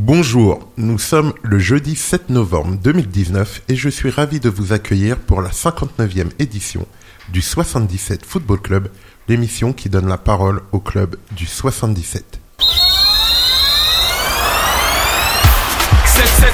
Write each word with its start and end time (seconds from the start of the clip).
Bonjour, 0.00 0.60
nous 0.76 0.96
sommes 0.96 1.32
le 1.42 1.58
jeudi 1.58 1.96
7 1.96 2.30
novembre 2.30 2.76
2019 2.76 3.62
et 3.68 3.74
je 3.74 3.88
suis 3.88 4.10
ravi 4.10 4.38
de 4.38 4.48
vous 4.48 4.72
accueillir 4.72 5.16
pour 5.18 5.42
la 5.42 5.50
59e 5.50 6.30
édition 6.38 6.86
du 7.30 7.42
77 7.42 8.24
Football 8.24 8.60
Club, 8.60 8.88
l'émission 9.26 9.72
qui 9.72 9.88
donne 9.88 10.06
la 10.06 10.16
parole 10.16 10.60
au 10.70 10.78
club 10.78 11.16
du 11.32 11.46
77. 11.46 12.38
7-7 12.60 12.64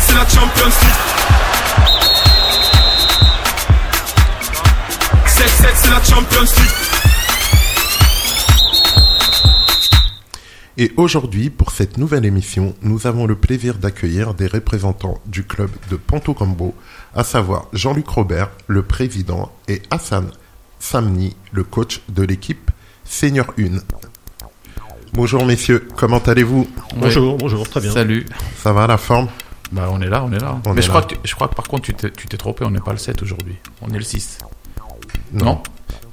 c'est 0.00 0.14
la 0.14 0.26
Champions 0.26 0.64
League 0.64 1.02
7-7 5.26 5.68
c'est 5.74 5.90
la 5.90 6.02
Champions 6.02 6.40
League 6.40 6.93
Et 10.76 10.92
aujourd'hui, 10.96 11.50
pour 11.50 11.70
cette 11.70 11.98
nouvelle 11.98 12.24
émission, 12.24 12.74
nous 12.82 13.06
avons 13.06 13.26
le 13.26 13.36
plaisir 13.36 13.76
d'accueillir 13.76 14.34
des 14.34 14.48
représentants 14.48 15.20
du 15.24 15.44
club 15.44 15.70
de 15.88 15.94
Ponto 15.94 16.34
Combo, 16.34 16.74
à 17.14 17.22
savoir 17.22 17.68
Jean-Luc 17.72 18.08
Robert, 18.08 18.50
le 18.66 18.82
président, 18.82 19.52
et 19.68 19.82
Hassan 19.90 20.30
Samni, 20.80 21.36
le 21.52 21.62
coach 21.62 22.00
de 22.08 22.24
l'équipe 22.24 22.72
Senior 23.04 23.46
1. 23.56 23.78
Bonjour 25.12 25.46
messieurs, 25.46 25.86
comment 25.94 26.18
allez-vous? 26.18 26.68
Bonjour, 26.96 27.36
bonjour, 27.38 27.68
très 27.68 27.80
bien. 27.80 27.92
Salut. 27.92 28.26
Ça 28.56 28.72
va 28.72 28.88
la 28.88 28.98
forme? 28.98 29.28
Bah 29.70 29.88
on 29.92 30.00
est 30.02 30.08
là, 30.08 30.24
on 30.24 30.32
est 30.32 30.40
là. 30.40 30.60
On 30.66 30.72
Mais 30.72 30.80
est 30.80 30.82
je, 30.82 30.88
là. 30.88 31.00
Crois 31.00 31.02
que, 31.02 31.14
je 31.22 31.34
crois 31.36 31.46
que 31.46 31.54
par 31.54 31.68
contre 31.68 31.84
tu 31.84 31.94
t'es, 31.94 32.10
tu 32.10 32.26
t'es 32.26 32.36
trompé, 32.36 32.64
on 32.64 32.70
n'est 32.72 32.80
pas 32.80 32.90
le 32.90 32.98
7 32.98 33.22
aujourd'hui. 33.22 33.54
On 33.80 33.90
est 33.90 33.98
le 33.98 34.02
6. 34.02 34.38
Non? 35.32 35.62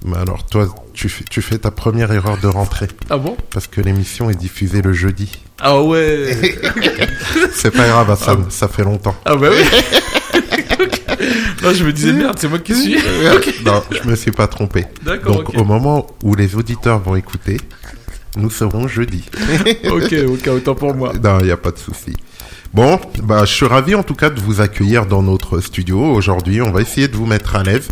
Mais 0.05 0.17
alors 0.17 0.45
toi, 0.45 0.67
tu 0.93 1.09
fais, 1.09 1.23
tu 1.29 1.41
fais 1.41 1.59
ta 1.59 1.69
première 1.71 2.11
erreur 2.11 2.37
de 2.39 2.47
rentrée, 2.47 2.87
Ah 3.09 3.17
bon? 3.17 3.37
Parce 3.51 3.67
que 3.67 3.81
l'émission 3.81 4.29
est 4.29 4.35
diffusée 4.35 4.81
le 4.81 4.93
jeudi. 4.93 5.31
Ah 5.59 5.81
ouais 5.83 6.35
C'est 7.53 7.71
pas 7.71 7.87
grave 7.87 8.09
Hassan, 8.09 8.45
ça 8.49 8.67
fait 8.67 8.84
longtemps. 8.84 9.15
Ah 9.26 9.35
bah 9.35 9.49
oui 9.51 9.63
Non, 11.63 11.71
je 11.73 11.84
me 11.84 11.93
disais 11.93 12.13
merde, 12.13 12.37
c'est 12.39 12.48
moi 12.48 12.57
qui 12.57 12.73
suis. 12.73 12.95
non, 13.65 13.84
je 13.91 14.09
me 14.09 14.15
suis 14.15 14.31
pas 14.31 14.48
trompé. 14.48 14.85
D'accord, 15.03 15.35
Donc 15.43 15.53
au 15.55 15.63
moment 15.63 16.07
où 16.23 16.33
les 16.33 16.55
auditeurs 16.55 16.99
vont 16.99 17.15
écouter, 17.15 17.57
nous 18.37 18.49
serons 18.49 18.87
jeudi. 18.87 19.23
ok, 19.91 20.15
ok, 20.29 20.48
autant 20.48 20.73
pour 20.73 20.95
moi. 20.95 21.13
Non, 21.23 21.39
il 21.41 21.45
n'y 21.45 21.51
a 21.51 21.57
pas 21.57 21.71
de 21.71 21.77
souci. 21.77 22.15
Bon, 22.73 22.99
bah, 23.21 23.43
je 23.45 23.54
suis 23.54 23.65
ravi 23.67 23.93
en 23.93 24.01
tout 24.04 24.15
cas 24.15 24.29
de 24.31 24.39
vous 24.39 24.61
accueillir 24.61 25.05
dans 25.05 25.21
notre 25.21 25.59
studio. 25.59 26.01
Aujourd'hui, 26.01 26.61
on 26.61 26.71
va 26.71 26.81
essayer 26.81 27.07
de 27.07 27.15
vous 27.15 27.26
mettre 27.27 27.55
à 27.55 27.63
l'aise 27.63 27.89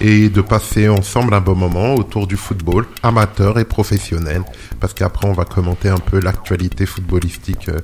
et 0.00 0.28
de 0.28 0.40
passer 0.40 0.88
ensemble 0.88 1.34
un 1.34 1.40
bon 1.40 1.54
moment 1.54 1.94
autour 1.94 2.26
du 2.26 2.36
football, 2.36 2.86
amateur 3.02 3.58
et 3.58 3.64
professionnel, 3.64 4.42
parce 4.80 4.94
qu'après, 4.94 5.26
on 5.26 5.32
va 5.32 5.44
commenter 5.44 5.88
un 5.88 5.98
peu 5.98 6.20
l'actualité 6.20 6.86
footballistique 6.86 7.68
euh, 7.68 7.80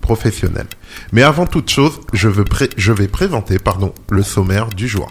professionnelle. 0.00 0.68
Mais 1.12 1.22
avant 1.22 1.46
toute 1.46 1.70
chose, 1.70 2.00
je, 2.12 2.28
veux 2.28 2.44
je 2.76 2.92
vais 2.92 3.08
présenter 3.08 3.58
pardon, 3.58 3.92
le 4.10 4.22
sommaire 4.22 4.68
du 4.68 4.88
jour. 4.88 5.10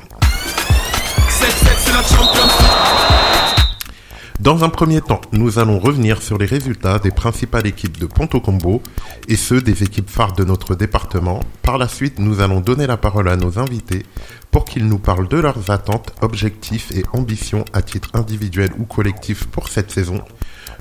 Dans 4.41 4.66
un 4.66 4.69
premier 4.69 5.00
temps, 5.00 5.22
nous 5.31 5.59
allons 5.59 5.80
revenir 5.80 6.22
sur 6.22 6.38
les 6.38 6.45
résultats 6.45 7.00
des 7.00 7.11
principales 7.11 7.66
équipes 7.67 7.97
de 7.97 8.05
Ponto 8.05 8.41
Combo 8.41 8.81
et 9.30 9.38
ceux 9.38 9.61
des 9.61 9.81
équipes 9.81 10.09
phares 10.09 10.33
de 10.33 10.44
notre 10.44 10.75
département. 10.75 11.39
Par 11.61 11.78
la 11.78 11.88
suite, 11.88 12.19
nous 12.19 12.41
allons 12.41 12.59
donner 12.59 12.86
la 12.86 12.97
parole 12.97 13.30
à 13.30 13.38
nos 13.38 13.59
invités 13.59 14.06
pour 14.52 14.66
qu'ils 14.66 14.88
nous 14.88 15.00
parlent 15.00 15.30
de 15.30 15.38
leurs 15.38 15.72
attentes, 15.72 16.13
objectifs 16.22 16.91
et 16.91 17.06
ambitions 17.13 17.63
à 17.72 17.81
titre 17.81 18.09
individuel 18.13 18.72
ou 18.78 18.83
collectif 18.83 19.45
pour 19.45 19.69
cette 19.69 19.89
saison. 19.89 20.22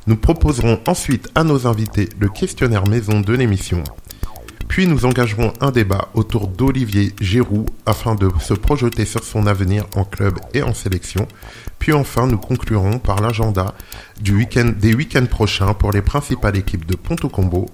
Nous 0.08 0.16
proposerons 0.16 0.80
ensuite 0.88 1.30
à 1.36 1.44
nos 1.44 1.68
invités 1.68 2.08
le 2.18 2.28
questionnaire 2.28 2.88
maison 2.88 3.20
de 3.20 3.34
l'émission. 3.34 3.84
Puis 4.68 4.88
nous 4.88 5.04
engagerons 5.04 5.52
un 5.60 5.70
débat 5.70 6.08
autour 6.14 6.48
d'Olivier 6.48 7.14
Giroud 7.20 7.70
afin 7.86 8.16
de 8.16 8.28
se 8.40 8.54
projeter 8.54 9.04
sur 9.04 9.22
son 9.22 9.46
avenir 9.46 9.86
en 9.94 10.04
club 10.04 10.40
et 10.52 10.62
en 10.62 10.74
sélection. 10.74 11.28
Puis 11.78 11.92
enfin, 11.92 12.26
nous 12.26 12.38
conclurons 12.38 12.98
par 12.98 13.20
l'agenda 13.20 13.74
du 14.20 14.34
week-end, 14.34 14.72
des 14.74 14.94
week-ends 14.94 15.26
prochains 15.26 15.74
pour 15.74 15.92
les 15.92 16.00
principales 16.00 16.56
équipes 16.56 16.86
de 16.86 16.96
Ponto 16.96 17.28
Combo 17.28 17.66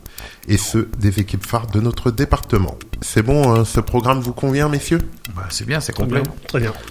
et 0.49 0.57
ceux 0.57 0.91
des 0.99 1.21
équipes 1.21 1.47
phares 1.47 1.69
de 1.69 1.81
notre 1.81 2.11
département. 2.11 2.77
C'est 3.03 3.23
bon, 3.23 3.55
hein, 3.55 3.65
ce 3.65 3.79
programme 3.79 4.19
vous 4.21 4.33
convient, 4.33 4.69
messieurs? 4.69 4.99
Bah, 5.37 5.45
c'est 5.51 5.65
bien, 5.67 5.79
c'est 5.81 5.93
complet. 5.95 6.23
très 6.49 6.61
bien. 6.61 6.73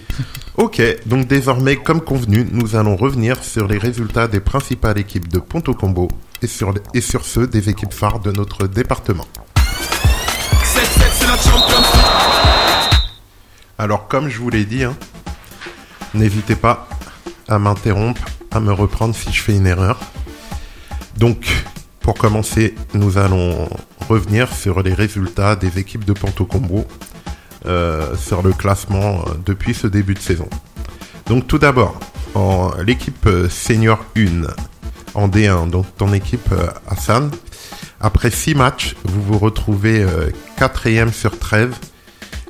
Ok, 0.56 0.82
donc 1.06 1.26
désormais, 1.26 1.76
comme 1.76 2.02
convenu, 2.02 2.46
nous 2.52 2.76
allons 2.76 2.94
revenir 2.96 3.42
sur 3.42 3.66
les 3.66 3.78
résultats 3.78 4.28
des 4.28 4.40
principales 4.40 4.98
équipes 4.98 5.28
de 5.28 5.38
Ponto 5.38 5.72
Combo 5.74 6.08
et 6.42 6.46
sur, 6.46 6.72
les- 6.72 6.82
et 6.92 7.00
sur 7.00 7.24
ceux 7.24 7.46
des 7.46 7.70
équipes 7.70 7.94
phares 7.94 8.20
de 8.20 8.30
notre 8.32 8.66
département. 8.66 9.26
7-7 9.56 11.10
c'est 11.12 11.26
la 11.26 11.36
Champions 11.36 11.80
League 11.94 13.00
Alors, 13.78 14.08
comme 14.08 14.28
je 14.28 14.38
vous 14.38 14.50
l'ai 14.50 14.64
dit, 14.66 14.84
hein, 14.84 14.94
n'hésitez 16.14 16.56
pas 16.56 16.88
à 17.50 17.58
m'interrompre, 17.58 18.22
à 18.50 18.60
me 18.60 18.72
reprendre 18.72 19.14
si 19.14 19.32
je 19.32 19.42
fais 19.42 19.54
une 19.54 19.66
erreur. 19.66 20.00
Donc, 21.16 21.46
pour 22.00 22.14
commencer, 22.14 22.74
nous 22.94 23.18
allons 23.18 23.68
revenir 24.08 24.52
sur 24.54 24.82
les 24.82 24.94
résultats 24.94 25.56
des 25.56 25.78
équipes 25.78 26.04
de 26.04 26.12
Ponto 26.14 26.46
Combo 26.46 26.86
euh, 27.66 28.16
sur 28.16 28.42
le 28.42 28.52
classement 28.52 29.24
euh, 29.26 29.32
depuis 29.44 29.74
ce 29.74 29.86
début 29.86 30.14
de 30.14 30.20
saison. 30.20 30.48
Donc, 31.26 31.46
tout 31.46 31.58
d'abord, 31.58 32.00
en 32.34 32.70
l'équipe 32.82 33.26
euh, 33.26 33.48
senior 33.48 34.04
1 34.16 34.46
en 35.12 35.28
D1, 35.28 35.68
donc 35.68 35.86
ton 35.96 36.12
équipe 36.12 36.48
Hassan, 36.88 37.30
après 38.00 38.30
6 38.30 38.54
matchs, 38.54 38.96
vous 39.04 39.22
vous 39.22 39.38
retrouvez 39.38 40.02
euh, 40.02 40.30
quatrième 40.56 41.12
sur 41.12 41.38
13. 41.38 41.68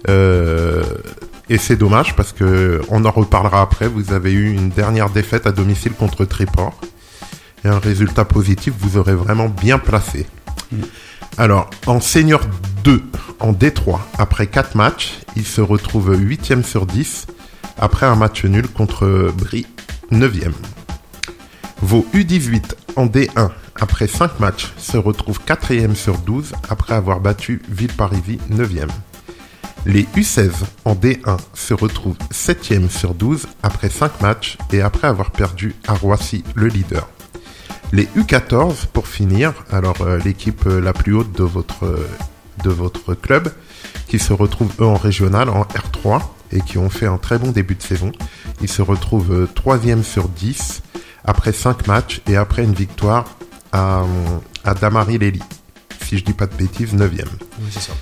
Euh, 0.08 0.84
et 1.50 1.58
c'est 1.58 1.76
dommage 1.76 2.14
parce 2.14 2.32
que 2.32 2.80
on 2.88 3.04
en 3.04 3.10
reparlera 3.10 3.60
après. 3.60 3.88
Vous 3.88 4.12
avez 4.12 4.32
eu 4.32 4.52
une 4.52 4.70
dernière 4.70 5.10
défaite 5.10 5.48
à 5.48 5.52
domicile 5.52 5.92
contre 5.92 6.24
Tréport. 6.24 6.80
Et 7.64 7.68
un 7.68 7.80
résultat 7.80 8.24
positif 8.24 8.72
vous 8.78 8.96
aurez 8.96 9.16
vraiment 9.16 9.48
bien 9.48 9.78
placé. 9.78 10.26
Alors, 11.36 11.68
en 11.86 12.00
senior 12.00 12.40
2, 12.84 13.02
en 13.40 13.52
D3, 13.52 13.98
après 14.16 14.46
4 14.46 14.76
matchs, 14.76 15.18
il 15.36 15.44
se 15.44 15.60
retrouve 15.60 16.16
8e 16.16 16.62
sur 16.62 16.86
10 16.86 17.26
après 17.78 18.06
un 18.06 18.14
match 18.14 18.44
nul 18.44 18.68
contre 18.68 19.32
Brie, 19.36 19.66
9e. 20.12 20.52
Vos 21.82 22.06
U18 22.14 22.74
en 22.94 23.06
D1 23.06 23.50
après 23.80 24.06
5 24.06 24.38
matchs 24.38 24.72
se 24.76 24.96
retrouvent 24.96 25.40
4e 25.44 25.94
sur 25.96 26.18
12 26.18 26.52
après 26.68 26.94
avoir 26.94 27.20
battu 27.20 27.60
Villeparisis 27.68 28.38
9e. 28.50 28.88
Les 29.86 30.02
U16 30.14 30.50
en 30.84 30.94
D1 30.94 31.38
se 31.54 31.72
retrouvent 31.72 32.18
7e 32.30 32.90
sur 32.90 33.14
12 33.14 33.48
après 33.62 33.88
5 33.88 34.20
matchs 34.20 34.58
et 34.72 34.82
après 34.82 35.08
avoir 35.08 35.30
perdu 35.30 35.74
à 35.88 35.94
Roissy 35.94 36.44
le 36.54 36.66
leader. 36.66 37.08
Les 37.92 38.04
U14 38.16 38.86
pour 38.92 39.08
finir, 39.08 39.54
alors 39.70 40.02
euh, 40.02 40.18
l'équipe 40.18 40.66
euh, 40.66 40.80
la 40.80 40.92
plus 40.92 41.14
haute 41.14 41.32
de 41.32 41.44
votre, 41.44 41.86
euh, 41.86 42.08
de 42.62 42.70
votre 42.70 43.14
club 43.14 43.52
qui 44.06 44.18
se 44.18 44.34
retrouvent 44.34 44.72
eux 44.80 44.86
en 44.86 44.96
régional 44.96 45.48
en 45.48 45.62
R3 45.62 46.20
et 46.52 46.60
qui 46.60 46.76
ont 46.76 46.90
fait 46.90 47.06
un 47.06 47.16
très 47.16 47.38
bon 47.38 47.50
début 47.50 47.74
de 47.74 47.82
saison. 47.82 48.12
Ils 48.60 48.70
se 48.70 48.82
retrouvent 48.82 49.48
3e 49.54 50.02
sur 50.02 50.28
10 50.28 50.82
après 51.24 51.52
5 51.52 51.86
matchs 51.86 52.20
et 52.28 52.36
après 52.36 52.64
une 52.64 52.74
victoire 52.74 53.24
à, 53.72 54.04
à 54.62 54.74
Damary-Lély. 54.74 55.42
Si 56.04 56.18
je 56.18 56.24
dis 56.24 56.34
pas 56.34 56.46
de 56.46 56.54
bêtises, 56.54 56.94
9e. 56.94 57.24
Oui, 57.60 57.68
c'est 57.70 57.80
ça. 57.80 57.92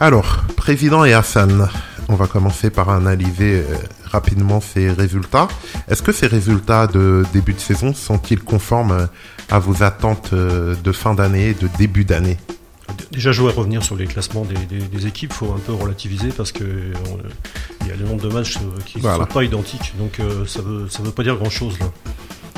Alors, 0.00 0.44
président 0.56 1.04
et 1.04 1.12
Hassan, 1.12 1.68
on 2.08 2.14
va 2.14 2.26
commencer 2.26 2.70
par 2.70 2.88
analyser 2.90 3.64
euh, 3.68 3.76
rapidement 4.04 4.60
ces 4.60 4.90
résultats. 4.90 5.48
Est-ce 5.88 6.02
que 6.02 6.12
ces 6.12 6.26
résultats 6.28 6.86
de 6.86 7.24
début 7.32 7.52
de 7.52 7.58
saison 7.60 7.92
sont-ils 7.94 8.40
conformes 8.40 8.92
euh, 8.92 9.06
à 9.50 9.58
vos 9.58 9.82
attentes 9.82 10.30
euh, 10.32 10.76
de 10.84 10.92
fin 10.92 11.14
d'année, 11.14 11.54
de 11.54 11.68
début 11.78 12.04
d'année? 12.04 12.36
Déjà, 13.12 13.32
je 13.32 13.40
voudrais 13.40 13.56
revenir 13.56 13.82
sur 13.82 13.96
les 13.96 14.06
classements 14.06 14.44
des, 14.44 14.54
des- 14.66 14.86
des 14.86 15.06
équipes. 15.06 15.32
Il 15.32 15.36
faut 15.36 15.52
un 15.52 15.58
peu 15.58 15.72
relativiser 15.72 16.28
parce 16.28 16.52
que 16.52 16.62
euh, 16.64 16.92
il 17.82 17.88
y 17.88 17.90
a 17.90 17.96
le 17.96 18.04
nombre 18.04 18.22
de 18.22 18.32
matchs 18.32 18.58
qui 18.86 18.98
ne 18.98 19.02
Voilà. 19.02 19.18
sont 19.18 19.26
pas 19.26 19.42
identiques. 19.42 19.94
Donc, 19.98 20.20
euh, 20.20 20.46
ça 20.46 20.62
veut, 20.62 20.88
ça 20.88 21.02
veut 21.02 21.10
pas 21.10 21.24
dire 21.24 21.36
grand-chose 21.36 21.78
là, 21.80 21.86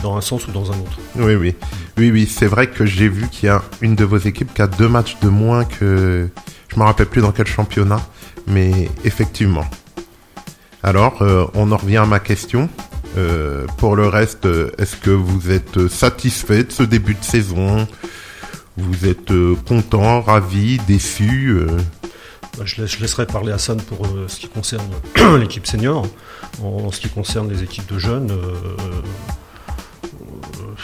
dans 0.02 0.16
un 0.16 0.20
sens 0.20 0.46
ou 0.46 0.52
dans 0.52 0.70
un 0.72 0.76
autre. 0.76 0.98
Oui, 1.16 1.34
oui. 1.34 1.54
Oui, 1.98 2.10
oui, 2.10 2.26
c'est 2.30 2.46
vrai 2.46 2.68
que 2.68 2.86
j'ai 2.86 3.08
vu 3.08 3.28
qu'il 3.28 3.46
y 3.46 3.50
a 3.50 3.62
une 3.80 3.94
de 3.94 4.04
vos 4.04 4.16
équipes 4.18 4.52
qui 4.54 4.62
a 4.62 4.66
deux 4.66 4.88
matchs 4.88 5.16
de 5.22 5.28
moins 5.28 5.64
que... 5.64 6.28
Je 6.68 6.78
me 6.78 6.84
rappelle 6.84 7.06
plus 7.06 7.20
dans 7.20 7.32
quel 7.32 7.46
championnat, 7.46 8.00
mais 8.46 8.88
effectivement. 9.04 9.64
Alors, 10.82 11.20
euh, 11.22 11.44
on 11.54 11.72
en 11.72 11.76
revient 11.76 11.98
à 11.98 12.06
ma 12.06 12.20
question. 12.20 12.68
Euh, 13.18 13.66
pour 13.76 13.96
le 13.96 14.06
reste, 14.06 14.46
euh, 14.46 14.70
est-ce 14.78 14.96
que 14.96 15.10
vous 15.10 15.50
êtes 15.50 15.88
satisfait 15.88 16.62
de 16.64 16.70
ce 16.72 16.84
début 16.84 17.14
de 17.14 17.24
saison? 17.24 17.86
Vous 18.76 19.04
êtes 19.06 19.32
content, 19.66 20.20
ravi, 20.22 20.78
déçu 20.86 21.58
Bah, 22.56 22.62
je, 22.64 22.80
laisse- 22.80 22.92
je 22.92 23.00
laisserai 23.00 23.26
parler 23.26 23.52
Hassan 23.52 23.78
pour 23.82 24.06
ce 24.28 24.36
qui 24.40 24.48
concerne 24.48 24.86
l'équipe 25.40 25.66
senior. 25.66 26.06
En, 26.62 26.90
ce 26.92 27.00
qui 27.00 27.08
concerne 27.08 27.50
les 27.50 27.62
équipes 27.62 27.92
de 27.92 27.98
jeunes, 27.98 28.32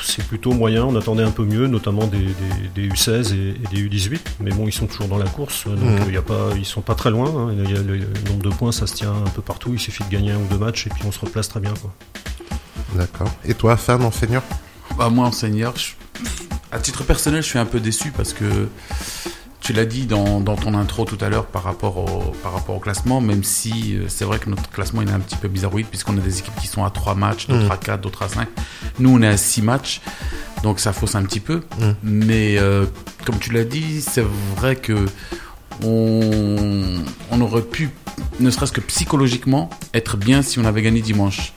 c'est 0.03 0.25
plutôt 0.27 0.53
moyen. 0.53 0.85
On 0.85 0.97
attendait 0.97 1.23
un 1.23 1.31
peu 1.31 1.45
mieux, 1.45 1.67
notamment 1.67 2.07
des, 2.07 2.19
des- 2.19 2.89
des 2.89 2.89
U16 2.89 3.35
et, 3.35 3.51
et 3.51 3.75
des 3.75 3.89
U18. 3.89 4.19
Mais 4.41 4.51
bon, 4.51 4.67
ils 4.67 4.73
sont 4.73 4.87
toujours 4.87 5.09
dans 5.09 5.19
la 5.19 5.29
course, 5.29 5.67
donc 5.67 6.01
il 6.07 6.15
y 6.15 6.17
a 6.17 6.23
pas, 6.23 6.51
ils 6.57 6.65
sont 6.65 6.81
pas 6.83 6.95
très 6.95 7.11
loin. 7.11 7.29
hein. 7.51 7.55
Il 7.59 7.71
y 7.71 7.77
a 7.77 7.81
le, 7.83 7.97
le 7.97 8.07
nombre 8.29 8.43
de 8.43 8.51
points, 8.51 8.73
ça 8.73 8.87
se 8.87 8.95
tient 8.95 9.13
un 9.13 9.31
peu 9.31 9.43
partout. 9.43 9.71
Il 9.73 9.81
suffit 9.81 10.05
de 10.05 10.09
gagner 10.11 10.33
un 10.33 10.39
ou 10.39 10.47
deux 10.51 10.59
matchs 10.59 10.87
et 10.87 10.91
puis 10.91 11.03
on 11.07 11.13
se 11.13 11.19
replace 11.21 11.49
très 11.49 11.61
bien. 11.61 11.75
D'accord. 12.95 13.31
Et 13.45 13.55
toi, 13.55 13.77
Sam, 13.77 14.05
enseignant? 14.05 14.43
Bah, 14.97 15.09
moi, 15.11 15.27
en 15.27 15.33
senior, 15.33 15.75
je- 15.77 15.93
à 16.73 16.79
titre 16.79 17.05
personnel, 17.05 17.43
je 17.43 17.49
suis 17.49 17.59
un 17.59 17.67
peu 17.67 17.81
déçu 17.81 18.11
parce 18.11 18.33
que 18.33 18.69
tu 19.67 19.73
l'as 19.73 19.85
dit 19.85 20.07
dans, 20.07 20.41
dans 20.41 20.55
ton 20.55 20.75
intro 20.75 21.05
tout 21.05 21.19
à 21.21 21.29
l'heure 21.29 21.47
par 21.47 21.65
rapport 21.65 21.97
au, 21.99 22.31
par 22.41 22.53
rapport 22.53 22.77
au 22.77 22.79
classement, 22.79 23.21
même 23.21 23.43
si 23.43 23.97
euh, 23.97 24.05
c'est 24.07 24.25
vrai 24.25 24.39
que 24.39 24.49
notre 24.49 24.71
classement 24.71 25.03
il 25.03 25.09
est 25.09 25.13
un 25.13 25.19
petit 25.19 25.35
peu 25.35 25.49
bizarroïde 25.49 25.89
puisqu'on 25.89 26.17
a 26.17 26.21
des 26.21 26.39
équipes 26.39 26.55
qui 26.61 26.69
sont 26.69 26.85
à 26.85 26.91
3 26.91 27.17
matchs, 27.17 27.49
d'autres 27.49 27.67
Mm. 27.67 27.73
à 27.73 27.77
4, 27.77 28.01
d'autres 28.01 28.23
à 28.23 28.29
5. 28.29 28.49
Nous, 29.01 29.11
on 29.13 29.21
est 29.23 29.27
à 29.27 29.37
6 29.37 29.63
matchs, 29.63 30.03
donc 30.63 30.79
ça 30.79 30.93
fausse 30.93 31.17
un 31.17 31.25
petit 31.25 31.41
peu. 31.41 31.63
Mm. 31.81 31.91
Mais 32.05 32.59
euh, 32.59 32.87
comme 33.25 33.41
tu 33.41 33.51
l'as 33.53 33.65
dit, 33.65 34.03
c'est 34.03 34.25
vrai 34.57 34.77
que 34.77 35.07
on, 35.83 37.01
on 37.33 37.41
aurait 37.41 37.63
pu, 37.63 37.91
ne 38.39 38.51
serait-ce 38.51 38.73
que 38.73 38.81
psychologiquement, 38.83 39.69
être 39.95 40.17
bien 40.17 40.43
si 40.43 40.61
on 40.61 40.65
avait 40.65 40.83
gagné 40.83 41.01
dimanche. 41.01 41.55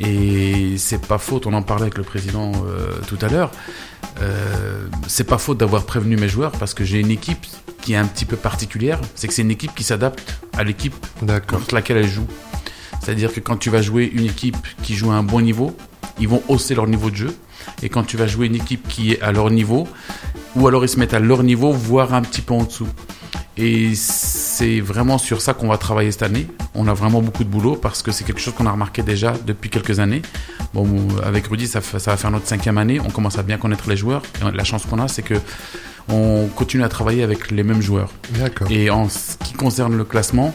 Et 0.00 0.76
c'est 0.76 1.06
pas 1.06 1.18
faute, 1.18 1.46
on 1.46 1.54
en 1.54 1.62
parlait 1.62 1.84
avec 1.84 1.96
le 1.96 2.04
président 2.04 2.52
euh, 2.66 2.98
tout 3.06 3.18
à 3.22 3.28
l'heure. 3.28 3.50
Euh, 4.20 4.86
c'est 5.06 5.24
pas 5.24 5.38
faute 5.38 5.58
d'avoir 5.58 5.84
prévenu 5.84 6.16
mes 6.16 6.28
joueurs 6.28 6.52
parce 6.52 6.74
que 6.74 6.84
j'ai 6.84 7.00
une 7.00 7.10
équipe 7.10 7.46
qui 7.80 7.94
est 7.94 7.96
un 7.96 8.06
petit 8.06 8.24
peu 8.24 8.36
particulière. 8.36 9.00
C'est 9.14 9.28
que 9.28 9.34
c'est 9.34 9.42
une 9.42 9.50
équipe 9.50 9.74
qui 9.74 9.84
s'adapte 9.84 10.38
à 10.56 10.64
l'équipe 10.64 10.94
contre 11.46 11.74
laquelle 11.74 11.98
elle 11.98 12.08
joue. 12.08 12.26
C'est-à-dire 13.00 13.32
que 13.32 13.40
quand 13.40 13.56
tu 13.56 13.70
vas 13.70 13.82
jouer 13.82 14.10
une 14.12 14.24
équipe 14.24 14.56
qui 14.82 14.94
joue 14.94 15.12
à 15.12 15.14
un 15.14 15.22
bon 15.22 15.40
niveau, 15.40 15.76
ils 16.18 16.28
vont 16.28 16.42
hausser 16.48 16.74
leur 16.74 16.86
niveau 16.86 17.10
de 17.10 17.16
jeu. 17.16 17.36
Et 17.82 17.88
quand 17.88 18.04
tu 18.04 18.16
vas 18.16 18.26
jouer 18.26 18.46
une 18.46 18.56
équipe 18.56 18.88
qui 18.88 19.12
est 19.12 19.20
à 19.22 19.32
leur 19.32 19.50
niveau, 19.50 19.86
ou 20.56 20.66
alors 20.66 20.84
ils 20.84 20.88
se 20.88 20.98
mettent 20.98 21.14
à 21.14 21.20
leur 21.20 21.42
niveau, 21.42 21.72
voire 21.72 22.14
un 22.14 22.22
petit 22.22 22.42
peu 22.42 22.54
en 22.54 22.64
dessous. 22.64 22.88
Et 23.58 23.94
c'est 23.94 24.80
vraiment 24.80 25.16
sur 25.16 25.40
ça 25.40 25.54
qu'on 25.54 25.68
va 25.68 25.78
travailler 25.78 26.12
cette 26.12 26.22
année. 26.22 26.46
On 26.74 26.88
a 26.88 26.94
vraiment 26.94 27.22
beaucoup 27.22 27.42
de 27.42 27.48
boulot 27.48 27.74
parce 27.74 28.02
que 28.02 28.12
c'est 28.12 28.24
quelque 28.24 28.40
chose 28.40 28.54
qu'on 28.54 28.66
a 28.66 28.70
remarqué 28.70 29.02
déjà 29.02 29.34
depuis 29.46 29.70
quelques 29.70 29.98
années. 29.98 30.22
Bon, 30.74 30.86
avec 31.24 31.46
Rudy, 31.46 31.66
ça, 31.66 31.80
va 31.80 32.16
faire 32.16 32.30
notre 32.30 32.46
cinquième 32.46 32.76
année. 32.76 33.00
On 33.00 33.10
commence 33.10 33.38
à 33.38 33.42
bien 33.42 33.56
connaître 33.56 33.88
les 33.88 33.96
joueurs. 33.96 34.22
Et 34.42 34.56
la 34.56 34.64
chance 34.64 34.84
qu'on 34.84 34.98
a, 34.98 35.08
c'est 35.08 35.22
que 35.22 35.34
on 36.08 36.48
continue 36.54 36.84
à 36.84 36.88
travailler 36.88 37.22
avec 37.22 37.50
les 37.50 37.62
mêmes 37.62 37.80
joueurs. 37.80 38.12
D'accord. 38.38 38.70
Et 38.70 38.90
en 38.90 39.08
ce 39.08 39.36
qui 39.38 39.54
concerne 39.54 39.96
le 39.96 40.04
classement, 40.04 40.54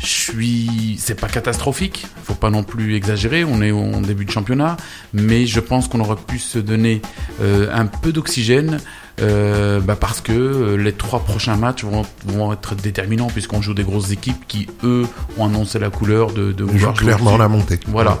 je 0.00 0.06
suis, 0.06 0.96
c'est 0.98 1.18
pas 1.18 1.28
catastrophique. 1.28 2.06
Faut 2.24 2.34
pas 2.34 2.50
non 2.50 2.62
plus 2.62 2.94
exagérer. 2.94 3.44
On 3.44 3.62
est 3.62 3.72
en 3.72 4.00
début 4.00 4.24
de 4.24 4.30
championnat, 4.30 4.76
mais 5.12 5.46
je 5.46 5.60
pense 5.60 5.88
qu'on 5.88 6.00
aurait 6.00 6.20
pu 6.20 6.38
se 6.38 6.58
donner 6.58 7.00
euh, 7.40 7.68
un 7.72 7.86
peu 7.86 8.12
d'oxygène. 8.12 8.78
Euh, 9.20 9.80
bah 9.80 9.96
parce 9.96 10.20
que 10.20 10.32
euh, 10.32 10.76
les 10.76 10.92
trois 10.92 11.20
prochains 11.20 11.56
matchs 11.56 11.84
vont, 11.84 12.02
vont 12.26 12.52
être 12.52 12.74
déterminants 12.74 13.28
puisqu'on 13.28 13.62
joue 13.62 13.74
des 13.74 13.84
grosses 13.84 14.10
équipes 14.10 14.46
qui 14.48 14.66
eux 14.82 15.06
ont 15.38 15.46
annoncé 15.46 15.78
la 15.78 15.90
couleur 15.90 16.32
de, 16.32 16.52
de 16.52 16.64
vouloir 16.64 16.96
jouer 16.96 17.06
clairement 17.06 17.36
la 17.36 17.48
montée. 17.48 17.78
Voilà. 17.86 18.20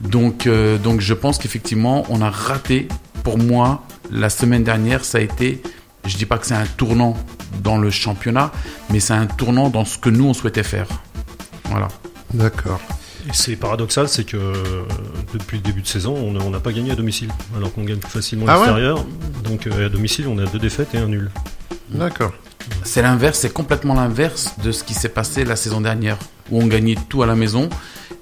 Donc, 0.00 0.46
euh, 0.46 0.76
donc 0.76 1.00
je 1.00 1.14
pense 1.14 1.38
qu'effectivement, 1.38 2.04
on 2.10 2.20
a 2.20 2.30
raté. 2.30 2.88
Pour 3.22 3.38
moi, 3.38 3.82
la 4.10 4.28
semaine 4.28 4.64
dernière, 4.64 5.04
ça 5.04 5.18
a 5.18 5.20
été. 5.22 5.62
Je 6.04 6.16
dis 6.18 6.26
pas 6.26 6.36
que 6.36 6.46
c'est 6.46 6.54
un 6.54 6.66
tournant 6.66 7.16
dans 7.62 7.78
le 7.78 7.90
championnat, 7.90 8.52
mais 8.90 9.00
c'est 9.00 9.14
un 9.14 9.26
tournant 9.26 9.70
dans 9.70 9.86
ce 9.86 9.96
que 9.96 10.10
nous 10.10 10.26
on 10.26 10.34
souhaitait 10.34 10.62
faire. 10.62 10.88
Voilà. 11.70 11.88
D'accord. 12.34 12.80
Et 13.26 13.30
c'est 13.32 13.56
paradoxal, 13.56 14.08
c'est 14.08 14.24
que 14.24 14.36
euh, 14.36 14.82
depuis 15.32 15.56
le 15.56 15.62
début 15.62 15.80
de 15.80 15.86
saison, 15.86 16.14
on 16.14 16.50
n'a 16.50 16.60
pas 16.60 16.72
gagné 16.72 16.90
à 16.90 16.94
domicile, 16.94 17.30
alors 17.56 17.72
qu'on 17.72 17.84
gagne 17.84 17.98
plus 17.98 18.10
facilement 18.10 18.46
à 18.46 18.52
Ah 18.52 18.54
ouais 18.58 18.66
l'extérieur. 18.66 19.04
Donc 19.42 19.66
euh, 19.66 19.86
à 19.86 19.88
domicile, 19.88 20.26
on 20.28 20.38
a 20.38 20.44
deux 20.44 20.58
défaites 20.58 20.94
et 20.94 20.98
un 20.98 21.06
nul. 21.06 21.30
D'accord. 21.88 22.32
C'est 22.82 23.02
l'inverse, 23.02 23.38
c'est 23.38 23.52
complètement 23.52 23.94
l'inverse 23.94 24.54
de 24.62 24.72
ce 24.72 24.84
qui 24.84 24.94
s'est 24.94 25.08
passé 25.08 25.44
la 25.44 25.56
saison 25.56 25.80
dernière, 25.80 26.18
où 26.50 26.60
on 26.62 26.66
gagnait 26.66 26.96
tout 27.08 27.22
à 27.22 27.26
la 27.26 27.34
maison 27.34 27.70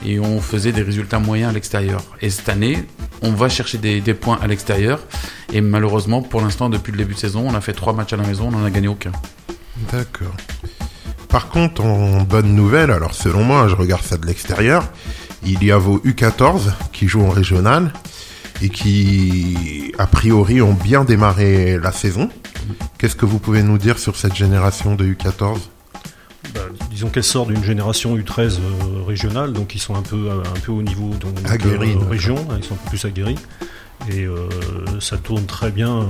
et 0.04 0.18
on 0.18 0.40
faisait 0.40 0.72
des 0.72 0.82
résultats 0.82 1.18
moyens 1.20 1.50
à 1.50 1.52
l'extérieur. 1.52 2.02
Et 2.20 2.30
cette 2.30 2.48
année, 2.48 2.84
on 3.22 3.32
va 3.32 3.48
chercher 3.48 3.78
des, 3.78 4.00
des 4.00 4.14
points 4.14 4.38
à 4.40 4.46
l'extérieur. 4.46 5.00
Et 5.52 5.60
malheureusement, 5.60 6.22
pour 6.22 6.40
l'instant, 6.40 6.68
depuis 6.68 6.92
le 6.92 6.98
début 6.98 7.14
de 7.14 7.18
saison, 7.18 7.44
on 7.48 7.54
a 7.54 7.60
fait 7.60 7.72
trois 7.72 7.92
matchs 7.92 8.12
à 8.12 8.16
la 8.16 8.26
maison, 8.26 8.48
on 8.48 8.52
n'en 8.52 8.64
a 8.64 8.70
gagné 8.70 8.88
aucun. 8.88 9.12
D'accord. 9.92 10.34
Par 11.32 11.48
contre, 11.48 11.82
en 11.82 12.20
bonne 12.24 12.54
nouvelle, 12.54 12.90
alors 12.90 13.14
selon 13.14 13.42
moi, 13.42 13.66
je 13.66 13.74
regarde 13.74 14.02
ça 14.02 14.18
de 14.18 14.26
l'extérieur, 14.26 14.84
il 15.42 15.64
y 15.64 15.72
a 15.72 15.78
vos 15.78 15.98
U14 16.00 16.74
qui 16.92 17.08
jouent 17.08 17.24
en 17.24 17.30
régional 17.30 17.90
et 18.60 18.68
qui, 18.68 19.94
a 19.96 20.06
priori, 20.06 20.60
ont 20.60 20.74
bien 20.74 21.04
démarré 21.04 21.78
la 21.78 21.90
saison. 21.90 22.28
Qu'est-ce 22.98 23.16
que 23.16 23.24
vous 23.24 23.38
pouvez 23.38 23.62
nous 23.62 23.78
dire 23.78 23.98
sur 23.98 24.14
cette 24.16 24.34
génération 24.34 24.94
de 24.94 25.06
U14 25.06 25.56
Bah, 26.52 26.60
disons 26.90 27.08
qu'elle 27.08 27.24
sort 27.24 27.46
d'une 27.46 27.64
génération 27.64 28.14
U13 28.14 28.58
euh, 28.58 29.02
régionale, 29.06 29.54
donc 29.54 29.74
ils 29.74 29.80
sont 29.80 29.94
un 29.94 30.02
peu, 30.02 30.30
un 30.30 30.60
peu 30.60 30.72
au 30.72 30.82
niveau 30.82 31.14
donc, 31.14 31.32
Aguerris, 31.48 31.94
euh, 31.94 32.08
région, 32.10 32.36
hein, 32.50 32.56
ils 32.58 32.64
sont 32.64 32.74
un 32.74 32.76
peu 32.76 32.90
plus 32.90 33.06
aguerris. 33.06 33.38
Et 34.10 34.24
euh, 34.24 34.48
ça 35.00 35.16
tourne 35.16 35.46
très 35.46 35.70
bien 35.70 36.00
euh, 36.00 36.04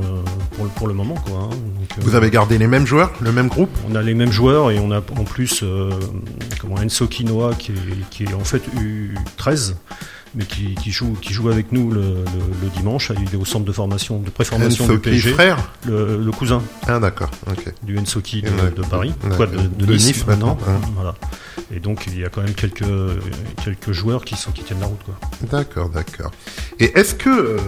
pour, 0.52 0.64
le- 0.64 0.70
pour 0.70 0.88
le 0.88 0.94
moment. 0.94 1.14
Quoi, 1.14 1.40
hein. 1.40 1.48
Donc, 1.50 1.98
euh, 1.98 2.00
Vous 2.00 2.14
avez 2.14 2.30
gardé 2.30 2.56
les 2.56 2.66
mêmes 2.66 2.86
joueurs, 2.86 3.12
le 3.20 3.32
même 3.32 3.48
groupe? 3.48 3.68
On 3.90 3.94
a 3.94 4.02
les 4.02 4.14
mêmes 4.14 4.32
joueurs 4.32 4.70
et 4.70 4.78
on 4.78 4.90
a 4.90 4.98
en 4.98 5.24
plus 5.24 5.60
euh, 5.62 5.90
comment, 6.60 6.76
Enso 6.76 7.06
Kinoa 7.06 7.54
qui 7.54 7.72
est, 7.72 7.74
qui 8.10 8.24
est 8.24 8.34
en 8.34 8.44
fait 8.44 8.62
U13 8.76 9.74
mais 10.34 10.44
qui, 10.44 10.74
qui 10.74 10.90
joue, 10.90 11.12
qui 11.20 11.32
joue 11.32 11.48
avec 11.50 11.72
nous 11.72 11.90
le, 11.90 12.00
le- 12.00 12.14
le 12.62 12.68
dimanche. 12.76 13.12
Il 13.16 13.32
est 13.34 13.36
au 13.40 13.44
centre 13.44 13.64
de 13.64 13.72
formation, 13.72 14.18
de 14.20 14.30
préformation 14.30 14.86
du 14.88 14.98
PSG. 14.98 15.32
frère 15.32 15.58
Le, 15.86 16.22
le 16.24 16.30
cousin 16.32 16.62
Ah 16.88 16.98
d'accord, 16.98 17.30
ok. 17.50 17.72
du 17.82 17.98
Ensoki 17.98 18.42
de, 18.42 18.48
de 18.50 18.82
Paris, 18.86 19.12
quoi, 19.36 19.46
de, 19.46 19.56
de 19.58 19.86
De 19.86 19.92
Nice, 19.92 20.06
Nice 20.06 20.26
maintenant. 20.26 20.56
maintenant, 20.56 20.72
hein. 20.74 20.80
Voilà. 20.94 21.14
Et 21.74 21.80
donc 21.80 22.06
il 22.06 22.18
y 22.18 22.24
a 22.24 22.28
quand 22.28 22.42
même 22.42 22.54
quelques, 22.54 22.84
quelques 23.64 23.92
joueurs 23.92 24.24
qui, 24.24 24.36
sont, 24.36 24.50
qui 24.52 24.62
tiennent 24.62 24.80
la 24.80 24.86
route. 24.86 25.02
Quoi. 25.04 25.14
D'accord, 25.50 25.88
d'accord. 25.90 26.30
Et 26.78 26.92
est-ce 26.98 27.14
que... 27.14 27.28
euh, 27.30 27.58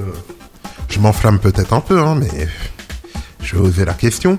je 0.91 0.99
m'enflamme 1.01 1.39
peut-être 1.39 1.73
un 1.73 1.81
peu, 1.81 1.99
hein, 2.01 2.15
mais 2.15 2.29
je 3.45 3.57
vais 3.57 3.63
oser 3.63 3.85
la 3.85 3.95
question. 3.95 4.39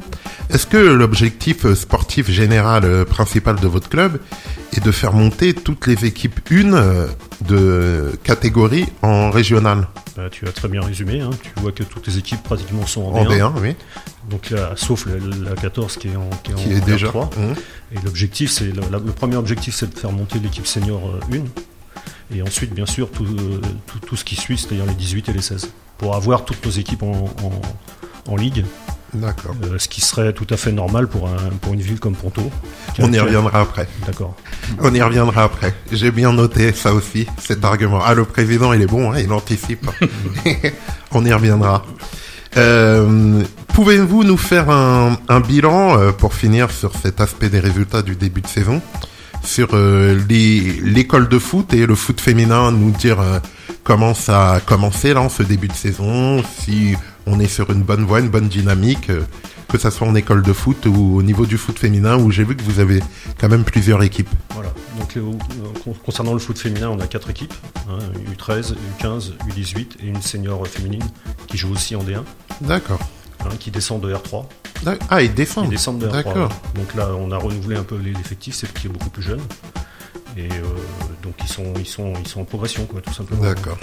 Est-ce 0.50 0.68
que 0.68 0.78
l'objectif 0.78 1.66
euh, 1.66 1.75
sportif 1.75 2.30
général 2.30 2.84
euh, 2.86 3.06
principal 3.06 3.56
de 3.60 3.68
votre 3.68 3.90
club 3.90 4.19
est 4.75 4.84
de 4.84 4.92
faire 4.92 5.13
monter 5.13 5.54
toutes 5.54 5.88
les 5.88 6.06
équipes 6.06 6.40
une 6.50 6.74
euh, 6.74 7.07
de 7.48 8.18
catégorie 8.24 8.86
en 9.02 9.31
régional? 9.31 9.88
Bah, 10.18 10.30
tu 10.31 10.48
as 10.48 10.52
très 10.52 10.68
bien 10.68 10.81
résumé. 10.81 11.22
hein. 11.22 11.30
Tu 11.42 11.52
vois 11.62 11.72
que 11.72 11.84
toutes 11.84 12.07
les 12.07 12.18
équipes 12.18 12.42
pratiquement 12.44 12.86
sont 12.86 13.04
en, 13.04 13.13
En 13.18 13.25
B1. 13.25 13.38
B1, 13.40 13.52
oui. 13.62 13.75
Donc 14.30 14.50
là, 14.50 14.74
sauf 14.75 15.06
la, 15.06 15.50
la 15.50 15.56
14 15.56 15.98
qui 15.98 16.07
est 16.09 16.16
en, 16.16 16.30
qui 16.44 16.52
est 16.52 16.56
Qui 16.56 16.68
en 16.74 16.78
est 16.78 16.81
déjà... 16.85 17.07
R3. 17.07 17.38
Hum, 17.38 17.54
Et 17.92 18.00
l'objectif, 18.04 18.52
c'est 18.52 18.66
le, 18.66 18.81
premier 19.12 19.35
objectif, 19.35 19.76
c'est 19.76 19.94
de 19.94 19.97
faire 20.00 20.12
monter 20.12 20.40
l'équipe 20.40 20.66
senior 20.68 21.02
1. 21.31 21.38
Et 22.35 22.42
ensuite, 22.42 22.74
bien 22.74 22.88
sûr, 22.88 23.12
tout, 23.12 23.26
euh, 23.26 23.62
tout, 23.85 24.00
tout 24.00 24.16
ce 24.16 24.24
qui 24.26 24.35
suit, 24.35 24.57
c'est-à-dire 24.57 24.85
les 24.88 24.95
18 24.95 25.30
et 25.30 25.33
les 25.33 25.42
16. 25.42 25.69
Pour 26.00 26.16
avoir 26.16 26.44
toutes 26.44 26.64
nos 26.66 26.71
équipes 26.71 27.04
en, 27.04 27.26
en, 27.44 27.62
en 28.31 28.35
ligue, 28.35 28.66
D'accord. 29.16 29.56
euh, 29.64 29.78
ce 29.78 29.88
qui 29.88 30.02
serait 30.02 30.34
tout 30.34 30.48
à 30.50 30.57
fait 30.57 30.72
normal 30.72 31.07
pour, 31.07 31.28
un, 31.28 31.50
pour 31.62 31.74
une 31.74 31.81
ville 31.81 32.00
comme 32.00 32.16
Ponto. 32.16 32.52
On 33.00 33.12
y 33.12 33.19
reviendra 33.19 33.62
après. 33.62 33.88
D'accord. 34.06 34.36
On 34.80 34.94
y 34.94 35.02
reviendra 35.02 35.44
après. 35.44 35.74
J'ai 35.92 36.12
bien 36.12 36.34
noté 36.34 36.72
ça 36.74 36.94
aussi, 36.94 37.28
cet 37.40 37.64
argument. 37.66 38.00
Ah, 38.04 38.14
le 38.14 38.26
président, 38.26 38.74
il 38.74 38.81
est 38.81 38.88
bon, 38.88 39.12
hein, 39.12 39.19
il 39.19 39.31
anticipe. 39.31 39.86
On 41.12 41.24
y 41.26 41.31
reviendra. 41.34 41.86
Euh, 42.57 43.44
Pouvez-vous 43.74 44.24
nous 44.24 44.38
faire 44.38 44.69
un, 44.69 45.18
un 45.28 45.40
bilan 45.42 46.00
euh, 46.00 46.12
pour 46.14 46.34
finir 46.34 46.72
sur 46.72 46.94
cet 46.95 47.19
aspect 47.19 47.50
des 47.50 47.60
résultats 47.60 48.02
du 48.02 48.16
début 48.16 48.42
de 48.42 48.48
saison 48.48 48.81
sur 49.44 49.69
euh, 49.74 50.18
l'école 50.28 51.28
de 51.28 51.38
foot 51.40 51.74
et 51.74 51.86
le 51.86 51.94
foot 51.95 52.19
féminin, 52.22 52.72
nous 52.72 52.92
dire 52.92 53.18
comment 53.84 54.14
ça 54.14 54.54
a 54.54 54.60
commencé 54.62 55.14
là 55.14 55.22
en 55.22 55.30
ce 55.30 55.44
début 55.44 55.68
de 55.68 55.74
saison, 55.74 56.42
si 56.62 56.95
on 57.26 57.40
est 57.40 57.48
sur 57.48 57.70
une 57.72 57.82
bonne 57.84 58.04
voie, 58.06 58.20
une 58.20 58.30
bonne 58.30 58.48
dynamique, 58.48 59.10
euh, 59.10 59.22
que 59.68 59.78
ça 59.78 59.92
soit 59.92 60.08
en 60.08 60.16
école 60.16 60.42
de 60.44 60.54
foot 60.54 60.86
ou 60.86 61.18
au 61.18 61.24
niveau 61.24 61.46
du 61.46 61.58
foot 61.58 61.78
féminin, 61.80 62.18
où 62.18 62.32
j'ai 62.32 62.44
vu 62.44 62.56
que 62.56 62.64
vous 62.64 62.80
avez 62.80 63.02
quand 63.40 63.50
même 63.50 63.64
plusieurs 63.64 64.02
équipes. 64.04 64.30
Voilà. 64.54 64.72
Donc, 65.00 65.18
euh, 65.18 65.22
con- 65.84 65.96
concernant 66.06 66.34
le 66.34 66.40
foot 66.40 66.58
féminin, 66.58 66.90
on 66.90 67.00
a 67.00 67.08
quatre 67.08 67.30
équipes 67.30 67.54
hein, 67.90 67.98
U13, 68.32 68.76
U15, 69.02 69.34
U18 69.50 69.88
et 70.04 70.08
une 70.08 70.22
senior 70.22 70.66
féminine 70.68 71.04
qui 71.48 71.58
joue 71.58 71.72
aussi 71.74 71.96
en 71.96 72.04
D1, 72.04 72.24
D'accord. 72.62 73.00
hein, 73.42 73.50
qui 73.60 73.72
descend 73.72 74.00
de 74.02 74.14
R3. 74.14 74.46
D'ac- 74.84 75.00
Ah, 75.10 75.22
ils 75.24 75.34
descendent. 75.34 75.66
Ils 75.66 75.72
descendent 75.72 76.00
de 76.00 76.08
R3. 76.08 76.12
D'accord. 76.24 76.50
Donc 76.76 76.94
là, 76.96 77.10
on 77.20 77.32
a 77.32 77.38
renouvelé 77.38 77.76
un 77.76 77.84
peu 77.84 77.98
l'effectif, 77.98 78.56
c'est 78.56 78.72
qui 78.74 78.88
est 78.88 78.90
beaucoup 78.90 79.10
plus 79.10 79.24
jeune. 79.24 79.42
Et 80.38 80.50
euh, 80.52 80.62
donc 81.24 81.34
ils 81.42 81.48
sont, 81.48 81.74
ils, 81.80 81.86
sont, 81.88 82.14
ils 82.22 82.28
sont 82.28 82.42
en 82.42 82.46
progression, 82.46 82.86
quoi, 82.86 83.02
tout 83.02 83.14
simplement. 83.14 83.42
D'accord. 83.42 83.78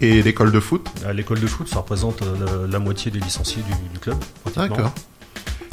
Et 0.00 0.22
l'école 0.22 0.50
de 0.52 0.60
foot 0.60 0.86
À 1.06 1.12
l'école 1.12 1.40
de 1.40 1.46
foot, 1.46 1.68
ça 1.68 1.78
représente 1.78 2.22
euh, 2.22 2.62
la, 2.66 2.72
la 2.72 2.78
moitié 2.78 3.10
des 3.10 3.20
licenciés 3.20 3.62
du, 3.62 3.88
du 3.92 3.98
club. 3.98 4.16
D'accord. 4.56 4.92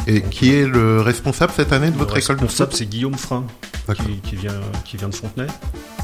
Et 0.06 0.22
qui 0.22 0.54
est 0.54 0.66
le 0.66 1.02
responsable 1.02 1.54
cette 1.56 1.74
année 1.74 1.88
de 1.88 1.94
Le 1.94 2.00
votre 2.00 2.18
école 2.18 2.38
de 2.38 2.42
responsable, 2.42 2.72
foot 2.72 2.78
c'est 2.80 2.86
Guillaume 2.86 3.16
Frein, 3.16 3.46
qui, 3.96 4.20
qui 4.22 4.36
vient, 4.36 4.60
qui 4.86 4.98
vient 4.98 5.10
de 5.10 5.16
Fontenay. 5.16 5.48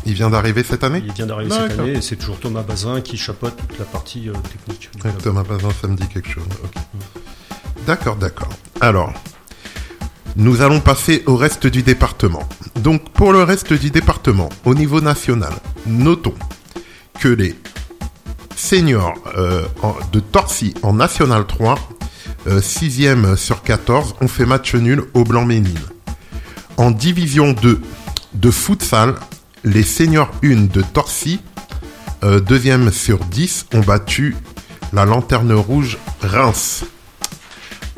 Il 0.05 0.13
vient 0.13 0.29
d'arriver 0.29 0.63
cette 0.63 0.83
année 0.83 1.01
Il 1.05 1.13
vient 1.13 1.25
d'arriver 1.25 1.51
cette 1.51 1.79
année 1.79 1.91
et 1.93 2.01
c'est 2.01 2.17
toujours 2.17 2.39
Thomas 2.39 2.63
Bazin 2.63 2.99
qui 3.01 3.17
chapeaute 3.17 3.55
toute 3.55 3.79
la 3.79 3.85
partie 3.85 4.29
euh, 4.29 4.33
technique. 4.33 4.89
Thomas 5.21 5.43
Bazin, 5.43 5.69
ça 5.81 5.87
me 5.87 5.95
dit 5.95 6.07
quelque 6.07 6.29
chose. 6.29 6.43
D'accord, 7.85 8.15
d'accord. 8.17 8.49
Alors, 8.81 9.13
nous 10.35 10.61
allons 10.61 10.79
passer 10.81 11.23
au 11.25 11.37
reste 11.37 11.67
du 11.67 11.83
département. 11.83 12.47
Donc, 12.75 13.09
pour 13.11 13.31
le 13.31 13.43
reste 13.43 13.71
du 13.73 13.91
département, 13.91 14.49
au 14.65 14.75
niveau 14.75 14.99
national, 14.99 15.53
notons 15.85 16.35
que 17.19 17.29
les 17.29 17.55
seniors 18.55 19.15
euh, 19.38 19.63
de 20.12 20.19
Torcy 20.19 20.74
en 20.83 20.93
National 20.93 21.45
3, 21.45 21.75
6e 22.48 23.38
sur 23.38 23.63
14, 23.63 24.15
ont 24.19 24.27
fait 24.27 24.45
match 24.45 24.75
nul 24.75 25.03
au 25.13 25.24
Blanc-Ménil. 25.24 25.79
En 26.77 26.91
Division 26.91 27.53
2 27.53 27.79
de 28.33 28.51
futsal, 28.51 29.15
les 29.63 29.83
seniors 29.83 30.31
1 30.43 30.65
de 30.65 30.81
Torcy, 30.81 31.39
euh, 32.24 32.39
deuxième 32.39 32.91
sur 32.91 33.19
10, 33.19 33.67
ont 33.74 33.81
battu 33.81 34.36
la 34.91 35.05
Lanterne 35.05 35.53
Rouge 35.53 35.98
Reims. 36.22 36.86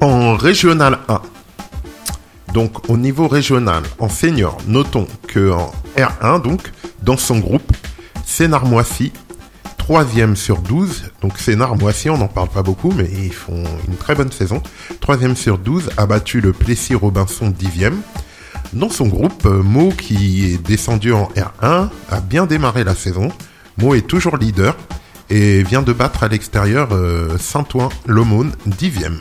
En 0.02 0.36
Régional 0.36 1.00
1, 1.08 1.22
donc 2.54 2.90
au 2.90 2.98
niveau 2.98 3.28
régional, 3.28 3.84
en 4.00 4.10
senior, 4.10 4.58
notons 4.68 5.08
que 5.28 5.52
en 5.52 5.72
R1, 5.98 6.42
donc, 6.42 6.72
dans 7.02 7.18
son 7.18 7.40
groupe, 7.40 7.72
Sénart-Moissy, 8.26 9.14
troisième 9.86 10.36
sur 10.36 10.62
12, 10.62 11.12
donc 11.22 11.38
Sénart-Moissy, 11.38 12.10
on 12.10 12.18
n'en 12.18 12.28
parle 12.28 12.50
pas 12.50 12.64
beaucoup, 12.64 12.92
mais 12.98 13.08
ils 13.08 13.32
font 13.32 13.64
une 13.88 13.96
très 13.96 14.16
bonne 14.16 14.32
saison. 14.32 14.64
Troisième 15.00 15.36
sur 15.36 15.60
12, 15.60 15.92
a 15.96 16.08
battu 16.08 16.42
le 16.42 16.54
Plessis-Robinson 16.54 17.52
dixième. 17.52 18.02
Dans 18.74 18.90
son 18.90 19.06
groupe, 19.06 19.46
euh, 19.46 19.62
Mo, 19.62 19.90
qui 19.96 20.48
est 20.48 20.58
descendu 20.58 21.14
en 21.14 21.30
R1, 21.36 21.90
a 22.10 22.20
bien 22.20 22.48
démarré 22.48 22.84
la 22.84 22.96
saison. 22.96 23.28
Mo 23.78 23.94
est 23.94 24.08
toujours 24.08 24.38
leader 24.38 24.76
et 25.30 25.62
vient 25.62 25.84
de 25.84 25.94
battre 25.94 26.24
à 26.24 26.30
l'extérieur 26.30 26.90
euh, 26.92 27.38
Saint-Ouen, 27.38 27.90
l'Aumône, 28.08 28.54
10e. 28.68 29.20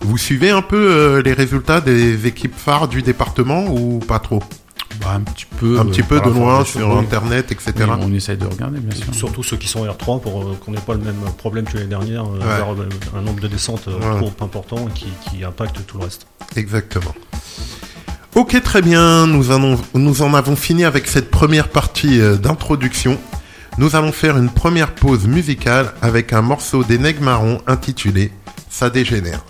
Vous 0.00 0.18
suivez 0.18 0.50
un 0.50 0.62
peu 0.62 0.90
euh, 0.90 1.22
les 1.22 1.32
résultats 1.32 1.80
des 1.80 2.26
équipes 2.26 2.56
phares 2.56 2.88
du 2.88 3.02
département 3.02 3.66
ou 3.66 4.00
pas 4.00 4.18
trop? 4.18 4.42
Bah, 5.00 5.12
un 5.14 5.20
petit 5.20 5.46
peu. 5.58 5.78
Un 5.78 5.86
euh, 5.86 5.90
petit 5.90 6.02
peu 6.02 6.20
de 6.20 6.28
loin 6.28 6.64
sur 6.64 6.88
oui. 6.88 6.98
internet, 6.98 7.50
etc. 7.52 7.72
Oui, 7.78 7.84
on 8.02 8.12
essaye 8.12 8.36
de 8.36 8.46
regarder, 8.46 8.80
bien 8.80 8.96
sûr. 8.96 9.14
Surtout 9.14 9.42
ceux 9.42 9.56
qui 9.56 9.68
sont 9.68 9.84
R3 9.84 10.20
pour 10.20 10.42
euh, 10.42 10.56
qu'on 10.64 10.72
n'ait 10.72 10.78
pas 10.80 10.94
le 10.94 11.00
même 11.00 11.20
problème 11.38 11.64
que 11.64 11.74
l'année 11.76 11.88
dernière, 11.88 12.24
euh, 12.24 12.38
Ouais. 12.38 12.52
avoir 12.52 12.76
un 13.16 13.22
nombre 13.22 13.40
de 13.40 13.48
descentes 13.48 13.88
euh, 13.88 13.98
Ouais. 13.98 14.18
trop 14.18 14.44
important 14.44 14.86
qui, 14.94 15.06
qui 15.30 15.44
impacte 15.44 15.84
tout 15.86 15.98
le 15.98 16.04
reste. 16.04 16.26
Exactement. 16.56 17.14
Ok, 18.36 18.60
très 18.62 18.80
bien. 18.80 19.26
Nous, 19.26 19.50
en 19.50 20.34
avons 20.34 20.56
fini 20.56 20.84
avec 20.84 21.08
cette 21.08 21.30
première 21.30 21.68
partie 21.68 22.20
euh, 22.20 22.36
d'introduction. 22.36 23.18
Nous 23.78 23.96
allons 23.96 24.12
faire 24.12 24.36
une 24.36 24.50
première 24.50 24.94
pause 24.94 25.26
musicale 25.26 25.92
avec 26.00 26.32
un 26.32 26.42
morceau 26.42 26.84
des 26.84 26.98
Marrons 27.20 27.60
intitulé 27.66 28.30
Ça 28.68 28.88
dégénère. 28.90 29.40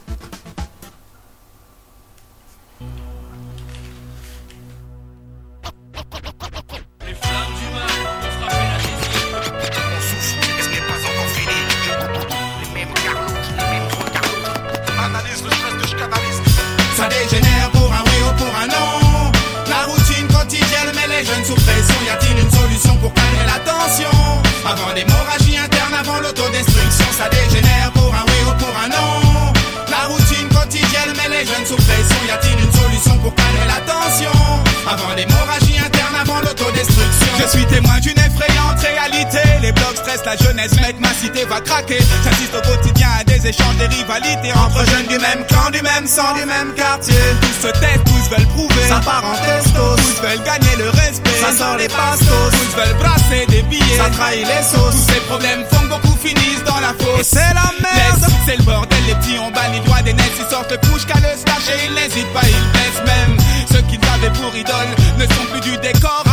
Suis 37.50 37.66
témoin 37.66 37.98
d'une 38.00 38.18
effrayante 38.18 38.78
réalité. 38.80 39.42
Les 39.60 39.72
blocs 39.72 39.96
stressent 39.96 40.24
la 40.24 40.36
jeunesse, 40.36 40.72
mec, 40.80 40.96
ma 41.00 41.12
cité 41.14 41.44
va 41.44 41.60
craquer. 41.60 41.98
J'assiste 42.24 42.54
au 42.54 42.62
quotidien 42.62 43.08
à 43.18 43.24
des 43.24 43.46
échanges, 43.46 43.76
des 43.76 43.86
rivalités 43.86 44.52
entre 44.54 44.84
jeunes 44.86 45.06
du 45.08 45.18
même 45.18 45.44
clan, 45.48 45.70
du 45.72 45.82
même 45.82 46.06
sang, 46.06 46.32
du 46.34 46.44
même 46.44 46.72
quartier. 46.74 47.14
Tous 47.40 47.66
se 47.66 47.72
taisent, 47.72 48.04
tous 48.06 48.24
veulent 48.30 48.46
prouver. 48.48 48.86
Ça 48.88 49.00
part 49.04 49.24
en 49.24 49.34
testos. 49.44 49.96
Tous 49.96 50.22
veulent 50.22 50.44
gagner 50.44 50.76
le 50.78 50.90
respect. 50.90 51.40
Ça 51.40 51.52
sort 51.52 51.76
les 51.76 51.88
pastos. 51.88 52.50
Tous 52.52 52.72
veulent 52.76 52.98
brasser 52.98 53.46
des 53.48 53.62
billets. 53.62 53.98
Ça 53.98 54.10
trahit 54.10 54.46
les 54.46 54.62
sauces. 54.62 54.94
Tous 54.94 55.12
ces 55.12 55.20
problèmes 55.26 55.64
font 55.70 55.82
que 55.82 55.88
beaucoup 55.88 56.18
finissent 56.22 56.64
dans 56.64 56.80
la 56.80 56.94
fosse. 56.94 57.20
Et 57.20 57.24
c'est 57.24 57.54
la 57.54 57.68
merde. 57.82 58.30
C'est 58.46 58.56
le 58.56 58.62
bordel. 58.62 58.98
Les 59.08 59.14
petits 59.16 59.38
ont 59.38 59.50
banni 59.50 59.80
droit 59.80 60.02
des 60.02 60.12
nets. 60.12 60.38
Ils 60.38 60.50
sortent 60.50 60.70
le 60.70 60.78
couche 60.88 61.04
qu'à 61.04 61.18
le 61.18 61.34
slash 61.34 61.66
et 61.74 61.86
ils 61.86 61.94
n'hésitent 61.94 62.32
pas, 62.32 62.46
ils 62.46 62.70
blessent 62.72 63.04
même. 63.06 63.36
Ceux 63.72 63.82
qu'ils 63.82 64.00
avaient 64.14 64.32
pour 64.38 64.54
idole 64.54 64.90
ne 65.18 65.24
sont 65.24 65.46
plus 65.50 65.60
du 65.60 65.76
décor. 65.78 66.24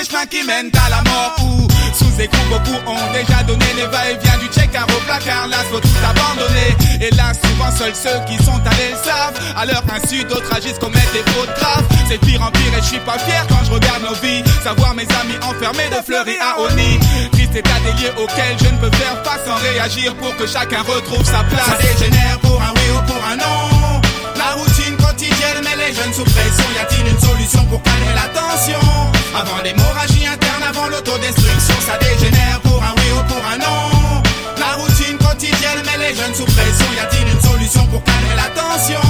Des 0.00 0.08
chemins 0.08 0.26
qui 0.26 0.42
mènent 0.44 0.70
à 0.86 0.88
la 0.88 1.02
mort. 1.02 1.36
Ou 1.44 1.68
sous 1.96 2.20
écoute, 2.20 2.48
beaucoup 2.48 2.78
ont 2.86 3.12
déjà 3.12 3.42
donné 3.44 3.64
les 3.76 3.86
va-et-vient 3.86 4.38
du 4.38 4.46
check 4.48 4.70
au 4.72 5.00
placard. 5.04 5.48
Là, 5.48 5.58
faut 5.70 5.80
tout 5.80 6.00
abandonner. 6.04 6.72
Et 7.00 7.10
là, 7.16 7.32
souvent, 7.34 7.70
seuls 7.76 7.94
ceux 7.94 8.20
qui 8.26 8.42
sont 8.42 8.60
allés 8.64 8.92
le 8.92 9.00
savent. 9.04 9.36
À 9.56 9.66
leur 9.66 9.82
insu, 9.92 10.24
d'autres 10.24 10.52
agissent, 10.54 10.78
commettent 10.78 11.12
des 11.12 11.24
fautes 11.32 11.52
graves. 11.58 11.84
C'est 12.08 12.18
pire 12.18 12.42
en 12.42 12.50
pire 12.50 12.72
et 12.76 12.82
je 12.82 12.86
suis 12.86 13.00
pas 13.00 13.18
fier 13.18 13.44
quand 13.48 13.62
je 13.64 13.72
regarde 13.72 14.02
nos 14.02 14.14
vies. 14.22 14.42
Savoir 14.62 14.94
mes 14.94 15.08
amis 15.20 15.38
enfermés 15.42 15.88
de 15.90 16.00
Fleury 16.04 16.36
à 16.40 16.60
Oni. 16.60 16.98
Triste 17.32 17.56
état 17.56 17.80
des 17.84 18.22
auxquels 18.22 18.56
je 18.58 18.68
ne 18.68 18.78
peux 18.78 18.96
faire 18.96 19.22
face 19.24 19.44
sans 19.44 19.56
réagir 19.56 20.14
pour 20.16 20.34
que 20.36 20.46
chacun 20.46 20.82
retrouve 20.82 21.24
sa 21.24 21.44
place. 21.44 21.66
Ça 21.66 21.76
dégénère 21.76 22.38
pour 22.40 22.60
un 22.62 22.72
oui 22.74 22.88
ou 22.96 23.02
pour 23.06 23.20
un 23.26 23.36
non. 23.36 24.00
La 24.36 24.54
routine 24.56 24.96
quotidienne 24.96 25.60
met 25.62 25.76
les 25.76 25.92
jeunes 25.94 26.14
sous 26.14 26.24
pression. 26.24 26.64
Y 26.74 26.78
a-t-il 26.78 27.06
une 27.06 27.20
solution 27.20 27.64
pour 27.66 27.82
calmer 27.82 28.14
la 28.14 28.28
tension? 28.32 29.19
Avant 29.34 29.62
l'hémorragie 29.62 30.26
interne, 30.26 30.62
avant 30.68 30.88
l'autodestruction, 30.88 31.74
ça 31.86 31.96
dégénère 31.98 32.60
pour 32.62 32.82
un 32.82 32.92
oui 32.96 33.08
ou 33.14 33.22
pour 33.32 33.42
un 33.46 33.58
non. 33.58 34.22
La 34.58 34.74
routine 34.74 35.16
quotidienne 35.18 35.82
met 35.86 36.08
les 36.08 36.14
jeunes 36.14 36.34
sous 36.34 36.44
pression. 36.44 36.86
Y 36.96 37.00
a-t-il 37.00 37.28
une 37.28 37.40
solution 37.40 37.86
pour 37.86 38.02
calmer 38.04 38.34
la 38.36 38.48
tension? 38.60 39.00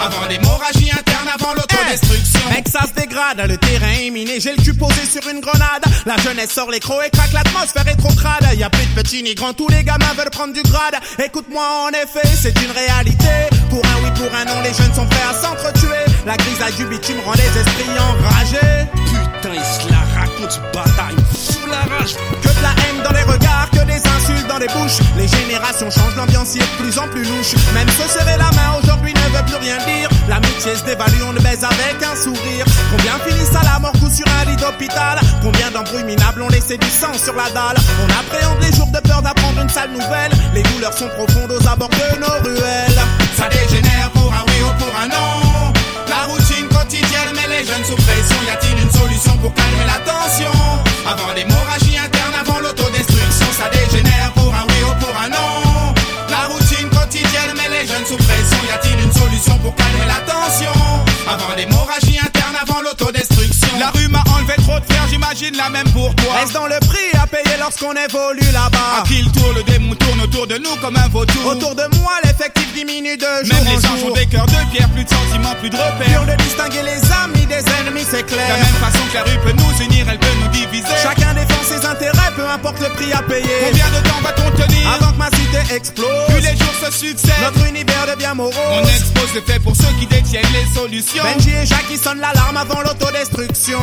Avant 0.00 0.26
l'hémorragie 0.28 0.90
interne, 0.90 1.28
avant 1.34 1.54
l'autodestruction. 1.54 2.40
Mec, 2.50 2.68
ça 2.68 2.86
se 2.86 2.94
dégrade, 2.94 3.42
le 3.48 3.56
terrain 3.58 3.92
est 4.04 4.10
miné, 4.10 4.38
j'ai 4.38 4.54
le 4.54 4.62
cul 4.62 4.74
posé 4.74 5.04
sur 5.10 5.28
une 5.28 5.40
grenade. 5.40 5.84
La 6.06 6.16
jeunesse 6.18 6.52
sort 6.52 6.70
les 6.70 6.80
crocs 6.80 7.02
et 7.04 7.10
craque, 7.10 7.32
l'atmosphère 7.32 7.88
est 7.88 7.96
trop 7.96 8.14
crade. 8.14 8.46
Y 8.56 8.62
a 8.62 8.70
plus 8.70 8.86
de 8.86 9.02
petits 9.02 9.22
ni 9.22 9.34
grands, 9.34 9.54
tous 9.54 9.68
les 9.68 9.82
gamins 9.82 10.14
veulent 10.16 10.30
prendre 10.30 10.54
du 10.54 10.62
grade. 10.62 10.94
Écoute-moi, 11.22 11.66
en 11.86 11.90
effet, 11.90 12.28
c'est 12.40 12.56
une 12.62 12.70
réalité. 12.70 13.50
Pour 13.70 13.82
un 13.84 13.96
oui, 14.04 14.10
pour 14.16 14.32
un 14.34 14.44
non, 14.44 14.60
les 14.62 14.72
jeunes 14.72 14.94
sont 14.94 15.06
prêts 15.06 15.26
à 15.28 15.34
s'entretuer. 15.34 16.04
La 16.26 16.36
crise 16.36 16.62
à 16.62 16.70
du 16.70 16.86
bitume 16.86 17.20
rend 17.24 17.34
les 17.34 17.60
esprits 17.60 17.98
enragés. 17.98 19.03
La 19.54 20.02
raconte, 20.18 20.50
ce 20.50 20.58
bâtard, 20.74 21.10
il 21.10 21.16
me 21.16 21.22
fout 21.22 21.70
la 21.70 21.86
rage. 21.86 22.14
Que 22.42 22.48
de 22.48 22.62
la 22.62 22.74
haine 22.82 23.02
dans 23.04 23.12
les 23.12 23.22
regards, 23.22 23.70
que 23.70 23.84
des 23.86 24.02
insultes 24.02 24.48
dans 24.48 24.58
les 24.58 24.66
bouches. 24.66 24.98
Les 25.16 25.28
générations 25.28 25.90
changent, 25.90 26.16
l'ambiance 26.16 26.56
est 26.56 26.58
de 26.58 26.82
plus 26.82 26.98
en 26.98 27.06
plus 27.06 27.22
louche. 27.22 27.54
Même 27.72 27.88
se 27.88 28.08
serrer 28.08 28.36
la 28.36 28.50
main 28.50 28.74
aujourd'hui 28.82 29.14
ne 29.14 29.36
veut 29.36 29.44
plus 29.46 29.56
rien 29.56 29.78
dire. 29.86 30.08
L'amitié 30.28 30.74
se 30.74 30.84
dévalue, 30.84 31.22
on 31.28 31.32
le 31.32 31.40
baise 31.40 31.62
avec 31.62 32.02
un 32.02 32.16
sourire. 32.16 32.64
Combien 32.90 33.14
finissent 33.26 33.54
à 33.54 33.62
la 33.62 33.78
mort 33.78 33.92
coup 33.92 34.10
sur 34.10 34.26
un 34.40 34.44
lit 34.50 34.56
d'hôpital? 34.56 35.20
Combien 35.40 35.70
d'embrouilles 35.70 36.04
minables 36.04 36.42
ont 36.42 36.48
laissé 36.48 36.76
du 36.76 36.90
sang 36.90 37.14
sur 37.14 37.34
la 37.34 37.48
dalle? 37.50 37.78
On 38.02 38.10
appréhende 38.10 38.58
les 38.60 38.74
jours 38.74 38.90
de 38.90 38.98
peur 38.98 39.22
d'apprendre 39.22 39.62
une 39.62 39.68
sale 39.68 39.92
nouvelle. 39.92 40.32
Les 40.52 40.62
douleurs 40.62 40.94
sont 40.98 41.08
profondes 41.14 41.52
aux 41.52 41.68
abords 41.68 41.90
de 41.90 42.18
nos 42.18 42.36
ruelles. 42.42 43.02
Ça 43.36 43.48
dégénère 43.48 44.10
pour 44.10 44.32
un 44.34 44.42
oui 44.48 44.58
ou 44.66 44.72
pour 44.82 44.92
un 44.98 45.06
non. 45.06 45.72
La 46.08 46.26
routine 46.26 46.66
quotidienne 46.68 47.32
met 47.34 47.48
les 47.48 47.64
jeunes 47.64 47.84
sous 47.84 47.96
pression. 47.96 48.36
Y 48.46 48.50
a-t-il 48.50 48.73
solution 49.14 49.36
pour 49.38 49.54
calmer 49.54 49.84
la 49.86 49.98
tension. 50.04 50.50
Avant 51.06 51.32
l'hémorragie 51.34 51.54
interne, 51.54 51.63
j'imagine 65.34 65.56
la 65.56 65.68
même 65.70 65.88
pour 65.92 66.14
toi. 66.16 66.34
Est-ce 66.42 66.52
dans 66.52 66.66
le 66.66 66.78
prix 66.86 67.10
à 67.20 67.26
payer 67.26 67.56
lorsqu'on 67.58 67.92
évolue 67.92 68.50
là-bas 68.52 69.00
À 69.00 69.02
qui 69.06 69.22
le 69.22 69.30
tour, 69.32 69.52
le 69.54 69.62
démon 69.64 69.94
tourne 69.94 70.20
autour 70.22 70.46
de 70.46 70.58
nous 70.58 70.74
comme 70.80 70.96
un 70.96 71.08
vautour. 71.08 71.46
Autour 71.46 71.74
de 71.74 71.84
moi, 71.98 72.12
l'effectif 72.24 72.72
diminue 72.74 73.16
de 73.16 73.26
jour 73.44 73.54
Même 73.54 73.64
les 73.64 73.80
jour. 73.80 74.10
ont 74.10 74.14
des 74.14 74.26
cœurs 74.26 74.46
de 74.46 74.72
pierre, 74.72 74.88
plus 74.90 75.04
de 75.04 75.08
sentiments, 75.08 75.54
plus 75.60 75.70
de 75.70 75.76
repères. 75.76 76.08
Dur 76.24 76.36
de 76.36 76.42
distinguer 76.42 76.82
les 76.82 77.00
amis 77.12 77.46
des 77.46 77.62
ennemis, 77.80 78.04
c'est 78.08 78.22
De 78.22 78.28
clair. 78.32 78.48
la 78.48 78.56
même 78.56 78.80
façon 78.80 79.04
que 79.10 79.14
la 79.14 79.22
rue 79.24 79.38
peut 79.44 79.52
nous 79.52 79.84
unir, 79.84 80.06
elle 80.08 80.18
peut 80.18 80.34
nous 80.42 80.48
diviser. 80.48 80.94
Chacun 81.02 81.34
défend 81.34 81.62
ses 81.66 81.84
intérêts, 81.86 82.32
peu 82.36 82.46
importe 82.48 82.80
le 82.80 82.88
prix 82.90 83.12
à 83.12 83.22
payer. 83.22 83.48
Combien 83.70 83.86
de 83.90 84.08
temps 84.08 84.20
va-t-on 84.22 84.50
tenir 84.62 84.88
Avant 85.00 85.12
que 85.12 85.18
ma 85.18 85.30
cité 85.30 85.74
explose, 85.74 86.26
Plus 86.28 86.40
les 86.40 86.56
jours 86.56 86.74
se 86.84 86.90
succèdent. 86.92 87.42
notre 87.42 87.66
univers 87.66 88.06
devient 88.14 88.28
On 88.32 88.36
morose. 88.36 88.88
expose 88.88 89.34
les 89.34 89.40
faits 89.42 89.62
pour 89.62 89.74
ceux 89.76 89.92
qui 89.98 90.06
détiennent 90.06 90.52
les 90.52 90.74
solutions. 90.80 91.24
Benji 91.24 91.50
et 91.50 91.66
Jacques 91.66 91.88
qui 91.88 91.98
sonnent 91.98 92.20
l'alarme 92.20 92.56
avant 92.56 92.80
l'autodestruction. 92.82 93.80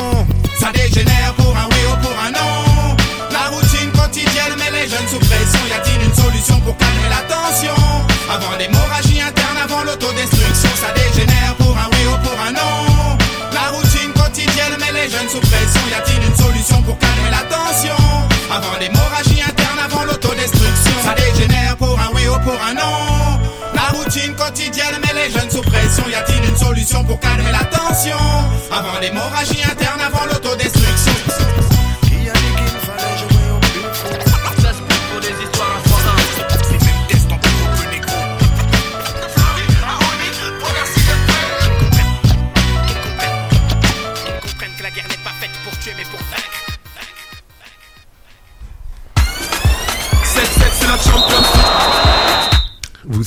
Ça 0.60 0.72
dégénère 0.74 1.34
pour 1.42 1.58
un 1.58 1.66
oui 1.66 1.82
ou 1.90 1.98
pour 2.06 2.16
un 2.26 2.32
non. 2.32 2.96
La 3.32 3.50
routine 3.50 3.92
quotidienne 3.92 4.56
met 4.58 4.72
les 4.72 4.88
jeunes 4.88 5.08
sous 5.10 5.20
pression. 5.20 5.62
Y 5.70 5.74
a-t-il 5.74 6.02
une 6.06 6.16
solution 6.16 6.60
pour 6.62 6.78
calmer 6.78 7.10
la 7.10 7.22
tension? 7.26 7.76
Avant 8.30 8.56
l'hémorragie 8.58 9.22
interne, 9.22 9.58
avant 9.64 9.84
l'autodestruction. 9.84 10.72
Ça 10.82 10.92
dégénère 10.94 11.56
pour 11.58 11.74
un 11.76 11.88
oui 11.92 12.04
ou 12.14 12.18
pour 12.26 12.38
un 12.48 12.52
non. 12.54 13.18
La 13.52 13.66
routine 13.74 14.14
quotidienne 14.14 14.78
met 14.80 14.94
les 14.94 15.10
jeunes 15.10 15.30
sous 15.30 15.42
pression. 15.42 15.82
Y 15.90 15.96
a-t-il 16.00 16.22
une 16.24 16.38
solution 16.38 16.82
pour 16.84 16.98
calmer 17.00 17.32
la 17.32 17.44
tension? 17.50 18.00
Avant 18.52 18.76
l'hémorragie 18.80 19.42
interne, 19.42 19.80
avant 19.84 20.04
l'autodestruction. 20.04 20.96
Ça 21.04 21.14
dégénère 21.16 21.76
pour 21.78 21.98
un 22.00 22.10
oui 22.14 22.28
ou 22.28 22.40
pour 22.46 22.60
un 22.70 22.74
non. 22.74 23.40
La 23.74 23.98
routine 23.98 24.36
quotidienne 24.36 25.00
met 25.04 25.16
les 25.16 25.32
jeunes 25.32 25.50
sous 25.50 25.62
pression. 25.62 26.04
Y 26.10 26.16
a-t-il 26.16 26.44
une 26.50 26.58
solution 26.58 27.04
pour 27.04 27.20
calmer 27.20 27.52
la 27.52 27.66
tension? 27.66 28.20
Avant 28.72 29.00
l'hémorragie 29.02 29.64
interne, 29.64 30.02
avant 30.02 30.26
l'autodestruction. 30.26 30.41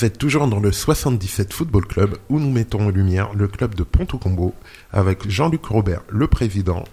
Êtes 0.04 0.18
toujours 0.18 0.46
dans 0.48 0.60
le 0.60 0.70
77 0.70 1.54
Football 1.54 1.86
Club 1.86 2.18
où 2.28 2.38
nous 2.38 2.50
mettons 2.50 2.88
en 2.88 2.90
lumière 2.90 3.32
le 3.32 3.48
club 3.48 3.74
de 3.74 3.84
Ponto 3.84 4.18
Combo 4.18 4.52
avec 4.92 5.26
Jean-Luc 5.30 5.64
Robert, 5.64 6.02
le 6.10 6.26
président, 6.26 6.84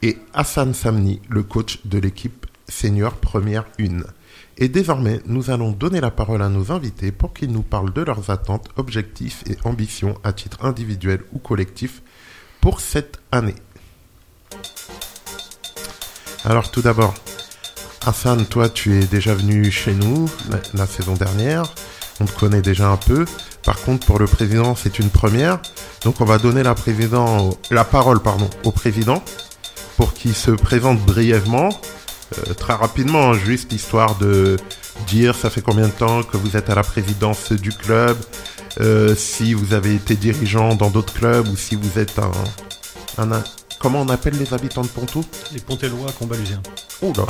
et 0.00 0.16
Hassan 0.32 0.72
Samni, 0.72 1.20
le 1.28 1.42
coach 1.42 1.80
de 1.84 1.98
l'équipe 1.98 2.46
senior 2.68 3.14
première 3.14 3.64
1. 3.80 4.02
Et 4.58 4.68
désormais, 4.68 5.20
nous 5.26 5.50
allons 5.50 5.72
donner 5.72 6.00
la 6.00 6.12
parole 6.12 6.40
à 6.40 6.48
nos 6.48 6.70
invités 6.70 7.10
pour 7.10 7.34
qu'ils 7.34 7.50
nous 7.50 7.62
parlent 7.62 7.92
de 7.92 8.02
leurs 8.02 8.30
attentes, 8.30 8.68
objectifs 8.76 9.42
et 9.50 9.56
ambitions 9.64 10.14
à 10.22 10.32
titre 10.32 10.64
individuel 10.64 11.22
ou 11.32 11.40
collectif 11.40 12.00
pour 12.60 12.80
cette 12.80 13.18
année. 13.32 13.56
Alors 16.44 16.70
tout 16.70 16.82
d'abord, 16.82 17.14
Hassan, 18.06 18.46
toi 18.46 18.68
tu 18.68 18.94
es 19.00 19.06
déjà 19.06 19.34
venu 19.34 19.68
chez 19.72 19.94
nous 19.94 20.30
la 20.74 20.86
saison 20.86 21.14
dernière, 21.14 21.64
on 22.22 22.26
te 22.26 22.38
connaît 22.38 22.62
déjà 22.62 22.88
un 22.88 22.96
peu. 22.96 23.24
Par 23.64 23.78
contre, 23.82 24.06
pour 24.06 24.18
le 24.18 24.26
président, 24.26 24.74
c'est 24.74 24.98
une 24.98 25.10
première. 25.10 25.60
Donc 26.04 26.20
on 26.20 26.24
va 26.24 26.38
donner 26.38 26.62
la, 26.62 26.74
président, 26.74 27.50
la 27.70 27.84
parole 27.84 28.20
pardon, 28.20 28.48
au 28.64 28.70
président 28.72 29.22
pour 29.96 30.14
qu'il 30.14 30.34
se 30.34 30.50
présente 30.50 30.98
brièvement, 31.00 31.68
euh, 32.48 32.54
très 32.54 32.72
rapidement, 32.74 33.32
hein, 33.32 33.38
juste 33.38 33.72
histoire 33.72 34.16
de 34.16 34.56
dire 35.06 35.34
ça 35.34 35.50
fait 35.50 35.60
combien 35.60 35.86
de 35.86 35.92
temps 35.92 36.22
que 36.22 36.36
vous 36.36 36.56
êtes 36.56 36.70
à 36.70 36.74
la 36.74 36.82
présidence 36.82 37.52
du 37.52 37.70
club, 37.72 38.16
euh, 38.80 39.14
si 39.14 39.52
vous 39.54 39.74
avez 39.74 39.94
été 39.94 40.16
dirigeant 40.16 40.74
dans 40.74 40.88
d'autres 40.90 41.12
clubs 41.12 41.46
ou 41.48 41.56
si 41.56 41.76
vous 41.76 41.98
êtes 41.98 42.18
un, 42.18 42.30
un, 43.22 43.32
un- 43.32 43.44
comment 43.78 44.00
on 44.00 44.08
appelle 44.08 44.38
les 44.38 44.54
habitants 44.54 44.82
de 44.82 44.88
Pontou 44.88 45.24
Les 45.52 45.60
Pontellois 45.60 46.10
combalusiens. 46.18 46.62
Oh 47.02 47.12
là 47.16 47.26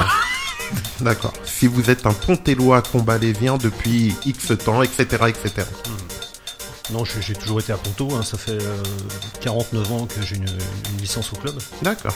D'accord. 1.01 1.33
Si 1.45 1.67
vous 1.67 1.91
êtes 1.91 2.07
un 2.07 2.13
Pontellois 2.13 2.83
combalévien 2.83 3.57
depuis 3.57 4.15
X 4.25 4.53
temps, 4.65 4.83
etc., 4.83 5.03
etc. 5.29 5.67
Non, 6.91 7.05
j'ai 7.05 7.23
j'ai 7.23 7.35
toujours 7.35 7.61
été 7.61 7.73
à 7.73 7.77
Ponto, 7.77 8.15
hein, 8.15 8.23
ça 8.23 8.37
fait 8.37 8.61
euh, 8.61 8.83
49 9.41 9.93
ans 9.93 10.07
que 10.07 10.21
j'ai 10.23 10.37
une, 10.37 10.49
une 10.49 10.99
licence 11.01 11.33
au 11.33 11.37
club. 11.37 11.57
D'accord. 11.81 12.15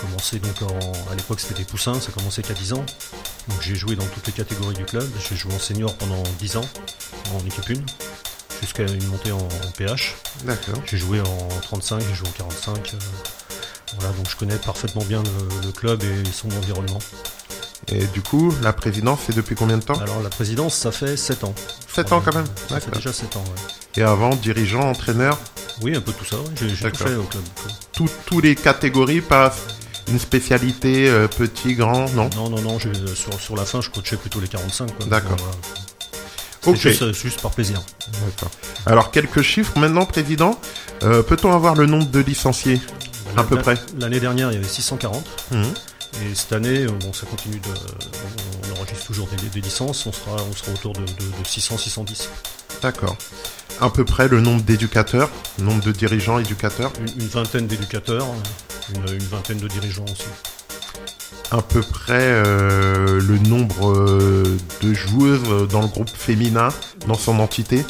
Commencé 0.00 0.38
donc 0.38 0.60
en, 0.62 1.12
à 1.12 1.14
l'époque 1.14 1.40
c'était 1.40 1.54
des 1.54 1.64
poussins, 1.64 1.98
ça 2.00 2.10
commençait 2.12 2.42
qu'à 2.42 2.54
10 2.54 2.72
ans. 2.72 2.84
Donc 3.48 3.60
j'ai 3.60 3.76
joué 3.76 3.94
dans 3.94 4.04
toutes 4.06 4.26
les 4.26 4.32
catégories 4.32 4.74
du 4.74 4.84
club. 4.84 5.08
J'ai 5.28 5.36
joué 5.36 5.54
en 5.54 5.58
senior 5.58 5.94
pendant 5.96 6.22
10 6.40 6.56
ans, 6.56 6.68
en 7.34 7.46
équipe 7.46 7.70
1, 7.70 7.74
jusqu'à 8.62 8.82
une 8.84 9.06
montée 9.06 9.32
en, 9.32 9.38
en 9.38 9.70
PH. 9.76 10.14
D'accord. 10.44 10.80
J'ai 10.86 10.96
joué 10.98 11.20
en 11.20 11.48
35, 11.62 12.00
j'ai 12.08 12.14
joué 12.14 12.28
en 12.28 12.32
45. 12.32 12.94
euh, 12.94 12.98
voilà, 13.98 14.12
donc 14.14 14.28
je 14.28 14.36
connais 14.36 14.56
parfaitement 14.56 15.04
bien 15.04 15.22
le, 15.22 15.66
le 15.66 15.72
club 15.72 16.02
et 16.02 16.24
son 16.32 16.50
environnement. 16.50 16.98
Et 17.92 18.04
du 18.06 18.20
coup, 18.22 18.52
la 18.62 18.72
présidence, 18.72 19.20
c'est 19.26 19.36
depuis 19.36 19.54
combien 19.54 19.78
de 19.78 19.82
temps? 19.84 19.98
Alors 20.00 20.22
la 20.22 20.28
présidence, 20.30 20.74
ça 20.74 20.90
fait 20.90 21.16
7 21.16 21.44
ans. 21.44 21.54
7 21.94 22.12
ans 22.12 22.22
quand 22.24 22.34
même 22.34 22.46
Ça 22.68 22.80
fait 22.80 22.90
déjà 22.90 23.12
7 23.12 23.36
ans, 23.36 23.44
ouais. 23.44 24.00
Et 24.00 24.02
avant, 24.02 24.30
dirigeant, 24.34 24.88
entraîneur, 24.90 25.38
Oui, 25.82 25.94
un 25.94 26.00
peu 26.00 26.12
tout 26.12 26.24
ça, 26.24 26.36
ouais. 26.36 26.42
j'ai 26.56 26.90
tout 26.90 26.96
fait 26.96 27.14
au 27.14 27.22
club. 27.24 27.42
tout- 27.92 28.08
tous 28.26 28.40
les 28.40 28.54
catégories, 28.56 29.20
pas 29.20 29.54
une 30.08 30.18
spécialité 30.18 31.08
euh, 31.08 31.28
petit, 31.28 31.74
grand, 31.74 32.10
non? 32.12 32.28
Non, 32.36 32.48
non, 32.50 32.60
non, 32.62 32.78
j'ai- 32.78 32.92
sur, 33.14 33.38
sur 33.40 33.56
la 33.56 33.64
fin, 33.64 33.80
je 33.80 33.90
coachais 33.90 34.16
plutôt 34.16 34.40
les 34.40 34.48
45. 34.48 34.96
quoi. 34.96 35.06
D'accord. 35.06 35.36
Voilà. 35.38 35.54
Ok. 36.66 36.76
juste, 36.76 37.02
euh, 37.02 37.12
juste 37.12 37.40
par 37.40 37.52
plaisir. 37.52 37.80
D'accord. 38.24 38.50
Alors, 38.86 39.10
quelques 39.12 39.42
chiffres 39.42 39.78
maintenant, 39.78 40.04
président. 40.06 40.58
Euh, 41.02 41.22
Peut-on 41.22 41.52
avoir 41.52 41.74
le 41.76 41.86
nombre 41.86 42.06
de 42.10 42.18
licenciés? 42.20 42.80
À 43.36 43.44
peu 43.44 43.56
près. 43.58 43.76
L'année 44.00 44.18
dernière, 44.18 44.50
il 44.50 44.54
y 44.54 44.58
avait 44.58 44.66
640. 44.66 45.24
Mhm. 45.52 45.64
Et 46.22 46.34
cette 46.34 46.52
année, 46.52 46.84
euh, 46.84 46.90
bon, 47.00 47.12
ça 47.12 47.26
continue 47.26 47.58
de. 47.60 47.68
On, 47.68 48.70
on 48.70 48.76
enregistre 48.78 49.06
toujours 49.06 49.28
des, 49.28 49.48
des 49.48 49.60
licences, 49.60 50.06
on 50.06 50.12
sera, 50.12 50.36
on 50.50 50.52
sera 50.54 50.72
autour 50.72 50.92
de, 50.94 51.00
de, 51.00 51.04
de 51.06 51.46
600, 51.46 51.76
610. 51.78 52.28
D'accord. 52.82 53.16
À 53.80 53.90
peu 53.90 54.04
près 54.04 54.28
le 54.28 54.40
nombre 54.40 54.62
d'éducateurs, 54.62 55.28
nombre 55.58 55.82
de 55.84 55.92
dirigeants 55.92 56.38
éducateurs? 56.38 56.92
Une, 57.00 57.22
une 57.22 57.28
vingtaine 57.28 57.66
d'éducateurs, 57.66 58.26
une, 58.94 59.14
une 59.14 59.26
vingtaine 59.28 59.58
de 59.58 59.68
dirigeants 59.68 60.04
aussi. 60.04 60.24
à 61.50 61.60
peu 61.62 61.82
près 61.82 62.22
euh, 62.22 63.20
le 63.20 63.38
nombre 63.38 63.90
euh, 63.92 64.56
de 64.82 64.94
joueuses 64.94 65.68
dans 65.70 65.82
le 65.82 65.88
groupe 65.88 66.08
féminin 66.08 66.70
dans 67.06 67.14
son 67.14 67.38
entité? 67.38 67.84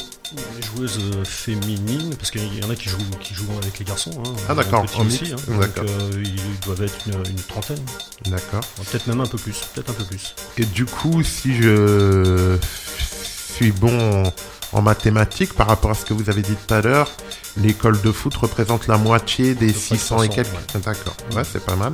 Les 0.55 0.61
joueuses 0.61 0.99
euh, 0.99 1.23
féminines, 1.23 2.13
parce 2.17 2.31
qu'il 2.31 2.53
y 2.59 2.63
en 2.65 2.69
a 2.69 2.75
qui 2.75 2.89
jouent, 2.89 2.97
qui 3.21 3.33
jouent 3.33 3.45
avec 3.61 3.79
les 3.79 3.85
garçons. 3.85 4.11
hein, 4.25 4.33
Ah, 4.49 4.55
d'accord, 4.55 4.85
en 4.97 5.05
aussi. 5.05 5.31
hein. 5.31 5.35
Donc, 5.47 5.77
euh, 5.77 6.23
ils 6.23 6.59
doivent 6.65 6.81
être 6.83 6.95
une, 7.07 7.13
une 7.31 7.41
trentaine, 7.43 7.79
D'accord. 8.25 8.61
peut-être 8.91 9.07
même 9.07 9.21
un 9.21 9.25
peu 9.25 9.37
plus, 9.37 9.55
peut-être 9.73 9.89
un 9.89 9.93
peu 9.93 10.03
plus. 10.03 10.35
Et 10.57 10.65
du 10.65 10.85
coup, 10.85 11.23
si 11.23 11.55
je 11.55 12.57
suis 13.55 13.71
bon 13.71 14.23
en, 14.73 14.81
mathématiques 14.81 15.53
par 15.53 15.67
rapport 15.67 15.91
à 15.91 15.93
ce 15.95 16.03
que 16.05 16.13
vous 16.13 16.29
avez 16.29 16.41
dit 16.41 16.55
tout 16.67 16.73
à 16.73 16.81
l'heure, 16.81 17.09
l'école 17.55 17.99
de 18.01 18.11
foot 18.11 18.35
représente 18.35 18.87
la 18.87 18.97
moitié 18.97 19.55
des 19.55 19.67
peu 19.67 19.73
près 19.73 19.97
600 19.97 20.23
et 20.23 20.29
300, 20.29 20.35
quelques. 20.35 20.83
D'accord. 20.85 21.17
Ouais, 21.35 21.43
c'est 21.49 21.65
pas 21.65 21.75
mal. 21.75 21.93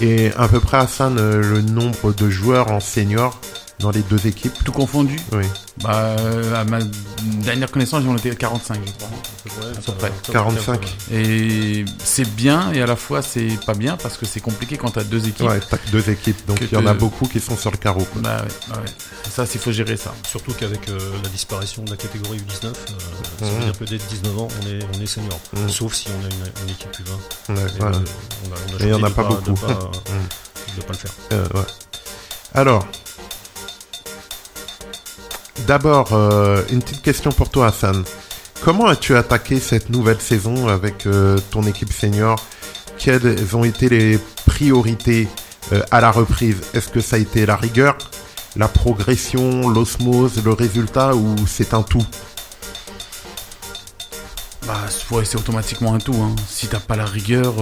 Et 0.00 0.32
à 0.36 0.48
peu 0.48 0.60
près, 0.60 0.78
Hassan, 0.78 1.16
euh, 1.18 1.40
le 1.42 1.60
nombre 1.62 2.12
de 2.12 2.28
joueurs 2.30 2.70
en 2.72 2.80
senior 2.80 3.38
dans 3.78 3.90
les 3.90 4.00
deux 4.02 4.26
équipes. 4.26 4.54
Tout 4.64 4.72
confondu 4.72 5.16
Oui. 5.32 5.44
Bah, 5.82 6.16
euh, 6.18 6.54
à 6.54 6.64
ma 6.64 6.78
dernière 7.22 7.70
connaissance, 7.70 8.02
j'en 8.04 8.16
étais 8.16 8.30
à 8.30 8.34
45, 8.34 8.80
je 8.86 8.92
crois. 8.92 9.08
Ouais, 9.68 9.72
peu 9.84 9.92
près. 9.92 10.12
45. 10.32 10.96
Et 11.12 11.84
c'est 12.02 12.28
bien 12.34 12.72
et 12.72 12.82
à 12.82 12.86
la 12.86 12.96
fois 12.96 13.22
c'est 13.22 13.48
pas 13.64 13.74
bien 13.74 13.96
parce 13.96 14.16
que 14.16 14.26
c'est 14.26 14.40
compliqué 14.40 14.76
quand 14.76 14.90
t'as 14.90 15.04
deux 15.04 15.28
équipes. 15.28 15.46
Ouais, 15.48 15.60
t'as 15.60 15.76
deux 15.92 16.08
équipes, 16.10 16.46
donc 16.46 16.58
il 16.60 16.72
y 16.72 16.76
en 16.76 16.86
a 16.86 16.94
beaucoup 16.94 17.26
qui 17.26 17.38
sont 17.40 17.56
sur 17.56 17.70
le 17.70 17.76
carreau. 17.76 18.04
quoi. 18.04 18.22
Bah 18.22 18.42
ouais, 18.42 18.76
ouais. 18.76 18.84
Ça, 19.30 19.44
il 19.52 19.60
faut 19.60 19.72
gérer 19.72 19.96
ça. 19.96 20.14
Surtout 20.26 20.52
qu'avec 20.54 20.88
euh, 20.88 20.98
la 21.22 21.28
disparition 21.28 21.82
de 21.82 21.90
la 21.90 21.96
catégorie 21.96 22.38
U19, 22.38 22.66
euh, 22.66 22.72
ça 23.40 23.44
veut 23.44 23.64
dire 23.64 23.78
que 23.78 23.84
dès 23.84 23.98
19 23.98 24.38
ans, 24.38 24.48
on 24.62 24.66
est, 24.68 24.78
on 24.96 25.00
est 25.02 25.06
senior. 25.06 25.38
Mhm. 25.54 25.68
Sauf 25.68 25.94
si 25.94 26.08
on 26.08 26.24
a 26.24 26.28
une, 26.28 26.64
une 26.64 26.70
équipe 26.70 26.90
U20. 26.90 27.54
Ouais, 27.54 27.62
Mais, 27.64 27.78
voilà. 27.78 27.96
euh, 27.98 28.00
on 28.46 28.52
a, 28.52 28.54
on 28.54 28.76
a 28.76 28.78
Mais 28.80 28.86
il 28.86 28.88
y 28.88 28.94
en 28.94 29.02
a 29.04 29.08
de 29.10 29.14
pas 29.14 29.22
De 29.24 29.28
beaucoup. 29.28 29.54
pas, 29.54 29.72
Mhm. 29.72 30.76
de 30.78 30.82
pas 30.82 30.92
le 30.92 30.98
faire. 30.98 31.10
Euh, 31.32 31.46
ouais. 31.54 31.66
Alors, 32.54 32.86
d'abord, 35.66 36.12
euh, 36.12 36.62
une 36.70 36.82
petite 36.82 37.02
question 37.02 37.32
pour 37.32 37.50
toi, 37.50 37.68
Hassan. 37.68 38.04
Comment 38.62 38.86
as-tu 38.86 39.16
attaqué 39.16 39.60
cette 39.60 39.90
nouvelle 39.90 40.20
saison 40.20 40.68
avec 40.68 41.06
euh, 41.06 41.38
ton 41.50 41.62
équipe 41.64 41.92
senior? 41.92 42.36
Quelles 42.98 43.54
ont 43.54 43.64
été 43.64 43.88
les 43.88 44.18
priorités 44.46 45.28
euh, 45.72 45.82
à 45.90 46.00
la 46.00 46.10
reprise? 46.10 46.56
Est-ce 46.74 46.88
que 46.88 47.00
ça 47.00 47.16
a 47.16 47.18
été 47.18 47.46
la 47.46 47.56
rigueur, 47.56 47.96
la 48.56 48.68
progression, 48.68 49.68
l'osmose, 49.68 50.42
le 50.44 50.52
résultat 50.52 51.14
ou 51.14 51.34
c'est 51.46 51.74
un 51.74 51.82
tout? 51.82 52.04
Bah, 54.66 54.74
ouais, 55.10 55.24
c'est 55.24 55.36
automatiquement 55.36 55.94
un 55.94 55.98
tout. 55.98 56.16
Hein. 56.16 56.34
Si 56.48 56.66
t'as 56.66 56.80
pas 56.80 56.96
la 56.96 57.04
rigueur, 57.04 57.54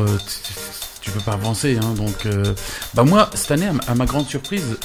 tu 1.00 1.10
peux 1.10 1.20
pas 1.20 1.32
avancer. 1.32 1.78
Hein. 1.82 1.94
Donc, 1.94 2.26
bah 2.94 3.02
moi, 3.02 3.28
cette 3.34 3.50
année, 3.50 3.68
à 3.86 3.94
ma 3.94 4.06
grande 4.06 4.26
surprise, 4.26 4.78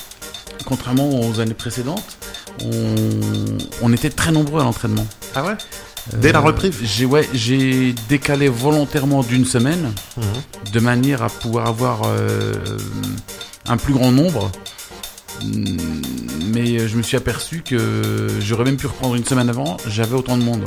contrairement 0.65 1.21
aux 1.21 1.39
années 1.39 1.53
précédentes, 1.53 2.17
on, 2.63 2.95
on 3.81 3.93
était 3.93 4.09
très 4.09 4.31
nombreux 4.31 4.61
à 4.61 4.63
l'entraînement. 4.63 5.05
Ah 5.35 5.43
ouais 5.45 5.53
Dès 6.13 6.31
la 6.31 6.39
Euh, 6.39 6.43
reprise 6.43 6.73
J'ai 6.81 7.05
ouais, 7.05 7.27
j'ai 7.33 7.93
décalé 8.07 8.47
volontairement 8.47 9.21
d'une 9.21 9.45
semaine 9.45 9.93
Mhm. 10.17 10.23
de 10.73 10.79
manière 10.79 11.21
à 11.23 11.29
pouvoir 11.29 11.67
avoir 11.67 12.01
euh, 12.05 12.53
un 13.67 13.77
plus 13.77 13.93
grand 13.93 14.11
nombre. 14.11 14.51
Mais 16.51 16.87
je 16.87 16.95
me 16.97 17.03
suis 17.03 17.15
aperçu 17.17 17.61
que 17.61 18.27
j'aurais 18.41 18.63
même 18.65 18.77
pu 18.77 18.87
reprendre 18.87 19.15
une 19.15 19.25
semaine 19.25 19.49
avant, 19.49 19.77
j'avais 19.87 20.15
autant 20.15 20.37
de 20.37 20.43
monde. 20.43 20.63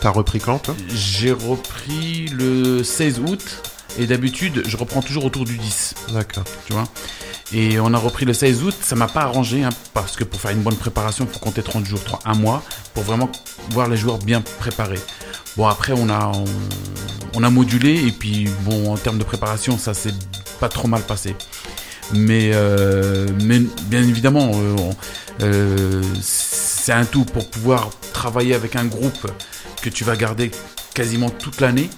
T'as 0.00 0.10
repris 0.10 0.38
quand, 0.40 0.58
toi? 0.60 0.74
J'ai 0.94 1.32
repris 1.32 2.26
le 2.32 2.82
16 2.82 3.20
août 3.26 3.42
et 3.98 4.06
d'habitude 4.06 4.62
je 4.66 4.76
reprends 4.76 5.02
toujours 5.02 5.24
autour 5.26 5.44
du 5.44 5.58
10, 5.58 5.94
D'accord. 6.14 6.44
tu 6.66 6.72
vois? 6.72 6.88
Et 7.52 7.80
on 7.80 7.92
a 7.94 7.98
repris 7.98 8.24
le 8.24 8.32
16 8.32 8.62
août, 8.62 8.74
ça 8.80 8.94
m'a 8.94 9.08
pas 9.08 9.22
arrangé 9.22 9.64
hein, 9.64 9.70
parce 9.92 10.14
que 10.16 10.22
pour 10.22 10.40
faire 10.40 10.52
une 10.52 10.62
bonne 10.62 10.76
préparation, 10.76 11.26
il 11.28 11.32
faut 11.32 11.40
compter 11.40 11.62
30 11.62 11.84
jours, 11.84 12.02
3, 12.04 12.20
un 12.24 12.34
mois 12.34 12.62
pour 12.94 13.02
vraiment 13.02 13.28
voir 13.70 13.88
les 13.88 13.96
joueurs 13.96 14.18
bien 14.18 14.40
préparés. 14.60 15.00
Bon 15.56 15.66
après 15.66 15.92
on 15.92 16.08
a 16.08 16.30
on, 17.34 17.42
a 17.42 17.50
modulé 17.50 18.06
et 18.06 18.12
puis 18.12 18.48
bon 18.62 18.92
en 18.92 18.96
termes 18.96 19.18
de 19.18 19.24
préparation 19.24 19.78
ça 19.78 19.94
s'est 19.94 20.14
pas 20.60 20.68
trop 20.68 20.86
mal 20.86 21.02
passé. 21.02 21.34
Mais 22.14 22.52
euh, 22.54 23.26
mais 23.42 23.60
bien 23.86 24.02
évidemment 24.02 24.52
euh, 24.54 24.76
euh, 25.42 26.02
c'est 26.22 26.92
un 26.92 27.04
tout 27.04 27.24
pour 27.24 27.50
pouvoir 27.50 27.90
travailler 28.12 28.54
avec 28.54 28.76
un 28.76 28.84
groupe 28.84 29.30
que 29.82 29.88
tu 29.90 30.04
vas 30.04 30.14
garder 30.14 30.52
quasiment 30.94 31.30
toute 31.30 31.60
l'année. 31.60 31.90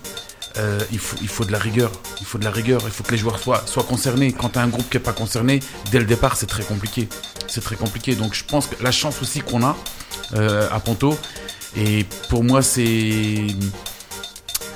Euh, 0.58 0.78
il, 0.90 0.98
faut, 0.98 1.16
il 1.20 1.28
faut 1.28 1.44
de 1.44 1.52
la 1.52 1.58
rigueur. 1.58 1.90
Il 2.20 2.26
faut 2.26 2.38
de 2.38 2.44
la 2.44 2.50
rigueur. 2.50 2.82
Il 2.84 2.90
faut 2.90 3.02
que 3.04 3.12
les 3.12 3.18
joueurs 3.18 3.38
soient, 3.38 3.64
concernés. 3.88 4.32
Quand 4.32 4.50
tu 4.50 4.58
as 4.58 4.62
un 4.62 4.68
groupe 4.68 4.88
qui 4.88 4.96
n'est 4.96 5.02
pas 5.02 5.12
concerné, 5.12 5.60
dès 5.90 5.98
le 5.98 6.04
départ, 6.04 6.36
c'est 6.36 6.46
très 6.46 6.62
compliqué. 6.62 7.08
C'est 7.48 7.62
très 7.62 7.76
compliqué. 7.76 8.14
Donc 8.14 8.34
je 8.34 8.44
pense 8.44 8.66
que 8.66 8.82
la 8.82 8.92
chance 8.92 9.22
aussi 9.22 9.40
qu'on 9.40 9.62
a 9.64 9.76
euh, 10.34 10.68
à 10.70 10.80
Ponto, 10.80 11.18
et 11.76 12.04
pour 12.28 12.44
moi, 12.44 12.62
c'est. 12.62 13.46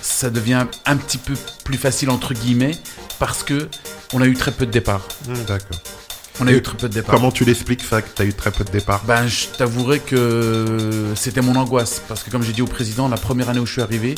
Ça 0.00 0.30
devient 0.30 0.66
un 0.86 0.96
petit 0.96 1.18
peu 1.18 1.34
plus 1.64 1.76
facile, 1.76 2.10
entre 2.10 2.32
guillemets, 2.32 2.76
parce 3.18 3.42
que 3.42 3.68
on 4.12 4.22
a 4.22 4.26
eu 4.26 4.34
très 4.34 4.52
peu 4.52 4.64
de 4.64 4.70
départs. 4.70 5.06
D'accord. 5.46 5.80
On 6.40 6.46
a 6.46 6.52
eu 6.52 6.60
très 6.60 6.76
peu 6.76 6.88
de 6.88 6.94
départs. 6.94 7.14
Comment 7.14 7.30
tu 7.30 7.44
l'expliques 7.44 7.82
ça, 7.82 8.02
que 8.02 8.08
t'as 8.14 8.24
eu 8.24 8.34
très 8.34 8.50
peu 8.50 8.62
de 8.64 8.70
départ 8.70 9.02
Ben, 9.06 9.26
je 9.26 9.46
t'avouerai 9.56 10.00
que 10.00 11.12
c'était 11.14 11.40
mon 11.40 11.56
angoisse 11.56 12.02
parce 12.08 12.22
que 12.22 12.30
comme 12.30 12.42
j'ai 12.42 12.52
dit 12.52 12.62
au 12.62 12.66
président, 12.66 13.08
la 13.08 13.16
première 13.16 13.48
année 13.48 13.60
où 13.60 13.66
je 13.66 13.72
suis 13.72 13.82
arrivé, 13.82 14.14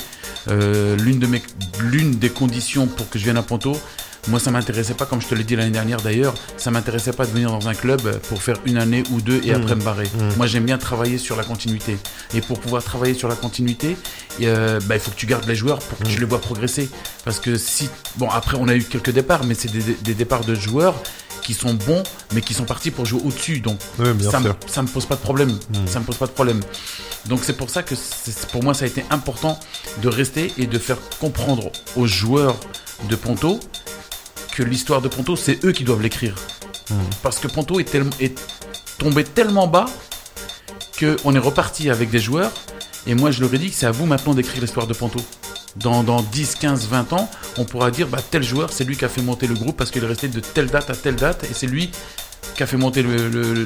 euh, 0.49 0.97
l'une 0.97 1.19
de 1.21 1.27
mes, 1.27 1.43
l'une 1.81 2.13
des 2.19 2.31
conditions 2.31 2.87
pour 2.87 3.09
que 3.09 3.19
je 3.19 3.25
vienne 3.25 3.37
à 3.37 3.43
Ponto, 3.43 3.79
moi 4.27 4.41
ça 4.41 4.51
m'intéressait 4.51 4.95
pas, 4.95 5.07
comme 5.07 5.23
je 5.23 5.29
te 5.29 5.35
l'ai 5.37 5.45
dit 5.45 5.55
l'année 5.55 5.71
dernière 5.71 6.01
d'ailleurs, 6.01 6.35
ça 6.57 6.71
m'intéressait 6.73 7.13
pas 7.13 7.25
de 7.25 7.31
venir 7.31 7.51
dans 7.51 7.69
un 7.69 7.75
club 7.75 8.19
pour 8.29 8.43
faire 8.43 8.57
une 8.67 8.77
année 8.79 9.05
ou 9.13 9.21
deux 9.21 9.41
et 9.45 9.53
Mhm. 9.53 9.63
après 9.63 9.75
me 9.77 9.83
barrer. 9.83 10.09
Moi 10.37 10.47
j'aime 10.49 10.65
bien 10.65 10.77
travailler 10.77 11.19
sur 11.19 11.37
la 11.37 11.45
continuité 11.45 11.97
et 12.35 12.41
pour 12.41 12.59
pouvoir 12.59 12.83
travailler 12.83 13.15
sur 13.15 13.29
la 13.29 13.37
continuité, 13.37 13.97
euh, 14.43 14.81
ben, 14.87 14.97
il 14.97 15.01
faut 15.01 15.13
que 15.13 15.17
tu 15.17 15.27
gardes 15.27 15.47
les 15.47 15.55
joueurs 15.55 15.79
pour 15.79 15.99
que 15.99 16.05
tu 16.05 16.19
les 16.19 16.27
vois 16.27 16.41
progresser 16.41 16.91
parce 17.25 17.39
que 17.39 17.57
si, 17.57 17.89
bon 18.17 18.29
après 18.29 18.57
on 18.59 18.67
a 18.67 18.75
eu 18.75 18.83
quelques 18.83 19.11
départs, 19.13 19.45
mais 19.45 19.55
c'est 19.55 19.71
des, 19.71 19.95
des 20.03 20.15
départs 20.15 20.45
de 20.45 20.57
joueurs 20.57 21.01
qui 21.49 21.55
sont 21.55 21.73
bons 21.73 22.03
mais 22.35 22.43
qui 22.43 22.53
sont 22.53 22.67
partis 22.67 22.91
pour 22.91 23.07
jouer 23.07 23.23
au-dessus 23.25 23.61
donc 23.61 23.79
Oui, 23.99 24.09
ça, 24.31 24.39
me, 24.39 24.45
sûr. 24.49 24.57
ça 24.67 24.83
me 24.83 24.87
pose 24.89 25.07
pas 25.07 25.15
de 25.15 25.21
problème. 25.23 25.59
Ça 25.87 25.99
me 25.99 26.05
pose 26.05 26.19
pas 26.19 26.27
de 26.27 26.33
problème. 26.33 26.61
Donc 27.25 27.41
c'est 27.43 27.55
pour 27.57 27.71
ça 27.71 27.83
que 27.83 27.95
pour 28.53 28.63
moi 28.63 28.75
ça 28.75 28.85
a 28.85 28.89
été 28.89 29.03
important 29.09 29.59
de 30.03 30.09
rester 30.09 30.53
et 30.59 30.67
de 30.67 30.79
faire 30.79 30.99
comprendre 31.19 31.73
aux 31.97 32.07
joueurs 32.07 32.57
de 33.09 33.17
Ponto 33.17 33.59
que 34.55 34.63
l'histoire 34.63 35.01
de 35.01 35.09
Ponto 35.09 35.37
c'est 35.37 35.65
eux 35.65 35.73
qui 35.73 35.85
doivent 35.85 36.03
l'écrire. 36.03 36.35
Parce 37.23 37.39
que 37.39 37.49
Ponto 37.49 37.81
est, 37.81 37.95
est 38.21 38.39
tombé 38.99 39.25
tellement 39.25 39.69
bas 39.69 39.87
que 40.99 41.17
on 41.25 41.35
est 41.35 41.39
reparti 41.39 41.89
avec 41.89 42.11
des 42.11 42.19
joueurs 42.21 42.53
et 43.07 43.15
moi 43.15 43.31
je 43.31 43.41
leur 43.41 43.55
ai 43.55 43.59
dit 43.59 43.71
que 43.71 43.75
c'est 43.75 43.87
à 43.87 43.91
vous 43.91 44.05
maintenant 44.05 44.35
d'écrire 44.35 44.61
l'histoire 44.61 44.87
de 44.87 44.93
Ponto. 44.93 45.21
Dans, 45.77 46.03
dans 46.03 46.23
10, 46.23 46.57
15, 46.57 46.89
20 46.89 47.13
ans, 47.13 47.31
on 47.57 47.65
pourra 47.65 47.91
dire 47.91 48.09
bah, 48.09 48.19
tel 48.31 48.43
joueur, 48.43 48.73
c'est 48.73 48.85
lui 48.85 48.97
qui 48.97 49.05
a 49.05 49.09
fait 49.09 49.23
monter 49.23 49.47
le 49.47 49.55
groupe 49.55 49.77
parce 49.77 49.91
qu'il 49.91 50.03
est 50.03 50.09
resté 50.09 50.29
de 50.29 50.41
telle 50.41 50.69
date 50.69 50.91
à 50.91 50.95
telle 50.95 51.17
date 51.17 51.45
et 51.45 51.55
c'est 51.55 51.67
lui 51.67 51.91
qui 52.59 52.65
a 52.65 52.67
fait 52.67 52.77
monter 52.77 53.05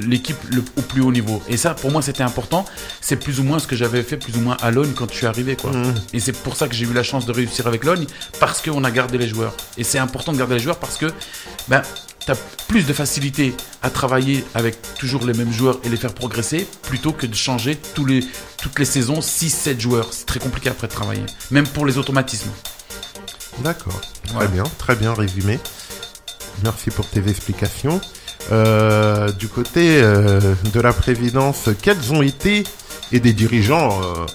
l'équipe 0.07 0.37
au 0.77 0.83
plus 0.83 1.01
haut 1.01 1.11
niveau. 1.11 1.43
Et 1.49 1.57
ça, 1.57 1.73
pour 1.73 1.91
moi, 1.91 2.03
c'était 2.03 2.23
important. 2.23 2.67
C'est 3.01 3.17
plus 3.17 3.41
ou 3.41 3.43
moins 3.43 3.59
ce 3.59 3.67
que 3.67 3.75
j'avais 3.75 4.03
fait 4.03 4.19
plus 4.19 4.37
ou 4.37 4.41
moins 4.41 4.59
à 4.61 4.71
Logne 4.71 4.93
quand 4.95 5.11
je 5.11 5.17
suis 5.17 5.27
arrivé. 5.27 5.57
Quoi. 5.57 5.73
Et 6.12 6.21
c'est 6.21 6.33
pour 6.33 6.57
ça 6.57 6.69
que 6.69 6.75
j'ai 6.75 6.85
eu 6.85 6.93
la 6.93 7.03
chance 7.03 7.25
de 7.25 7.33
réussir 7.33 7.67
avec 7.67 7.85
Logne, 7.85 8.05
parce 8.38 8.61
qu'on 8.61 8.85
a 8.85 8.91
gardé 8.91 9.17
les 9.17 9.29
joueurs. 9.29 9.55
Et 9.79 9.85
c'est 9.85 9.99
important 9.99 10.33
de 10.33 10.38
garder 10.38 10.57
les 10.57 10.61
joueurs 10.61 10.79
parce 10.79 10.99
que 10.99 11.07
ben, 11.69 11.83
tu 12.25 12.33
as 12.33 12.37
plus 12.69 12.87
de 12.87 12.93
facilité 12.93 13.55
à 13.83 13.91
travailler 13.91 14.45
avec 14.55 14.77
toujours 14.99 15.25
les 15.27 15.35
mêmes 15.35 15.53
joueurs 15.53 15.79
et 15.85 15.89
les 15.89 15.97
faire 15.97 16.15
progresser, 16.15 16.67
plutôt 16.83 17.13
que 17.13 17.27
de 17.27 17.35
changer 17.35 17.77
tous 17.95 18.05
les, 18.05 18.25
toutes 18.61 18.79
les 18.79 18.85
saisons 18.85 19.21
6-7 19.21 19.81
joueurs. 19.81 20.09
C'est 20.13 20.27
très 20.27 20.41
compliqué 20.41 20.71
après 20.71 20.87
de 20.87 20.93
travailler, 20.93 21.25
même 21.51 21.67
pour 21.67 21.87
les 21.87 21.99
automatismes. 21.99 22.51
D'accord. 23.59 24.01
Très 24.27 24.49
bien, 24.49 24.65
très 24.79 24.97
bien 24.97 25.13
résumé. 25.15 25.59
Merci 26.63 26.91
pour 26.91 27.07
tes 27.07 27.29
explications. 27.29 28.01
Euh, 28.51 29.31
du 29.33 29.49
côté 29.49 30.01
euh, 30.03 30.41
de 30.73 30.81
la 30.81 30.93
présidence, 30.93 31.69
quels 31.81 32.13
ont 32.13 32.23
été, 32.23 32.65
et 33.13 33.21
des 33.21 33.33
dirigeants, 33.33 34.01
euh, 34.03 34.27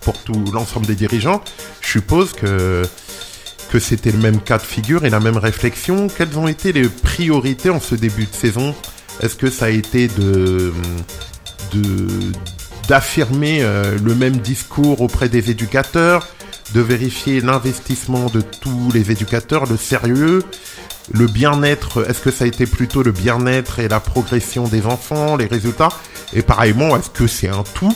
pour 0.00 0.18
tout 0.18 0.44
l'ensemble 0.52 0.86
des 0.86 0.94
dirigeants, 0.94 1.42
je 1.80 1.88
suppose 1.88 2.32
que, 2.32 2.82
que 3.74 3.80
c'était 3.80 4.12
le 4.12 4.18
même 4.18 4.40
cas 4.40 4.58
de 4.58 4.62
figure 4.62 5.04
et 5.04 5.10
la 5.10 5.18
même 5.18 5.36
réflexion. 5.36 6.06
Quelles 6.06 6.38
ont 6.38 6.46
été 6.46 6.72
les 6.72 6.88
priorités 6.88 7.70
en 7.70 7.80
ce 7.80 7.96
début 7.96 8.26
de 8.26 8.32
saison? 8.32 8.72
Est-ce 9.20 9.34
que 9.34 9.50
ça 9.50 9.64
a 9.64 9.70
été 9.70 10.06
de, 10.06 10.72
d'affirmer 12.86 13.64
euh, 13.64 13.98
le 13.98 14.14
même 14.14 14.36
discours 14.36 15.00
auprès 15.00 15.28
des 15.28 15.50
éducateurs, 15.50 16.28
de 16.72 16.80
vérifier 16.80 17.40
l'investissement 17.40 18.26
de 18.26 18.42
tous 18.42 18.92
les 18.94 19.10
éducateurs, 19.10 19.66
le 19.66 19.76
sérieux, 19.76 20.44
le 21.12 21.26
bien-être, 21.26 22.08
est-ce 22.08 22.20
que 22.20 22.30
ça 22.30 22.44
a 22.44 22.46
été 22.46 22.66
plutôt 22.66 23.02
le 23.02 23.10
bien-être 23.10 23.80
et 23.80 23.88
la 23.88 23.98
progression 23.98 24.68
des 24.68 24.86
enfants, 24.86 25.36
les 25.36 25.46
résultats? 25.46 25.88
Et 26.32 26.42
pareillement, 26.42 26.96
est-ce 26.96 27.10
que 27.10 27.26
c'est 27.26 27.48
un 27.48 27.64
tout? 27.74 27.92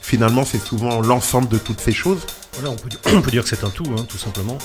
Finalement, 0.00 0.46
c'est 0.46 0.64
souvent 0.64 1.02
l'ensemble 1.02 1.48
de 1.48 1.58
toutes 1.58 1.80
ces 1.82 1.92
choses. 1.92 2.22
Voilà, 2.54 2.70
on 2.70 2.76
peut, 2.76 2.88
dire, 2.88 3.00
on 3.14 3.20
peut 3.20 3.30
dire 3.30 3.42
que 3.42 3.50
c'est 3.50 3.62
un 3.62 3.70
tout, 3.70 3.84
hein, 3.94 4.06
tout 4.08 4.16
simplement. 4.16 4.56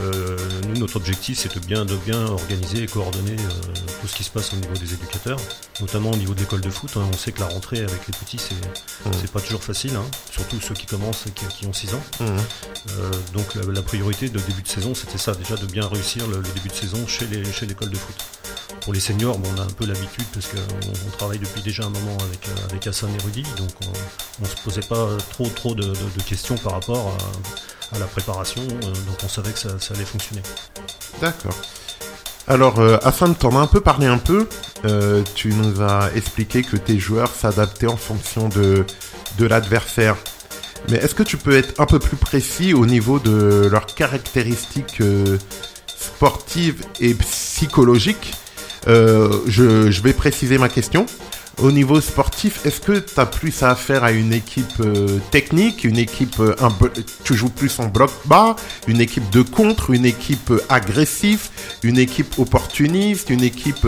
Euh, 0.00 0.36
nous, 0.68 0.78
notre 0.80 0.96
objectif, 0.96 1.38
c'est 1.38 1.54
de 1.54 1.60
bien, 1.64 1.84
de 1.84 1.96
bien 1.96 2.24
organiser 2.26 2.82
et 2.82 2.86
coordonner 2.86 3.32
euh, 3.38 3.72
tout 4.00 4.06
ce 4.08 4.14
qui 4.16 4.24
se 4.24 4.30
passe 4.30 4.52
au 4.52 4.56
niveau 4.56 4.72
des 4.74 4.94
éducateurs, 4.94 5.38
notamment 5.80 6.10
au 6.10 6.16
niveau 6.16 6.32
de 6.34 6.40
l'école 6.40 6.60
de 6.60 6.70
foot. 6.70 6.90
hein. 6.96 7.02
On 7.12 7.16
sait 7.16 7.32
que 7.32 7.40
la 7.40 7.46
rentrée 7.48 7.78
avec 7.80 8.06
les 8.06 8.12
petits, 8.18 8.38
c'est 8.38 8.54
c'est 9.20 9.30
pas 9.30 9.40
toujours 9.40 9.62
facile, 9.62 9.94
hein, 9.96 10.04
surtout 10.30 10.60
ceux 10.60 10.74
qui 10.74 10.86
commencent 10.86 11.26
et 11.26 11.30
qui, 11.30 11.44
qui 11.46 11.66
ont 11.66 11.72
6 11.72 11.94
ans. 11.94 12.02
Euh, 12.22 13.10
donc 13.34 13.54
la, 13.54 13.62
la 13.72 13.82
priorité 13.82 14.28
de 14.28 14.38
début 14.38 14.62
de 14.62 14.68
saison, 14.68 14.94
c'était 14.94 15.18
ça, 15.18 15.34
déjà 15.34 15.56
de 15.56 15.66
bien 15.66 15.86
réussir 15.88 16.26
le, 16.28 16.36
le 16.36 16.48
début 16.54 16.68
de 16.68 16.74
saison 16.74 17.06
chez 17.06 17.26
les 17.26 17.44
chez 17.52 17.66
l'école 17.66 17.90
de 17.90 17.96
foot. 17.96 18.16
Pour 18.82 18.92
les 18.94 19.00
seniors, 19.00 19.38
bon, 19.38 19.48
on 19.56 19.60
a 19.60 19.64
un 19.64 19.70
peu 19.70 19.84
l'habitude 19.86 20.24
parce 20.32 20.46
qu'on 20.46 20.58
on 21.06 21.10
travaille 21.16 21.38
depuis 21.38 21.60
déjà 21.62 21.84
un 21.84 21.90
moment 21.90 22.16
avec, 22.20 22.48
euh, 22.48 22.68
avec 22.70 22.86
Hassan 22.86 23.10
et 23.14 23.22
Rudy, 23.24 23.42
donc 23.58 23.70
on, 23.84 24.44
on 24.44 24.46
se 24.46 24.56
posait 24.64 24.80
pas 24.88 25.08
trop 25.30 25.48
trop 25.48 25.74
de, 25.74 25.82
de- 25.82 25.92
de 25.92 26.22
questions 26.26 26.56
par 26.56 26.72
rapport 26.72 27.08
à, 27.08 27.79
à 27.94 27.98
la 27.98 28.06
préparation, 28.06 28.62
euh, 28.62 28.86
donc 28.86 29.18
on 29.24 29.28
savait 29.28 29.52
que 29.52 29.58
ça, 29.58 29.68
allait 29.94 30.04
fonctionner. 30.04 30.42
D'accord. 31.20 31.54
Alors, 32.46 32.80
euh, 32.80 32.98
afin 33.02 33.28
de 33.28 33.34
t'en 33.34 33.56
un 33.56 33.66
peu 33.66 33.80
parler 33.80 34.06
un 34.06 34.18
peu, 34.18 34.48
euh, 34.84 35.22
tu 35.34 35.48
nous 35.48 35.82
as 35.82 36.10
expliqué 36.14 36.62
que 36.62 36.76
tes 36.76 36.98
joueurs 36.98 37.32
s'adaptaient 37.32 37.86
en 37.86 37.96
fonction 37.96 38.48
de, 38.48 38.84
l'adversaire. 39.38 40.16
Mais 40.90 40.98
est-ce 40.98 41.14
que 41.14 41.22
tu 41.22 41.36
peux 41.38 41.56
être 41.56 41.80
un 41.80 41.86
peu 41.86 41.98
plus 41.98 42.16
précis 42.16 42.74
au 42.74 42.84
niveau 42.84 43.18
de 43.18 43.68
leurs 43.70 43.86
caractéristiques 43.86 45.02
sportives 45.86 46.84
et 47.00 47.14
psychologiques? 47.14 48.34
Je 48.86 50.00
vais 50.02 50.12
préciser 50.12 50.58
ma 50.58 50.68
question. 50.68 51.06
Au 51.58 51.70
niveau 51.72 52.00
sportif, 52.00 52.64
est-ce 52.64 52.80
que 52.80 52.98
tu 52.98 53.20
as 53.20 53.26
plus 53.26 53.62
à 53.62 53.74
faire 53.74 54.02
à 54.02 54.12
une 54.12 54.32
équipe 54.32 54.80
euh, 54.80 55.18
technique, 55.30 55.84
une 55.84 55.98
équipe, 55.98 56.40
euh, 56.40 56.54
tu 57.22 57.34
joues 57.34 57.50
plus 57.50 57.78
en 57.80 57.88
bloc 57.88 58.10
bas, 58.24 58.56
une 58.86 59.00
équipe 59.00 59.28
de 59.30 59.42
contre, 59.42 59.90
une 59.90 60.06
équipe 60.06 60.52
euh, 60.52 60.62
agressive, 60.70 61.48
une 61.82 61.98
équipe 61.98 62.38
opportuniste, 62.38 63.28
une 63.28 63.42
équipe 63.42 63.86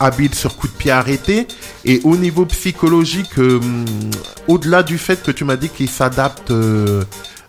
habile 0.00 0.34
sur 0.34 0.56
coup 0.56 0.68
de 0.68 0.72
pied 0.72 0.90
arrêté? 0.90 1.48
Et 1.86 2.00
au 2.04 2.16
niveau 2.16 2.44
psychologique, 2.44 3.38
euh, 3.38 3.60
au-delà 4.46 4.82
du 4.82 4.98
fait 4.98 5.22
que 5.22 5.30
tu 5.30 5.44
m'as 5.44 5.56
dit 5.56 5.70
qu'il 5.70 5.88
s'adapte 5.88 6.52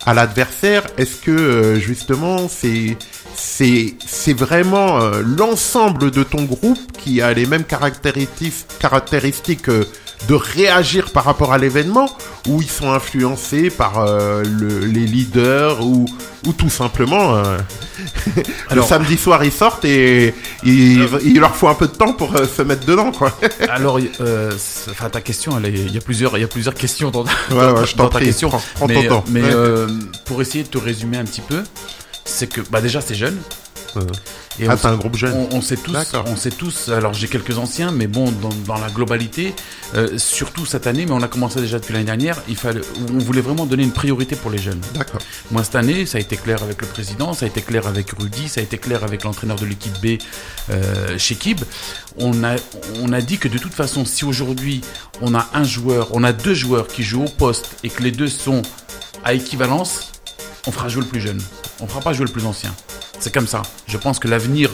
à 0.06 0.14
l'adversaire, 0.14 0.84
est-ce 0.98 1.18
que 1.18 1.80
justement 1.80 2.48
c'est 2.48 2.98
c'est 3.39 3.93
c'est 4.06 4.34
vraiment 4.34 4.99
euh, 5.02 5.21
l'ensemble 5.23 6.12
de 6.12 6.23
ton 6.23 6.43
groupe 6.43 6.80
qui 6.97 7.21
a 7.21 7.34
les 7.34 7.45
mêmes 7.45 7.63
caractéristiques 7.63 8.65
caractéristiques 8.80 9.69
euh, 9.69 9.86
de 10.28 10.36
réagir 10.36 11.12
par 11.12 11.23
rapport 11.23 11.54
à 11.54 11.58
l'événement 11.58 12.10
ou 12.47 12.62
ils 12.62 12.69
sont 12.69 12.91
influencés 12.91 13.69
par 13.69 13.99
euh, 13.99 14.43
le- 14.43 14.80
les 14.86 15.06
leaders 15.06 15.80
ou, 15.86 16.06
ou 16.45 16.52
tout 16.52 16.69
simplement 16.69 17.36
Alors- 18.69 18.84
le 18.86 18.89
samedi 18.89 19.17
soir 19.17 19.43
ils 19.45 19.52
sortent 19.52 19.86
et 19.86 20.34
il, 20.65 21.08
il 21.23 21.39
leur 21.39 21.56
faut 21.56 21.69
un 21.69 21.73
peu 21.73 21.88
de 21.88 21.93
temps 21.93 22.12
pour 22.12 22.34
se 22.38 22.62
mettre 22.63 22.86
dedans 22.86 23.12
quoi. 23.13 23.32
Alors, 23.69 23.99
enfin, 24.89 25.10
ta 25.10 25.21
question, 25.21 25.54
il 25.63 25.93
y 25.93 25.97
a 25.97 26.02
plusieur, 26.02 26.38
il 26.38 26.41
y 26.41 26.43
a 26.43 26.47
plusieurs 26.47 26.73
questions 26.75 27.12
dans, 27.12 27.23
Ouais, 27.23 27.30
dans- 27.52 27.73
ouais, 27.75 27.86
je 27.88 27.95
t'en 27.95 28.04
dans 28.04 28.10
ta 28.10 28.17
prie, 28.17 28.25
question. 28.28 28.49
prends- 28.49 28.62
prends 28.75 28.88
mais 28.88 28.95
ton 29.08 29.08
temps. 29.08 29.23
mais 29.30 29.41
Ouais. 29.43 29.86
pour 30.25 30.41
essayer 30.41 30.65
de 30.65 30.69
te 30.69 30.78
résumer 30.78 31.17
un 31.17 31.23
petit 31.25 31.41
peu, 31.41 31.63
c'est 32.30 32.48
que 32.48 32.62
bah 32.62 32.82
déjà 32.82 33.02
c'est 33.02 33.15
jeune. 33.15 33.38
Euh. 33.98 34.02
Et 34.60 34.68
Ah 34.68 34.76
c'est 34.78 34.88
un 34.88 34.98
groupe 34.98 35.15
jeune. 35.15 35.34
on, 35.34 35.56
on 35.58 35.62
sait 35.62 35.78
tous, 35.78 35.96
on 36.28 36.36
sait 36.36 36.52
tous. 36.52 36.89
Alors 36.89 37.13
j'ai 37.13 37.28
quelques 37.28 37.58
anciens, 37.58 37.92
mais 37.92 38.08
bon, 38.08 38.30
dans, 38.30 38.50
dans 38.68 38.78
la 38.78 38.89
globalité, 38.89 39.56
euh, 39.96 40.18
surtout 40.18 40.65
cette 40.65 40.86
année, 40.86 41.06
mais 41.06 41.13
on 41.13 41.22
a 41.24 41.28
commencé 41.28 41.60
déjà 41.62 41.80
depuis 41.80 41.94
l'année 41.94 42.06
dernière. 42.06 42.38
Il 42.50 42.56
fallait, 42.58 42.82
on 43.10 43.18
voulait 43.18 43.42
vraiment 43.42 43.65
donner 43.65 43.84
une 43.84 43.94
priorité 43.94 44.36
pour 44.36 44.52
les 44.52 44.58
jeunes. 44.58 44.82
D'accord. 44.94 45.22
Moi, 45.50 45.63
cette 45.63 45.76
année, 45.76 46.06
ça 46.06 46.18
a 46.18 46.22
été 46.22 46.36
clair 46.36 46.62
avec 46.62 46.82
le 46.82 46.88
président, 46.88 47.34
ça 47.34 47.46
a 47.46 47.48
été 47.48 47.62
clair 47.62 47.88
avec 47.88 48.12
Rudy, 48.12 48.50
ça 48.50 48.60
a 48.60 48.63
été 48.63 48.78
clair 48.78 49.04
avec 49.04 49.24
l'entraîneur 49.24 49.58
de 49.58 49.65
l'équipe 49.65 49.98
B 50.04 50.22
euh, 50.70 51.18
chez 51.18 51.36
Kib. 51.36 51.62
On 52.18 52.44
a, 52.44 52.58
on 53.02 53.12
a 53.13 53.22
dit 53.22 53.38
que 53.38 53.48
de 53.48 53.58
toute 53.58 53.74
façon, 53.74 54.04
si 54.06 54.26
aujourd'hui 54.26 54.82
on 55.22 55.34
a 55.34 55.48
un 55.54 55.63
joueur, 55.63 56.10
on 56.12 56.24
a 56.24 56.34
deux 56.34 56.54
joueurs 56.54 56.88
qui 56.88 57.02
jouent 57.04 57.24
au 57.26 57.30
poste 57.30 57.70
et 57.84 57.89
que 57.89 58.04
les 58.04 58.12
deux 58.12 58.28
sont 58.28 58.62
à 59.24 59.34
équivalence, 59.34 60.12
on 60.67 60.72
fera 60.72 60.89
jouer 60.89 61.04
le 61.04 61.08
plus 61.10 61.22
jeune. 61.22 61.41
On 61.80 61.88
fera 61.88 62.02
pas 62.02 62.13
jouer 62.13 62.26
le 62.26 62.32
plus 62.32 62.45
ancien. 62.45 62.74
C'est 63.19 63.34
comme 63.34 63.48
ça. 63.48 63.62
Je 63.88 63.98
pense 63.98 64.19
que 64.19 64.28
l'avenir 64.28 64.69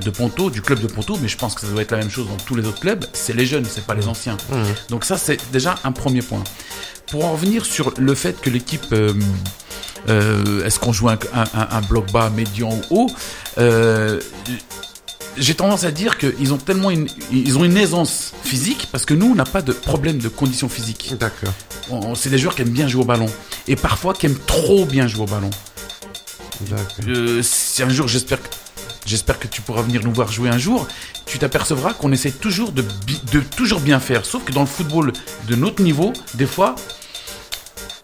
de 0.00 0.10
Ponto, 0.10 0.50
du 0.50 0.60
club 0.62 0.80
de 0.80 0.86
Ponto, 0.88 1.16
mais 1.22 1.28
je 1.28 1.36
pense 1.36 1.54
que 1.54 1.60
ça 1.60 1.68
doit 1.68 1.82
être 1.82 1.92
la 1.92 1.98
même 1.98 2.10
chose 2.10 2.26
dans 2.26 2.36
tous 2.36 2.56
les 2.56 2.66
autres 2.66 2.80
clubs, 2.80 3.04
c'est 3.12 3.32
les 3.34 3.46
jeunes, 3.46 3.64
c'est 3.68 3.84
pas 3.86 3.94
les 3.94 4.08
anciens. 4.08 4.36
Donc 4.88 5.04
ça, 5.04 5.16
c'est 5.18 5.38
déjà 5.52 5.76
un 5.84 5.92
premier 5.92 6.22
point. 6.22 6.42
Pour 7.10 7.24
en 7.24 7.32
revenir 7.32 7.64
sur 7.64 7.92
le 7.98 8.14
fait 8.14 8.40
que 8.40 8.50
l'équipe, 8.50 8.84
euh, 8.92 9.12
euh, 10.08 10.64
est-ce 10.64 10.78
qu'on 10.80 10.92
joue 10.92 11.08
un, 11.08 11.18
un- 11.32 11.42
un- 11.54 11.68
un 11.70 11.80
bloc 11.82 12.10
bas, 12.10 12.30
médian 12.30 12.70
ou 12.90 13.02
haut 13.06 13.10
euh, 13.58 14.20
j'ai 15.36 15.54
tendance 15.54 15.84
à 15.84 15.90
dire 15.90 16.18
qu'ils 16.18 16.52
ont 16.52 16.58
tellement 16.58 16.90
une, 16.90 17.08
ils 17.32 17.56
ont 17.58 17.64
une 17.64 17.76
aisance 17.76 18.32
physique 18.44 18.88
parce 18.92 19.04
que 19.04 19.14
nous 19.14 19.26
on 19.32 19.34
n'a 19.34 19.44
pas 19.44 19.62
de 19.62 19.72
problème 19.72 20.18
de 20.18 20.28
conditions 20.28 20.68
physiques. 20.68 21.14
D'accord. 21.18 21.52
On- 21.90 22.14
C'est 22.14 22.30
des 22.30 22.38
joueurs 22.38 22.54
qui 22.54 22.62
aiment 22.62 22.68
bien 22.70 22.88
jouer 22.88 23.02
au 23.02 23.06
ballon 23.06 23.26
et 23.68 23.76
parfois 23.76 24.14
qui 24.14 24.26
aiment 24.26 24.38
trop 24.46 24.84
bien 24.86 25.06
jouer 25.06 25.22
au 25.24 25.26
ballon. 25.26 25.50
D'accord. 26.62 26.86
Euh, 27.08 27.40
si 27.42 27.82
un 27.82 27.88
jour, 27.88 28.06
j'espère 28.08 28.40
que, 28.40 28.48
j'espère 29.06 29.38
que 29.38 29.48
tu 29.48 29.60
pourras 29.60 29.82
venir 29.82 30.02
nous 30.04 30.12
voir 30.12 30.30
jouer 30.30 30.48
un 30.50 30.58
jour, 30.58 30.86
tu 31.26 31.38
t'apercevras 31.38 31.94
qu'on 31.94 32.12
essaie 32.12 32.30
toujours 32.30 32.70
de 32.72 32.84
toujours 33.56 33.80
bien 33.80 33.98
faire. 34.00 34.24
Sauf 34.24 34.44
que 34.44 34.52
dans 34.52 34.60
le 34.60 34.66
football 34.66 35.12
de 35.48 35.56
notre 35.56 35.82
niveau, 35.82 36.12
des 36.34 36.46
fois, 36.46 36.76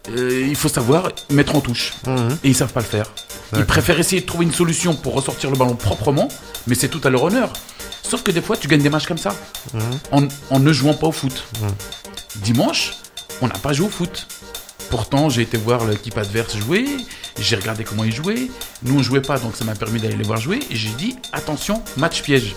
euh, 0.09 0.47
il 0.49 0.57
faut 0.57 0.69
savoir 0.69 1.11
mettre 1.31 1.55
en 1.55 1.61
touche. 1.61 1.93
Mhm. 2.07 2.39
Et 2.43 2.49
ils 2.49 2.55
savent 2.57 2.73
pas 2.73 2.81
le 2.81 2.87
faire. 2.87 3.13
Ils 3.57 3.65
préfèrent 3.67 3.99
essayer 3.99 4.21
de 4.23 4.27
trouver 4.27 4.45
une 4.45 4.53
solution 4.53 4.95
pour 4.95 5.15
ressortir 5.15 5.51
le 5.51 5.57
ballon 5.57 5.75
proprement, 5.75 6.29
mais 6.67 6.75
c'est 6.75 6.89
tout 6.89 7.01
à 7.05 7.11
leur 7.11 7.25
honneur. 7.25 7.53
Sauf 8.03 8.23
que 8.23 8.31
des 8.31 8.41
fois, 8.43 8.57
tu 8.57 8.69
gagnes 8.69 8.83
des 8.83 8.91
matchs 8.91 9.07
comme 9.07 9.19
ça, 9.19 9.35
Mhm. 9.75 9.81
en, 10.13 10.29
en 10.51 10.59
ne 10.61 10.73
jouant 10.73 10.95
pas 10.95 11.09
au 11.09 11.13
foot. 11.13 11.45
Dimanche, 12.37 12.93
on 13.43 13.47
n'a 13.49 13.55
pas 13.55 13.73
joué 13.73 13.87
au 13.87 13.91
foot. 13.91 14.27
Pourtant, 14.89 15.29
j'ai 15.29 15.43
été 15.43 15.57
voir 15.57 15.85
l'équipe 15.85 16.17
adverse 16.19 16.57
jouer, 16.57 16.85
j'ai 17.41 17.57
regardé 17.57 17.85
comment 17.85 18.05
ils 18.05 18.15
jouaient. 18.15 18.49
Nous, 18.83 18.99
on 18.99 19.03
jouait 19.03 19.21
pas, 19.23 19.39
donc 19.39 19.55
ça 19.57 19.65
m'a 19.65 19.75
permis 19.75 20.01
d'aller 20.01 20.17
les 20.17 20.25
voir 20.25 20.41
jouer. 20.41 20.61
Et 20.71 20.77
j'ai 20.77 20.91
dit, 20.91 21.17
attention, 21.33 21.83
match 21.97 22.23
piège. 22.23 22.55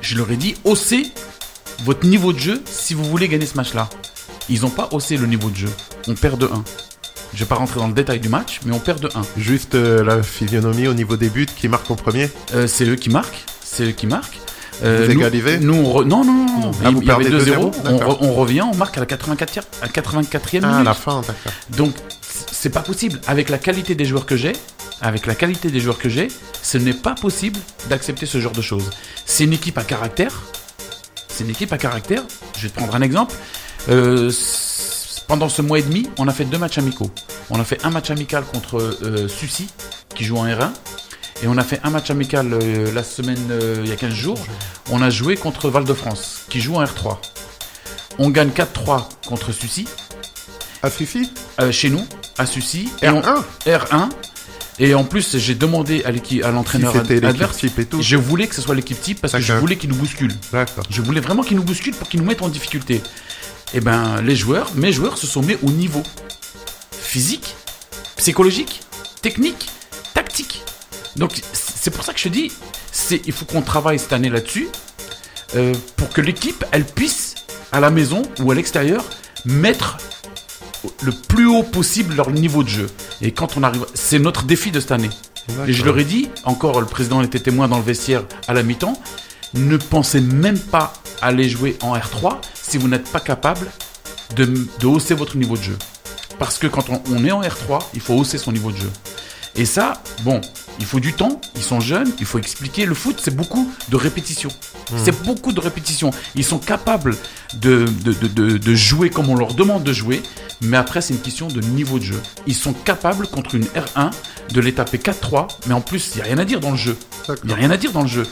Je 0.00 0.16
leur 0.16 0.30
ai 0.30 0.36
dit, 0.36 0.54
haussez 0.64 1.12
votre 1.84 2.06
niveau 2.06 2.32
de 2.32 2.38
jeu 2.38 2.62
si 2.66 2.94
vous 2.94 3.04
voulez 3.04 3.28
gagner 3.28 3.46
ce 3.46 3.56
match-là. 3.56 3.88
Ils 4.48 4.62
n'ont 4.62 4.70
pas 4.70 4.88
haussé 4.92 5.16
le 5.16 5.26
niveau 5.26 5.50
de 5.50 5.56
jeu. 5.56 5.70
On 6.08 6.14
perd 6.14 6.38
de 6.38 6.46
1. 6.46 6.64
Je 7.34 7.38
vais 7.40 7.44
pas 7.48 7.54
rentrer 7.54 7.78
dans 7.80 7.86
le 7.88 7.92
détail 7.94 8.18
du 8.20 8.28
match, 8.28 8.60
mais 8.64 8.72
on 8.74 8.80
perd 8.80 9.00
de 9.00 9.08
1. 9.14 9.22
Juste 9.36 9.74
euh, 9.74 10.02
la 10.04 10.22
physionomie 10.22 10.88
au 10.88 10.94
niveau 10.94 11.16
des 11.16 11.30
buts 11.30 11.46
qui 11.46 11.68
marque 11.68 11.90
en 11.90 11.96
premier. 11.96 12.28
Euh, 12.54 12.66
c'est 12.66 12.84
eux 12.86 12.96
qui 12.96 13.08
marquent. 13.10 13.44
C'est 13.62 13.84
eux 13.84 13.90
qui 13.92 14.06
marquent. 14.06 14.38
Euh, 14.82 15.06
Vous 15.08 15.14
nous- 15.14 15.20
nous, 15.60 15.74
on 15.74 16.00
re- 16.00 16.04
Non, 16.04 16.24
non, 16.24 16.32
non. 16.32 16.46
non. 16.60 16.70
Ah, 16.84 16.90
il, 16.90 17.04
y 17.04 17.10
avait 17.10 17.24
perdez 17.24 17.30
2-0. 17.30 17.70
2-0, 17.70 17.72
On, 17.84 17.92
d'accord. 17.98 18.14
re- 18.14 18.18
on 18.22 18.34
revient, 18.34 18.62
on 18.62 18.74
marque 18.74 18.96
à 18.96 19.00
la 19.00 19.06
84e, 19.06 19.62
à 19.82 19.88
84e 19.88 20.60
Ah, 20.64 20.68
à 20.68 20.70
minute. 20.72 20.84
la 20.86 20.94
fin, 20.94 21.20
d'accord. 21.20 21.52
Donc, 21.76 21.94
c'est 22.50 22.70
pas 22.70 22.80
possible. 22.80 23.20
Avec 23.26 23.48
la 23.50 23.58
qualité 23.58 23.94
des 23.94 24.04
joueurs 24.06 24.26
que 24.26 24.36
j'ai, 24.36 24.52
avec 25.02 25.26
la 25.26 25.34
qualité 25.34 25.70
des 25.70 25.80
joueurs 25.80 25.98
que 25.98 26.08
j'ai, 26.08 26.28
ce 26.62 26.78
n'est 26.78 26.94
pas 26.94 27.14
possible 27.14 27.58
d'accepter 27.88 28.26
ce 28.26 28.40
genre 28.40 28.52
de 28.52 28.62
choses. 28.62 28.90
C'est 29.26 29.44
une 29.44 29.52
équipe 29.52 29.76
à 29.78 29.84
caractère. 29.84 30.40
C'est 31.28 31.44
une 31.44 31.50
équipe 31.50 31.72
à 31.72 31.78
caractère. 31.78 32.22
Je 32.56 32.62
vais 32.62 32.68
te 32.70 32.76
prendre 32.76 32.94
un 32.94 33.02
exemple. 33.02 33.34
Euh, 33.88 34.30
pendant 35.30 35.48
ce 35.48 35.62
mois 35.62 35.78
et 35.78 35.82
demi, 35.82 36.10
on 36.18 36.26
a 36.26 36.32
fait 36.32 36.44
deux 36.44 36.58
matchs 36.58 36.78
amicaux. 36.78 37.08
On 37.50 37.60
a 37.60 37.64
fait 37.64 37.78
un 37.86 37.90
match 37.90 38.10
amical 38.10 38.42
contre 38.42 38.78
euh, 39.04 39.28
Sucy, 39.28 39.68
qui 40.16 40.24
joue 40.24 40.36
en 40.36 40.44
R1. 40.44 40.70
Et 41.44 41.46
on 41.46 41.56
a 41.56 41.62
fait 41.62 41.78
un 41.84 41.90
match 41.90 42.10
amical 42.10 42.52
euh, 42.52 42.92
la 42.92 43.04
semaine, 43.04 43.38
euh, 43.52 43.80
il 43.84 43.88
y 43.88 43.92
a 43.92 43.96
15 43.96 44.12
jours. 44.12 44.44
On 44.90 45.00
a 45.00 45.08
joué 45.08 45.36
contre 45.36 45.70
Val-de-France, 45.70 46.46
qui 46.48 46.60
joue 46.60 46.74
en 46.74 46.82
R3. 46.84 47.16
On 48.18 48.30
gagne 48.30 48.48
4-3 48.48 49.08
contre 49.24 49.52
Sucy, 49.52 49.86
suffit 50.90 51.30
euh, 51.60 51.70
chez 51.70 51.90
nous, 51.90 52.04
à 52.36 52.44
Sucy. 52.44 52.88
Et 53.00 53.08
on- 53.08 53.20
R1 53.20 53.44
R1. 53.66 54.08
Et 54.80 54.94
en 54.94 55.04
plus, 55.04 55.36
j'ai 55.36 55.54
demandé 55.54 56.02
à 56.04 56.10
l'équipe, 56.10 56.42
à 56.42 56.48
Si 56.48 56.52
l'entraîneur 56.54 56.92
l'équipe 56.94 57.24
adverse. 57.24 57.58
type 57.58 57.78
et 57.78 57.84
tout. 57.84 58.02
Je 58.02 58.16
voulais 58.16 58.48
que 58.48 58.54
ce 58.56 58.62
soit 58.62 58.74
l'équipe 58.74 59.00
type 59.00 59.20
parce 59.20 59.34
que 59.34 59.38
je 59.38 59.52
voulais 59.52 59.76
qu'ils 59.76 59.90
nous. 59.90 59.96
D'accord. 60.50 60.84
Je 60.90 61.02
voulais 61.02 61.20
vraiment 61.20 61.42
qu'ils 61.44 61.58
nous 61.58 61.62
bousculent 61.62 61.94
pour 61.94 62.08
qu'ils 62.08 62.18
nous 62.20 62.26
mettent 62.26 62.42
en 62.42 62.48
difficulté. 62.48 63.00
Et 63.72 63.80
ben, 63.80 64.20
les 64.22 64.36
joueurs, 64.36 64.70
mes 64.74 64.92
joueurs 64.92 65.16
se 65.16 65.26
sont 65.26 65.42
mis 65.42 65.56
au 65.62 65.70
niveau 65.70 66.02
physique, 66.92 67.54
psychologique, 68.16 68.80
technique, 69.22 69.68
tactique. 70.14 70.62
Donc, 71.16 71.40
c'est 71.52 71.90
pour 71.90 72.04
ça 72.04 72.12
que 72.12 72.20
je 72.20 72.28
dis, 72.28 72.52
c'est, 72.92 73.22
il 73.26 73.32
faut 73.32 73.44
qu'on 73.44 73.62
travaille 73.62 73.98
cette 73.98 74.12
année 74.12 74.30
là-dessus 74.30 74.68
euh, 75.54 75.74
pour 75.96 76.10
que 76.10 76.20
l'équipe, 76.20 76.64
elle 76.72 76.84
puisse, 76.84 77.34
à 77.72 77.80
la 77.80 77.90
maison 77.90 78.22
ou 78.40 78.50
à 78.50 78.54
l'extérieur, 78.54 79.04
mettre 79.44 79.98
le 81.02 81.12
plus 81.12 81.46
haut 81.46 81.62
possible 81.62 82.14
leur 82.14 82.30
niveau 82.30 82.62
de 82.62 82.68
jeu. 82.68 82.90
Et 83.20 83.32
quand 83.32 83.56
on 83.56 83.62
arrive, 83.62 83.86
c'est 83.94 84.18
notre 84.18 84.44
défi 84.44 84.70
de 84.70 84.80
cette 84.80 84.92
année. 84.92 85.10
Et 85.66 85.72
je 85.72 85.84
leur 85.84 85.98
ai 85.98 86.04
dit, 86.04 86.28
encore 86.44 86.80
le 86.80 86.86
président 86.86 87.22
était 87.22 87.40
témoin 87.40 87.68
dans 87.68 87.78
le 87.78 87.84
vestiaire 87.84 88.24
à 88.46 88.54
la 88.54 88.62
mi-temps, 88.62 89.00
ne 89.54 89.76
pensez 89.76 90.20
même 90.20 90.58
pas 90.58 90.92
aller 91.22 91.48
jouer 91.48 91.76
en 91.82 91.96
R3 91.96 92.36
si 92.54 92.78
vous 92.78 92.88
n'êtes 92.88 93.08
pas 93.10 93.20
capable 93.20 93.66
de, 94.36 94.46
de 94.78 94.86
hausser 94.86 95.14
votre 95.14 95.36
niveau 95.36 95.56
de 95.56 95.62
jeu. 95.62 95.76
Parce 96.38 96.58
que 96.58 96.66
quand 96.66 96.88
on, 96.90 97.02
on 97.12 97.24
est 97.24 97.32
en 97.32 97.42
R3, 97.42 97.80
il 97.94 98.00
faut 98.00 98.14
hausser 98.14 98.38
son 98.38 98.52
niveau 98.52 98.70
de 98.72 98.76
jeu. 98.78 98.90
Et 99.56 99.64
ça, 99.64 99.94
bon, 100.22 100.40
il 100.78 100.86
faut 100.86 101.00
du 101.00 101.12
temps, 101.12 101.40
ils 101.56 101.62
sont 101.62 101.80
jeunes, 101.80 102.10
il 102.20 102.24
faut 102.24 102.38
expliquer. 102.38 102.86
Le 102.86 102.94
foot, 102.94 103.16
c'est 103.20 103.34
beaucoup 103.34 103.70
de 103.88 103.96
répétition. 103.96 104.48
C'est 105.04 105.22
beaucoup 105.24 105.52
de 105.52 105.60
répétition. 105.60 106.10
Ils 106.36 106.44
sont 106.44 106.58
capables 106.58 107.16
de, 107.54 107.84
de, 108.04 108.12
de, 108.12 108.28
de- 108.28 108.58
de 108.58 108.74
jouer 108.74 109.10
comme 109.10 109.28
on 109.28 109.36
leur 109.36 109.54
demande 109.54 109.82
de 109.84 109.92
jouer, 109.92 110.22
mais 110.60 110.76
après, 110.76 111.00
c'est 111.00 111.14
une 111.14 111.20
question 111.20 111.48
de 111.48 111.60
niveau 111.60 111.98
de 111.98 112.04
jeu. 112.04 112.22
Ils 112.46 112.54
sont 112.54 112.72
capables, 112.72 113.26
contre 113.26 113.54
une 113.56 113.64
R1, 113.64 114.10
de 114.52 114.60
les 114.60 114.72
taper 114.74 114.98
4-3, 114.98 115.48
mais 115.66 115.74
en 115.74 115.80
plus, 115.80 116.10
il 116.12 116.16
n'y 116.16 116.22
a 116.22 116.24
rien 116.24 116.38
à 116.38 116.44
dire 116.44 116.60
dans 116.60 116.70
le 116.72 116.76
jeu. 116.76 116.96
Il 117.44 117.48
n'y 117.48 117.52
a 117.52 117.56
rien 117.56 117.70
à 117.70 117.76
dire 117.76 117.92
dans 117.92 118.02
le 118.02 118.08
jeu. 118.08 118.26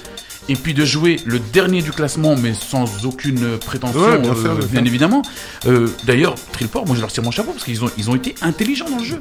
Et 0.51 0.55
puis 0.57 0.73
de 0.73 0.85
jouer 0.85 1.21
le 1.27 1.39
dernier 1.39 1.83
du 1.83 1.93
classement, 1.93 2.35
mais 2.37 2.55
sans 2.55 3.05
aucune 3.05 3.59
prétention, 3.59 4.01
Ouais, 4.01 4.19
bien 4.19 4.31
euh, 4.33 4.35
sûr, 4.35 4.55
bien 4.55 4.67
bien 4.67 4.79
sûr. 4.81 4.87
évidemment. 4.87 5.23
Euh, 5.67 5.89
D'ailleurs, 6.05 6.35
Trilport, 6.53 6.87
moi 6.87 6.97
je 6.97 7.01
leur 7.03 7.13
tire 7.13 7.23
mon 7.23 7.31
chapeau 7.31 7.53
parce 7.53 7.65
qu'ils 7.65 7.85
ont, 7.85 7.91
ils 7.99 8.09
ont 8.09 8.15
été 8.15 8.35
intelligents 8.41 8.89
dans 8.89 8.99
le 8.99 9.05
jeu. 9.05 9.21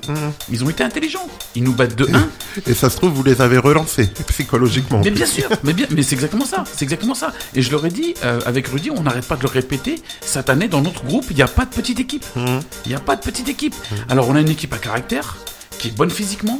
Ils 0.50 0.64
ont 0.64 0.70
été 0.70 0.84
intelligents. 0.84 1.28
Ils 1.56 1.64
nous 1.64 1.74
battent 1.74 1.96
de 1.98 2.08
1. 2.14 2.30
Et 2.68 2.74
ça 2.74 2.90
se 2.90 2.96
trouve, 2.98 3.12
vous 3.12 3.24
les 3.24 3.42
avez 3.42 3.58
relancés 3.58 4.08
psychologiquement. 4.28 5.02
Mais 5.04 5.12
bien 5.12 5.26
sûr, 5.26 5.50
mais 5.64 5.74
bien, 5.74 5.88
mais 5.92 6.02
c'est 6.04 6.16
exactement 6.16 6.46
ça, 6.46 6.64
c'est 6.74 6.84
exactement 6.84 7.16
ça. 7.16 7.34
Et 7.56 7.62
je 7.62 7.72
leur 7.72 7.86
ai 7.86 7.90
dit, 7.90 8.14
euh, 8.24 8.40
avec 8.46 8.68
Rudy, 8.68 8.90
on 8.92 9.02
n'arrête 9.04 9.26
pas 9.28 9.36
de 9.36 9.42
le 9.44 9.50
répéter. 9.50 9.96
Cette 10.22 10.50
année, 10.50 10.68
dans 10.70 10.82
notre 10.82 11.04
groupe, 11.04 11.26
il 11.30 11.36
n'y 11.36 11.42
a 11.42 11.48
pas 11.48 11.66
de 11.66 11.72
petite 11.76 12.00
équipe. 12.00 12.26
Mhm. 12.36 12.62
Il 12.86 12.90
n'y 12.90 12.96
a 12.96 13.00
pas 13.02 13.16
de 13.18 13.22
petite 13.22 13.50
équipe. 13.50 13.76
Alors, 14.10 14.30
on 14.30 14.36
a 14.36 14.40
une 14.42 14.50
équipe 14.50 14.74
à 14.74 14.78
caractère 14.78 15.36
qui 15.78 15.90
est 15.90 15.92
bonne 15.92 16.10
physiquement. 16.10 16.60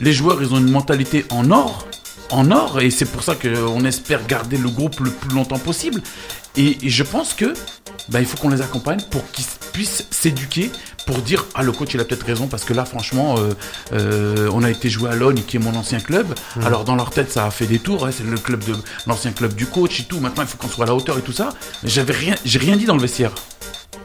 Les 0.00 0.12
joueurs, 0.12 0.42
ils 0.42 0.52
ont 0.52 0.58
une 0.58 0.70
mentalité 0.70 1.24
en 1.30 1.50
or, 1.50 1.86
en 2.30 2.50
or, 2.50 2.80
et 2.80 2.90
c'est 2.90 3.06
pour 3.06 3.22
ça 3.22 3.34
qu'on 3.34 3.84
espère 3.84 4.26
garder 4.26 4.56
le 4.56 4.68
groupe 4.68 5.00
le 5.00 5.10
plus 5.10 5.34
longtemps 5.34 5.58
possible. 5.58 6.02
Et, 6.56 6.78
et 6.82 6.90
je 6.90 7.02
pense 7.02 7.34
que, 7.34 7.54
bah, 8.08 8.20
il 8.20 8.26
faut 8.26 8.36
qu'on 8.36 8.48
les 8.48 8.60
accompagne 8.60 9.00
pour 9.10 9.28
qu'ils 9.30 9.44
puissent 9.72 10.06
s'éduquer, 10.10 10.70
pour 11.06 11.22
dire 11.22 11.46
ah 11.54 11.62
le 11.62 11.72
coach 11.72 11.94
il 11.94 12.00
a 12.00 12.04
peut-être 12.04 12.24
raison 12.24 12.46
parce 12.46 12.64
que 12.64 12.72
là 12.72 12.84
franchement 12.84 13.36
euh, 13.38 13.52
euh, 13.92 14.50
on 14.52 14.62
a 14.62 14.70
été 14.70 14.88
joué 14.88 15.10
à 15.10 15.14
Logne 15.14 15.42
qui 15.46 15.56
est 15.56 15.60
mon 15.60 15.74
ancien 15.74 15.98
club. 15.98 16.26
Alors 16.62 16.84
dans 16.84 16.94
leur 16.94 17.10
tête 17.10 17.32
ça 17.32 17.46
a 17.46 17.50
fait 17.50 17.66
des 17.66 17.78
tours 17.78 18.02
ouais, 18.02 18.12
c'est 18.12 18.24
le 18.24 18.38
club 18.38 18.64
de 18.64 18.74
l'ancien 19.06 19.32
club 19.32 19.54
du 19.54 19.66
coach 19.66 20.00
et 20.00 20.04
tout. 20.04 20.20
Maintenant 20.20 20.42
il 20.42 20.48
faut 20.48 20.56
qu'on 20.56 20.68
soit 20.68 20.84
à 20.84 20.88
la 20.88 20.94
hauteur 20.94 21.18
et 21.18 21.22
tout 21.22 21.32
ça. 21.32 21.50
Mais 21.82 21.88
j'avais 21.88 22.12
rien 22.12 22.34
j'ai 22.44 22.58
rien 22.58 22.76
dit 22.76 22.84
dans 22.84 22.94
le 22.94 23.00
vestiaire. 23.02 23.32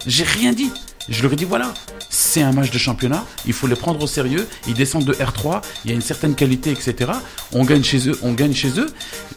J'ai 0.08 0.24
rien 0.24 0.54
dit 0.54 0.72
Je 1.10 1.22
leur 1.22 1.34
ai 1.34 1.36
dit 1.36 1.46
voilà, 1.46 1.74
c'est 2.10 2.42
un 2.42 2.52
match 2.52 2.72
de 2.72 2.78
championnat, 2.78 3.24
il 3.46 3.54
faut 3.54 3.68
les 3.68 3.76
prendre 3.76 4.02
au 4.02 4.08
sérieux. 4.08 4.48
Ils 4.68 4.74
descendent 4.74 5.06
de 5.06 5.14
R3, 5.14 5.62
il 5.84 5.92
y 5.92 5.94
a 5.94 5.96
une 5.96 6.02
certaine 6.02 6.36
qualité, 6.36 6.72
etc. 6.72 7.12
On 7.52 7.64
gagne 7.64 7.84
chez 7.84 8.10
eux, 8.10 8.18
on 8.24 8.34
gagne 8.34 8.54
chez 8.54 8.80
eux, 8.80 8.92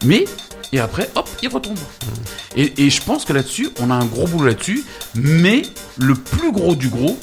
mais 0.04 0.24
et 0.72 0.80
après, 0.80 1.10
hop, 1.14 1.28
ils 1.42 1.48
retombent. 1.48 1.78
Et, 2.56 2.84
et 2.84 2.90
je 2.90 3.02
pense 3.02 3.24
que 3.24 3.32
là-dessus, 3.32 3.70
on 3.80 3.90
a 3.90 3.94
un 3.94 4.04
gros 4.04 4.26
boulot 4.26 4.46
là-dessus, 4.48 4.84
mais 5.14 5.62
le 5.96 6.14
plus 6.14 6.52
gros 6.52 6.74
du 6.74 6.88
gros, 6.88 7.18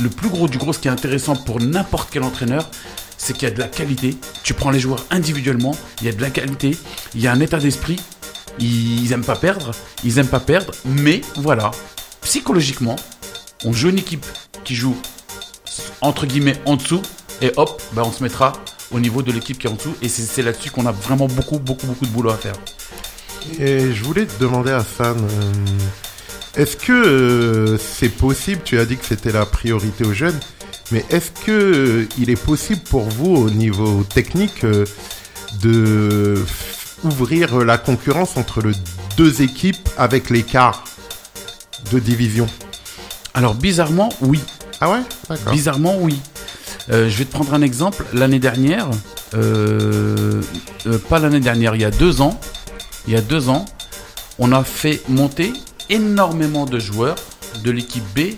le 0.00 0.08
plus 0.08 0.28
gros 0.28 0.48
du 0.48 0.58
gros, 0.58 0.72
ce 0.72 0.78
qui 0.78 0.88
est 0.88 0.92
intéressant 0.92 1.36
pour 1.36 1.60
n'importe 1.60 2.08
quel 2.12 2.22
entraîneur, 2.22 2.68
c'est 3.16 3.32
qu'il 3.32 3.44
y 3.48 3.50
a 3.50 3.54
de 3.54 3.58
la 3.58 3.68
qualité. 3.68 4.16
Tu 4.42 4.54
prends 4.54 4.70
les 4.70 4.80
joueurs 4.80 5.04
individuellement, 5.10 5.76
il 6.00 6.06
y 6.06 6.10
a 6.10 6.12
de 6.12 6.20
la 6.20 6.30
qualité, 6.30 6.76
il 7.14 7.20
y 7.20 7.26
a 7.26 7.32
un 7.32 7.40
état 7.40 7.58
d'esprit. 7.58 7.96
Ils, 8.58 9.04
ils 9.04 9.12
aiment 9.12 9.24
pas 9.24 9.36
perdre, 9.36 9.72
ils 10.02 10.18
aiment 10.18 10.26
pas 10.26 10.40
perdre, 10.40 10.72
mais 10.84 11.20
voilà, 11.36 11.70
psychologiquement, 12.22 12.96
on 13.64 13.72
joue 13.72 13.90
une 13.90 13.98
équipe 13.98 14.24
qui 14.64 14.74
joue 14.74 14.96
entre 16.00 16.26
guillemets 16.26 16.56
en 16.64 16.76
dessous, 16.76 17.02
et 17.40 17.52
hop, 17.56 17.82
bah 17.92 18.02
on 18.04 18.12
se 18.12 18.22
mettra 18.22 18.52
au 18.90 19.00
niveau 19.00 19.22
de 19.22 19.32
l'équipe 19.32 19.58
qui 19.58 19.66
est 19.66 19.70
en 19.70 19.74
dessous, 19.74 19.94
et 20.02 20.08
c'est 20.08 20.42
là-dessus 20.42 20.70
qu'on 20.70 20.86
a 20.86 20.92
vraiment 20.92 21.26
beaucoup, 21.26 21.58
beaucoup, 21.58 21.86
beaucoup 21.86 22.06
de 22.06 22.10
boulot 22.10 22.30
à 22.30 22.36
faire. 22.36 22.54
Et 23.58 23.92
je 23.92 24.04
voulais 24.04 24.26
te 24.26 24.38
demander, 24.40 24.72
Hassan, 24.72 25.16
euh, 25.18 25.52
est-ce 26.56 26.76
que 26.76 26.92
euh, 26.92 27.78
c'est 27.78 28.08
possible, 28.08 28.62
tu 28.64 28.78
as 28.78 28.84
dit 28.84 28.96
que 28.96 29.04
c'était 29.04 29.32
la 29.32 29.46
priorité 29.46 30.04
aux 30.04 30.12
jeunes, 30.12 30.38
mais 30.90 31.04
est-ce 31.10 31.30
que 31.44 31.52
euh, 31.52 32.08
il 32.18 32.30
est 32.30 32.42
possible 32.42 32.80
pour 32.82 33.08
vous, 33.08 33.34
au 33.34 33.50
niveau 33.50 34.04
technique, 34.04 34.64
de 35.62 36.44
ouvrir 37.04 37.58
la 37.58 37.78
concurrence 37.78 38.36
entre 38.36 38.62
les 38.62 38.74
deux 39.16 39.42
équipes 39.42 39.88
avec 39.96 40.30
l'écart 40.30 40.84
de 41.92 41.98
division? 41.98 42.46
Alors 43.34 43.54
bizarrement, 43.54 44.08
oui. 44.20 44.40
Ah 44.80 44.90
ouais? 44.90 45.00
D'accord. 45.28 45.52
Bizarrement, 45.52 45.96
oui. 46.00 46.20
Euh, 46.90 47.08
je 47.08 47.16
vais 47.16 47.24
te 47.24 47.32
prendre 47.32 47.52
un 47.54 47.62
exemple. 47.62 48.04
L'année 48.12 48.38
dernière, 48.38 48.88
euh, 49.34 50.40
euh, 50.86 50.98
pas 51.08 51.18
l'année 51.18 51.40
dernière, 51.40 51.74
il 51.74 51.82
y 51.82 51.84
a 51.84 51.90
deux 51.90 52.20
ans, 52.20 52.38
il 53.06 53.12
y 53.12 53.16
a 53.16 53.20
deux 53.20 53.48
ans, 53.48 53.64
on 54.38 54.52
a 54.52 54.64
fait 54.64 55.02
monter 55.08 55.52
énormément 55.90 56.64
de 56.64 56.78
joueurs 56.78 57.16
de 57.62 57.70
l'équipe 57.70 58.04
B 58.14 58.34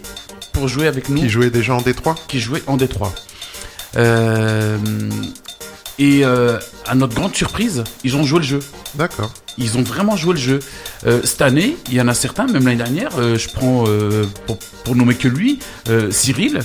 pour 0.53 0.68
jouer 0.68 0.87
avec 0.87 1.09
nous, 1.09 1.20
Qui 1.20 1.29
jouait 1.29 1.50
déjà 1.50 1.74
en 1.74 1.81
Détroit 1.81 2.16
qui 2.29 2.40
jouaient 2.40 2.62
en 2.66 2.76
Détroit. 2.76 3.12
Euh, 3.96 4.79
et 5.98 6.24
euh, 6.24 6.59
à 6.87 6.94
notre 6.94 7.14
grande 7.14 7.35
surprise, 7.35 7.85
ils 8.05 8.16
ont 8.16 8.24
joué 8.24 8.38
le 8.40 8.44
jeu. 8.44 8.61
D'accord. 8.94 9.33
Ils 9.60 9.76
ont 9.76 9.82
vraiment 9.82 10.16
joué 10.16 10.34
le 10.34 10.40
jeu. 10.40 10.58
Euh, 11.06 11.20
cette 11.22 11.42
année, 11.42 11.76
il 11.88 11.94
y 11.94 12.00
en 12.00 12.08
a 12.08 12.14
certains, 12.14 12.46
même 12.46 12.64
l'année 12.64 12.76
dernière, 12.76 13.18
euh, 13.18 13.36
je 13.36 13.48
prends 13.48 13.84
euh, 13.86 14.24
pour, 14.46 14.58
pour 14.58 14.96
nommer 14.96 15.14
que 15.14 15.28
lui, 15.28 15.58
Cyril, 16.10 16.60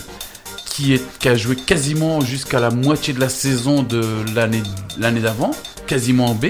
qui, 0.65 0.93
est, 0.93 1.03
qui 1.19 1.29
a 1.29 1.35
joué 1.35 1.55
quasiment 1.55 2.21
jusqu'à 2.21 2.59
la 2.59 2.71
moitié 2.71 3.13
de 3.13 3.19
la 3.19 3.29
saison 3.29 3.83
de 3.83 4.01
l'année 4.33 4.63
l'année 4.97 5.19
d'avant, 5.19 5.51
quasiment 5.87 6.27
en 6.27 6.35
B, 6.35 6.47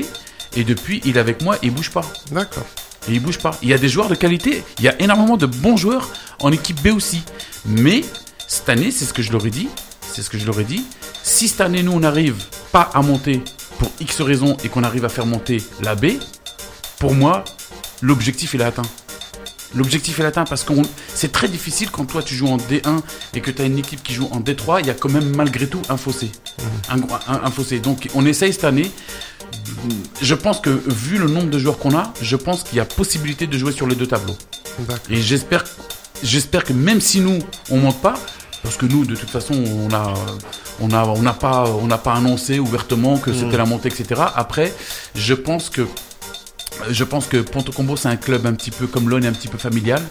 et 0.55 0.63
depuis, 0.63 1.01
il 1.03 1.17
est 1.17 1.19
avec 1.19 1.41
moi 1.41 1.57
et 1.57 1.67
il 1.67 1.71
bouge 1.71 1.91
pas. 1.91 2.05
D'accord. 2.31 2.65
Et 3.09 3.13
il 3.13 3.19
bouge 3.19 3.39
pas. 3.39 3.57
Il 3.61 3.69
y 3.69 3.73
a 3.73 3.77
des 3.77 3.89
joueurs 3.89 4.07
de 4.07 4.15
qualité, 4.15 4.63
il 4.79 4.85
y 4.85 4.87
a 4.87 4.99
énormément 5.01 5.37
de 5.37 5.45
bons 5.45 5.77
joueurs 5.77 6.09
en 6.39 6.51
équipe 6.51 6.81
B 6.81 6.95
aussi. 6.95 7.23
Mais 7.65 8.03
cette 8.47 8.69
année, 8.69 8.91
c'est 8.91 9.05
ce 9.05 9.13
que 9.13 9.21
je 9.21 9.31
leur 9.31 9.45
ai 9.45 9.49
dit, 9.51 9.67
c'est 10.01 10.21
ce 10.21 10.29
que 10.29 10.37
je 10.37 10.45
leur 10.45 10.59
ai 10.59 10.63
dit. 10.63 10.85
Si 11.23 11.47
cette 11.47 11.61
année, 11.61 11.81
nous, 11.81 11.91
on 11.91 11.99
n'arrive 11.99 12.35
pas 12.71 12.89
à 12.93 13.01
monter 13.01 13.41
pour 13.79 13.91
X 13.99 14.21
raisons 14.21 14.57
et 14.63 14.69
qu'on 14.69 14.83
arrive 14.83 15.05
à 15.05 15.09
faire 15.09 15.25
monter 15.25 15.61
la 15.81 15.95
B, 15.95 16.05
pour 16.99 17.13
moi, 17.13 17.43
l'objectif, 18.01 18.53
il 18.53 18.61
est 18.61 18.65
atteint. 18.65 18.83
L'objectif 19.73 20.19
est 20.19 20.25
atteint 20.25 20.45
parce 20.45 20.63
que 20.63 20.71
c'est 21.13 21.31
très 21.33 21.49
difficile 21.49 21.91
quand 21.91 22.05
toi 22.05 22.23
tu 22.23 22.33
joues 22.33 22.47
en 22.47 22.55
D1 22.57 23.01
et 23.33 23.41
que 23.41 23.51
tu 23.51 23.61
as 23.61 23.65
une 23.65 23.77
équipe 23.77 24.01
qui 24.03 24.13
joue 24.13 24.29
en 24.31 24.39
D3, 24.39 24.79
il 24.79 24.85
y 24.87 24.89
a 24.89 24.93
quand 24.93 25.09
même 25.09 25.35
malgré 25.35 25.67
tout 25.67 25.81
un 25.89 25.97
fossé. 25.97 26.31
Un, 26.87 26.97
gros- 26.97 27.15
un- 27.27 27.41
un 27.43 27.51
fossé. 27.51 27.79
Donc 27.79 28.07
on 28.15 28.25
essaye 28.25 28.53
cette 28.53 28.63
année. 28.63 28.89
Je 30.21 30.33
pense 30.33 30.59
que 30.61 30.69
vu 30.69 31.17
le 31.17 31.27
nombre 31.27 31.49
de 31.49 31.59
joueurs 31.59 31.77
qu'on 31.77 31.95
a, 31.97 32.13
je 32.21 32.35
pense 32.37 32.63
qu'il 32.63 32.77
y 32.77 32.79
a 32.79 32.85
possibilité 32.85 33.47
de 33.47 33.57
jouer 33.57 33.73
sur 33.73 33.87
les 33.87 33.95
deux 33.95 34.07
tableaux. 34.07 34.37
Et 35.09 35.21
j'espère, 35.21 35.65
j'espère 36.23 36.63
que 36.63 36.71
même 36.73 37.01
si 37.01 37.19
nous 37.19 37.39
on 37.69 37.77
monte 37.77 38.01
pas, 38.01 38.13
parce 38.63 38.77
que 38.77 38.85
nous 38.85 39.03
de 39.05 39.15
toute 39.15 39.29
façon 39.29 39.53
on 39.55 39.93
a, 39.93 40.13
on 40.79 40.91
a, 40.91 41.03
on 41.05 41.21
n'a 41.21 41.33
pas, 41.33 41.65
on 41.69 41.87
n'a 41.87 41.97
pas 41.97 42.13
annoncé 42.13 42.59
ouvertement 42.59 43.17
que 43.17 43.33
c'était 43.33 43.57
la 43.57 43.65
montée, 43.65 43.89
etc. 43.89 44.21
Après, 44.35 44.73
je 45.15 45.33
pense 45.33 45.69
que 45.69 45.85
je 46.89 47.03
pense 47.03 47.27
que 47.27 47.37
Ponto 47.37 47.71
Combo 47.71 47.95
c'est 47.95 48.07
un 48.07 48.15
club 48.15 48.45
un 48.45 48.53
petit 48.53 48.71
peu 48.71 48.87
comme 48.87 49.09
l'ON, 49.09 49.23
un 49.23 49.31
petit 49.31 49.47
peu 49.47 49.57
familial. 49.57 50.01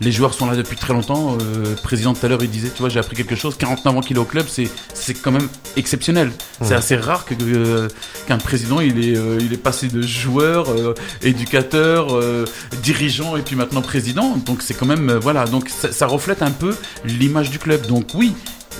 Les 0.00 0.12
joueurs 0.12 0.32
sont 0.32 0.46
là 0.46 0.54
depuis 0.54 0.76
très 0.76 0.92
longtemps. 0.92 1.36
Euh, 1.40 1.70
le 1.70 1.74
président 1.74 2.14
tout 2.14 2.24
à 2.24 2.28
l'heure 2.28 2.42
il 2.42 2.50
disait, 2.50 2.70
tu 2.70 2.78
vois, 2.80 2.88
j'ai 2.88 3.00
appris 3.00 3.16
quelque 3.16 3.34
chose. 3.34 3.56
49 3.56 3.96
ans 3.96 4.00
qu'il 4.00 4.16
est 4.16 4.20
au 4.20 4.24
club, 4.24 4.46
c'est 4.48 5.14
quand 5.14 5.32
même 5.32 5.48
exceptionnel. 5.76 6.30
C'est 6.62 6.74
assez 6.74 6.96
rare 6.96 7.24
euh, 7.40 7.88
qu'un 8.26 8.38
président 8.38 8.80
il 8.80 9.04
est 9.04 9.16
euh, 9.16 9.38
il 9.40 9.52
est 9.52 9.62
passé 9.62 9.88
de 9.88 10.02
joueur, 10.02 10.70
euh, 10.70 10.94
éducateur, 11.22 12.14
euh, 12.14 12.44
dirigeant 12.82 13.36
et 13.36 13.42
puis 13.42 13.56
maintenant 13.56 13.82
président. 13.82 14.36
Donc 14.36 14.62
c'est 14.62 14.74
quand 14.74 14.86
même 14.86 15.10
euh, 15.10 15.18
voilà. 15.18 15.46
Donc 15.46 15.68
ça, 15.68 15.92
ça 15.92 16.06
reflète 16.06 16.42
un 16.42 16.50
peu 16.50 16.76
l'image 17.04 17.50
du 17.50 17.58
club. 17.58 17.86
Donc 17.86 18.10
oui, 18.14 18.34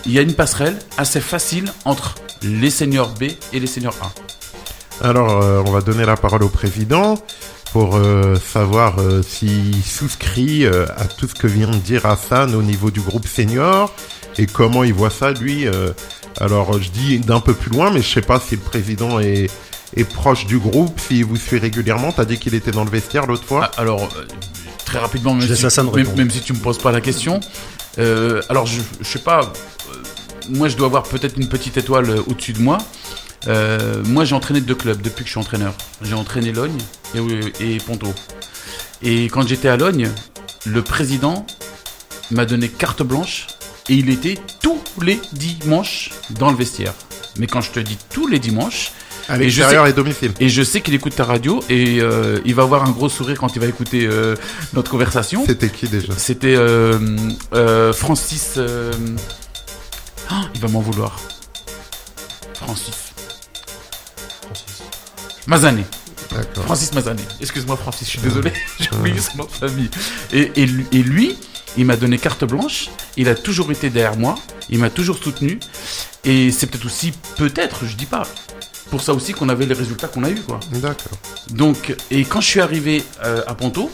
il 0.06 0.12
y 0.12 0.18
a 0.18 0.22
une 0.22 0.34
passerelle 0.34 0.76
assez 0.96 1.20
facile 1.20 1.72
entre 1.84 2.14
les 2.42 2.70
seniors 2.70 3.14
B 3.14 3.24
et 3.52 3.60
les 3.60 3.66
seniors 3.66 3.96
A. 4.02 4.12
Alors, 5.02 5.42
euh, 5.42 5.62
on 5.66 5.70
va 5.70 5.80
donner 5.80 6.04
la 6.04 6.16
parole 6.16 6.42
au 6.42 6.48
président 6.48 7.18
pour 7.72 7.96
euh, 7.96 8.34
savoir 8.36 8.98
euh, 8.98 9.22
s'il 9.22 9.82
souscrit 9.84 10.64
euh, 10.64 10.86
à 10.96 11.04
tout 11.04 11.28
ce 11.28 11.34
que 11.34 11.46
vient 11.46 11.70
de 11.70 11.76
dire 11.76 12.06
Hassan 12.06 12.54
au 12.54 12.62
niveau 12.62 12.90
du 12.90 13.00
groupe 13.00 13.26
senior 13.26 13.92
et 14.38 14.46
comment 14.46 14.84
il 14.84 14.94
voit 14.94 15.10
ça, 15.10 15.30
lui. 15.32 15.66
euh. 15.66 15.92
alors, 16.40 16.80
je 16.80 16.90
dis 16.90 17.18
d'un 17.18 17.40
peu 17.40 17.54
plus 17.54 17.70
loin, 17.70 17.90
mais 17.90 18.02
je 18.02 18.08
sais 18.08 18.22
pas 18.22 18.40
si 18.40 18.56
le 18.56 18.60
président 18.60 19.20
est, 19.20 19.48
est 19.96 20.04
proche 20.04 20.46
du 20.46 20.58
groupe, 20.58 20.98
s'il 21.00 21.24
vous 21.24 21.36
suit 21.36 21.58
régulièrement. 21.58 22.12
T'as 22.12 22.24
dit 22.24 22.38
qu'il 22.38 22.54
était 22.54 22.70
dans 22.72 22.84
le 22.84 22.90
vestiaire 22.90 23.26
l'autre 23.26 23.44
fois. 23.44 23.70
Ah, 23.76 23.80
Alors, 23.82 24.02
euh, 24.02 24.24
très 24.84 24.98
rapidement, 24.98 25.34
même 25.34 25.46
si, 25.56 25.62
même, 25.98 26.06
même 26.16 26.30
si 26.30 26.40
tu 26.40 26.52
me 26.52 26.58
poses 26.58 26.78
pas 26.78 26.90
la 26.92 27.00
question. 27.00 27.38
euh, 27.98 28.42
alors, 28.48 28.66
je, 28.66 28.80
je 29.00 29.06
sais 29.06 29.18
pas. 29.20 29.40
euh, 29.42 29.94
moi, 30.48 30.68
je 30.68 30.76
dois 30.76 30.86
avoir 30.86 31.02
peut-être 31.04 31.36
une 31.36 31.48
petite 31.48 31.76
étoile 31.76 32.10
au-dessus 32.26 32.52
de 32.54 32.60
moi. 32.60 32.78
Euh, 33.46 34.02
moi, 34.04 34.24
j'ai 34.24 34.34
entraîné 34.34 34.60
deux 34.60 34.74
clubs 34.74 35.00
depuis 35.00 35.22
que 35.24 35.28
je 35.28 35.32
suis 35.32 35.40
entraîneur. 35.40 35.74
J'ai 36.02 36.14
entraîné 36.14 36.52
Logne 36.52 36.78
et, 37.14 37.74
et 37.74 37.78
Ponto. 37.78 38.12
Et 39.02 39.26
quand 39.26 39.46
j'étais 39.46 39.68
à 39.68 39.76
Logne, 39.76 40.10
le 40.66 40.82
président 40.82 41.46
m'a 42.30 42.44
donné 42.44 42.68
carte 42.68 43.02
blanche 43.02 43.46
et 43.88 43.94
il 43.94 44.10
était 44.10 44.38
tous 44.60 44.80
les 45.00 45.20
dimanches 45.32 46.10
dans 46.30 46.50
le 46.50 46.56
vestiaire. 46.56 46.92
Mais 47.38 47.46
quand 47.46 47.60
je 47.60 47.70
te 47.70 47.80
dis 47.80 47.96
tous 48.10 48.26
les 48.26 48.38
dimanches, 48.40 48.90
À 49.28 49.36
l'extérieur 49.38 49.86
et 49.86 49.92
domicile. 49.92 50.32
et 50.40 50.48
je 50.48 50.62
sais 50.62 50.80
qu'il 50.80 50.94
écoute 50.94 51.14
ta 51.14 51.24
radio 51.24 51.60
et 51.68 52.00
euh, 52.00 52.40
il 52.44 52.54
va 52.54 52.64
avoir 52.64 52.84
un 52.84 52.90
gros 52.90 53.08
sourire 53.08 53.38
quand 53.38 53.54
il 53.54 53.60
va 53.60 53.66
écouter 53.66 54.06
euh, 54.06 54.34
notre 54.74 54.90
conversation. 54.90 55.44
C'était 55.46 55.68
qui 55.70 55.86
déjà? 55.86 56.12
C'était 56.16 56.56
euh, 56.56 57.92
Francis. 57.92 58.58
ah, 60.28 60.42
il 60.54 60.60
va 60.60 60.68
m'en 60.68 60.80
vouloir. 60.80 61.18
Francis. 62.54 63.07
Mazané. 65.48 65.84
D'accord. 66.30 66.64
Francis 66.64 66.92
Mazané. 66.92 67.22
Excuse-moi 67.40 67.76
Francis, 67.78 68.06
je 68.06 68.10
suis 68.12 68.20
désolé, 68.20 68.52
j'ai 68.80 68.90
oublié 68.94 69.18
son 69.18 69.38
nom 69.38 69.44
de 69.44 69.50
famille. 69.50 69.88
Et, 70.32 70.52
et 70.56 70.66
lui- 70.66 70.86
et 70.92 71.02
lui, 71.02 71.38
il 71.78 71.86
m'a 71.86 71.96
donné 71.96 72.18
carte 72.18 72.44
blanche, 72.44 72.90
il 73.16 73.28
a 73.30 73.34
toujours 73.34 73.70
été 73.72 73.88
derrière 73.88 74.16
moi, 74.18 74.34
il 74.68 74.78
m'a 74.78 74.90
toujours 74.90 75.16
soutenu. 75.16 75.58
Et 76.24 76.52
c'est 76.52 76.66
peut-être 76.66 76.84
aussi, 76.84 77.12
peut-être, 77.36 77.86
je 77.86 77.96
dis 77.96 78.04
pas, 78.04 78.24
pour 78.90 79.00
ça 79.00 79.14
aussi 79.14 79.32
qu'on 79.32 79.48
avait 79.48 79.64
les 79.64 79.74
résultats 79.74 80.08
qu'on 80.08 80.22
a 80.22 80.28
eu 80.30 80.40
quoi. 80.42 80.60
D'accord. 80.72 81.18
Donc, 81.50 81.94
et 82.10 82.24
quand 82.26 82.42
je 82.42 82.46
suis 82.46 82.60
arrivé 82.60 83.02
euh, 83.24 83.42
à 83.46 83.54
Ponto, 83.54 83.90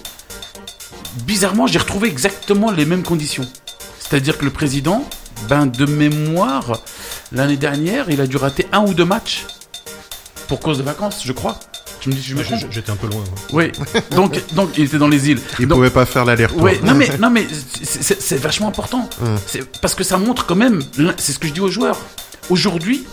bizarrement, 1.18 1.68
j'ai 1.68 1.78
retrouvé 1.78 2.08
exactement 2.08 2.72
les 2.72 2.84
mêmes 2.84 3.04
conditions. 3.04 3.46
C'est-à-dire 4.00 4.38
que 4.38 4.44
le 4.44 4.50
président, 4.50 5.08
ben, 5.48 5.66
de 5.66 5.86
mémoire, 5.86 6.80
l'année 7.30 7.56
dernière, 7.56 8.10
il 8.10 8.20
a 8.20 8.26
dû 8.26 8.36
rater 8.38 8.66
un 8.72 8.80
ou 8.80 8.92
deux 8.92 9.04
matchs 9.04 9.46
pour 10.48 10.60
cause 10.60 10.78
de 10.78 10.82
vacances, 10.82 11.22
je 11.24 11.32
crois. 11.32 11.58
Je 12.00 12.10
me 12.10 12.14
dis, 12.14 12.22
je 12.22 12.34
me 12.34 12.42
trompe. 12.44 12.60
J'étais 12.70 12.90
un 12.90 12.96
peu 12.96 13.06
loin. 13.08 13.22
ouais. 13.52 13.72
Oui. 13.76 14.00
Donc, 14.16 14.38
donc, 14.54 14.70
il 14.76 14.84
était 14.84 14.98
dans 14.98 15.08
les 15.08 15.30
îles. 15.30 15.40
Il 15.58 15.66
Donc- 15.66 15.78
pouvait 15.78 15.90
pas 15.90 16.04
faire 16.04 16.24
l'aller-retour. 16.26 16.62
Ouais, 16.62 16.78
non 16.84 16.94
mais, 16.94 17.08
non 17.18 17.30
mais 17.30 17.46
c'est- 17.82 18.36
vachement 18.36 18.68
important. 18.68 19.08
Mm. 19.20 19.26
C'est 19.46 19.80
parce 19.80 19.94
que 19.94 20.04
ça 20.04 20.18
montre 20.18 20.44
quand 20.44 20.54
même. 20.56 20.82
C'est 21.16 21.32
ce 21.32 21.38
que 21.38 21.48
je 21.48 21.52
dis 21.54 21.60
aux 21.60 21.70
joueurs. 21.70 21.98
Aujourd'hui, 22.50 23.04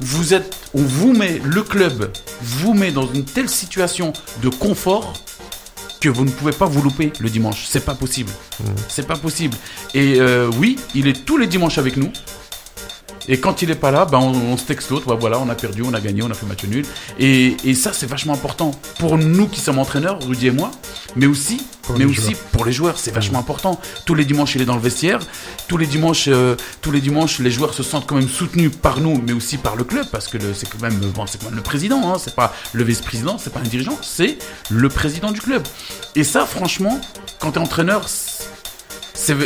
vous 0.00 0.34
êtes, 0.34 0.54
on 0.74 0.82
vous 0.82 1.12
met 1.12 1.40
le 1.44 1.62
club, 1.62 2.12
vous 2.40 2.74
met 2.74 2.92
dans 2.92 3.12
une 3.12 3.24
telle 3.24 3.48
situation 3.48 4.12
de 4.42 4.48
confort 4.48 5.14
que 6.00 6.08
vous 6.08 6.24
ne 6.24 6.30
pouvez 6.30 6.52
pas 6.52 6.66
vous 6.66 6.80
louper 6.80 7.12
le 7.18 7.28
dimanche. 7.28 7.66
C'est 7.68 7.84
pas 7.84 7.94
possible. 7.96 8.30
C'est 8.88 9.06
pas 9.06 9.16
possible. 9.16 9.56
Et 9.94 10.20
euh, 10.20 10.48
oui, 10.58 10.76
il 10.94 11.08
est 11.08 11.24
tous 11.24 11.38
les 11.38 11.48
dimanches 11.48 11.78
avec 11.78 11.96
nous. 11.96 12.12
Et 13.28 13.38
quand 13.40 13.60
il 13.62 13.70
est 13.70 13.74
pas 13.74 13.90
là, 13.90 14.04
ben 14.06 14.18
on, 14.18 14.32
on 14.52 14.56
se 14.56 14.64
texte 14.64 14.90
l'autre. 14.90 15.14
Voilà, 15.16 15.38
on 15.38 15.48
a 15.48 15.54
perdu, 15.54 15.82
on 15.82 15.92
a 15.94 16.00
gagné, 16.00 16.22
on 16.22 16.30
a 16.30 16.34
fait 16.34 16.46
match 16.46 16.64
nul. 16.64 16.84
Et, 17.18 17.56
et 17.64 17.74
ça, 17.74 17.92
c'est 17.92 18.06
vachement 18.06 18.32
important 18.32 18.70
pour 18.98 19.18
nous 19.18 19.46
qui 19.48 19.60
sommes 19.60 19.78
entraîneurs, 19.78 20.18
Rudy 20.26 20.46
et 20.46 20.50
moi, 20.50 20.70
mais 21.16 21.26
aussi, 21.26 21.60
Pour 21.82 21.98
mais 21.98 22.04
les 22.04 22.10
aussi 22.10 22.20
joueurs. 22.22 22.38
pour 22.52 22.64
les 22.64 22.72
joueurs. 22.72 22.98
C'est 22.98 23.10
vachement 23.12 23.38
important. 23.38 23.78
Tous 24.06 24.14
les 24.14 24.24
dimanches, 24.24 24.54
il 24.54 24.62
est 24.62 24.66
dans 24.66 24.76
le 24.76 24.80
vestiaire. 24.80 25.18
Tous 25.68 25.76
les 25.76 25.86
dimanches, 25.86 26.24
euh, 26.28 26.56
tous 26.80 26.90
les 26.90 27.00
dimanches, 27.00 27.38
les 27.40 27.50
joueurs 27.50 27.74
se 27.74 27.82
sentent 27.82 28.06
quand 28.06 28.16
même 28.16 28.28
soutenus 28.28 28.70
par 28.80 29.00
nous, 29.00 29.20
mais 29.26 29.32
aussi 29.32 29.58
par 29.58 29.76
le 29.76 29.84
club, 29.84 30.06
parce 30.10 30.28
que 30.28 30.38
le- 30.38 30.54
c'est 30.54 30.68
quand 30.68 30.80
même, 30.80 30.94
bon, 31.14 31.26
c'est 31.26 31.38
quand 31.38 31.46
même 31.48 31.56
le 31.56 31.62
président. 31.62 32.00
Hein, 32.12 32.16
c'est 32.18 32.34
pas 32.34 32.54
le 32.72 32.82
vice-président, 32.84 33.36
c'est 33.38 33.52
pas 33.52 33.60
un 33.60 33.64
dirigeant, 33.64 33.98
c'est 34.02 34.38
le 34.70 34.88
président 34.88 35.32
du 35.32 35.40
club. 35.40 35.62
Et 36.16 36.24
ça, 36.24 36.46
franchement, 36.46 36.98
quand 37.40 37.52
t'es 37.52 37.58
entraîneur, 37.58 38.08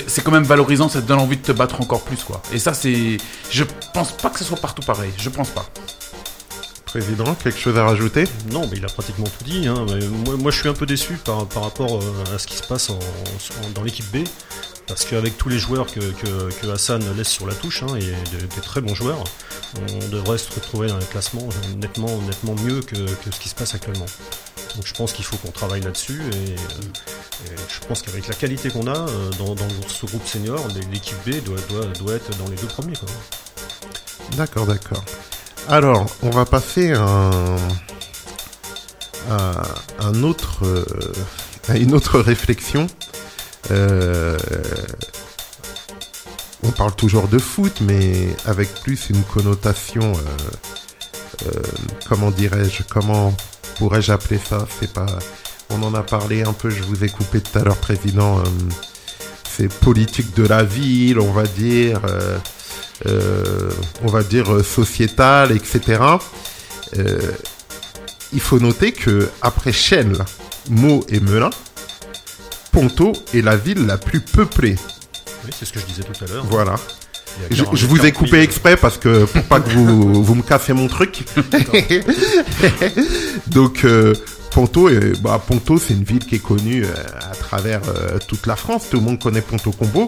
c'est 0.07 0.23
quand 0.23 0.31
même 0.31 0.45
valorisant, 0.45 0.89
ça 0.89 1.01
te 1.03 1.07
donne 1.07 1.19
envie 1.19 1.37
de 1.37 1.43
te 1.43 1.53
battre 1.53 1.81
encore 1.81 2.03
plus, 2.03 2.23
quoi. 2.25 2.43
Et 2.53 2.59
ça, 2.59 2.75
c'est. 2.75 3.17
Je 3.51 3.65
pense 3.95 4.13
pas 4.13 4.31
que 4.31 4.39
ce 4.39 4.45
soit 4.45 4.59
partout 4.59 4.83
pareil. 4.83 5.11
Je 5.19 5.29
pense 5.31 5.49
pas. 5.51 5.67
Président, 6.85 7.35
quelque 7.35 7.59
chose 7.59 7.79
à 7.79 7.85
rajouter? 7.85 8.25
Non, 8.51 8.67
mais 8.71 8.77
il 8.77 8.85
a 8.85 8.89
pratiquement 8.89 9.25
tout 9.25 9.45
dit. 9.45 9.67
hein. 9.67 9.87
Mais 9.89 10.07
Moi, 10.07 10.37
moi, 10.37 10.51
je 10.51 10.59
suis 10.59 10.69
un 10.69 10.75
peu 10.75 10.85
déçu 10.85 11.15
par, 11.15 11.47
par 11.47 11.63
rapport 11.63 12.03
euh, 12.03 12.35
à 12.35 12.39
ce 12.39 12.47
qui 12.47 12.55
se 12.57 12.63
passe 12.63 12.91
en- 12.91 12.95
en- 12.99 13.71
dans 13.75 13.83
l'équipe 13.83 14.05
B. 14.13 14.25
Parce 14.87 15.05
qu'avec 15.07 15.39
tous 15.39 15.49
les 15.49 15.59
joueurs 15.59 15.87
que, 15.87 16.01
que- 16.01 16.51
que 16.61 16.67
Hassan 16.71 17.03
laisse 17.17 17.29
sur 17.29 17.47
la 17.47 17.55
touche, 17.55 17.83
hein, 17.83 17.95
et 17.97 18.01
des, 18.01 18.47
des 18.47 18.61
très 18.63 18.83
bons 18.83 18.95
joueurs, 18.95 19.25
on 19.79 20.09
devrait 20.09 20.37
se 20.37 20.53
retrouver 20.53 20.89
dans 20.89 20.97
un 20.97 21.05
classement 21.05 21.49
nettement, 21.77 22.15
nettement 22.27 22.55
mieux 22.63 22.81
que, 22.81 22.97
que 22.97 23.31
ce 23.33 23.41
qui 23.41 23.49
se 23.49 23.55
passe 23.55 23.75
actuellement. 23.75 24.05
Donc 24.77 24.87
je 24.87 24.93
pense 24.93 25.13
qu'il 25.13 25.25
faut 25.25 25.37
qu'on 25.39 25.51
travaille 25.53 25.81
là-dessus 25.83 26.21
et, 26.33 26.51
euh, 26.51 26.57
je 27.69 27.87
pense 27.87 28.03
qu'avec 28.03 28.29
la 28.29 28.35
qualité 28.35 28.71
qu'on 28.71 28.87
a 28.87 28.97
euh, 28.97 29.31
dans, 29.39 29.55
dans 29.55 29.69
ce 29.89 30.07
groupe 30.07 30.27
senior, 30.27 30.61
l'équipe 30.91 31.17
B 31.27 31.43
doit, 31.45 31.59
doit, 31.69 31.87
doit 31.99 32.15
être 32.15 32.37
dans 32.39 32.49
les 32.49 32.57
deux 32.57 32.67
premiers. 32.67 32.95
D'accord, 34.37 34.67
d'accord. 34.67 35.05
Alors, 35.69 36.07
on 36.23 36.31
va 36.31 36.45
passer 36.45 36.93
à 36.93 37.31
un, 40.01 40.23
autre, 40.23 40.65
euh, 40.65 40.85
à 41.69 41.77
une 41.77 41.95
autre 41.95 42.19
réflexion. 42.21 42.87
Euh, 43.71 44.39
on 46.63 46.71
parle 46.71 46.95
toujours 46.95 47.29
de 47.29 47.39
foot, 47.39 47.81
mais 47.81 48.29
avec 48.45 48.73
plus 48.83 49.11
une 49.11 49.23
connotation, 49.23 50.13
comment 52.09 52.31
dirais-je, 52.31 52.83
comment 52.89 53.35
pourrais-je 53.77 54.13
appeler 54.13 54.39
ça? 54.39 54.67
C'est 54.81 54.93
pas, 54.93 55.07
on 55.73 55.83
en 55.83 55.95
a 55.95 56.03
parlé 56.03 56.43
un 56.43 56.53
peu. 56.53 56.71
Je 56.71 56.83
vous 56.83 57.05
ai 57.05 57.09
coupé 57.09 57.41
tout 57.41 57.59
à 57.59 57.63
l'heure, 57.63 57.77
président. 57.77 58.39
euh, 58.39 58.43
c'est 59.51 59.69
politique 59.73 60.35
de 60.35 60.47
la 60.47 60.63
ville, 60.65 61.19
on 61.19 61.33
va 61.33 61.43
dire. 61.45 62.01
euh, 62.09 62.39
euh, 63.07 63.71
on 64.05 64.07
va 64.07 64.23
dire 64.23 64.65
sociétale, 64.65 65.51
etc. 65.53 66.01
Il 68.33 68.41
faut 68.41 68.61
noter 68.61 68.93
que 68.93 69.29
après 69.43 69.73
Chelles, 69.73 70.25
Meaux 70.71 71.05
et 71.09 71.21
Melun, 71.21 71.51
Ponto 72.71 73.13
est 73.35 73.43
la 73.43 73.57
ville 73.57 73.87
la 73.87 73.99
plus 73.99 74.21
peuplée. 74.21 74.77
Oui, 75.45 75.51
c'est 75.59 75.65
ce 75.67 75.73
que 75.73 75.81
je 75.81 75.85
disais 75.87 76.03
tout 76.03 76.25
à 76.25 76.29
l'heure. 76.29 76.45
Voilà. 76.49 76.77
Je, 77.51 77.63
40 77.65 77.77
je 77.77 77.87
vous 77.87 77.97
ai 78.07 78.13
40 78.13 78.15
coupé 78.15 78.31
000, 78.33 78.43
exprès 78.43 78.77
parce 78.77 78.99
que 78.99 79.25
pour 79.25 79.43
pas 79.45 79.59
que 79.61 79.71
vous, 79.71 80.23
vous 80.23 80.35
me 80.35 80.43
cassez 80.43 80.73
mon 80.73 80.87
truc. 80.87 81.25
Donc 83.49 83.85
euh, 83.85 84.15
Ponto, 84.55 84.91
bah, 85.23 85.41
Ponto, 85.45 85.79
c'est 85.79 85.95
une 85.95 86.05
ville 86.05 86.19
qui 86.19 86.35
est 86.35 86.43
connue 86.43 86.85
euh, 86.85 86.95
à 87.31 87.35
travers 87.35 87.81
euh, 87.89 88.19
toute 88.29 88.47
la 88.47 88.55
France. 88.55 88.89
Tout 88.91 88.99
le 88.99 89.03
monde 89.03 89.19
connaît 89.19 89.41
Ponto 89.41 89.71
Combo. 89.73 90.07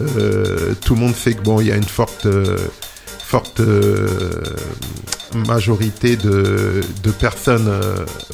Euh, 0.00 0.74
tout 0.82 0.94
le 0.94 1.00
monde 1.00 1.14
sait 1.14 1.34
que 1.34 1.42
bon, 1.42 1.60
il 1.60 1.66
y 1.66 1.72
a 1.72 1.76
une 1.76 1.84
forte, 1.84 2.26
forte 3.18 3.60
majorité 5.34 6.16
de, 6.16 6.80
de 7.02 7.10
personnes 7.10 7.70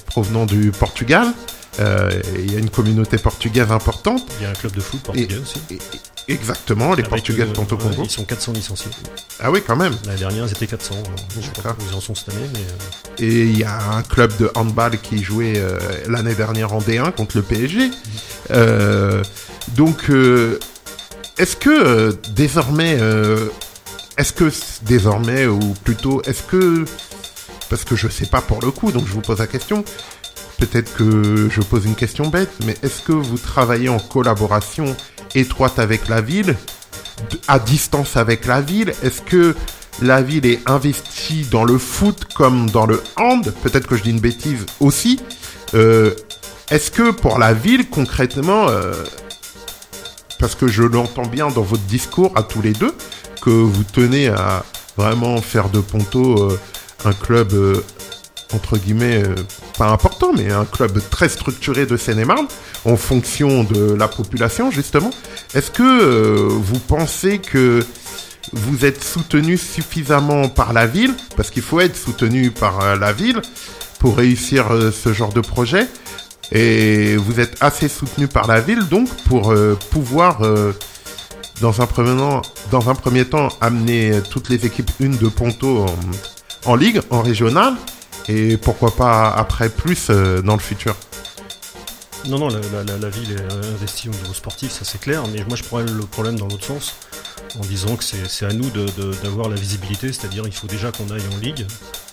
provenant 0.06 0.46
du 0.46 0.70
Portugal. 0.70 1.32
Euh, 1.80 2.10
Il 2.38 2.52
y 2.52 2.56
a 2.56 2.58
une 2.58 2.70
communauté 2.70 3.16
portugaise 3.18 3.70
importante. 3.70 4.22
Il 4.40 4.44
y 4.44 4.46
a 4.46 4.50
un 4.50 4.54
club 4.54 4.72
de 4.74 4.80
foot 4.80 5.00
portugais 5.02 5.38
aussi. 5.38 5.58
Et- 5.70 5.78
exactement, 6.32 6.88
les 6.94 7.00
Avec, 7.00 7.08
Portugais 7.08 7.42
euh, 7.42 7.52
Ponto 7.52 7.76
ouais, 7.76 7.82
Combo. 7.82 8.02
Ils 8.04 8.10
sont 8.10 8.24
400 8.24 8.52
licenciés. 8.52 8.90
Ah 9.40 9.50
oui, 9.50 9.62
quand 9.66 9.76
même. 9.76 9.94
L'année 10.06 10.18
dernière, 10.18 10.46
ils 10.46 10.50
étaient 10.50 10.66
400. 10.66 10.94
Je 11.34 11.40
sais 11.40 11.48
pas 11.48 11.62
D'accord. 11.62 11.76
où 11.80 11.84
ils 11.90 11.96
en 11.96 12.00
sont 12.00 12.14
cette 12.14 12.28
année, 12.30 12.48
mais 12.52 12.60
euh, 12.60 13.26
Et 13.26 13.42
il 13.44 13.58
y 13.58 13.64
a 13.64 13.92
un 13.92 14.02
club 14.02 14.36
de 14.38 14.50
handball 14.54 14.98
qui 15.00 15.22
jouait 15.22 15.54
euh, 15.56 15.78
l'année 16.08 16.34
dernière 16.34 16.72
en 16.74 16.78
D1 16.80 17.12
contre 17.12 17.36
le 17.38 17.42
PSG. 17.42 17.90
Euh, 18.50 19.22
donc, 19.68 20.10
euh, 20.10 20.58
est-ce 21.38 21.56
que 21.56 22.16
désormais, 22.34 22.98
est-ce 24.18 24.32
que 24.34 24.52
désormais, 24.82 25.46
ou 25.46 25.74
plutôt, 25.84 26.20
est-ce 26.22 26.42
que, 26.42 26.84
parce 27.70 27.84
que 27.84 27.96
je 27.96 28.08
sais 28.08 28.26
pas 28.26 28.42
pour 28.42 28.60
le 28.60 28.70
coup, 28.70 28.92
donc 28.92 29.06
je 29.06 29.12
vous 29.12 29.22
pose 29.22 29.38
la 29.38 29.46
question. 29.46 29.84
Peut-être 30.62 30.94
que 30.94 31.48
je 31.50 31.60
pose 31.60 31.86
une 31.86 31.96
question 31.96 32.28
bête, 32.28 32.52
mais 32.64 32.76
est-ce 32.84 33.02
que 33.02 33.10
vous 33.10 33.36
travaillez 33.36 33.88
en 33.88 33.98
collaboration 33.98 34.84
étroite 35.34 35.80
avec 35.80 36.06
la 36.06 36.20
ville, 36.20 36.54
à 37.48 37.58
distance 37.58 38.16
avec 38.16 38.46
la 38.46 38.60
ville? 38.60 38.92
Est-ce 39.02 39.22
que 39.22 39.56
la 40.00 40.22
ville 40.22 40.46
est 40.46 40.60
investie 40.70 41.46
dans 41.50 41.64
le 41.64 41.78
foot 41.78 42.26
comme 42.36 42.70
dans 42.70 42.86
le 42.86 43.02
hand? 43.16 43.52
Peut-être 43.64 43.88
que 43.88 43.96
je 43.96 44.04
dis 44.04 44.10
une 44.10 44.20
bêtise 44.20 44.64
aussi. 44.78 45.18
Euh, 45.74 46.12
Est-ce 46.70 46.92
que 46.92 47.10
pour 47.10 47.40
la 47.40 47.54
ville, 47.54 47.90
concrètement, 47.90 48.68
euh, 48.68 48.92
parce 50.38 50.54
que 50.54 50.68
je 50.68 50.84
l'entends 50.84 51.26
bien 51.26 51.48
dans 51.48 51.62
votre 51.62 51.82
discours 51.82 52.30
à 52.36 52.44
tous 52.44 52.62
les 52.62 52.72
deux, 52.72 52.94
que 53.40 53.50
vous 53.50 53.82
tenez 53.82 54.28
à 54.28 54.64
vraiment 54.96 55.40
faire 55.42 55.70
de 55.70 55.80
Ponto 55.80 56.40
euh, 56.40 56.60
un 57.04 57.12
club, 57.12 57.52
entre 58.54 58.78
guillemets, 58.78 59.22
euh, 59.22 59.34
pas 59.78 59.88
important, 59.88 60.32
mais 60.34 60.50
un 60.50 60.64
club 60.64 61.00
très 61.10 61.28
structuré 61.28 61.86
de 61.86 61.96
Seine-et-Marne, 61.96 62.46
en 62.84 62.96
fonction 62.96 63.64
de 63.64 63.94
la 63.94 64.08
population, 64.08 64.70
justement. 64.70 65.10
Est-ce 65.54 65.70
que 65.70 65.82
euh, 65.82 66.48
vous 66.48 66.78
pensez 66.78 67.38
que 67.38 67.84
vous 68.52 68.84
êtes 68.84 69.02
soutenu 69.02 69.56
suffisamment 69.56 70.48
par 70.48 70.72
la 70.72 70.86
ville, 70.86 71.14
parce 71.36 71.50
qu'il 71.50 71.62
faut 71.62 71.80
être 71.80 71.96
soutenu 71.96 72.50
par 72.50 72.80
euh, 72.80 72.96
la 72.96 73.12
ville 73.12 73.40
pour 73.98 74.16
réussir 74.16 74.66
ce 74.92 75.12
genre 75.12 75.32
de 75.32 75.40
projet, 75.40 75.86
et 76.50 77.16
vous 77.16 77.38
êtes 77.38 77.56
assez 77.60 77.88
soutenu 77.88 78.26
par 78.26 78.48
la 78.48 78.60
ville, 78.60 78.88
donc 78.88 79.08
pour 79.26 79.54
pouvoir, 79.90 80.42
dans, 81.60 81.80
un 81.80 81.86
premier 81.86 82.16
temps, 82.16 82.42
dans 82.72 82.90
un 82.90 82.96
premier 82.96 83.24
temps, 83.24 83.48
amener 83.60 84.20
toutes 84.28 84.48
les 84.48 84.66
équipes 84.66 84.90
une 84.98 85.16
de 85.16 85.28
Ponto 85.28 85.86
en, 85.86 85.94
en 86.72 86.74
ligue, 86.74 87.00
en 87.10 87.22
régional, 87.22 87.76
et 88.28 88.56
pourquoi 88.56 88.94
pas 88.94 89.30
après 89.30 89.68
plus 89.68 90.08
euh, 90.10 90.42
dans 90.42 90.54
le 90.54 90.60
futur. 90.60 90.94
non, 92.28 92.38
non, 92.38 92.48
la, 92.48 92.60
la- 92.72 92.84
la- 92.84 92.98
la 92.98 93.08
ville 93.10 93.32
est 93.32 93.52
investie 93.74 94.08
au 94.08 94.12
niveau 94.12 94.32
sportif, 94.34 94.70
ça 94.72 94.84
c'est 94.84 95.00
clair, 95.00 95.22
mais 95.32 95.44
moi 95.44 95.56
je 95.56 95.64
prends 95.64 95.80
le 95.80 96.06
problème 96.06 96.36
dans 96.38 96.46
l'autre 96.46 96.64
sens, 96.66 96.94
en 97.56 97.60
disant 97.64 97.96
que 97.96 98.04
c'est 98.04 98.46
à 98.46 98.52
nous 98.52 98.70
d'avoir 99.22 99.48
la 99.48 99.56
visibilité, 99.56 100.12
c'est-à-dire 100.12 100.44
il 100.46 100.52
faut 100.54 100.68
déjà 100.68 100.92
qu'on 100.92 101.10
aille 101.10 101.24
en 101.34 101.38
ligue 101.38 101.66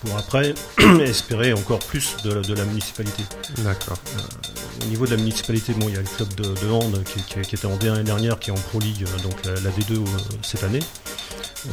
pour 0.03 0.17
après 0.17 0.53
espérer 1.01 1.53
encore 1.53 1.79
plus 1.79 2.15
de, 2.23 2.33
la- 2.33 2.41
de 2.41 2.53
la 2.55 2.65
municipalité. 2.65 3.23
D'accord. 3.59 3.97
Au 4.81 4.85
niveau 4.85 5.05
de 5.05 5.11
la 5.11 5.17
municipalité, 5.17 5.73
bon, 5.73 5.89
il 5.89 5.93
y 5.95 5.97
a 5.97 6.01
le 6.01 6.07
club 6.07 6.33
de, 6.35 6.43
de 6.65 6.71
hand 6.71 7.03
qui, 7.03 7.21
qui- 7.21 7.41
qui 7.41 7.55
était 7.55 7.65
en 7.67 7.75
D1 7.77 7.91
l'année 7.91 8.03
dernière, 8.03 8.39
qui 8.39 8.49
est 8.49 8.53
en 8.53 8.61
Pro 8.69 8.79
League, 8.79 9.05
euh, 9.07 9.21
donc 9.23 9.35
la, 9.45 9.51
la 9.53 9.69
D2 9.69 9.93
euh, 9.97 10.05
cette 10.41 10.63
année. 10.63 10.79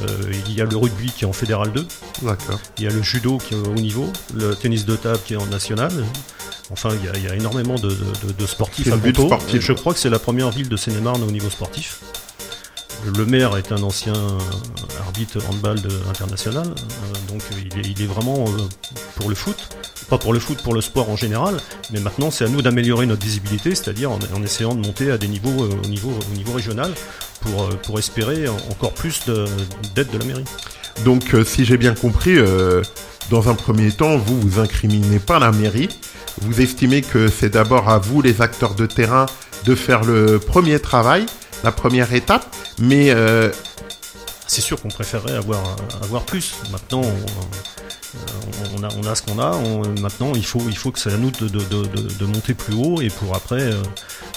Euh, 0.00 0.32
il 0.48 0.52
y 0.54 0.60
a 0.60 0.64
le 0.64 0.76
rugby 0.76 1.10
qui 1.12 1.24
est 1.24 1.26
en 1.28 1.32
Fédéral 1.32 1.72
2. 1.72 1.86
D'accord. 2.22 2.58
Il 2.78 2.84
y 2.84 2.86
a 2.86 2.90
le 2.90 3.02
judo 3.02 3.38
qui 3.38 3.54
est 3.54 3.56
au 3.56 3.74
niveau, 3.74 4.12
le 4.34 4.54
tennis 4.56 4.84
de 4.84 4.96
table 4.96 5.20
qui 5.24 5.34
est 5.34 5.36
en 5.36 5.46
national. 5.46 5.92
Enfin, 6.70 6.90
il 7.00 7.04
y 7.04 7.08
a, 7.08 7.16
il 7.16 7.24
y 7.24 7.28
a 7.28 7.34
énormément 7.36 7.76
de, 7.76 7.90
de- 7.90 8.32
de 8.36 8.46
sportifs 8.46 8.88
à 8.92 8.96
Ponto. 8.98 9.26
sportive. 9.26 9.60
Je 9.60 9.72
crois 9.72 9.94
que 9.94 10.00
c'est 10.00 10.10
la 10.10 10.18
première 10.18 10.50
ville 10.50 10.68
de 10.68 10.76
Seine-et-Marne 10.76 11.22
au 11.22 11.30
niveau 11.30 11.48
sportif. 11.50 12.00
Le 13.16 13.24
maire 13.24 13.56
est 13.56 13.70
un 13.70 13.82
ancien 13.84 14.14
arbitre 15.00 15.38
handball 15.48 15.80
de- 15.80 16.00
international, 16.10 16.66
euh, 16.66 17.32
donc 17.32 17.42
il 17.52 17.78
est, 17.78 17.90
il 17.90 18.02
est 18.02 18.06
vraiment 18.06 18.46
euh, 18.48 18.62
pour 19.14 19.28
le 19.28 19.36
foot. 19.36 19.56
Pas 20.08 20.18
pour 20.18 20.32
le 20.32 20.38
foot, 20.38 20.58
pour 20.62 20.72
le 20.74 20.80
sport 20.80 21.10
en 21.10 21.16
général, 21.16 21.56
mais 21.90 21.98
maintenant 22.00 22.30
c'est 22.30 22.44
à 22.44 22.48
nous 22.48 22.62
d'améliorer 22.62 23.06
notre 23.06 23.24
visibilité, 23.24 23.74
c'est-à-dire 23.74 24.12
en, 24.12 24.18
en 24.34 24.42
essayant 24.42 24.74
de 24.74 24.86
monter 24.86 25.10
à 25.10 25.18
des 25.18 25.26
niveaux 25.26 25.64
euh, 25.64 25.70
au 25.84 25.88
niveau, 25.88 26.10
au 26.32 26.36
niveau 26.36 26.52
régional 26.52 26.92
pour, 27.40 27.64
euh, 27.64 27.70
pour 27.84 27.98
espérer 27.98 28.46
en- 28.48 28.56
encore 28.70 28.92
plus 28.92 29.24
de- 29.26 29.46
d'aide 29.96 30.08
de 30.10 30.18
la 30.18 30.24
mairie. 30.24 30.44
Donc, 31.04 31.34
euh, 31.34 31.44
si 31.44 31.64
j'ai 31.64 31.76
bien 31.76 31.94
compris, 31.94 32.36
euh, 32.38 32.82
dans 33.30 33.48
un 33.48 33.54
premier 33.54 33.90
temps, 33.90 34.16
vous 34.16 34.40
vous 34.40 34.60
incriminez 34.60 35.18
pas 35.18 35.38
la 35.40 35.50
mairie. 35.50 35.88
Vous 36.40 36.60
estimez 36.60 37.02
que 37.02 37.26
c'est 37.28 37.50
d'abord 37.50 37.88
à 37.88 37.98
vous, 37.98 38.22
les 38.22 38.40
acteurs 38.40 38.74
de 38.74 38.86
terrain, 38.86 39.26
de 39.64 39.74
faire 39.74 40.04
le 40.04 40.38
premier 40.38 40.78
travail, 40.78 41.26
la 41.64 41.72
première 41.72 42.12
étape. 42.14 42.46
Mais 42.78 43.10
euh, 43.10 43.50
C'est 44.46 44.60
sûr 44.60 44.80
qu'on 44.80 44.88
préférerait 44.88 45.34
avoir, 45.34 45.60
avoir 46.04 46.22
plus. 46.22 46.54
Maintenant, 46.70 47.02
on, 47.02 47.85
on 48.76 48.82
a, 48.82 48.88
on 48.96 49.06
a 49.06 49.14
ce 49.14 49.22
qu'on 49.22 49.38
a. 49.38 49.50
On- 49.56 49.82
maintenant, 50.00 50.32
il 50.34 50.44
faut, 50.44 50.62
il 50.68 50.76
faut 50.76 50.90
que 50.90 50.98
c'est 50.98 51.12
à 51.12 51.16
nous 51.16 51.30
de, 51.30 51.48
de, 51.48 51.62
de, 52.18 52.24
monter 52.26 52.54
plus 52.54 52.74
haut 52.74 53.00
et 53.00 53.08
pour 53.10 53.34
après 53.34 53.60
euh, 53.62 53.82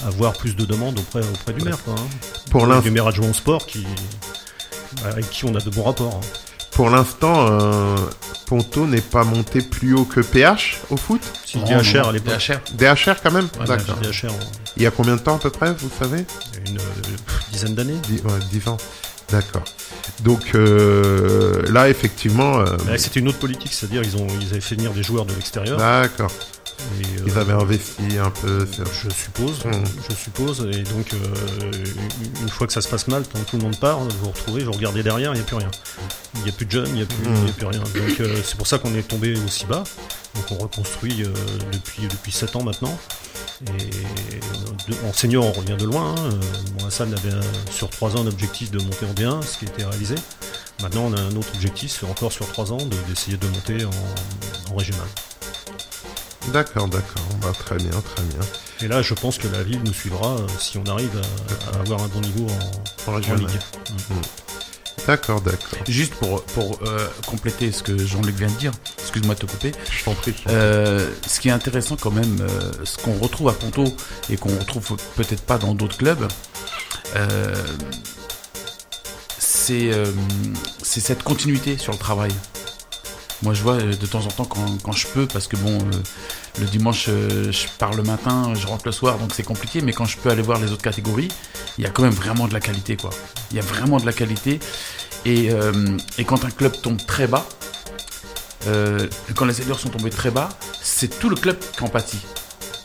avoir 0.05 0.34
plus 0.34 0.55
de 0.55 0.65
demandes 0.65 0.99
auprès, 0.99 1.21
auprès 1.21 1.53
du 1.53 1.63
maire. 1.63 1.77
Quoi, 1.84 1.95
hein. 1.97 2.07
pour 2.51 2.63
du 2.65 2.69
l'instant, 2.69 2.91
maire 2.91 3.07
adjoint 3.07 3.30
au 3.30 3.34
sport 3.34 3.65
qui, 3.65 3.86
avec 5.05 5.30
qui 5.30 5.45
on 5.45 5.55
a 5.55 5.59
de 5.59 5.69
bons 5.69 5.84
rapports. 5.84 6.15
hein. 6.21 6.27
Pour 6.71 6.89
l'instant, 6.89 7.47
euh, 7.49 7.95
Ponto 8.45 8.86
n'est 8.88 9.01
pas 9.01 9.23
monté 9.25 9.61
plus 9.61 9.93
haut 9.95 10.05
que 10.05 10.21
PH 10.21 10.80
au 10.89 10.97
foot? 10.97 11.21
Si 11.45 11.57
DHR 11.59 12.07
à 12.07 12.11
l'époque. 12.13 12.38
DHR. 12.38 12.59
DHR 12.75 13.21
quand 13.21 13.32
même? 13.32 13.49
Ouais, 13.59 13.65
D'accord. 13.65 13.97
DHR, 13.97 14.32
en- 14.32 14.39
Il 14.77 14.84
y 14.84 14.86
a 14.88 14.91
combien 14.91 15.15
de 15.15 15.21
temps 15.21 15.36
à 15.36 15.39
peu 15.39 15.49
près, 15.49 15.73
vous 15.73 15.89
savez? 15.99 16.25
Une 16.67 16.77
euh, 16.77 16.82
dizaine 17.51 17.75
d'années. 17.75 17.97
Dix- 18.07 18.21
ouais, 18.23 18.39
10 18.51 18.67
ans. 18.69 18.77
D'accord. 19.32 19.63
Donc 20.21 20.55
euh, 20.55 21.61
là, 21.71 21.89
effectivement... 21.89 22.59
euh, 22.59 22.65
C'était 22.97 23.19
une 23.19 23.27
autre 23.30 23.39
politique, 23.39 23.73
c'est-à-dire 23.73 24.01
ils 24.03 24.17
ont 24.17 24.27
ils 24.41 24.49
avaient 24.51 24.61
fait 24.61 24.75
venir 24.75 24.91
des 24.91 25.03
joueurs 25.03 25.25
de 25.25 25.34
l'extérieur. 25.34 25.77
D'accord. 25.77 26.32
Et, 27.01 27.19
euh, 27.19 27.23
Ils 27.27 27.38
avaient 27.38 27.53
investi 27.53 28.17
un 28.23 28.30
peu. 28.32 28.67
Je 28.71 29.09
suppose, 29.09 29.59
je 30.09 30.15
suppose, 30.15 30.61
et 30.71 30.84
donc 30.84 31.13
euh, 31.13 31.73
une- 32.41 32.49
fois 32.49 32.67
que 32.67 32.73
ça 32.73 32.82
se 32.82 32.88
passe 32.88 33.07
mal, 33.07 33.23
quand 33.32 33.39
tout 33.45 33.57
le 33.57 33.63
monde 33.63 33.80
part, 33.80 33.99
vous 33.99 34.09
vous 34.23 34.30
retrouvez, 34.32 34.63
vous 34.63 34.71
regardez 34.71 35.03
derrière, 35.03 35.32
il 35.34 35.36
n'y 35.36 35.41
a 35.41 35.43
plus 35.45 35.55
rien. 35.57 35.71
Il 36.36 36.43
n'y 36.43 36.49
a 36.49 36.53
plus 36.53 36.65
de 36.65 36.71
jeunes, 36.71 36.88
il 36.89 36.93
n'y 36.95 37.01
a, 37.01 37.05
plus- 37.05 37.30
Mm. 37.30 37.36
il 37.45 37.49
a 37.49 37.53
plus 37.53 37.65
rien. 37.67 37.80
Donc 37.80 38.19
euh, 38.19 38.41
c'est 38.43 38.57
pour 38.57 38.67
ça 38.67 38.77
qu'on 38.80 38.93
est 38.95 39.03
tombé 39.07 39.38
aussi 39.45 39.65
bas. 39.65 39.84
Donc 40.36 40.45
on 40.51 40.55
reconstruit 40.57 41.23
euh, 41.23 41.34
depuis, 41.71 42.03
depuis 42.07 42.32
7 42.32 42.55
ans 42.55 42.63
maintenant. 42.63 42.97
Et 43.67 44.91
de- 44.91 44.97
en 45.07 45.11
senior, 45.13 45.45
on 45.45 45.51
revient 45.51 45.75
de 45.77 45.86
loin. 45.86 46.15
hein. 46.17 46.30
Euh, 46.32 46.39
Bon, 46.77 46.86
Hassan 46.86 47.13
avait 47.13 47.36
sur 47.71 47.89
3 47.89 48.15
ans 48.15 48.21
un 48.23 48.27
objectif 48.27 48.71
de 48.71 48.80
monter 48.80 49.05
en 49.05 49.13
D1, 49.13 49.41
ce 49.41 49.57
qui 49.57 49.65
a 49.65 49.67
été 49.67 49.84
réalisé. 49.84 50.15
Maintenant, 50.82 51.05
on 51.07 51.13
a 51.13 51.19
un 51.19 51.36
autre 51.36 51.49
objectif, 51.55 51.97
c'est 51.99 52.05
encore 52.09 52.32
sur 52.32 52.47
3 52.47 52.71
ans, 52.71 52.77
de- 52.77 52.95
d'essayer 53.09 53.36
de, 53.36 53.47
monter 53.47 53.84
en, 53.84 54.71
en 54.71 54.75
régional. 54.77 55.05
D'accord, 56.48 56.88
d'accord. 56.88 57.24
Bah, 57.42 57.52
très 57.58 57.76
bien, 57.78 57.90
très 57.92 58.24
bien. 58.24 58.40
Et 58.82 58.88
là, 58.88 59.02
je 59.02 59.14
pense 59.14 59.38
que 59.38 59.48
la 59.48 59.62
ville 59.62 59.82
nous 59.84 59.94
suivra 59.94 60.36
euh, 60.38 60.48
si 60.58 60.78
on 60.78 60.86
arrive 60.86 61.12
à, 61.72 61.78
à 61.78 61.82
avoir 61.82 62.02
un 62.02 62.08
bon 62.08 62.22
niveau 62.22 62.48
en, 63.08 63.12
En 63.12 63.16
en 63.16 63.18
ligue. 63.36 63.50
D'accord, 65.06 65.42
d'accord. 65.42 65.80
Juste 65.88 66.14
pour, 66.16 66.44
pour 66.44 66.80
euh, 66.86 67.08
compléter 67.26 67.72
ce 67.72 67.84
que 67.84 67.98
Jean-Luc 67.98 68.36
vient 68.36 68.48
de 68.48 68.54
dire, 68.58 68.72
excuse-moi 69.00 69.36
de 69.36 69.40
te 69.40 69.46
couper, 69.46 69.72
Je 69.92 70.04
t'en 70.04 70.14
prie. 70.14 70.32
je 70.38 70.44
t'en 70.44 70.50
prie. 70.50 70.56
Euh, 70.56 71.10
ce 71.28 71.40
qui 71.40 71.50
est 71.50 71.52
intéressant 71.52 71.96
quand 71.98 72.12
même, 72.12 72.38
euh, 72.42 72.72
ce 72.84 72.98
qu'on 72.98 73.18
retrouve 73.18 73.50
à 73.50 73.54
Ponto 73.54 73.84
et 74.30 74.38
qu'on 74.38 74.56
retrouve 74.58 74.98
peut-être 75.16 75.42
pas 75.42 75.58
dans 75.58 75.74
d'autres 75.74 75.98
clubs, 75.98 76.28
euh, 77.16 77.56
c'est 79.40 79.92
euh, 79.94 80.06
c'est 80.84 81.00
cette 81.00 81.24
continuité 81.24 81.78
sur 81.78 81.92
le 81.94 81.98
travail. 82.00 82.32
Moi, 83.42 83.54
je 83.54 83.62
vois 83.64 83.76
euh, 83.76 83.96
de 83.96 84.06
temps 84.06 84.26
en 84.26 84.30
temps 84.30 84.46
quand, 84.46 84.66
quand 84.84 84.92
je 84.92 85.08
peux, 85.08 85.26
parce 85.26 85.48
que 85.48 85.56
bon, 85.56 85.78
euh, 85.78 85.92
le 86.60 86.66
dimanche, 86.66 87.06
euh, 87.08 87.52
je 87.52 87.68
pars 87.78 87.94
le 87.94 88.04
matin, 88.04 88.54
je 88.54 88.68
rentre 88.68 88.84
le 88.86 88.92
soir, 88.92 89.18
donc 89.18 89.34
c'est 89.34 89.44
compliqué, 89.44 89.82
mais 89.82 89.94
quand 89.94 90.06
je 90.06 90.18
peux 90.18 90.30
aller 90.30 90.42
voir 90.42 90.60
les 90.60 90.72
autres 90.72 90.82
catégories, 90.82 91.30
il 91.78 91.84
y 91.84 91.88
a 91.88 91.90
quand 91.90 92.04
même 92.04 92.12
vraiment 92.14 92.48
de 92.48 92.54
la 92.54 92.60
qualité, 92.60 92.98
quoi. 92.98 93.12
Il 93.52 93.58
y 93.58 93.60
a 93.60 93.64
vraiment 93.64 93.98
de 93.98 94.06
la 94.06 94.14
qualité. 94.14 94.60
Et, 95.26 95.52
euh, 95.52 95.98
et 96.18 96.26
quand 96.26 96.44
un 96.46 96.52
club 96.52 96.74
tombe 96.82 96.98
très 97.06 97.28
bas, 97.28 97.46
euh, 98.68 99.08
quand 99.36 99.46
les 99.46 99.54
seniors 99.54 99.80
sont 99.80 99.90
tombés 99.90 100.10
très 100.10 100.32
bas, 100.32 100.50
c'est 100.82 101.20
tout 101.20 101.30
le 101.30 101.36
club 101.36 101.58
qui 101.60 101.84
en 101.84 101.88
pâtit. 101.88 102.20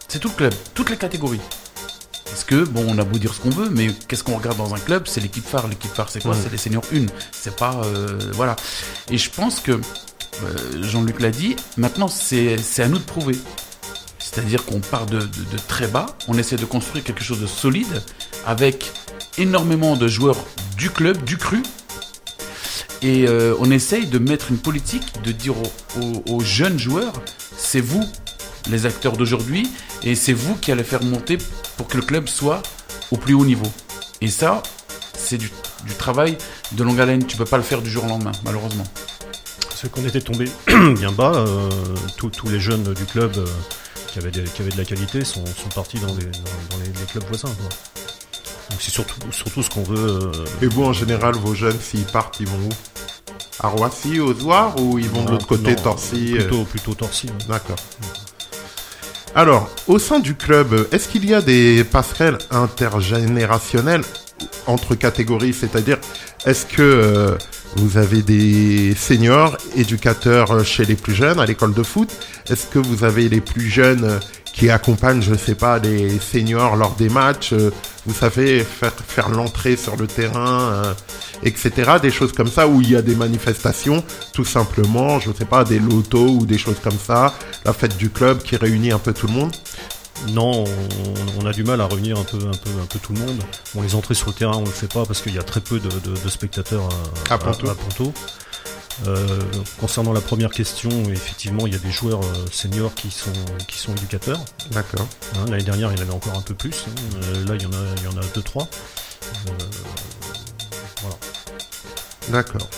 C'est 0.09 0.21
tout 0.21 0.29
le 0.29 0.35
club, 0.35 0.55
toutes 0.75 0.91
les 0.91 0.97
catégories. 0.97 1.41
Parce 2.27 2.45
que, 2.45 2.65
bon, 2.65 2.85
on 2.89 2.99
a 2.99 3.05
beau 3.05 3.19
dire 3.19 3.33
ce 3.35 3.41
qu'on 3.41 3.51
veut, 3.51 3.69
mais 3.71 3.89
qu'est-ce 4.09 4.25
qu'on 4.25 4.37
regarde 4.37 4.57
dans 4.57 4.75
un 4.75 4.79
club? 4.79 5.05
C'est 5.07 5.21
l'équipe 5.21 5.47
phare. 5.47 5.69
L'équipe 5.69 5.93
phare, 5.93 6.09
c'est 6.11 6.23
quoi? 6.23 6.35
C'est 6.41 6.51
les 6.51 6.59
seniors 6.59 6.85
1. 6.93 7.07
C'est 7.33 7.55
pas. 7.57 7.81
euh, 7.85 8.19
voilà. 8.33 8.57
Et 9.11 9.19
je 9.19 9.31
pense 9.31 9.61
que, 9.61 9.81
euh, 10.43 10.83
Jean-Luc 10.83 11.21
l'a 11.21 11.31
dit, 11.31 11.57
maintenant, 11.77 12.09
c'est 12.09 12.57
à 12.79 12.89
nous 12.89 12.99
de 12.99 13.05
prouver. 13.05 13.37
C'est-à-dire 14.19 14.65
qu'on 14.65 14.81
part 14.81 15.07
de, 15.07 15.21
très 15.69 15.87
bas, 15.87 16.07
on 16.27 16.37
essaie 16.37 16.57
de 16.57 16.65
construire 16.65 17.05
quelque 17.05 17.23
chose 17.23 17.41
de 17.41 17.47
solide, 17.47 18.03
avec 18.47 18.91
énormément 19.39 19.97
de 19.97 20.09
joueurs 20.09 20.45
du 20.77 20.91
club, 20.91 21.23
du 21.25 21.37
cru, 21.37 21.63
et 23.03 23.29
euh, 23.29 23.55
on 23.61 23.71
essaye 23.71 24.07
de 24.07 24.19
mettre 24.19 24.51
une 24.51 24.59
politique, 24.59 25.23
de 25.23 25.31
dire 25.31 25.55
aux, 26.27 26.41
jeunes 26.41 26.79
joueurs, 26.79 27.13
c'est 27.57 27.81
vous 27.81 28.03
les 28.71 28.87
acteurs 28.87 29.17
d'aujourd'hui, 29.17 29.71
et 30.03 30.15
c'est 30.15 30.33
vous 30.33 30.55
qui 30.57 30.73
allez 30.73 30.85
faire 30.85 31.03
monter 31.03 31.39
pour 31.77 31.87
que 31.87 31.97
le 31.97 32.03
club 32.03 32.29
soit 32.29 32.63
au 33.11 33.17
plus 33.17 33.35
haut 33.35 33.45
niveau. 33.45 33.71
Et 34.21 34.29
ça, 34.29 34.63
c'est 35.17 35.37
du, 35.37 35.51
travail 35.99 36.37
de 36.73 36.83
longue 36.83 37.01
haleine, 37.01 37.27
tu 37.27 37.37
peux 37.37 37.45
pas 37.45 37.59
le 37.59 37.63
faire 37.63 37.83
du 37.83 37.91
jour 37.91 38.05
au 38.05 38.09
lendemain, 38.09 38.33
malheureusement. 38.45 38.85
C'est 39.85 39.91
qu'on 39.91 40.05
était 40.07 40.21
tombé 40.23 40.47
bien 40.67 41.13
bas. 41.13 41.33
euh, 41.35 41.69
tous- 42.17 42.31
les 42.49 42.59
jeunes 42.59 42.95
du 42.95 43.05
club 43.05 43.33
euh, 43.37 43.45
qui, 44.09 44.19
avaient 44.19 44.31
des- 44.31 44.45
qui 44.45 44.63
avaient 44.63 44.71
de 44.71 44.79
la 44.79 44.85
qualité 44.87 45.25
sont, 45.25 45.45
sont 45.45 45.69
partis 45.75 45.99
dans 45.99 46.15
les, 46.15 46.25
dans, 46.25 46.77
dans 46.77 46.83
les, 46.83 46.87
les 46.89 47.07
clubs 47.11 47.25
voisins. 47.29 47.51
quoi. 47.61 47.69
Donc 48.71 48.81
c'est 48.81 48.91
surtout, 48.91 49.15
surtout 49.31 49.63
ce 49.63 49.69
qu'on 49.71 49.83
veut. 49.83 49.99
euh, 50.35 50.45
Et 50.63 50.67
vous, 50.69 50.85
en 50.85 50.93
général, 50.95 51.35
vos 51.35 51.55
jeunes, 51.55 51.79
s'ils 51.79 52.05
partent, 52.05 52.41
ils 52.41 52.47
vont 52.49 52.57
où? 52.57 52.71
À 53.61 53.69
Roissy, 53.69 54.21
aux 54.21 54.35
Oirs, 54.45 54.75
ou 54.81 54.99
ils 54.99 55.09
vont 55.09 55.25
de 55.25 55.31
l'autre 55.33 55.47
côté, 55.47 55.77
non, 55.77 55.83
Torcy 55.83 56.33
euh, 56.35 56.41
Plutôt, 56.41 56.65
plutôt 56.65 56.95
Torcy. 56.95 57.27
ouais. 57.27 57.33
D'accord. 57.49 57.77
Alors, 59.35 59.69
au 59.87 59.99
sein 59.99 60.19
du 60.19 60.35
club, 60.35 60.89
est-ce 60.93 61.09
qu'il 61.09 61.25
y 61.29 61.35
a 61.35 61.41
des 61.43 61.85
passerelles 61.85 62.39
intergénérationnelles 62.51 64.03
entre 64.67 64.95
catégories? 64.95 65.53
C'est-à-dire, 65.53 65.99
est-ce 66.47 66.65
que 66.67 66.83
euh, 66.83 67.37
vous 67.77 67.97
avez 67.99 68.23
des 68.23 68.95
seniors 68.95 69.57
éducateurs 69.77 70.53
euh, 70.53 70.65
chez 70.65 70.85
les 70.85 70.95
plus 70.95 71.15
jeunes 71.15 71.41
à 71.41 71.47
l'école 71.47 71.75
de 71.75 71.83
foot 71.83 72.09
Est-ce 72.49 72.67
que 72.67 72.79
vous 72.79 73.05
avez 73.05 73.29
les 73.29 73.41
plus 73.41 73.69
jeunes 73.69 74.05
euh, 74.05 74.19
qui 74.45 74.71
accompagnent, 74.71 75.23
je 75.23 75.35
sais 75.35 75.57
pas, 75.57 75.79
les 75.79 76.19
seniors 76.21 76.77
lors 76.77 76.95
des 76.95 77.09
matchs 77.09 77.53
euh, 77.53 77.71
Vous 78.07 78.15
savez, 78.15 78.61
faire, 78.61 78.93
faire 79.09 79.29
l'entrée 79.29 79.77
sur 79.77 79.97
le 79.97 80.07
terrain, 80.07 80.95
etc. 81.43 81.73
Des 82.01 82.13
choses 82.13 82.33
comme 82.33 82.47
ça 82.47 82.69
où 82.69 82.81
il 82.81 82.91
y 82.91 82.97
a 82.97 83.03
des 83.03 83.17
manifestations, 83.17 84.05
tout 84.33 84.45
simplement, 84.45 85.19
je 85.19 85.33
sais 85.33 85.45
pas, 85.45 85.65
des 85.65 85.81
lotos 85.81 86.29
ou 86.29 86.47
des 86.47 86.59
choses 86.59 86.79
comme 86.85 86.99
ça, 86.99 87.35
la 87.65 87.73
fête 87.73 87.97
du 87.97 88.11
club 88.11 88.43
qui 88.43 88.57
réunit 88.57 88.93
un 88.93 88.99
peu 88.99 89.13
tout 89.13 89.27
le 89.27 89.33
monde? 89.33 89.53
Non, 90.29 90.65
on, 90.65 91.43
on 91.43 91.47
a 91.47 91.53
du 91.53 91.65
mal 91.65 91.81
à 91.81 91.87
réunir 91.87 92.19
un 92.19 92.25
peu, 92.25 92.37
un 92.39 92.57
peu, 92.57 92.71
un 92.83 92.87
peu 92.87 92.99
tout 92.99 93.13
le 93.13 93.21
monde. 93.21 93.39
Bon, 93.75 93.83
les 93.83 93.95
entrées 93.95 94.15
sur 94.15 94.29
le 94.29 94.33
terrain, 94.35 94.57
on 94.57 94.61
le 94.65 94.71
fait 94.71 94.93
pas 94.93 95.05
parce 95.05 95.21
qu'il 95.21 95.35
y 95.35 95.39
a 95.39 95.43
très 95.43 95.61
peu 95.61 95.81
de, 95.81 95.89
de- 95.89 96.17
de 96.17 96.29
spectateurs 96.29 96.89
à, 97.31 97.35
À 97.35 97.39
Ponto. 97.39 97.67
Ponto. 97.75 98.13
Euh, 99.09 99.27
concernant 99.81 100.13
la 100.13 100.21
première 100.21 100.51
question, 100.51 100.89
effectivement, 101.11 101.67
il 101.67 101.73
y 101.73 101.77
a 101.77 101.81
des 101.81 101.91
joueurs 101.91 102.21
euh, 102.23 102.47
seniors 102.53 102.95
qui 102.95 103.11
sont, 103.11 103.33
qui 103.67 103.77
sont 103.79 103.93
éducateurs. 103.93 104.39
D'accord. 104.71 105.07
Hein, 105.37 105.47
L'année 105.51 105.65
dernière, 105.65 105.91
il 105.93 105.99
y 105.99 106.01
en 106.01 106.03
avait 106.05 106.13
encore 106.15 106.39
un 106.39 106.43
peu 106.43 106.55
plus. 106.55 106.85
hein. 106.89 107.21
Euh, 107.25 107.45
là, 107.47 107.55
il 107.57 107.63
y 107.63 107.67
en 107.67 107.73
a, 107.73 107.85
il 107.99 108.05
y 108.05 108.07
en 108.07 108.17
a 108.17 108.25
deux, 108.35 108.43
trois. 108.43 108.69
Euh, 109.49 109.51
voilà. 111.03 111.17
D'accord. 112.29 112.69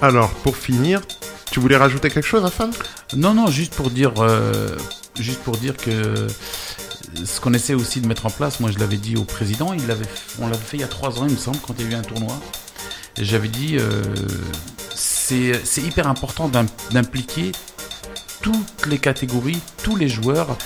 Alors, 0.00 0.30
pour 0.30 0.56
finir, 0.56 1.02
tu 1.50 1.60
voulais 1.60 1.76
rajouter 1.76 2.08
quelque 2.10 2.26
chose, 2.26 2.44
Hassan? 2.44 2.70
Non, 3.14 3.34
non, 3.34 3.48
juste 3.48 3.74
pour 3.74 3.90
dire, 3.90 4.12
euh, 4.18 4.76
juste 5.18 5.40
pour 5.40 5.56
dire 5.56 5.76
que 5.76 6.26
ce 7.24 7.40
qu'on 7.40 7.54
essaie 7.54 7.74
aussi 7.74 8.00
de 8.00 8.06
mettre 8.06 8.26
en 8.26 8.30
place, 8.30 8.60
moi 8.60 8.70
je 8.72 8.78
l'avais 8.78 8.96
dit 8.96 9.16
au 9.16 9.24
président, 9.24 9.72
il 9.72 9.82
on 10.40 10.46
l'avait 10.48 10.58
fait 10.62 10.76
il 10.76 10.80
y 10.80 10.84
a 10.84 10.88
trois 10.88 11.18
ans, 11.20 11.26
il 11.26 11.32
me 11.34 11.38
semble, 11.38 11.58
quand 11.58 11.74
il 11.78 11.84
y 11.84 11.88
a 11.88 11.90
eu 11.92 11.94
un 11.94 12.02
tournoi. 12.02 12.38
J'avais 13.20 13.48
dit, 13.48 13.76
euh, 13.78 14.02
c'est 14.94 15.62
hyper 15.78 16.08
important 16.08 16.48
d'im- 16.48 16.66
d'impliquer 16.90 17.52
toutes 18.42 18.86
les 18.86 18.98
catégories, 18.98 19.60
tous 19.82 19.96
les 19.96 20.08
joueurs 20.08 20.56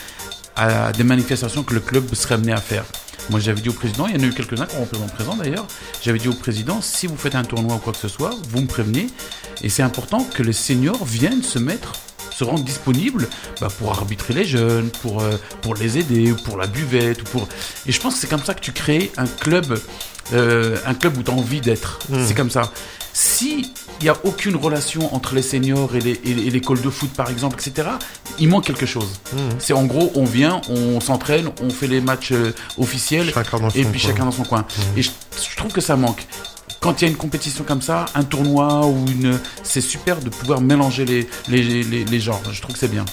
à 0.57 0.90
des 0.92 1.05
manifestations 1.05 1.62
que 1.62 1.74
le 1.74 1.80
club 1.80 2.14
serait 2.14 2.34
amené 2.36 2.53
à 2.53 2.61
faire. 2.61 2.84
Moi, 3.30 3.38
j'avais 3.40 3.61
dit 3.61 3.68
au 3.68 3.74
président, 3.74 4.07
il 4.07 4.16
y 4.16 4.18
en 4.18 4.22
a 4.22 4.26
eu 4.26 4.32
quelques-uns 4.32 4.64
qui 4.64 4.76
ont 4.76 4.80
représenté 4.80 5.12
présent 5.12 5.36
d'ailleurs. 5.36 5.66
J'avais 6.03 6.18
dit 6.18 6.28
au 6.28 6.34
président, 6.34 6.80
si 6.80 7.07
vous 7.07 7.16
faites 7.16 7.34
un 7.34 7.44
tournoi 7.44 7.76
ou 7.76 7.78
quoi 7.78 7.92
que 7.92 7.99
ce 7.99 8.09
soit, 8.09 8.30
vous 8.49 8.62
me 8.62 8.66
prévenez. 8.66 9.09
Et 9.62 9.68
c'est 9.68 9.82
important 9.82 10.24
que 10.24 10.42
les 10.42 10.55
seniors 10.55 11.05
viennent 11.05 11.42
se 11.42 11.59
mettre, 11.59 11.92
se 12.39 12.45
rendre 12.45 12.62
disponibles 12.62 13.28
bah, 13.61 13.68
pour 13.78 13.91
arbitrer 13.91 14.32
les 14.34 14.45
jeunes, 14.45 14.91
pour, 15.03 15.20
euh, 15.22 15.36
pour 15.61 15.74
les 15.74 15.99
aider, 15.99 16.32
pour 16.45 16.57
la 16.57 16.66
buvette. 16.68 17.22
Ou 17.22 17.24
pour... 17.24 17.49
Et 17.86 17.93
je 17.93 18.01
pense 18.01 18.14
que 18.14 18.20
c'est 18.20 18.28
comme 18.28 18.45
ça 18.45 18.55
que 18.55 18.61
tu 18.61 18.72
crées 18.72 19.11
un 19.16 19.26
club, 19.26 19.80
euh, 20.32 20.76
un 20.86 20.95
club 20.95 21.16
où 21.18 21.22
tu 21.24 21.30
as 21.30 21.34
envie 21.34 21.61
d'être. 21.61 21.99
Mmh. 22.09 22.16
C'est 22.26 22.34
comme 22.34 22.51
ça. 22.51 22.70
Si 23.12 23.72
il 24.01 24.05
n'y 24.05 24.09
a 24.11 24.16
aucune 24.22 24.55
relation 24.55 25.12
entre 25.12 25.34
les 25.34 25.43
seniors 25.43 25.97
et 25.97 26.01
les- 26.01 26.20
et 26.24 26.30
et 26.30 26.51
l'école 26.51 26.80
de 26.80 26.89
foot, 26.91 27.11
par 27.16 27.28
exemple, 27.30 27.57
etc., 27.59 27.89
il 28.39 28.49
manque 28.49 28.64
quelque 28.64 28.86
chose. 28.86 29.09
C'est 29.59 29.72
en 29.72 29.86
gros, 29.86 30.12
on 30.14 30.24
vient, 30.24 30.61
on 30.68 31.01
s'entraîne, 31.01 31.51
on 31.61 31.70
fait 31.70 31.89
les 31.89 32.01
matchs 32.01 32.30
euh, 32.30 32.53
officiels, 32.76 33.32
et 33.74 33.84
puis 33.91 33.99
chacun 33.99 34.24
dans 34.26 34.30
son 34.30 34.45
coin. 34.45 34.64
Et 34.97 35.03
je, 35.03 35.11
je 35.51 35.57
trouve 35.57 35.72
que 35.72 35.80
ça 35.80 35.97
manque. 35.97 36.24
Quand 36.80 37.00
il 37.00 37.04
y 37.04 37.08
a 37.08 37.10
une 37.10 37.16
compétition 37.16 37.64
comme 37.64 37.82
ça, 37.82 38.06
un 38.14 38.24
tournoi 38.24 38.86
ou 38.86 39.04
une, 39.08 39.38
c'est 39.62 39.80
super 39.80 40.20
de 40.20 40.30
pouvoir 40.30 40.60
mélanger 40.60 41.04
les, 41.04 41.28
les, 41.48 41.62
les, 41.82 42.04
les 42.04 42.20
genres. 42.20 42.40
Je 42.52 42.62
trouve 42.62 42.74
que 42.74 42.78
c'est 42.78 42.88
bien. 42.88 43.04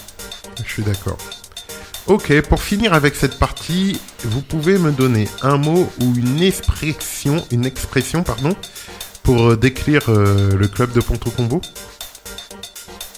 Je 0.63 0.69
suis 0.69 0.83
d'accord. 0.83 1.17
Ok, 2.07 2.39
pour 2.41 2.61
finir 2.61 2.93
avec 2.93 3.15
cette 3.15 3.39
partie, 3.39 3.99
vous 4.23 4.41
pouvez 4.41 4.77
me 4.77 4.91
donner 4.91 5.27
un 5.41 5.57
mot 5.57 5.89
ou 5.99 6.13
une 6.15 6.43
expression, 6.43 7.43
une 7.49 7.65
expression, 7.65 8.21
pardon, 8.21 8.55
pour 9.23 9.49
euh, 9.49 9.57
décrire 9.57 10.03
euh, 10.09 10.55
le 10.55 10.67
club 10.67 10.93
de 10.93 11.01
Ponto 11.01 11.31
Combo? 11.31 11.61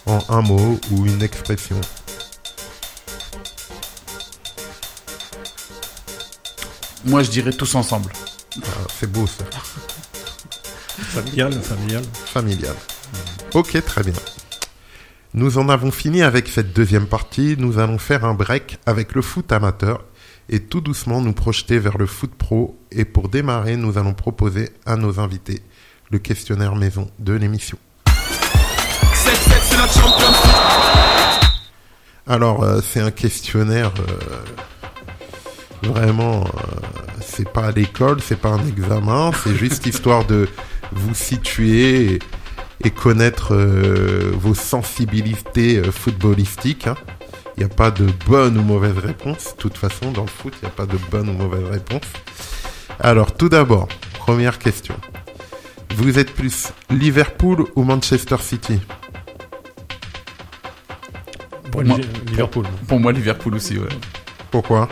En 0.06 0.24
un 0.30 0.42
mot 0.42 0.80
ou 0.92 1.06
une 1.06 1.22
expression. 1.22 1.82
Moi, 7.04 7.24
je 7.24 7.30
dirais 7.30 7.52
tous 7.52 7.76
ensemble. 7.76 8.14
Ah, 8.64 8.88
c'est 8.98 9.12
beau 9.12 9.28
ça. 9.28 9.44
Familial, 11.14 11.54
familial. 11.54 12.04
familial. 12.26 12.76
Ok, 13.54 13.84
très 13.86 14.04
bien. 14.04 14.14
Nous 15.34 15.58
en 15.58 15.70
avons 15.70 15.92
fini 15.92 16.22
avec 16.22 16.48
cette 16.48 16.74
deuxième 16.74 17.08
partie. 17.08 17.56
Nous 17.58 17.80
allons 17.80 17.98
faire 17.98 18.26
un 18.26 18.34
break 18.34 18.78
avec 18.86 19.14
le 19.14 19.22
foot 19.22 19.52
amateur 19.52 20.04
et 20.50 20.60
tout 20.60 20.82
doucement 20.82 21.22
nous 21.22 21.34
projeter 21.34 21.80
vers 21.80 21.98
le 21.98 22.06
foot 22.06 22.32
pro. 22.36 22.78
Et 22.92 23.06
pour 23.06 23.30
démarrer, 23.30 23.78
nous 23.78 23.98
allons 23.98 24.14
proposer 24.14 24.70
à 24.86 24.96
nos 24.96 25.20
invités 25.20 25.62
le 26.12 26.20
questionnaire 26.20 26.76
maison 26.76 27.10
de 27.20 27.34
l'émission. 27.34 27.78
Alors, 32.26 32.64
euh, 32.64 32.82
c'est 32.84 33.00
un 33.00 33.12
questionnaire 33.12 33.92
euh, 34.00 35.90
vraiment. 35.90 36.44
euh, 36.44 36.88
c'est 37.38 37.52
pas 37.52 37.68
à 37.68 37.72
l'école, 37.72 38.20
c'est 38.22 38.40
pas 38.40 38.50
un 38.50 38.66
examen, 38.68 39.32
c'est 39.44 39.56
juste 39.56 39.86
histoire 39.86 40.26
de 40.26 40.48
vous 40.92 41.14
situer 41.16 42.14
et, 42.14 42.20
et 42.84 42.90
connaître 42.92 43.54
euh, 43.54 44.32
vos 44.34 44.54
sensibilités 44.54 45.78
euh, 45.78 45.92
footballistiques. 45.92 46.88
Il 47.56 47.62
n'y 47.62 47.66
a 47.66 47.74
pas 47.74 47.90
de 47.92 48.08
bonne 48.28 48.58
ou 48.58 48.62
mauvaise 48.62 48.98
réponse. 48.98 49.56
De 49.56 49.62
toute 49.62 49.78
façon, 49.78 50.12
dans 50.12 50.22
le 50.22 50.28
foot, 50.28 50.54
il 50.62 50.66
n'y 50.66 50.68
a 50.68 50.76
pas 50.76 50.86
de 50.86 50.98
bonne 51.10 51.30
ou 51.30 51.34
mauvaise 51.34 51.66
réponse. 51.70 52.04
Alors, 53.00 53.36
tout 53.36 53.50
d'abord, 53.50 53.88
première 54.20 54.60
question. 54.60 54.96
Vous 55.96 56.20
êtes 56.20 56.34
plus 56.34 56.72
Liverpool 56.92 57.66
ou 57.76 57.84
Manchester 57.84 58.38
City? 58.42 58.80
Pour 61.72 61.84
Moi- 61.84 61.98
Liverpool. 62.28 62.66
Pour 62.88 63.00
moi, 63.00 63.12
Liverpool 63.12 63.56
aussi, 63.56 63.78
ouais. 63.78 63.88
Pourquoi? 64.52 64.88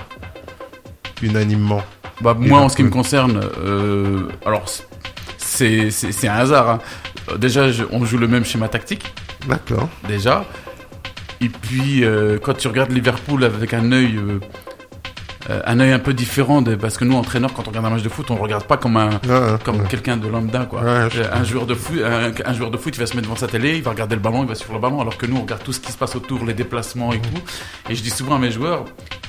Unanimement. 1.21 1.83
Bah, 2.21 2.35
moi, 2.37 2.61
en 2.61 2.69
ce 2.69 2.75
qui 2.75 2.83
me 2.83 2.89
concerne, 2.89 3.41
euh, 3.59 4.27
alors, 4.45 4.65
c'est 5.55 6.27
un 6.27 6.33
hasard. 6.35 6.69
hein. 6.69 6.79
Euh, 7.31 7.37
Déjà, 7.37 7.71
je- 7.71 7.83
on 7.91 8.05
joue 8.05 8.17
le 8.17 8.27
même 8.27 8.45
schéma 8.45 8.67
tactique, 8.67 9.11
D'accord. 9.47 9.89
déjà. 10.07 10.45
Et 11.41 11.49
puis, 11.49 12.03
euh, 12.03 12.37
quand 12.41 12.53
tu 12.53 12.67
regardes 12.67 12.91
Liverpool 12.91 13.43
avec 13.43 13.73
un 13.73 13.91
œil, 13.91 14.15
euh, 14.17 14.39
un 15.65 15.79
œil 15.79 15.91
un 15.91 15.99
peu 15.99 16.13
différent, 16.13 16.61
de, 16.61 16.73
parce 16.75 16.97
que 16.97 17.05
nous, 17.05 17.15
entraîneurs, 17.15 17.53
quand 17.53 17.63
on 17.67 17.69
regarde 17.69 17.85
un 17.85 17.89
match 17.91 18.01
de 18.01 18.09
foot, 18.09 18.31
on 18.31 18.35
regarde 18.35 18.63
pas 18.63 18.77
comme 18.77 18.97
un, 18.97 19.09
Ouais, 19.27 19.57
comme 19.63 19.81
ouais. 19.81 19.87
quelqu'un 19.87 20.17
de 20.17 20.27
lambda 20.27 20.65
quoi. 20.65 20.81
Ouais, 20.81 21.07
je 21.11 21.21
un 21.21 21.43
joueur 21.43 21.65
de 21.67 21.75
foot, 21.75 21.97
un, 22.03 22.31
un 22.49 22.53
joueur 22.53 22.71
de 22.71 22.77
foot, 22.77 22.95
il 22.95 22.99
va 22.99 23.05
se 23.05 23.15
mettre 23.15 23.27
devant 23.27 23.37
sa 23.39 23.47
télé, 23.47 23.75
il 23.75 23.83
va 23.83 23.91
regarder 23.91 24.15
le 24.15 24.21
ballon, 24.21 24.41
il 24.43 24.47
va 24.47 24.55
suivre 24.55 24.73
le 24.73 24.79
ballon, 24.79 25.01
alors 25.01 25.17
que 25.17 25.25
nous 25.27 25.37
on 25.37 25.41
regarde 25.41 25.61
tout 25.63 25.73
ce 25.73 25.79
qui 25.79 25.91
se 25.91 25.97
passe 25.97 26.15
autour, 26.15 26.45
les 26.45 26.53
déplacements 26.55 27.11
et 27.13 27.19
tout. 27.19 27.41
Et 27.89 27.95
je 27.95 28.01
dis 28.01 28.09
souvent 28.09 28.35
à 28.37 28.39
mes 28.39 28.49
joueurs, 28.51 28.85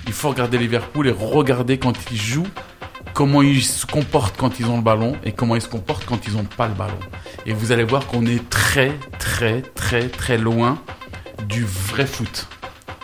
il 0.07 0.13
faut 0.15 0.31
regarder 0.31 0.57
Liverpool 0.59 1.07
et 1.09 1.13
regarder 1.13 1.77
quand 1.79 1.93
ils 2.11 2.17
jouent 2.21 2.49
comment 3.17 3.41
ils 3.41 3.63
se 3.63 3.87
comportent 3.87 4.37
quand 4.37 4.61
ils 4.61 4.67
ont 4.67 4.77
le 4.77 4.83
ballon 4.83 5.17
et 5.25 5.33
comment 5.33 5.57
ils 5.57 5.63
se 5.63 5.71
comportent 5.71 6.05
quand 6.05 6.27
ils 6.27 6.35
n'ont 6.35 6.45
pas 6.45 6.69
le 6.69 6.75
ballon. 6.75 6.99
Et 7.47 7.55
vous 7.55 7.73
allez 7.73 7.83
voir 7.83 8.07
qu'on 8.07 8.27
est 8.27 8.47
très 8.51 8.93
très 9.19 9.63
très 9.63 10.11
très 10.11 10.37
loin 10.37 10.79
du 11.49 11.65
vrai 11.65 12.05
foot. 12.05 12.47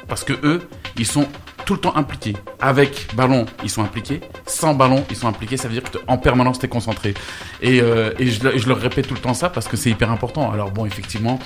Parce 0.08 0.22
que 0.22 0.34
eux, 0.44 0.68
ils 0.98 1.06
sont 1.06 1.26
tout 1.64 1.74
le 1.74 1.80
temps 1.80 1.94
impliqués. 1.96 2.34
Avec 2.60 3.08
ballon, 3.14 3.46
ils 3.62 3.70
sont 3.70 3.82
impliqués. 3.82 4.20
Sans 4.46 4.74
ballon, 4.74 5.04
ils 5.10 5.16
sont 5.16 5.28
impliqués. 5.28 5.56
Ça 5.56 5.68
veut 5.68 5.74
dire 5.74 5.82
qu'en 5.90 6.18
permanence, 6.18 6.58
tu 6.58 6.66
es 6.66 6.68
concentré. 6.68 7.14
Et, 7.60 7.80
euh, 7.80 8.12
et 8.18 8.26
je, 8.28 8.42
le- 8.44 8.58
je 8.58 8.68
leur 8.68 8.78
répète 8.78 9.06
tout 9.08 9.14
le 9.14 9.20
temps 9.20 9.34
ça 9.34 9.48
parce 9.50 9.68
que 9.68 9.76
c'est 9.76 9.90
hyper 9.90 10.10
important. 10.10 10.50
Alors 10.52 10.70
bon, 10.70 10.86
effectivement, 10.86 11.38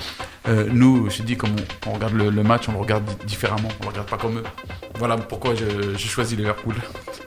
euh, 0.48 0.66
nous, 0.72 1.08
je 1.10 1.22
dis, 1.22 1.36
comme 1.36 1.50
on, 1.50 1.62
quand 1.84 1.90
on 1.90 1.94
regarde 1.94 2.14
le, 2.14 2.30
le 2.30 2.42
match, 2.42 2.68
on 2.68 2.72
le 2.72 2.78
regarde 2.78 3.04
di- 3.04 3.26
différemment. 3.26 3.68
On 3.80 3.84
le 3.84 3.88
regarde 3.90 4.08
pas 4.08 4.16
comme 4.16 4.38
eux. 4.38 4.44
Voilà 4.98 5.16
pourquoi 5.16 5.54
je- 5.54 5.96
j'ai 5.96 6.08
choisi 6.08 6.36
Liverpool. 6.36 6.74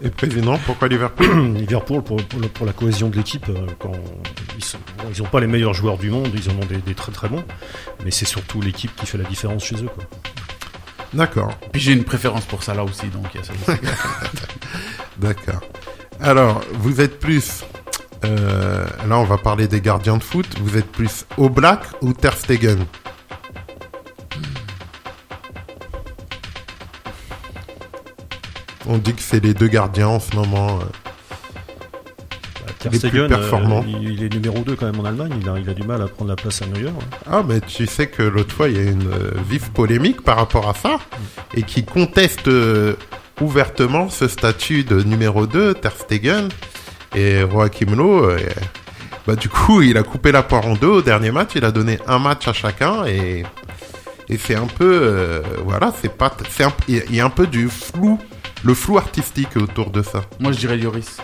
Et 0.02 0.10
président, 0.10 0.58
pourquoi 0.66 0.88
Liverpool 0.88 1.54
Liverpool, 1.56 2.02
pour, 2.02 2.18
pour, 2.24 2.40
le- 2.40 2.48
pour 2.48 2.66
la 2.66 2.74
cohésion 2.74 3.10
de 3.10 3.16
l'équipe, 3.18 3.48
euh, 3.50 3.66
quand 3.80 3.92
ils 4.58 4.64
sont, 4.64 4.78
bon, 4.98 5.06
ils 5.14 5.22
ont 5.22 5.26
pas 5.26 5.40
les 5.40 5.48
meilleurs 5.48 5.74
joueurs 5.74 5.98
du 5.98 6.10
monde, 6.10 6.30
ils 6.34 6.50
en 6.50 6.54
ont 6.54 6.66
des, 6.66 6.78
des 6.78 6.96
très 6.96 7.12
très 7.12 7.28
bons, 7.30 7.44
mais 8.04 8.12
c'est 8.12 8.26
surtout 8.26 8.62
l'équipe 8.62 8.96
qui 8.96 9.06
fait 9.06 9.18
la 9.18 9.24
différence 9.26 9.64
chez 9.66 9.76
eux. 9.76 9.90
Quoi. 9.94 10.04
D'accord, 11.14 11.52
Puis 11.72 11.82
j'ai 11.82 11.94
une 11.94 12.04
préférence 12.04 12.46
pour 12.46 12.62
ça 12.64 12.74
là 12.76 12.84
aussi, 12.84 13.08
donc 13.08 13.26
il 13.34 13.40
y 13.40 13.44
a 13.44 13.44
ça 13.44 13.54
aussi. 13.54 13.80
d'accord. 15.18 15.62
Alors, 16.22 16.62
vous 16.74 17.02
êtes 17.02 17.20
plus... 17.20 17.64
euh, 18.26 18.86
là, 19.08 19.18
on 19.18 19.24
va 19.24 19.38
parler 19.38 19.68
des 19.68 19.82
gardiens 19.82 20.18
de 20.18 20.24
foot. 20.24 20.48
Vous 20.62 20.78
êtes 20.78 20.92
plus 20.92 21.26
Oblak 21.38 21.82
ou 22.02 22.14
Ter 22.14 22.36
Stegen? 22.38 22.86
On 28.88 28.98
dit 28.98 29.14
que 29.14 29.22
c'est 29.22 29.40
les 29.44 29.54
deux 29.54 29.68
gardiens 29.68 30.08
en 30.08 30.20
ce 30.20 30.36
moment. 30.36 30.80
euh. 30.80 31.09
Ter 32.80 32.90
Il 32.92 32.96
est 32.96 33.00
plus 33.00 33.10
Stegen, 33.10 33.24
euh, 33.24 33.28
performant. 33.28 33.84
il, 33.88 34.12
il 34.14 34.24
est 34.24 34.34
numéro 34.34 34.60
2 34.60 34.76
quand 34.76 34.86
même 34.86 35.00
en 35.00 35.06
Allemagne, 35.06 35.34
il 35.42 35.50
a, 35.50 35.60
il 35.60 35.70
a 35.70 35.74
du 35.74 35.84
mal 35.84 36.02
à 36.02 36.08
prendre 36.08 36.30
la 36.30 36.36
place 36.36 36.62
à 36.62 36.66
Neuer. 36.66 36.88
hein. 36.90 37.18
Ah, 37.30 37.44
mais 37.48 37.60
tu 37.62 37.86
sais 37.88 38.08
que 38.08 38.24
l'autre 38.24 38.54
fois, 38.56 38.70
il 38.70 38.76
y 38.76 38.80
a 38.80 38.90
une 38.90 39.08
euh, 39.08 39.32
vive 39.50 39.70
polémique 39.72 40.22
par 40.22 40.38
rapport 40.38 40.70
à 40.70 40.74
ça, 40.74 40.98
et 41.56 41.64
qui 41.64 41.84
conteste 41.84 42.48
euh, 42.48 42.94
ouvertement 43.42 44.10
ce 44.10 44.28
statut 44.28 44.84
de 44.84 45.02
numéro 45.04 45.46
2, 45.48 45.74
Ter 45.76 45.92
Stegen, 45.94 46.50
et 47.16 47.40
Joachim 47.42 47.96
Low, 47.96 48.26
euh, 48.26 48.38
bah, 49.28 49.36
du 49.36 49.50
coup, 49.50 49.82
il 49.82 49.98
a 49.98 50.04
coupé 50.04 50.32
la 50.32 50.44
poire 50.44 50.66
en 50.66 50.74
deux 50.76 50.88
au 50.88 51.02
dernier 51.02 51.32
match, 51.32 51.52
il 51.56 51.66
a 51.66 51.72
donné 51.72 52.00
un 52.08 52.20
match 52.20 52.48
à 52.48 52.54
chacun, 52.54 53.06
et, 53.06 53.44
et 54.30 54.38
c'est 54.38 54.56
un 54.56 54.68
peu, 54.68 55.00
euh, 55.04 55.42
voilà, 55.66 55.94
c'est 56.02 56.14
pas, 56.16 56.32
c'est 56.50 56.64
un- 56.64 56.74
il 56.88 56.96
y 56.96 57.00
a- 57.00 57.04
il 57.10 57.16
y 57.16 57.20
a 57.20 57.26
un 57.26 57.30
peu 57.30 57.48
du 57.48 57.68
flou, 57.70 58.20
le 58.64 58.74
flou 58.74 58.98
artistique 58.98 59.56
autour 59.58 59.90
de 59.90 60.02
ça. 60.02 60.22
Moi, 60.40 60.52
je 60.52 60.60
dirais 60.60 60.78
Lloris. 60.78 61.18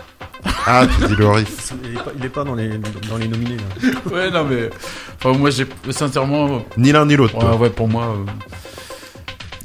Ah, 0.66 0.86
tu 0.86 1.06
dis 1.06 1.14
Loris. 1.16 1.72
Il 1.84 1.90
est 1.92 1.94
pas, 1.94 2.10
il 2.18 2.24
est 2.24 2.28
pas 2.28 2.44
dans, 2.44 2.54
les, 2.54 2.78
dans 3.08 3.16
les 3.18 3.28
nominés. 3.28 3.56
Là. 3.56 3.90
ouais, 4.12 4.30
non 4.30 4.44
mais, 4.44 4.68
enfin, 5.16 5.38
moi, 5.38 5.50
j'ai 5.50 5.66
sincèrement, 5.90 6.62
Ni 6.76 6.90
l'un 6.92 7.06
ni 7.06 7.14
l'autre. 7.16 7.56
Ouais, 7.56 7.70
pour 7.70 7.88
moi, 7.88 8.06
euh, 8.06 8.24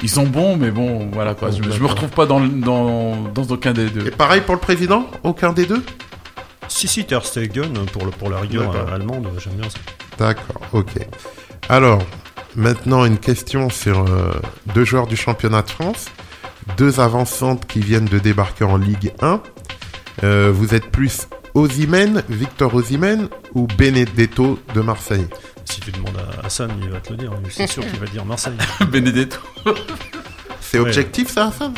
ils 0.03 0.09
sont 0.09 0.25
bons, 0.27 0.55
mais 0.57 0.71
bon, 0.71 1.09
voilà 1.11 1.33
quoi. 1.33 1.49
Bon, 1.49 1.57
je, 1.57 1.63
me- 1.67 1.71
je 1.73 1.79
me 1.79 1.87
retrouve 1.87 2.09
pas 2.09 2.25
dans, 2.25 2.39
le- 2.39 2.49
dans, 2.49 3.15
dans 3.33 3.43
aucun 3.43 3.71
des 3.73 3.85
Et 3.87 3.89
deux. 3.89 4.11
pareil 4.11 4.41
pour 4.41 4.55
le 4.55 4.61
président? 4.61 5.09
Aucun 5.23 5.53
des 5.53 5.65
deux? 5.65 5.83
Si, 6.67 6.87
si, 6.87 7.03
Ter 7.05 7.25
Stegen, 7.25 7.73
pour, 7.91 8.05
le, 8.05 8.11
pour 8.11 8.29
la 8.29 8.39
rigueur 8.39 8.73
allemande, 8.93 9.27
j'aime 9.39 9.53
bien 9.55 9.69
ça. 9.69 9.77
D'accord, 10.17 10.61
ok. 10.73 10.91
Alors, 11.67 12.01
maintenant 12.55 13.05
une 13.05 13.17
question 13.17 13.69
sur 13.69 13.99
euh, 14.07 14.31
deux 14.73 14.85
joueurs 14.85 15.07
du 15.07 15.15
championnat 15.17 15.63
de 15.63 15.69
France, 15.69 16.05
deux 16.77 16.99
avancantes 16.99 17.65
qui 17.67 17.79
viennent 17.79 18.05
de 18.05 18.19
débarquer 18.19 18.63
en 18.65 18.77
Ligue 18.77 19.11
1. 19.21 19.41
Euh, 20.23 20.51
vous 20.53 20.75
êtes 20.75 20.87
plus 20.91 21.27
Osimhen, 21.53 22.23
Victor 22.29 22.73
Osimhen 22.75 23.27
ou 23.55 23.67
Benedetto 23.77 24.59
de 24.75 24.81
Marseille 24.81 25.25
Si 25.65 25.79
tu 25.81 25.91
demandes 25.91 26.17
à 26.41 26.45
Hassan, 26.45 26.71
il 26.81 26.89
va 26.89 26.99
te 26.99 27.11
le 27.11 27.17
dire. 27.17 27.31
C'est 27.49 27.67
sûr 27.67 27.83
qu'il 27.85 27.99
va 27.99 28.05
te 28.05 28.11
dire 28.11 28.25
Marseille. 28.25 28.53
Benedetto. 28.91 29.37
C'est 30.59 30.79
Ouais. 30.79 30.85
objectif 30.87 31.29
ça, 31.29 31.47
Hassan? 31.47 31.73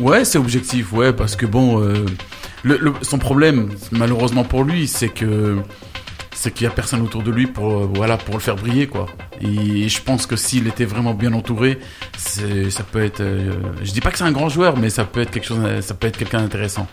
Ouais, 0.00 0.24
c'est 0.24 0.38
objectif, 0.38 0.92
ouais, 0.92 1.12
parce 1.12 1.36
que 1.36 1.44
bon, 1.46 1.82
euh, 1.82 2.06
le, 2.62 2.78
le- 2.78 2.94
son 3.02 3.18
problème, 3.18 3.68
malheureusement 3.92 4.44
pour 4.44 4.64
lui, 4.64 4.88
c'est 4.88 5.08
que 5.10 5.58
c'est 6.42 6.52
qu'il 6.52 6.64
y 6.64 6.66
a 6.66 6.70
personne 6.70 7.02
autour 7.02 7.22
de 7.22 7.30
lui 7.30 7.46
pour 7.46 7.70
euh, 7.70 7.90
voilà 7.92 8.16
pour 8.16 8.32
le 8.34 8.40
faire 8.40 8.56
briller 8.56 8.86
quoi. 8.86 9.06
Et 9.42 9.88
je 9.90 10.00
pense 10.02 10.24
que 10.24 10.36
s'il 10.36 10.66
était 10.68 10.86
vraiment 10.86 11.12
bien 11.12 11.34
entouré, 11.34 11.78
ça 12.16 12.82
peut 12.90 13.04
être. 13.04 13.20
euh, 13.20 13.52
je 13.82 13.92
dis 13.92 14.00
pas 14.00 14.10
que 14.10 14.16
c'est 14.16 14.24
un 14.24 14.32
grand 14.32 14.48
joueur, 14.48 14.78
mais 14.78 14.88
ça 14.88 15.04
peut 15.04 15.20
être 15.20 15.30
quelque 15.30 15.46
chose, 15.46 15.60
ça 15.80 15.92
peut 15.94 16.06
être 16.06 16.16
quelqu'un 16.16 16.40
d'intéressant. 16.40 16.86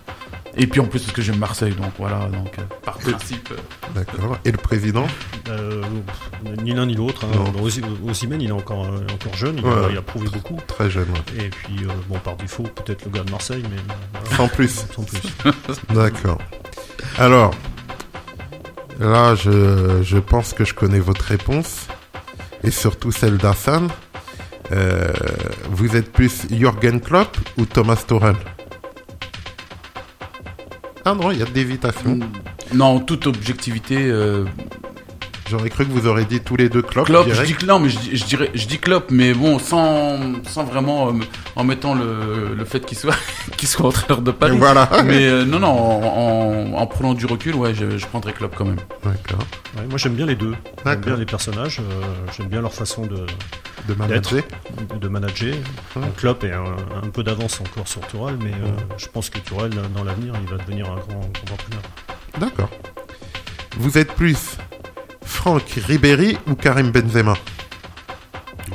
Et 0.60 0.66
puis 0.68 0.80
en 0.82 0.86
plus 0.86 1.00
parce 1.02 1.14
que 1.14 1.22
j'aime 1.22 1.38
Marseille, 1.38 1.74
donc 1.74 1.92
voilà, 2.00 2.28
donc 2.34 2.58
euh, 2.60 2.64
par 2.84 2.98
principe. 2.98 3.50
euh, 3.52 3.56
D'accord. 3.96 4.38
Et 4.44 4.52
le 4.52 4.58
président? 4.58 5.06
Euh, 5.50 5.82
ni 6.64 6.74
l'un 6.74 6.88
ni 6.88 6.96
l'autre. 6.96 7.26
Hein. 7.26 7.52
Il 8.40 8.48
est 8.48 8.52
encore, 8.52 8.86
euh, 8.86 9.06
encore 9.14 9.36
jeune, 9.36 9.58
il, 9.60 9.64
Ouais. 9.66 9.86
a, 9.86 9.90
il 9.92 9.98
a 9.98 10.02
prouvé 10.02 10.28
beaucoup. 10.34 10.58
Très 10.68 10.90
jeune, 10.90 11.08
ouais. 11.12 11.46
Et 11.46 11.50
puis, 11.50 11.78
euh, 11.84 11.92
bon, 12.10 12.18
par 12.20 12.36
défaut, 12.38 12.64
peut-être 12.64 13.06
le 13.06 13.12
gars 13.12 13.24
de 13.24 13.32
Marseille, 13.32 13.64
mais 13.70 14.36
Sans 14.36 14.48
plus. 14.48 14.86
sans 14.96 15.04
plus. 15.04 15.22
D'accord. 15.94 16.40
Alors, 17.20 17.54
là, 19.00 19.36
je, 19.36 20.20
pense 20.20 20.54
que 20.54 20.66
je 20.66 20.74
connais 20.74 21.00
votre 21.00 21.26
réponse, 21.26 21.88
et 22.64 22.72
surtout 22.72 23.12
celle 23.12 23.38
d'Hassan. 23.38 23.88
Euh, 24.72 25.14
vous 25.72 25.96
êtes 25.96 26.12
plus 26.12 26.46
Jürgen 26.50 27.00
Klopp 27.00 27.38
ou 27.58 27.66
Thomas 27.66 28.04
Tuchel? 28.08 28.36
Ah 31.06 31.14
non, 31.14 31.32
il 31.32 31.40
y 31.40 31.42
a 31.42 31.46
de 31.46 31.54
l'évitation. 31.54 32.20
Non, 32.74 32.86
en 32.86 33.00
toute 33.00 33.28
objectivité, 33.28 33.96
euh, 33.98 34.44
J'aurais 35.50 35.70
cru 35.70 35.86
que 35.86 35.92
vous 35.92 36.08
aurez 36.08 36.26
dit 36.26 36.42
tous 36.42 36.58
les 36.58 36.68
deux 36.68 36.82
Klopp. 36.82 37.06
Klopp, 37.06 37.28
je 37.32 37.42
dis 37.44 37.54
que 37.54 37.66
non, 37.66 37.80
mais 37.80 37.90
je, 37.90 38.26
dirais, 38.26 38.52
je 38.54 38.68
dis 38.68 38.80
Klopp, 38.80 39.12
mais 39.12 39.34
bon, 39.34 39.60
sans, 39.60 40.20
sans 40.44 40.66
vraiment, 40.66 41.10
euh, 41.10 41.14
en 41.56 41.64
mettant 41.64 41.96
le, 41.96 42.54
le 42.54 42.66
fait 42.66 42.86
qu'il 42.86 42.98
soit, 42.98 43.16
qu'il 43.58 43.68
soit 43.70 43.86
entraîneur 43.88 44.22
de 44.22 44.32
Paris. 44.32 44.58
Voilà. 44.58 44.90
Mais 45.06 45.26
euh, 45.28 45.46
non, 45.46 45.60
non, 45.60 45.68
en, 45.70 46.74
en, 46.74 46.78
en 46.78 46.88
prenant 46.88 47.14
du 47.14 47.26
recul, 47.26 47.56
ouais, 47.56 47.74
je, 47.74 47.98
je 47.98 48.06
prendrais 48.08 48.34
Klopp 48.34 48.56
quand 48.58 48.66
même. 48.66 48.80
D'accord. 49.04 49.46
Ouais, 49.78 49.86
moi, 49.90 49.98
j'aime 49.98 50.16
bien 50.16 50.26
les 50.26 50.36
deux. 50.36 50.54
J'aime 50.86 51.00
bien 51.02 51.16
les 51.16 51.26
personnages, 51.26 51.80
euh, 51.80 52.02
j'aime 52.38 52.48
bien 52.48 52.62
leur 52.62 52.74
façon 52.74 53.06
de, 53.06 53.26
De 53.88 53.94
manager. 53.94 54.44
de 55.00 55.08
manager. 55.08 55.54
Ouais. 55.96 56.02
Donc, 56.02 56.16
Klopp 56.18 56.44
est 56.44 56.52
un, 56.52 56.76
un 57.04 57.10
peu 57.10 57.24
d'avance 57.24 57.62
encore 57.62 57.88
sur 57.88 58.02
Tourelle, 58.02 58.38
mais 58.42 58.52
euh, 58.52 58.68
je 58.98 59.08
pense 59.08 59.30
que 59.30 59.40
Tourelle, 59.40 59.72
dans 59.96 60.04
l'avenir, 60.04 60.34
il 60.44 60.50
va 60.50 60.58
devenir 60.62 60.88
un 60.88 60.96
grand, 60.96 61.20
grand 61.22 61.54
entraîneur. 61.54 61.82
D'accord. 62.40 62.70
Vous 63.78 63.98
êtes 63.98 64.12
plus 64.14 64.58
Franck 65.48 65.80
Ribéry 65.88 66.38
ou 66.46 66.56
Karim 66.56 66.92
Benzema 66.92 67.34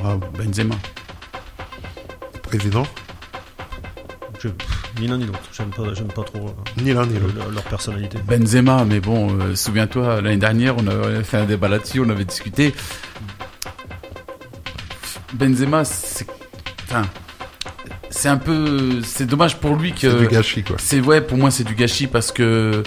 Ah, 0.03 0.17
Benzema. 0.39 0.75
Président 2.45 2.85
Je- 4.43 4.49
ni 4.99 5.07
l'un 5.07 5.19
ni 5.19 5.27
l'autre. 5.27 5.41
J'aime 5.53 5.69
pas, 5.69 5.93
j'aime 5.93 6.07
pas 6.09 6.23
trop 6.25 6.49
euh, 6.49 6.81
Ni 6.83 6.95
l'un 6.95 7.05
ni 7.05 7.19
l'autre. 7.19 7.35
leur, 7.37 7.51
leur 7.51 7.63
personnalité. 7.65 8.17
Benzema, 8.27 8.87
mais 8.87 9.01
bon, 9.01 9.39
euh, 9.39 9.55
souviens-toi, 9.55 10.23
l'année 10.23 10.39
dernière, 10.39 10.75
on 10.79 10.87
avait 10.87 11.23
fait 11.25 11.37
un 11.37 11.45
débat 11.45 11.69
là-dessus, 11.69 12.01
on 12.01 12.09
avait 12.09 12.25
discuté. 12.25 12.75
Benzema, 15.35 15.85
c'est. 15.85 16.27
Enfin. 16.85 17.03
C'est 18.09 18.29
un 18.31 18.39
peu. 18.39 19.03
C'est 19.05 19.27
dommage 19.27 19.59
pour 19.59 19.77
lui 19.77 19.93
que. 19.93 20.11
C'est 20.11 20.19
du 20.19 20.27
gâchis, 20.29 20.63
quoi. 20.63 20.77
C'est 20.79 21.01
ouais, 21.01 21.21
pour 21.21 21.37
moi, 21.37 21.51
c'est 21.51 21.65
du 21.65 21.75
gâchis 21.75 22.07
parce 22.07 22.33
que. 22.33 22.83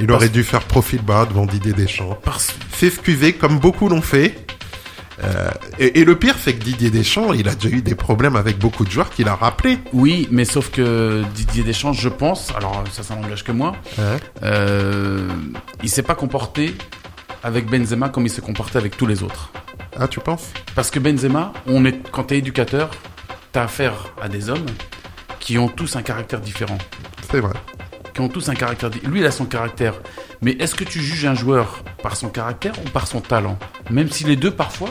Il 0.00 0.10
aurait 0.12 0.28
dû 0.28 0.42
faire 0.44 0.60
profil 0.62 1.02
bas 1.02 1.26
devant 1.26 1.46
Didier 1.46 1.72
Deschamps. 1.72 2.18
Parce, 2.22 2.54
S'excuser 2.76 3.32
comme 3.32 3.58
beaucoup 3.58 3.88
l'ont 3.88 4.02
fait. 4.02 4.46
Euh, 5.24 5.50
et, 5.78 6.00
et 6.00 6.04
le 6.04 6.16
pire, 6.16 6.36
c'est 6.40 6.54
que 6.54 6.62
Didier 6.62 6.90
Deschamps, 6.90 7.32
il 7.32 7.48
a 7.48 7.54
déjà 7.54 7.74
eu 7.74 7.82
des 7.82 7.94
problèmes 7.96 8.36
avec 8.36 8.58
beaucoup 8.58 8.84
de 8.84 8.90
joueurs 8.90 9.10
qu'il 9.10 9.28
a 9.28 9.34
rappelé. 9.34 9.78
oui, 9.92 10.28
mais 10.30 10.44
sauf 10.44 10.70
que 10.70 11.24
Didier 11.34 11.64
Deschamps, 11.64 11.92
je 11.92 12.08
pense, 12.08 12.52
alors 12.56 12.84
ça, 12.92 13.02
ça 13.02 13.16
n'engage 13.16 13.42
que 13.42 13.52
moi, 13.52 13.74
euh, 14.42 15.28
il 15.82 15.88
s'est 15.88 16.02
pas 16.04 16.14
comporté 16.14 16.74
avec 17.42 17.66
Benzema 17.68 18.08
comme 18.08 18.26
il 18.26 18.30
s'est 18.30 18.42
comporté 18.42 18.78
avec 18.78 18.96
tous 18.96 19.06
les 19.06 19.22
autres. 19.22 19.50
Ah, 19.98 20.06
tu 20.06 20.20
penses? 20.20 20.50
Parce 20.76 20.90
que 20.90 21.00
Benzema, 21.00 21.52
on 21.66 21.84
est, 21.84 22.08
quand 22.12 22.24
t'es 22.24 22.38
éducateur, 22.38 22.90
t'as 23.50 23.64
affaire 23.64 24.12
à 24.22 24.28
des 24.28 24.48
hommes 24.48 24.66
qui 25.40 25.58
ont 25.58 25.68
tous 25.68 25.96
un 25.96 26.02
caractère 26.02 26.40
différent. 26.40 26.78
C'est 27.30 27.40
vrai. 27.40 27.54
Qui 28.18 28.22
ont 28.22 28.28
tous 28.28 28.48
un 28.48 28.54
caractère. 28.56 28.90
Lui, 29.04 29.20
il 29.20 29.26
a 29.26 29.30
son 29.30 29.44
caractère. 29.44 29.94
Mais 30.42 30.50
est-ce 30.58 30.74
que 30.74 30.82
tu 30.82 31.00
juges 31.00 31.24
un 31.24 31.36
joueur 31.36 31.84
par 32.02 32.16
son 32.16 32.28
caractère 32.30 32.72
ou 32.84 32.90
par 32.90 33.06
son 33.06 33.20
talent? 33.20 33.56
Même 33.90 34.10
si 34.10 34.24
les 34.24 34.34
deux, 34.34 34.50
parfois, 34.50 34.88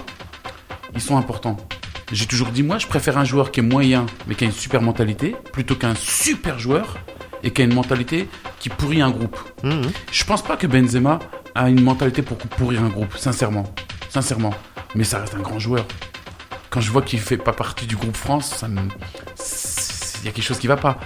ils 0.95 1.01
sont 1.01 1.17
importants. 1.17 1.57
J'ai 2.13 2.25
toujours 2.25 2.51
dit, 2.51 2.63
moi, 2.63 2.78
je 2.78 2.88
préfère 2.88 3.17
un 3.17 3.25
joueur 3.25 3.51
qui 3.51 3.59
est 3.59 3.63
moyen, 3.63 4.05
mais 4.28 4.36
qui 4.36 4.45
a 4.45 4.47
une 4.47 4.53
super 4.53 4.82
mentalité, 4.82 5.36
plutôt 5.51 5.75
qu'un 5.75 5.93
super 5.93 6.57
joueur 6.57 6.97
et 7.43 7.51
qui 7.51 7.61
a 7.61 7.65
une 7.65 7.73
mentalité 7.73 8.30
qui 8.61 8.69
pourrit 8.69 9.01
un 9.01 9.11
groupe. 9.11 9.38
Mhm. 9.61 9.91
Je 10.09 10.23
pense 10.23 10.41
pas 10.41 10.55
que 10.55 10.65
Benzema 10.65 11.19
a 11.53 11.69
une 11.69 11.84
mentalité 11.84 12.21
pour 12.21 12.38
pourrir 12.38 12.82
un 12.82 12.88
groupe, 12.88 13.17
sincèrement. 13.17 13.73
Sincèrement. 14.07 14.53
Mais 14.95 15.03
ça 15.03 15.19
reste 15.19 15.36
un 15.36 15.41
grand 15.41 15.59
joueur. 15.59 15.86
Quand 16.69 16.80
je 16.80 16.89
vois 16.89 17.01
qu'il 17.01 17.19
fait 17.19 17.36
pas 17.36 17.51
partie 17.51 17.88
du 17.88 17.97
groupe 17.97 18.15
France, 18.15 18.55
ça 18.55 18.69
me... 18.69 18.80
il 18.80 20.25
y 20.25 20.30
a 20.30 20.32
quelque 20.32 20.45
chose 20.45 20.59
qui 20.59 20.67
va 20.67 20.78
pas. 20.78 20.97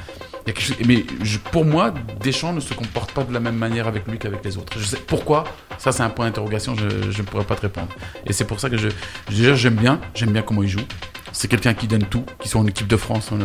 Mais 0.86 1.06
pour 1.52 1.66
moi, 1.66 1.94
Deschamps 2.22 2.54
ne 2.54 2.60
se 2.60 2.74
comporte 2.74 3.12
pas 3.12 3.24
de 3.24 3.34
la 3.34 3.40
même 3.40 3.56
manière 3.56 3.88
avec 3.88 4.08
lui 4.08 4.18
qu'avec 4.18 4.44
les 4.44 4.58
autres. 4.58 4.78
Je 4.78 4.84
sais 4.84 4.98
pourquoi. 4.98 5.44
Ça, 5.78 5.92
c'est 5.92 6.04
un 6.04 6.10
point 6.10 6.26
d'interrogation. 6.26 6.76
Je 6.76 6.86
ne 6.86 7.26
pourrais 7.28 7.46
pas 7.46 7.56
te 7.56 7.62
répondre. 7.62 7.90
Et 8.26 8.34
c'est 8.34 8.46
pour 8.46 8.60
ça 8.60 8.70
que 8.70 8.78
je 8.78 8.90
déjà 9.30 9.56
j'aime 9.56 9.76
bien, 9.76 10.00
j'aime 10.16 10.32
bien 10.32 10.42
comment 10.42 10.64
il 10.64 10.70
joue. 10.70 10.86
C'est 11.32 11.48
quelqu'un 11.48 11.74
qui 11.74 11.88
donne 11.88 12.06
tout, 12.06 12.26
qui 12.40 12.50
soit 12.50 12.60
en 12.60 12.68
équipe 12.68 12.88
de 12.88 12.98
France 12.98 13.32
ou 13.32 13.38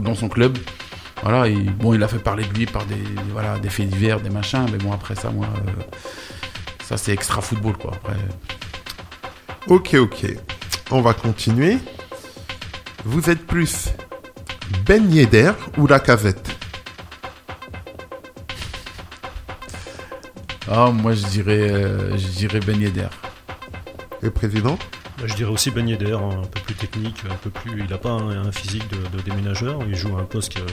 dans, 0.00 0.14
son 0.14 0.28
club. 0.28 0.56
Voilà, 1.22 1.50
bon, 1.78 1.94
il 1.94 2.02
a 2.02 2.08
fait 2.08 2.18
parler 2.18 2.44
de 2.44 2.52
lui 2.54 2.66
par 2.66 2.84
des, 2.86 2.96
voilà, 3.32 3.58
des 3.58 3.68
faits 3.68 3.88
divers, 3.88 4.20
des 4.20 4.30
machins, 4.30 4.66
mais 4.70 4.78
bon, 4.78 4.92
après 4.92 5.14
ça, 5.14 5.30
moi, 5.30 5.46
euh, 5.46 5.70
ça 6.84 6.96
c'est 6.96 7.12
extra 7.12 7.40
football, 7.40 7.76
quoi. 7.76 7.92
Après, 7.94 8.16
Ok, 9.68 9.94
ok. 9.94 10.26
On 10.92 11.00
va 11.00 11.12
continuer. 11.12 11.78
Vous 13.04 13.30
êtes 13.30 13.44
plus 13.44 13.88
Ben 14.86 15.10
Yedder 15.12 15.52
ou 15.78 15.86
la 15.86 16.00
casette 16.00 16.50
ah, 20.68 20.90
moi 20.90 21.12
je 21.12 21.24
dirais, 21.26 21.70
euh, 21.70 22.16
je 22.16 22.26
dirais 22.26 22.58
Ben 22.60 22.80
Yedder. 22.80 23.06
Le 24.20 24.30
président? 24.32 24.76
Bah, 25.18 25.24
je 25.26 25.34
dirais 25.34 25.50
aussi 25.52 25.70
Ben 25.70 25.88
Yedder, 25.88 26.14
hein, 26.14 26.40
un 26.42 26.46
peu 26.46 26.60
plus 26.60 26.74
technique, 26.74 27.22
un 27.30 27.34
peu 27.36 27.50
plus. 27.50 27.78
Il 27.78 27.88
n'a 27.88 27.98
pas 27.98 28.10
un, 28.10 28.46
un 28.48 28.52
physique 28.52 28.84
de, 28.90 29.16
de 29.16 29.22
déménageur. 29.22 29.78
Il 29.86 29.94
joue 29.94 30.16
à 30.16 30.20
un 30.22 30.24
poste 30.24 30.52
qui, 30.54 30.58
euh, 30.60 30.66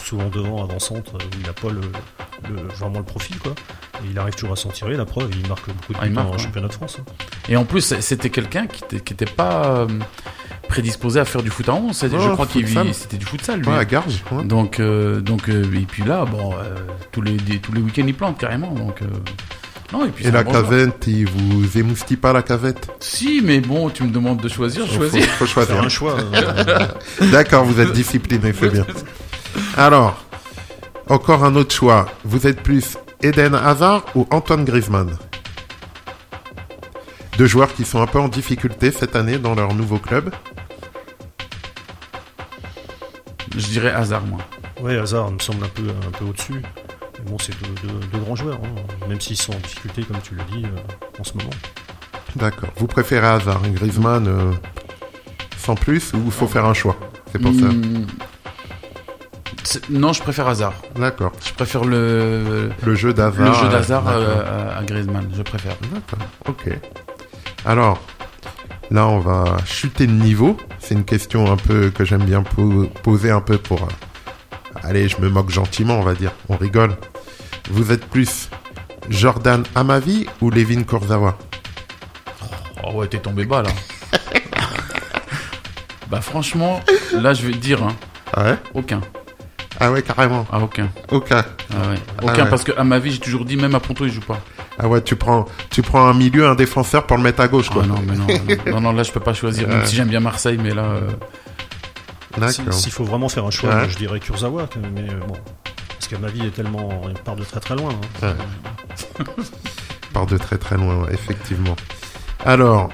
souvent 0.00 0.28
devant, 0.28 0.64
avant-centre, 0.64 1.14
où 1.14 1.18
il 1.38 1.46
n'a 1.46 1.52
pas 1.52 1.68
le, 1.68 1.80
le- 2.48 2.66
vraiment 2.74 2.98
le 2.98 3.04
profil, 3.04 3.38
quoi. 3.38 3.52
Et 4.02 4.08
il 4.10 4.18
arrive 4.18 4.34
toujours 4.34 4.54
à 4.54 4.56
s'en 4.56 4.70
tirer. 4.70 4.96
La 4.96 5.04
preuve, 5.04 5.30
il 5.40 5.46
marque 5.48 5.66
beaucoup 5.68 5.92
de 5.92 5.98
Ah, 6.02 6.08
buts 6.08 6.16
en 6.18 6.32
ouais. 6.32 6.38
championnat 6.38 6.68
de 6.68 6.72
France. 6.72 6.96
hein. 7.00 7.04
Et 7.48 7.56
en 7.56 7.64
plus, 7.64 7.94
c'était 8.00 8.30
quelqu'un 8.30 8.66
qui 8.66 8.82
était, 8.82 9.00
qui 9.00 9.12
était 9.12 9.26
pas 9.26 9.66
euh, 9.76 9.86
prédisposé 10.70 11.20
à 11.20 11.24
faire 11.24 11.42
du 11.42 11.50
foot 11.50 11.68
à 11.68 11.74
11. 11.74 11.94
C'est-à-dire, 11.96 12.18
Oh, 12.22 12.26
je 12.28 12.32
crois 12.32 12.46
qu'il 12.46 12.66
c'était 12.94 13.16
du 13.16 13.26
futsal, 13.26 13.60
lui. 13.60 13.68
Ouais, 13.68 13.76
à 13.76 13.84
Garges. 13.84 14.22
ouais. 14.32 14.44
Donc, 14.44 14.80
euh, 14.80 15.20
donc 15.20 15.48
euh, 15.48 15.64
et 15.74 15.80
puis 15.86 16.02
là, 16.04 16.24
bon, 16.24 16.52
euh, 16.54 16.74
tous 17.12 17.20
les, 17.22 17.32
des- 17.32 17.58
tous 17.58 17.72
les 17.72 17.80
week-ends, 17.80 18.04
il 18.06 18.14
plante 18.14 18.38
carrément. 18.38 18.70
Donc, 18.72 19.02
euh, 19.02 19.06
non, 19.92 20.06
et 20.06 20.10
puis 20.10 20.22
Et 20.24 20.26
c'est 20.28 20.32
la 20.32 20.44
bon 20.44 20.52
casette, 20.52 21.04
il 21.08 21.26
vous 21.28 21.76
émoustille 21.78 22.16
pas 22.16 22.32
la 22.32 22.42
casette 22.42 22.88
Si, 23.00 23.40
mais 23.44 23.60
bon, 23.60 23.90
tu 23.90 24.04
me 24.04 24.10
demandes 24.10 24.40
de 24.40 24.48
choisir, 24.48 24.86
je 24.86 24.92
faut, 24.92 24.98
choisis. 25.00 25.26
faut 25.26 25.46
choisir. 25.46 25.80
Un 25.82 25.88
choix. 25.88 26.16
euh, 26.18 26.86
D'accord, 27.32 27.64
vous 27.64 27.80
êtes 27.80 27.92
discipliné, 27.92 28.52
c'est 28.58 28.70
bien. 28.70 28.86
Alors, 29.76 30.24
encore 31.08 31.44
un 31.44 31.56
autre 31.56 31.74
choix. 31.74 32.06
Vous 32.24 32.46
êtes 32.46 32.62
plus 32.62 32.96
Eden 33.22 33.54
Hazard 33.56 34.04
ou 34.14 34.26
Antoine 34.30 34.64
Griezmann? 34.64 35.10
Deux 37.38 37.46
joueurs 37.46 37.72
qui 37.72 37.84
sont 37.84 38.00
un 38.02 38.06
peu 38.06 38.20
en 38.20 38.28
difficulté 38.28 38.90
cette 38.92 39.16
année 39.16 39.38
dans 39.38 39.54
leur 39.54 39.72
nouveau 39.74 39.98
club. 39.98 40.30
Je 43.56 43.66
dirais 43.66 43.90
hasard, 43.92 44.22
moi. 44.22 44.38
Ouais, 44.80 44.96
Hazard 44.98 45.30
me 45.30 45.38
semble 45.38 45.64
un 45.64 45.68
peu, 45.68 45.82
un 45.88 46.10
peu 46.12 46.24
au-dessus. 46.24 46.62
Mais 47.24 47.30
bon, 47.30 47.36
c'est 47.38 47.52
deux, 47.62 47.88
deux- 47.88 48.06
deux 48.12 48.18
grands 48.18 48.36
joueurs, 48.36 48.58
hein, 48.64 49.06
même 49.08 49.20
s'ils 49.20 49.36
sont 49.36 49.52
en 49.52 49.58
difficulté, 49.58 50.02
comme 50.04 50.20
tu 50.22 50.34
le 50.34 50.42
dis, 50.52 50.64
euh, 50.64 51.20
en 51.20 51.24
ce 51.24 51.34
moment. 51.36 51.50
D'accord. 52.36 52.70
Vous 52.76 52.86
préférez 52.86 53.26
Hazard, 53.26 53.60
Griezmann 53.72 54.26
euh, 54.28 54.52
sans 55.58 55.74
plus 55.74 56.12
ou 56.14 56.30
faut 56.30 56.46
faire 56.46 56.64
un 56.64 56.74
choix? 56.74 56.96
C'est 57.32 57.40
pour 57.40 57.52
ça. 57.52 57.66
Hmm, 57.66 58.06
Non, 59.90 60.12
je 60.12 60.22
préfère 60.22 60.48
hasard. 60.48 60.72
D'accord. 60.96 61.32
Je 61.44 61.52
préfère 61.52 61.84
le, 61.84 62.70
Le 62.82 62.94
jeu 62.94 63.08
le 63.08 63.14
d'Hazard. 63.14 63.54
jeu 63.54 63.68
euh, 63.68 64.42
euh, 64.46 64.78
à 64.78 64.82
Griezmann. 64.84 65.28
Je 65.36 65.42
préfère. 65.42 65.76
D'accord, 65.92 66.26
ok. 66.48 66.70
Alors, 67.66 68.00
là, 68.90 69.06
on 69.06 69.18
va 69.18 69.56
chuter 69.64 70.06
de 70.06 70.12
niveau. 70.12 70.56
C'est 70.78 70.94
une 70.94 71.04
question 71.04 71.50
un 71.50 71.56
peu 71.56 71.90
que 71.90 72.04
j'aime 72.04 72.24
bien 72.24 72.42
po- 72.42 72.86
poser 73.02 73.30
un 73.30 73.40
peu 73.40 73.58
pour... 73.58 73.82
euh, 73.82 73.86
Allez, 74.82 75.08
je 75.08 75.20
me 75.20 75.28
moque 75.28 75.50
gentiment, 75.50 75.94
on 75.98 76.02
va 76.02 76.14
dire. 76.14 76.32
On 76.48 76.56
rigole. 76.56 76.96
Vous 77.70 77.92
êtes 77.92 78.04
plus 78.06 78.48
Jordan 79.08 79.62
Amavi 79.74 80.26
ou 80.40 80.50
Levin 80.50 80.82
Kurzawa? 80.84 81.36
Oh 82.84 82.92
ouais, 82.94 83.06
t'es 83.08 83.18
tombé 83.18 83.44
bas 83.44 83.62
là. 83.62 83.70
bah 86.10 86.20
franchement, 86.20 86.80
là 87.12 87.34
je 87.34 87.46
vais 87.46 87.52
te 87.52 87.58
dire, 87.58 87.82
hein, 87.82 87.94
Ah 88.32 88.44
ouais 88.44 88.58
aucun. 88.74 89.00
Ah 89.78 89.90
ouais, 89.92 90.02
carrément. 90.02 90.46
Ah 90.52 90.60
aucun. 90.60 90.88
Aucun. 91.10 91.44
Ah 91.72 91.88
ouais. 91.90 91.96
Ah 92.18 92.24
Aucun 92.24 92.44
ouais. 92.44 92.50
parce 92.50 92.64
que 92.64 92.72
à 92.76 92.84
ma 92.84 92.98
vie 92.98 93.12
j'ai 93.12 93.18
toujours 93.20 93.44
dit 93.44 93.56
même 93.56 93.74
à 93.74 93.80
Ponto 93.80 94.04
il 94.06 94.12
joue 94.12 94.20
pas. 94.20 94.40
Ah 94.82 94.88
ouais, 94.88 95.02
tu 95.02 95.14
prends, 95.16 95.44
tu 95.70 95.82
prends 95.82 96.06
un 96.06 96.14
milieu, 96.14 96.48
un 96.48 96.54
défenseur 96.54 97.06
pour 97.06 97.16
le 97.18 97.22
mettre 97.22 97.40
à 97.40 97.48
gauche, 97.48 97.66
Ah 97.70 97.74
quoi. 97.74 97.86
non 97.86 97.96
mais 98.06 98.16
non, 98.16 98.26
non, 98.66 98.72
non, 98.72 98.80
non, 98.80 98.92
là 98.92 99.02
je 99.02 99.12
peux 99.12 99.20
pas 99.20 99.34
choisir. 99.34 99.68
Même 99.68 99.84
si 99.84 99.94
j'aime 99.96 100.08
bien 100.08 100.20
Marseille, 100.20 100.58
mais 100.62 100.72
là 100.74 100.84
euh, 100.84 102.48
Si-. 102.48 102.62
S'il 102.70 102.92
faut 102.92 103.04
vraiment 103.04 103.28
faire 103.28 103.44
un 103.44 103.50
choix, 103.50 103.74
Ouais. 103.74 103.88
je 103.90 103.96
dirais 103.96 104.20
Kurzawa, 104.20 104.68
mais 104.94 105.02
euh, 105.02 105.18
bon. 105.26 105.34
Parce 105.94 106.08
que 106.08 106.16
ma 106.16 106.28
vie 106.28 106.46
est 106.46 106.50
tellement. 106.54 106.88
Elle 107.08 107.14
part 107.22 107.36
de 107.36 107.44
très 107.44 107.60
très 107.60 107.76
loin. 107.76 107.90
hein. 108.22 108.34
part 110.12 110.26
de 110.26 110.38
très 110.38 110.56
très 110.58 110.76
loin, 110.76 111.02
ouais, 111.04 111.12
effectivement. 111.14 111.76
Alors, 112.44 112.88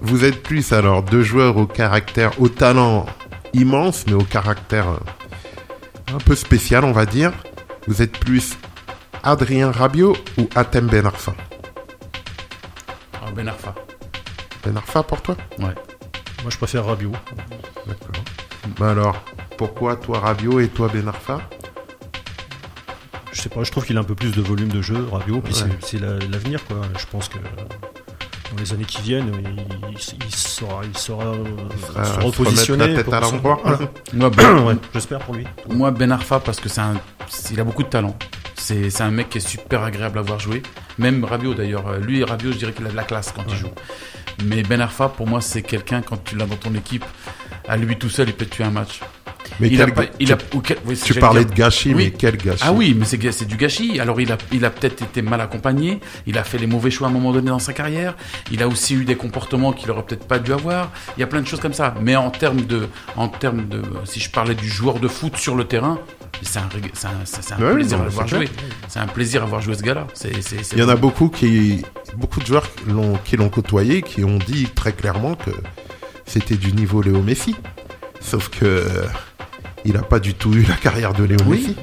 vous 0.00 0.24
êtes 0.24 0.42
plus 0.42 0.72
alors 0.72 1.02
deux 1.02 1.22
joueurs 1.22 1.56
au 1.56 1.66
caractère, 1.66 2.32
au 2.40 2.48
talent 2.48 3.06
immense, 3.54 4.04
mais 4.06 4.14
au 4.14 4.24
caractère 4.24 4.88
euh, 4.88 6.14
un 6.14 6.18
peu 6.18 6.34
spécial, 6.34 6.84
on 6.84 6.92
va 6.92 7.06
dire. 7.06 7.32
Vous 7.86 8.02
êtes 8.02 8.18
plus 8.18 8.56
Adrien 9.22 9.70
Rabiot 9.70 10.16
ou 10.38 10.48
Atem 10.54 10.86
Ben 10.88 11.06
Arfa 11.06 11.32
ah, 13.14 13.30
Ben 13.34 13.48
Arfa. 13.48 13.74
Ben 14.64 14.76
Arfa 14.76 15.02
pour 15.02 15.22
toi 15.22 15.36
Ouais. 15.58 15.64
Moi, 15.66 16.50
je 16.50 16.56
préfère 16.56 16.84
Rabiot. 16.86 17.12
D'accord. 17.86 18.24
Bah 18.78 18.90
alors, 18.90 19.16
pourquoi 19.56 19.96
toi 19.96 20.18
Rabiot 20.20 20.60
et 20.60 20.68
toi 20.68 20.88
Ben 20.92 21.06
Arfa 21.06 21.40
Je 23.32 23.40
sais 23.40 23.48
pas, 23.48 23.62
je 23.62 23.70
trouve 23.70 23.84
qu'il 23.86 23.96
a 23.96 24.00
un 24.00 24.04
peu 24.04 24.14
plus 24.16 24.32
de 24.32 24.42
volume 24.42 24.68
de 24.68 24.82
jeu, 24.82 25.06
Rabiot, 25.10 25.40
puis 25.40 25.54
Ouais. 25.54 25.60
c'est- 25.80 25.86
c'est 25.86 25.98
la- 26.00 26.18
l'avenir, 26.18 26.64
quoi. 26.64 26.78
Je 26.98 27.06
pense 27.06 27.28
que 27.28 27.38
dans 27.38 28.58
les 28.58 28.72
années 28.72 28.84
qui 28.84 29.02
viennent, 29.02 29.32
il, 29.44 29.90
il- 29.90 29.96
il 30.26 30.34
saura, 30.34 30.82
il 30.84 32.24
repositionner. 32.24 32.88
la 32.88 32.94
tête 32.96 33.04
pour 33.04 33.14
à 33.14 33.20
l'endroit 33.20 33.60
Voilà. 33.62 33.78
Moi 34.14 34.30
Ben, 34.30 34.58
Ouais, 34.66 34.74
J'espère 34.92 35.20
pour 35.20 35.34
lui. 35.34 35.46
moi, 35.70 35.90
Ben 35.92 36.10
Arfa 36.10 36.40
parce 36.40 36.58
que 36.60 36.68
c'est 36.68 36.80
un, 36.80 36.94
il 37.52 37.60
a 37.60 37.64
beaucoup 37.64 37.84
de 37.84 37.88
talent. 37.88 38.16
C'est 38.56 39.00
un 39.00 39.10
mec 39.10 39.30
qui 39.30 39.38
est 39.38 39.46
super 39.48 39.82
agréable 39.82 40.18
à 40.18 40.22
voir 40.22 40.38
jouer. 40.38 40.62
Même 40.98 41.24
Rabiot 41.24 41.54
d'ailleurs. 41.54 41.88
Euh, 41.88 41.98
Lui, 41.98 42.22
Rabiot, 42.24 42.52
je 42.52 42.58
dirais 42.58 42.72
qu'il 42.72 42.86
a 42.86 42.90
de 42.90 42.96
la 42.96 43.04
classe 43.04 43.32
quand 43.34 43.44
il 43.48 43.56
joue. 43.56 43.70
Mais 44.44 44.62
Ben 44.62 44.80
Arfa, 44.80 45.08
pour 45.08 45.26
moi, 45.26 45.40
c'est 45.40 45.62
quelqu'un 45.62 46.02
quand 46.02 46.22
tu 46.24 46.36
l'as 46.36 46.46
dans 46.46 46.56
ton 46.56 46.74
équipe, 46.74 47.04
à 47.68 47.76
lui 47.76 47.96
tout 47.96 48.08
seul, 48.08 48.28
il 48.28 48.34
peut 48.34 48.46
te 48.46 48.54
tuer 48.54 48.64
un 48.64 48.70
match. 48.70 49.00
Mais 49.60 49.68
il 49.68 49.80
a 49.80 49.84
quel 49.86 49.94
pas, 49.94 50.04
ga- 50.04 50.10
il 50.20 50.26
tu- 50.26 50.32
a, 50.32 50.38
quel- 50.64 50.78
oui, 50.86 50.96
Tu 51.02 51.14
parlais 51.14 51.44
de 51.44 51.52
gâchis, 51.52 51.94
Oui. 51.94 52.04
mais 52.06 52.10
quel 52.10 52.36
gâchis? 52.36 52.62
Ah 52.66 52.72
oui, 52.72 52.94
mais 52.98 53.04
c'est 53.04 53.30
c'est 53.32 53.44
du 53.44 53.56
gâchis. 53.56 54.00
Alors 54.00 54.20
il 54.20 54.32
a, 54.32 54.38
il 54.52 54.64
a 54.64 54.70
peut-être 54.70 55.02
été 55.02 55.22
mal 55.22 55.40
accompagné. 55.40 56.00
Il 56.26 56.38
a 56.38 56.44
fait 56.44 56.58
les 56.58 56.66
mauvais 56.66 56.90
choix 56.90 57.06
à 57.06 57.10
un 57.10 57.12
moment 57.12 57.32
donné 57.32 57.48
dans 57.50 57.58
sa 57.58 57.72
carrière. 57.72 58.16
Il 58.50 58.62
a 58.62 58.68
aussi 58.68 58.94
eu 58.94 59.04
des 59.04 59.16
comportements 59.16 59.72
qu'il 59.72 59.90
aurait 59.90 60.02
peut-être 60.04 60.26
pas 60.26 60.38
dû 60.38 60.52
avoir. 60.52 60.90
Il 61.16 61.20
y 61.20 61.22
a 61.22 61.26
plein 61.26 61.40
de 61.42 61.46
choses 61.46 61.60
comme 61.60 61.72
ça. 61.74 61.94
Mais 62.00 62.16
en 62.16 62.30
termes 62.30 62.62
de, 62.62 62.88
en 63.16 63.28
termes 63.28 63.68
de, 63.68 63.82
si 64.04 64.20
je 64.20 64.30
parlais 64.30 64.54
du 64.54 64.68
joueur 64.68 64.98
de 65.00 65.08
foot 65.08 65.36
sur 65.36 65.54
le 65.54 65.64
terrain, 65.64 65.98
c'est 66.42 66.58
un, 66.58 66.62
un, 66.62 67.62
un 67.62 67.64
Ouais, 67.68 67.74
plaisir 67.74 67.98
non, 67.98 68.04
à 68.04 68.08
voir 68.08 68.26
jouer. 68.26 68.48
C'est 68.88 68.98
un 68.98 69.06
plaisir 69.06 69.42
à 69.42 69.46
voir 69.46 69.60
jouer 69.60 69.74
ce 69.74 69.82
gars-là. 69.82 70.06
Il 70.72 70.78
y 70.78 70.82
en 70.82 70.88
a 70.88 70.96
beaucoup 70.96 71.28
qui, 71.28 71.82
beaucoup 72.16 72.40
de 72.40 72.46
joueurs 72.46 72.66
qui 73.24 73.36
l'ont, 73.36 73.48
côtoyé, 73.48 74.02
qui 74.02 74.24
ont 74.24 74.38
dit 74.38 74.66
très 74.74 74.92
clairement 74.92 75.34
que 75.36 75.50
c'était 76.26 76.56
du 76.56 76.72
niveau 76.72 77.00
Léo 77.02 77.22
Messi. 77.22 77.54
Sauf 78.20 78.48
que 78.48 78.84
il 79.84 79.92
n'a 79.94 80.02
pas 80.02 80.20
du 80.20 80.34
tout 80.34 80.52
eu 80.54 80.62
la 80.62 80.74
carrière 80.76 81.12
de 81.12 81.24
Léo 81.24 81.38
Oui. 81.46 81.76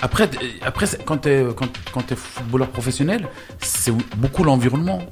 Après, 0.00 0.28
après 0.62 0.86
quand 1.06 1.16
tu 1.18 1.28
es, 1.30 1.46
quand, 1.56 1.68
quand 1.92 2.02
t'es 2.02 2.14
footballeur 2.16 2.68
professionnel, 2.68 3.26
c'est 3.60 3.92
beaucoup 4.16 4.44
l'environnement. 4.44 5.02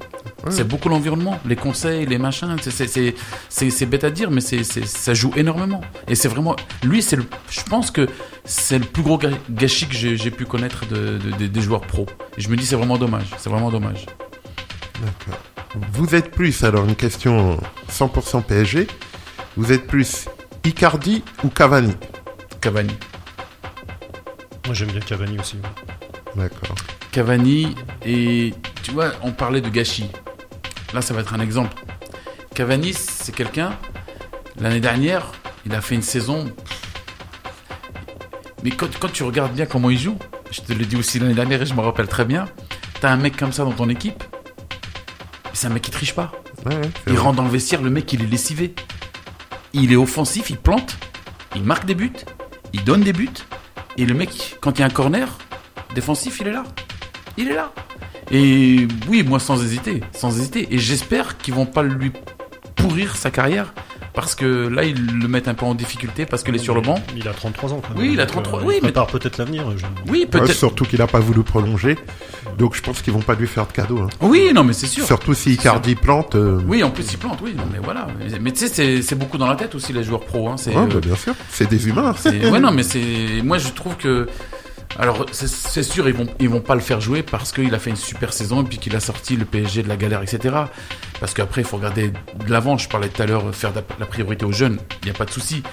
C'est 0.49 0.67
beaucoup 0.67 0.89
l'environnement, 0.89 1.39
les 1.45 1.55
conseils, 1.55 2.05
les 2.05 2.17
machins. 2.17 2.55
c'est- 2.59 3.85
bête 3.85 4.03
à 4.03 4.09
dire, 4.11 4.29
mais 4.29 4.41
c'est 4.41 4.63
ça 4.63 5.13
joue 5.13 5.31
énormément. 5.37 5.81
Et 6.07 6.15
c'est 6.15 6.27
vraiment. 6.27 6.55
Lui, 6.83 7.01
c'est. 7.01 7.17
Je 7.49 7.61
pense 7.63 7.91
que 7.91 8.07
c'est 8.43 8.77
le 8.77 8.83
plus 8.85 9.03
gros 9.03 9.17
gâchis 9.49 9.87
que 9.87 9.95
j'ai 9.95 10.31
pu 10.31 10.45
connaître 10.45 10.85
de, 10.85 11.17
de- 11.17 11.37
de- 11.37 11.47
des 11.47 11.61
joueurs 11.61 11.81
pros. 11.81 12.05
Et 12.37 12.41
je 12.41 12.49
me 12.49 12.57
dis, 12.57 12.65
c'est 12.65 12.75
vraiment 12.75 12.97
dommage. 12.97 13.27
C'est 13.37 13.49
vraiment 13.49 13.71
dommage. 13.71 14.05
D'accord. 15.01 15.41
Vous 15.93 16.13
êtes 16.13 16.29
plus, 16.31 16.63
alors 16.63 16.85
une 16.85 16.95
question 16.95 17.57
100% 17.89 18.41
PSG, 18.43 18.85
vous 19.57 19.71
êtes 19.71 19.87
plus 19.87 20.25
Icardi 20.65 21.23
ou 21.43 21.49
Cavani 21.49 21.93
Cavani. 22.61 22.95
Moi 24.65 24.73
j'aime 24.73 24.91
bien 24.91 25.01
Cavani 25.01 25.37
aussi. 25.39 25.57
D'accord. 26.35 26.75
Cavani 27.11 27.75
et 28.05 28.53
tu 28.81 28.91
vois, 28.91 29.11
on 29.21 29.31
parlait 29.31 29.61
de 29.61 29.69
gâchis. 29.69 30.09
Là, 30.93 31.01
ça 31.01 31.13
va 31.13 31.21
être 31.21 31.33
un 31.33 31.39
exemple. 31.39 31.73
Cavani, 32.55 32.93
c'est 32.93 33.33
quelqu'un. 33.33 33.73
L'année 34.59 34.79
dernière, 34.79 35.31
il 35.65 35.73
a 35.75 35.81
fait 35.81 35.95
une 35.95 36.01
saison. 36.01 36.51
Mais 38.63 38.69
quand, 38.71 38.87
quand 38.99 39.11
tu 39.11 39.23
regardes 39.23 39.53
bien 39.53 39.65
comment 39.65 39.89
il 39.89 39.97
joue, 39.99 40.17
je 40.51 40.61
te 40.61 40.71
l'ai 40.71 40.85
dit 40.85 40.95
aussi 40.95 41.19
l'année 41.19 41.33
dernière 41.33 41.61
et 41.61 41.65
je 41.65 41.73
me 41.73 41.81
rappelle 41.81 42.07
très 42.07 42.25
bien. 42.25 42.47
T'as 43.01 43.09
un 43.11 43.17
mec 43.17 43.35
comme 43.35 43.51
ça 43.51 43.63
dans 43.63 43.71
ton 43.73 43.89
équipe. 43.89 44.23
C'est 45.53 45.67
un 45.67 45.71
mec 45.71 45.81
qui 45.83 45.91
triche 45.91 46.13
pas. 46.15 46.31
Ouais, 46.65 46.79
Il 47.07 47.13
vrai. 47.13 47.21
rentre 47.21 47.37
dans 47.37 47.43
le 47.43 47.49
vestiaire, 47.49 47.81
le 47.81 47.89
mec, 47.89 48.11
il 48.13 48.21
est 48.21 48.27
lessivé. 48.27 48.73
Il 49.73 49.91
est 49.91 49.95
offensif, 49.95 50.51
il 50.51 50.57
plante, 50.57 50.97
il 51.55 51.63
marque 51.63 51.85
des 51.85 51.95
buts, 51.95 52.13
il 52.73 52.83
donne 52.83 53.01
des 53.01 53.13
buts. 53.13 53.29
Et 53.97 54.05
le 54.05 54.13
mec, 54.13 54.57
quand 54.61 54.77
il 54.77 54.81
y 54.81 54.83
a 54.83 54.87
un 54.87 54.91
corner 54.91 55.37
défensif, 55.95 56.39
il 56.41 56.47
est 56.47 56.53
là. 56.53 56.63
Il 57.37 57.49
est 57.49 57.55
là. 57.55 57.73
Et 58.31 58.87
oui, 59.07 59.23
moi, 59.23 59.39
sans 59.39 59.63
hésiter, 59.63 60.01
sans 60.11 60.37
hésiter. 60.37 60.67
Et 60.73 60.77
j'espère 60.77 61.37
qu'ils 61.37 61.53
vont 61.53 61.65
pas 61.65 61.83
lui 61.83 62.11
pourrir 62.75 63.15
sa 63.15 63.31
carrière. 63.31 63.73
Parce 64.13 64.35
que 64.35 64.67
là, 64.67 64.83
ils 64.83 65.19
le 65.19 65.27
mettent 65.27 65.47
un 65.47 65.55
peu 65.55 65.65
en 65.65 65.73
difficulté 65.73 66.27
parce 66.27 66.43
qu'il 66.43 66.53
est 66.53 66.59
sur 66.59 66.75
le 66.75 66.81
banc. 66.81 67.01
Il 67.17 67.27
a 67.27 67.33
33 67.33 67.73
ans 67.73 67.81
quand 67.81 67.95
même. 67.95 68.03
Oui, 68.03 68.11
il 68.13 68.19
a 68.21 68.25
donc, 68.25 68.33
33, 68.33 68.59
euh, 68.59 68.63
oui, 68.63 68.73
il 68.75 68.75
mais- 68.75 68.91
prépare 68.91 69.07
peut-être 69.07 69.37
l'avenir. 69.39 69.65
je- 69.75 69.85
Oui, 70.11 70.19
Ouais, 70.19 70.25
peut-être. 70.27 70.53
surtout 70.53 70.85
qu'il 70.85 70.99
n'a 70.99 71.07
pas 71.07 71.19
voulu 71.19 71.41
prolonger. 71.41 71.97
Donc 72.59 72.75
je 72.75 72.81
pense 72.83 73.01
qu'ils 73.01 73.13
vont 73.13 73.21
pas 73.21 73.33
lui 73.33 73.47
faire 73.47 73.65
de 73.65 73.71
cadeau. 73.71 73.97
hein. 73.99 74.09
oui, 74.21 74.51
non, 74.53 74.63
mais 74.63 74.73
c'est 74.73 74.85
sûr. 74.85 75.05
Surtout 75.07 75.33
si 75.33 75.53
Icardi 75.53 75.95
plante. 75.95 76.35
euh, 76.35 76.61
Oui, 76.67 76.83
en 76.83 76.91
plus, 76.91 77.11
il 77.11 77.17
plante, 77.17 77.39
oui. 77.41 77.55
Non, 77.57 77.63
mais 77.71 77.79
voilà. 77.83 78.05
Mais, 78.19 78.37
mais 78.39 78.51
tu 78.51 78.59
sais, 78.59 78.67
c'est- 78.67 79.01
c'est 79.01 79.15
beaucoup 79.15 79.39
dans 79.39 79.47
la 79.47 79.55
tête 79.55 79.73
aussi, 79.73 79.93
les 79.93 80.03
joueurs 80.03 80.21
pros. 80.25 80.47
Hein. 80.47 80.57
C'est, 80.57 80.69
ouais, 80.75 80.77
euh, 80.83 80.85
bah, 80.85 80.99
bien 81.01 81.15
sûr. 81.15 81.33
C'est 81.49 81.67
des 81.67 81.87
humains. 81.87 82.13
C'est- 82.15 82.49
ouais, 82.51 82.59
non, 82.59 82.71
mais 82.71 82.83
c'est. 82.83 83.41
Moi, 83.43 83.57
je 83.57 83.69
trouve 83.69 83.95
que. 83.97 84.27
Alors, 84.99 85.25
c'est- 85.31 85.81
sûr, 85.83 86.07
ils 86.07 86.13
vont, 86.13 86.27
ils 86.39 86.49
vont 86.49 86.61
pas 86.61 86.75
le 86.75 86.81
faire 86.81 87.01
jouer 87.01 87.23
parce 87.23 87.51
qu'il 87.51 87.73
a 87.73 87.79
fait 87.79 87.89
une 87.89 87.95
super 87.95 88.31
saison 88.31 88.61
et 88.61 88.65
puis 88.65 88.77
qu'il 88.77 88.95
a 88.95 88.99
sorti 88.99 89.35
le 89.35 89.45
PSG 89.45 89.81
de 89.83 89.87
la 89.89 89.97
galère, 89.97 90.21
etc. 90.21 90.55
Parce 91.19 91.33
qu'après, 91.33 91.61
il 91.61 91.67
faut 91.67 91.77
regarder 91.77 92.09
de 92.11 92.51
l'avant. 92.51 92.77
Je 92.77 92.87
parlais 92.87 93.09
tout 93.09 93.21
à 93.21 93.25
l'heure, 93.25 93.53
faire 93.55 93.71
la- 93.99 94.05
priorité 94.05 94.45
aux 94.45 94.51
jeunes, 94.51 94.77
il 95.01 95.05
n'y 95.05 95.11
a 95.11 95.17
pas 95.17 95.25
de 95.25 95.31
souci. 95.31 95.63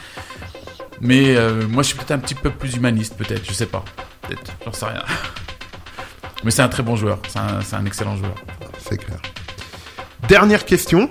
Mais 1.03 1.37
euh, 1.37 1.67
moi, 1.69 1.83
je 1.83 1.89
suis 1.89 1.97
peut-être 1.97 2.13
un 2.13 2.19
petit 2.19 2.35
peu 2.35 2.51
plus 2.51 2.77
humaniste, 2.77 3.15
peut-être, 3.17 3.45
je 3.47 3.53
sais 3.53 3.67
pas. 3.67 3.85
J'en 4.65 4.73
sais 4.73 4.87
rien. 4.87 5.03
Mais 6.45 6.51
c'est 6.51 6.63
un 6.63 6.69
très 6.69 6.83
bon 6.83 6.97
joueur, 6.97 7.19
c'est 7.29 7.39
un, 7.39 7.61
un 7.79 7.85
excellent 7.87 8.17
joueur. 8.17 8.35
C'est 8.79 8.97
clair. 8.97 9.19
Dernière 10.29 10.65
question. 10.65 11.11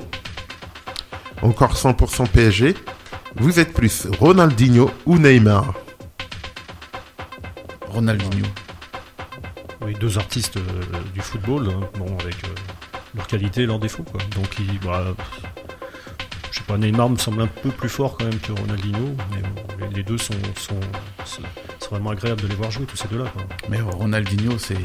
Encore 1.41 1.75
100% 1.75 2.27
PSG. 2.27 2.75
Vous 3.35 3.59
êtes 3.59 3.73
plus 3.73 4.07
Ronaldinho 4.19 4.89
ou 5.05 5.17
Neymar? 5.19 5.73
Ronaldinho. 7.89 8.45
Oui, 9.81 9.93
deux 9.99 10.17
artistes 10.17 10.57
euh, 10.57 10.61
du 11.13 11.21
football, 11.21 11.69
hein, 11.69 11.87
bon, 11.97 12.17
avec 12.19 12.35
euh, 12.43 12.47
leur 13.15 13.27
qualité 13.27 13.61
et 13.61 13.65
leurs 13.65 13.79
défauts. 13.79 14.03
Quoi. 14.03 14.19
Donc, 14.35 14.47
il, 14.59 14.79
bah, 14.79 15.03
je 16.51 16.57
sais 16.59 16.63
pas, 16.65 16.77
Neymar 16.77 17.09
me 17.09 17.17
semble 17.17 17.41
un 17.41 17.47
peu 17.47 17.69
plus 17.69 17.89
fort 17.89 18.17
quand 18.17 18.25
même 18.25 18.39
que 18.39 18.51
Ronaldinho, 18.51 19.15
mais 19.31 19.41
bon, 19.41 19.85
les, 19.89 19.95
les 19.97 20.03
deux 20.03 20.17
sont, 20.17 20.33
sont, 20.57 20.79
c'est 21.25 21.41
c'est 21.79 21.89
vraiment 21.89 22.09
agréable 22.11 22.41
de 22.41 22.47
les 22.47 22.55
voir 22.55 22.69
jouer, 22.71 22.85
tous 22.85 22.97
ces 22.97 23.07
deux-là. 23.07 23.25
quoi. 23.33 23.41
Mais 23.69 23.79
Ronaldinho, 23.81 24.57
c'est. 24.57 24.77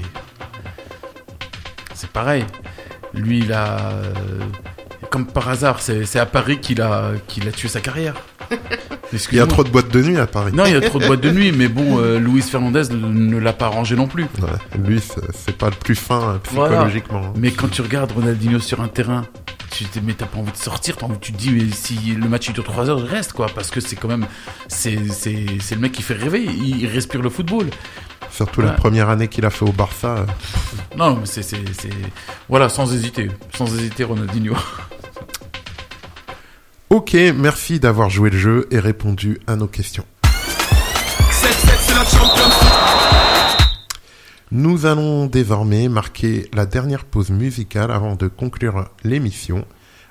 C'est 1.95 2.11
pareil. 2.11 2.45
Lui, 3.13 3.41
il 3.41 3.53
a. 3.53 3.79
euh, 3.91 4.13
Comme 5.11 5.27
par 5.27 5.49
hasard, 5.49 5.81
c'est 5.81 6.07
c'est 6.07 6.19
à 6.21 6.27
Paris 6.27 6.61
qu'il 6.61 6.81
a, 6.81 7.13
qu'il 7.29 7.47
a 7.49 7.53
tué 7.53 7.69
sa 7.69 7.81
carrière. 7.81 8.15
Il 9.33 9.39
y 9.39 9.41
a 9.41 9.47
trop 9.47 9.65
de 9.65 9.69
boîtes 9.71 9.91
de 9.91 10.03
nuit 10.03 10.17
à 10.19 10.27
Paris. 10.27 10.53
Non, 10.55 10.65
il 10.67 10.73
y 10.73 10.77
a 10.77 10.81
trop 10.81 10.99
de 10.99 11.07
boîtes 11.07 11.21
de 11.21 11.31
nuit, 11.31 11.53
mais 11.53 11.69
bon, 11.69 11.99
euh, 11.99 12.19
Luis 12.19 12.43
Fernandez 12.43 12.83
ne 12.93 13.39
l'a 13.39 13.53
pas 13.53 13.67
arrangé 13.67 13.97
non 13.97 14.07
plus. 14.07 14.25
Ouais, 14.25 14.79
lui, 14.87 15.01
c'est 15.35 15.57
pas 15.57 15.71
le 15.71 15.77
plus 15.77 15.95
fin 15.95 16.21
euh, 16.23 16.39
Voilà. 16.53 16.77
psychologiquement. 16.77 17.23
hein. 17.27 17.33
Mais 17.37 17.51
quand 17.51 17.69
tu 17.69 17.83
regardes 17.83 18.13
Ronaldinho 18.13 18.59
sur 18.61 18.81
un 18.81 18.89
terrain, 18.89 19.25
tu 19.71 19.85
te 19.87 19.99
mais 19.99 20.15
t'as 20.15 20.27
pas 20.27 20.39
envie 20.39 20.53
de 20.53 20.57
sortir, 20.57 20.97
t'as 20.97 21.07
envie, 21.07 21.19
tu 21.21 21.33
te 21.33 21.39
dis, 21.39 21.51
mais 21.51 21.71
si 21.73 21.95
le 22.15 22.29
match 22.29 22.51
dure 22.53 22.63
3 22.65 22.91
heures, 22.91 22.99
je 23.01 23.07
reste, 23.07 23.33
quoi. 23.33 23.47
Parce 23.55 23.71
que 23.71 23.81
c'est 23.81 23.97
quand 23.97 24.09
même. 24.09 24.27
C'est 24.69 24.93
le 24.95 25.77
mec 25.79 25.93
qui 25.93 26.03
fait 26.03 26.15
rêver, 26.15 26.43
il, 26.45 26.87
respire 26.87 27.23
le 27.23 27.31
football. 27.31 27.67
Surtout 28.31 28.63
la 28.63 28.73
première 28.73 29.11
année 29.11 29.29
qu'il 29.29 29.45
a 29.45 29.51
fait 29.51 29.65
au 29.65 29.73
Barça. 29.73 30.27
Non, 30.97 31.19
mais 31.21 31.27
c'est- 31.27 31.55
Voilà, 32.49 32.69
sans 32.69 32.93
hésiter. 32.93 33.29
Sans 33.57 33.67
hésiter, 33.67 34.03
Ronaldinho. 34.05 34.55
Ok, 36.95 37.17
merci 37.35 37.81
d'avoir 37.81 38.09
joué 38.09 38.31
le 38.31 38.39
jeu 38.39 38.69
et 38.71 38.79
répondu 38.79 39.41
à 39.49 39.57
nos 39.57 39.67
questions. 39.67 40.05
Nous 44.53 44.87
allons 44.87 45.27
désormais 45.27 45.89
marquer 45.89 46.49
la 46.55 46.67
dernière 46.67 47.05
pause 47.05 47.31
musicale 47.31 47.91
avant 47.91 48.15
de 48.15 48.29
conclure 48.29 48.91
l'émission 49.03 49.65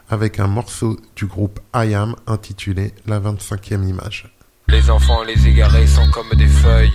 avec 0.10 0.42
un 0.42 0.48
morceau 0.48 1.00
du 1.16 1.26
groupe 1.26 1.62
I 1.74 1.94
Am 1.94 2.18
intitulé 2.28 2.92
La 3.08 3.22
25e 3.22 3.88
image. 3.88 4.36
Les 4.68 4.90
enfants 4.90 5.24
les 5.24 5.48
égarés 5.48 5.88
sont 5.88 6.10
comme 6.12 6.38
des 6.38 6.48
feuilles, 6.48 6.92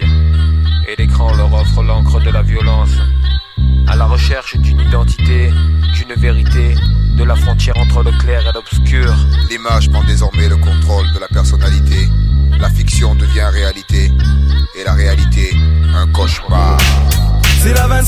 et 0.86 0.96
l'écran 0.98 1.34
leur 1.34 1.54
offre 1.54 1.82
l'encre 1.82 2.22
de 2.22 2.28
la 2.28 2.42
violence. 2.42 2.98
À 3.90 3.96
la 3.96 4.04
recherche 4.04 4.56
d'une 4.56 4.80
identité, 4.80 5.50
d'une 5.94 6.14
vérité, 6.16 6.74
de 7.16 7.24
la 7.24 7.34
frontière 7.34 7.76
entre 7.78 8.02
le 8.02 8.12
clair 8.18 8.42
et 8.48 8.52
l'obscur. 8.52 9.14
L'image 9.50 9.90
prend 9.90 10.04
désormais 10.04 10.48
le 10.48 10.56
contrôle 10.56 11.10
de 11.14 11.18
la 11.18 11.28
personnalité. 11.28 12.08
La 12.60 12.68
fiction 12.68 13.14
devient 13.14 13.48
réalité. 13.52 14.12
Et 14.78 14.84
la 14.84 14.92
réalité, 14.92 15.56
un 15.94 16.06
cauchemar. 16.08 16.76
C'est 17.62 17.74
la 17.74 17.88
25e 17.88 18.02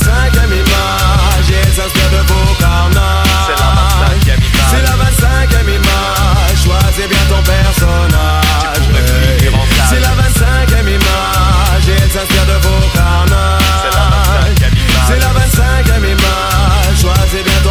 image 0.47 1.49
et 1.49 1.59
elle 1.63 1.73
s'inspire 1.73 2.09
de 2.11 2.21
vos 2.27 2.55
carnages. 2.59 3.27
C'est 3.47 3.59
la 3.59 3.69
25e 4.25 4.37
image. 4.37 4.69
C'est 4.71 4.83
la 4.83 4.95
25e 5.03 5.67
image. 5.75 6.57
Choisis 6.63 7.07
bien 7.09 7.25
ton 7.27 7.41
personnage. 7.43 8.85
C'est 9.89 9.99
la 9.99 10.09
25e 10.09 10.87
image 10.87 11.89
et 11.89 11.97
elle 12.01 12.11
s'inspire 12.11 12.45
de 12.45 12.57
vos 12.67 12.80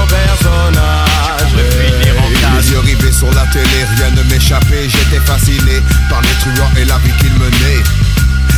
Ton 0.01 0.07
personnage. 0.07 1.53
Finir 1.79 2.15
en 2.23 2.57
Les 2.57 2.71
yeux 2.71 2.79
rivés 2.79 3.13
sur 3.13 3.31
la 3.35 3.45
télé, 3.53 3.85
rien 3.97 4.11
ne 4.11 4.23
m'échappait. 4.31 4.89
J'étais 4.89 5.21
fasciné 5.27 5.83
par 6.09 6.23
les 6.23 6.35
truands 6.41 6.71
et 6.79 6.85
la 6.87 6.97
vie 6.99 7.13
qu'ils 7.19 7.35
menaient. 7.35 7.83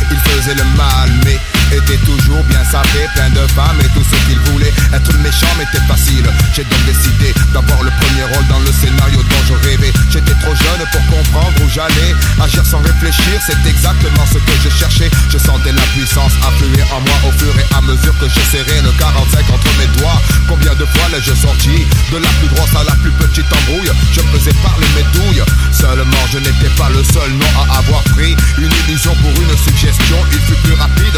Ils 0.09 0.31
faisaient 0.31 0.55
le 0.55 0.63
mal, 0.77 1.09
mais 1.25 1.37
était 1.77 1.97
toujours 2.05 2.43
bien 2.45 2.63
sapé, 2.63 3.07
plein 3.15 3.29
de 3.29 3.45
femmes 3.53 3.79
et 3.81 3.89
tout 3.89 4.03
ce 4.03 4.15
qu'il 4.27 4.39
voulait. 4.51 4.73
Être 4.93 5.13
méchant 5.19 5.49
m'était 5.57 5.83
facile. 5.87 6.25
J'ai 6.53 6.63
donc 6.63 6.85
décidé 6.85 7.33
d'avoir 7.53 7.81
le 7.83 7.91
premier 7.91 8.23
rôle 8.33 8.47
dans 8.47 8.59
le 8.59 8.71
scénario 8.71 9.21
dont 9.21 9.43
je 9.47 9.55
rêvais. 9.67 9.91
J'étais 10.09 10.35
trop 10.41 10.53
jeune 10.53 10.83
pour 10.91 11.01
comprendre 11.07 11.53
où 11.63 11.69
j'allais. 11.69 12.13
Agir 12.41 12.65
sans 12.65 12.81
réfléchir, 12.81 13.41
c'est 13.45 13.57
exactement 13.67 14.25
ce 14.25 14.37
que 14.37 14.55
je 14.63 14.69
cherchais. 14.69 15.09
Je 15.29 15.37
sentais 15.37 15.71
la 15.71 15.85
puissance 15.93 16.33
affluer 16.45 16.83
en 16.93 17.01
moi 17.01 17.17
au 17.27 17.31
fur 17.37 17.53
et 17.57 17.67
à 17.75 17.81
mesure 17.81 18.13
que 18.19 18.27
je 18.29 18.41
serrais 18.51 18.81
le 18.81 18.91
45 18.99 19.49
entre 19.49 19.71
mes 19.79 19.89
doigts. 19.97 20.21
Combien 20.47 20.73
de 20.75 20.85
fois 20.85 21.07
l'ai-je 21.11 21.33
sorti 21.33 21.87
De 22.11 22.17
la 22.17 22.29
plus 22.39 22.49
grosse 22.53 22.73
à 22.75 22.83
la 22.83 22.95
plus 23.01 23.11
petite 23.11 23.49
embrouille, 23.49 23.91
je 24.11 24.21
faisais 24.21 24.53
parler 24.61 24.87
mes 24.95 25.05
douilles. 25.17 25.43
Seulement, 25.71 26.25
je 26.31 26.37
n'étais 26.37 26.69
pas 26.77 26.89
le 26.89 27.03
seul 27.03 27.31
nom 27.31 27.51
à 27.57 27.79
avoir 27.79 28.03
pris. 28.15 28.35
Une 28.57 28.71
illusion 28.85 29.15
pour 29.15 29.31
une 29.41 29.57
suggestion, 29.57 30.17
il 30.31 30.39
fut 30.39 30.59
plus 30.63 30.73
rapide, 30.73 31.17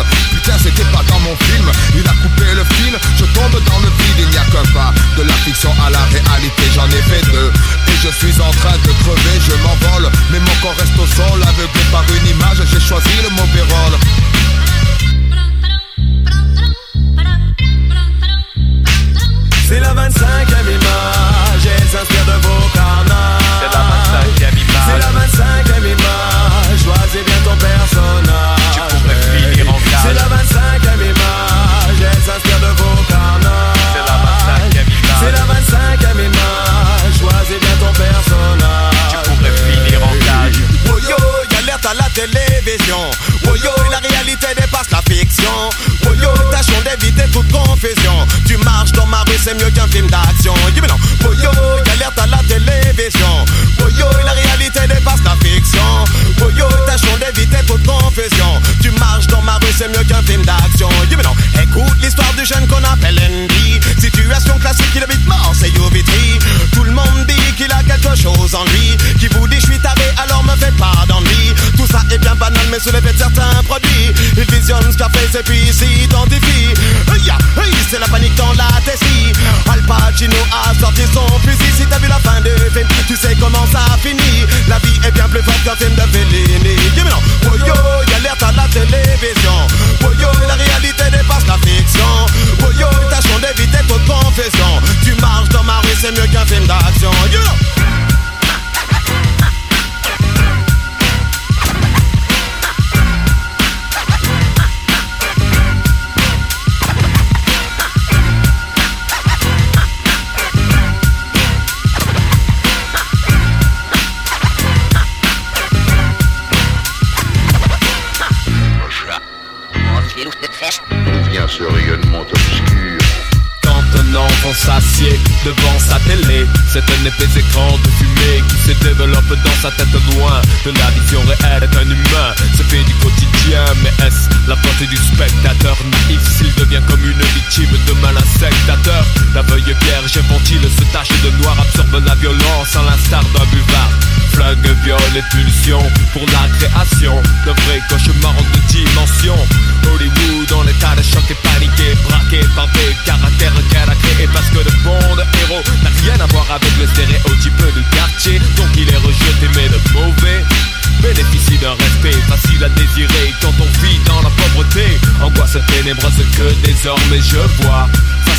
c'était 0.60 0.90
pas 0.92 1.04
dans 1.08 1.20
mon 1.20 1.36
film. 1.36 1.72
Il 1.96 2.08
a 2.08 2.14
coupé 2.22 2.46
le 2.54 2.64
fil, 2.76 2.94
je 3.18 3.26
tombe 3.26 3.58
dans 3.66 3.80
le 3.80 3.90
vide. 3.90 4.20
Il 4.20 4.30
n'y 4.30 4.38
a 4.38 4.46
qu'un 4.46 4.66
pas 4.74 4.94
de 5.18 5.24
la 5.24 5.34
fiction 5.46 5.74
à 5.86 5.90
la 5.90 6.00
réalité 6.06 6.64
J'en 6.74 6.88
ai 6.88 7.02
fait 7.10 7.26
deux. 7.32 7.52
Et 7.88 7.98
je 8.02 8.10
suis 8.10 8.42
en 8.42 8.52
train 8.52 8.78
de 8.78 8.92
crever 9.04 9.40
Je 9.40 9.56
m'envole, 9.64 10.12
mais 10.32 10.40
mon 10.40 10.56
corps 10.62 10.76
reste 10.78 10.98
au 11.00 11.08
sol 11.08 11.42
Aveuglé 11.42 11.82
par 11.92 12.04
une 12.16 12.28
image, 12.28 12.62
j'ai 12.66 12.80
choisi 12.80 13.10
le 13.24 13.30
mauvais 13.30 13.62
rôle. 13.62 14.00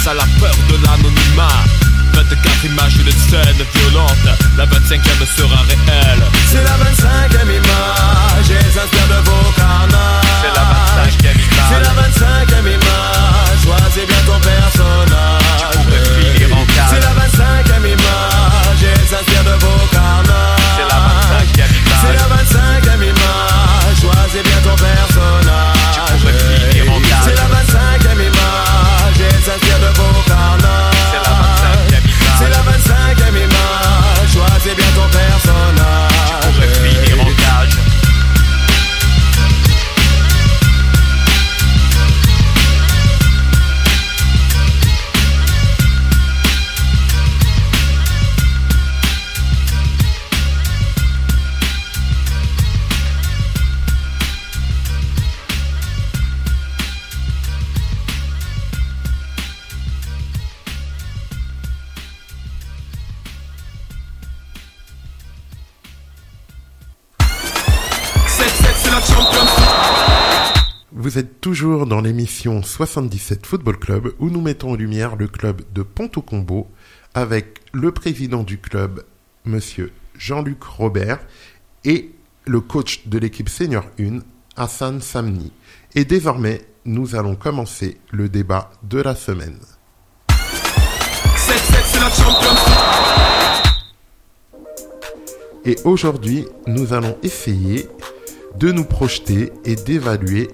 à 0.08 0.14
la 0.14 0.24
peur 0.38 0.54
de 0.68 0.76
l'anonymat. 0.84 1.64
24 2.14 2.64
images 2.64 2.94
d'une 2.94 3.10
scène 3.10 3.62
violente. 3.74 4.28
La 4.56 4.66
25ème 4.66 5.26
sera 5.36 5.62
réelle. 5.68 6.22
C'est 6.48 6.62
la 6.62 6.76
25ème 6.84 7.50
image 7.50 8.50
Et 8.50 8.54
de 8.54 9.18
vos 9.24 9.52
carnages 9.56 10.24
C'est 10.42 10.54
la 10.54 10.64
25ème 10.96 11.40
image. 11.40 11.70
C'est 11.70 11.82
la 11.82 11.92
25ème 12.02 12.68
image. 12.68 13.58
Choisis 13.64 14.06
bien 14.06 14.22
ton 14.26 14.38
personnage. 14.40 15.15
êtes 71.18 71.40
toujours 71.40 71.86
dans 71.86 72.00
l'émission 72.00 72.62
77 72.62 73.46
Football 73.46 73.78
Club 73.78 74.12
où 74.18 74.28
nous 74.28 74.40
mettons 74.40 74.72
en 74.72 74.74
lumière 74.74 75.16
le 75.16 75.28
club 75.28 75.62
de 75.72 75.82
Ponto 75.82 76.20
Combo 76.20 76.68
avec 77.14 77.60
le 77.72 77.92
président 77.92 78.42
du 78.42 78.58
club, 78.58 79.04
monsieur 79.44 79.92
Jean-Luc 80.18 80.62
Robert, 80.64 81.20
et 81.84 82.10
le 82.44 82.60
coach 82.60 83.06
de 83.06 83.18
l'équipe 83.18 83.48
senior 83.48 83.84
1, 83.98 84.18
Hassan 84.56 85.00
Samni. 85.00 85.52
Et 85.94 86.04
désormais, 86.04 86.66
nous 86.84 87.14
allons 87.14 87.34
commencer 87.34 87.98
le 88.10 88.28
débat 88.28 88.70
de 88.82 89.00
la 89.00 89.14
semaine. 89.14 89.58
Et 95.64 95.76
aujourd'hui, 95.84 96.46
nous 96.66 96.92
allons 96.92 97.16
essayer 97.22 97.88
de 98.58 98.72
nous 98.72 98.84
projeter 98.84 99.52
et 99.64 99.76
d'évaluer 99.76 100.48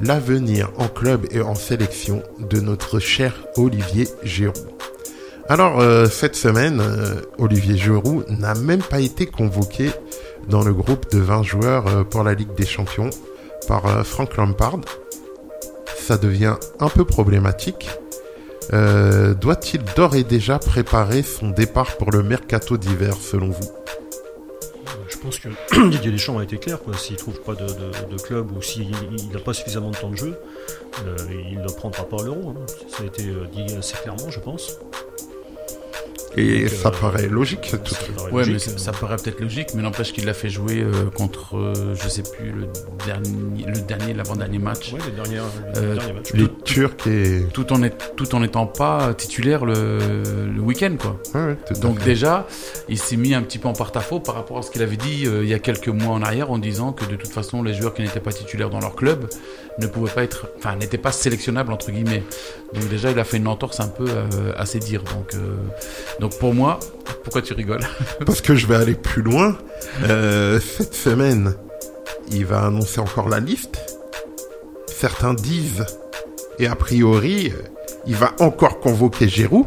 l'avenir 0.00 0.70
en 0.76 0.88
club 0.88 1.26
et 1.30 1.40
en 1.40 1.54
sélection 1.54 2.22
de 2.38 2.60
notre 2.60 2.98
cher 2.98 3.46
Olivier 3.56 4.08
Giroud. 4.22 4.74
Alors 5.48 5.80
euh, 5.80 6.06
cette 6.06 6.36
semaine, 6.36 6.80
euh, 6.80 7.20
Olivier 7.38 7.76
Giroud 7.76 8.24
n'a 8.30 8.54
même 8.54 8.82
pas 8.82 9.00
été 9.00 9.26
convoqué 9.26 9.90
dans 10.48 10.62
le 10.62 10.72
groupe 10.72 11.10
de 11.12 11.18
20 11.18 11.42
joueurs 11.42 11.86
euh, 11.86 12.04
pour 12.04 12.24
la 12.24 12.32
Ligue 12.32 12.54
des 12.54 12.64
Champions 12.64 13.10
par 13.68 14.06
Frank 14.06 14.36
Lampard. 14.36 14.80
Ça 15.96 16.18
devient 16.18 16.56
un 16.80 16.88
peu 16.88 17.04
problématique. 17.04 17.88
Doit-il 18.70 19.82
d'ores 19.96 20.16
et 20.16 20.24
déjà 20.24 20.58
préparer 20.58 21.22
son 21.22 21.48
départ 21.48 21.96
pour 21.96 22.10
le 22.10 22.22
mercato 22.22 22.76
d'hiver 22.76 23.14
selon 23.14 23.48
vous? 23.48 23.70
Pense 25.24 25.38
que 25.38 25.48
Didier 25.90 26.12
Deschamps 26.12 26.38
a 26.38 26.44
été 26.44 26.58
clair. 26.58 26.78
S'il 26.98 27.16
trouve 27.16 27.40
pas 27.40 27.54
de, 27.54 28.22
club 28.22 28.56
ou 28.56 28.62
s'il 28.62 28.90
n'a 29.32 29.40
pas 29.40 29.54
suffisamment 29.54 29.90
de 29.90 29.96
temps 29.96 30.10
de 30.10 30.16
jeu, 30.16 30.38
euh, 31.06 31.16
il 31.50 31.60
ne 31.60 31.68
prendra 31.68 32.04
pas 32.04 32.22
l'euro. 32.22 32.50
hein. 32.50 32.66
Ça 32.88 33.02
a 33.02 33.06
été 33.06 33.24
euh, 33.24 33.46
dit 33.52 33.74
assez 33.74 33.96
clairement, 33.96 34.30
je 34.30 34.40
pense. 34.40 34.78
Et 36.36 36.62
Donc, 36.62 36.68
ça 36.70 36.88
euh, 36.88 37.00
paraît 37.00 37.28
logique, 37.28 37.66
ça 37.70 37.78
tout 37.78 37.94
paraît 38.16 38.30
Ouais, 38.32 38.42
mais 38.46 38.52
logique, 38.54 38.60
ça, 38.60 38.70
euh. 38.72 38.78
ça 38.78 38.92
paraît 38.92 39.16
peut-être 39.16 39.40
logique, 39.40 39.68
mais 39.74 39.82
n'empêche 39.82 40.12
qu'il 40.12 40.24
l'a 40.26 40.34
fait 40.34 40.48
jouer 40.50 40.80
euh, 40.82 41.10
contre, 41.14 41.56
euh, 41.56 41.94
je 41.94 42.08
sais 42.08 42.22
plus, 42.22 42.50
le 42.50 42.66
dernier, 43.06 43.64
le 43.66 43.80
dernier, 43.80 44.14
l'avant-dernier 44.14 44.58
match. 44.58 44.92
Ouais, 44.92 44.98
les 45.06 45.12
dernières, 45.12 45.44
les 45.74 45.80
Euh, 45.80 45.94
derniers 45.96 46.12
matchs. 46.12 46.32
Les 46.34 46.48
Turcs 46.64 47.06
et... 47.06 47.42
Tout 47.52 47.72
en, 47.72 47.82
est, 47.82 48.16
tout 48.16 48.34
en 48.34 48.42
étant 48.42 48.66
pas 48.66 49.14
titulaire 49.14 49.64
le, 49.64 49.98
le 50.52 50.60
week-end, 50.60 50.96
quoi. 50.98 51.20
Ouais, 51.34 51.46
ouais, 51.46 51.56
à 51.70 51.74
Donc 51.74 52.02
déjà, 52.02 52.46
il 52.88 52.98
s'est 52.98 53.16
mis 53.16 53.34
un 53.34 53.42
petit 53.42 53.58
peu 53.58 53.68
en 53.68 53.72
porte-à-faux 53.72 54.20
par 54.20 54.34
rapport 54.34 54.58
à 54.58 54.62
ce 54.62 54.70
qu'il 54.70 54.82
avait 54.82 54.96
dit 54.96 55.26
euh, 55.26 55.42
il 55.44 55.48
y 55.48 55.54
a 55.54 55.58
quelques 55.58 55.88
mois 55.88 56.14
en 56.14 56.22
arrière 56.22 56.50
en 56.50 56.58
disant 56.58 56.92
que 56.92 57.04
de 57.04 57.16
toute 57.16 57.30
façon 57.32 57.62
les 57.62 57.74
joueurs 57.74 57.94
qui 57.94 58.02
n'étaient 58.02 58.20
pas 58.20 58.32
titulaires 58.32 58.70
dans 58.70 58.80
leur 58.80 58.96
club 58.96 59.28
ne 59.78 59.86
pouvaient 59.86 60.10
pas 60.10 60.22
être, 60.24 60.48
enfin 60.58 60.76
n'étaient 60.76 60.98
pas 60.98 61.12
sélectionnables 61.12 61.72
entre 61.72 61.90
guillemets. 61.90 62.22
Donc 62.72 62.88
déjà 62.88 63.10
il 63.10 63.18
a 63.18 63.24
fait 63.24 63.36
une 63.36 63.46
entorse 63.48 63.80
un 63.80 63.88
peu 63.88 64.06
euh, 64.08 64.52
à 64.56 64.66
ses 64.66 64.78
dires. 64.78 65.02
Donc 65.04 65.34
euh, 65.34 65.56
donc 66.24 66.38
pour 66.38 66.54
moi, 66.54 66.80
pourquoi 67.22 67.42
tu 67.42 67.52
rigoles 67.52 67.86
Parce 68.24 68.40
que 68.40 68.54
je 68.54 68.66
vais 68.66 68.76
aller 68.76 68.94
plus 68.94 69.20
loin. 69.20 69.58
Euh, 70.04 70.58
cette 70.58 70.94
semaine, 70.94 71.54
il 72.30 72.46
va 72.46 72.62
annoncer 72.64 72.98
encore 72.98 73.28
la 73.28 73.40
liste. 73.40 73.76
Certains 74.86 75.34
disent, 75.34 75.84
et 76.58 76.66
a 76.66 76.74
priori, 76.76 77.52
il 78.06 78.14
va 78.14 78.32
encore 78.40 78.80
convoquer 78.80 79.28
Giroud. 79.28 79.66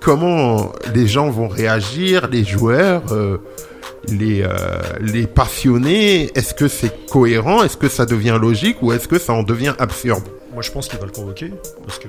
Comment 0.00 0.70
les 0.94 1.08
gens 1.08 1.28
vont 1.28 1.48
réagir, 1.48 2.28
les 2.28 2.44
joueurs, 2.44 3.02
euh, 3.10 3.38
les, 4.06 4.42
euh, 4.42 4.80
les 5.00 5.26
passionnés? 5.26 6.30
Est-ce 6.36 6.54
que 6.54 6.68
c'est 6.68 7.08
cohérent? 7.08 7.64
Est-ce 7.64 7.76
que 7.76 7.88
ça 7.88 8.06
devient 8.06 8.38
logique? 8.40 8.80
Ou 8.80 8.92
est-ce 8.92 9.08
que 9.08 9.18
ça 9.18 9.32
en 9.32 9.42
devient 9.42 9.74
absurde? 9.80 10.22
Moi, 10.52 10.62
je 10.62 10.70
pense 10.70 10.86
qu'il 10.86 11.00
va 11.00 11.06
le 11.06 11.10
convoquer 11.10 11.52
parce 11.84 11.98
que 11.98 12.06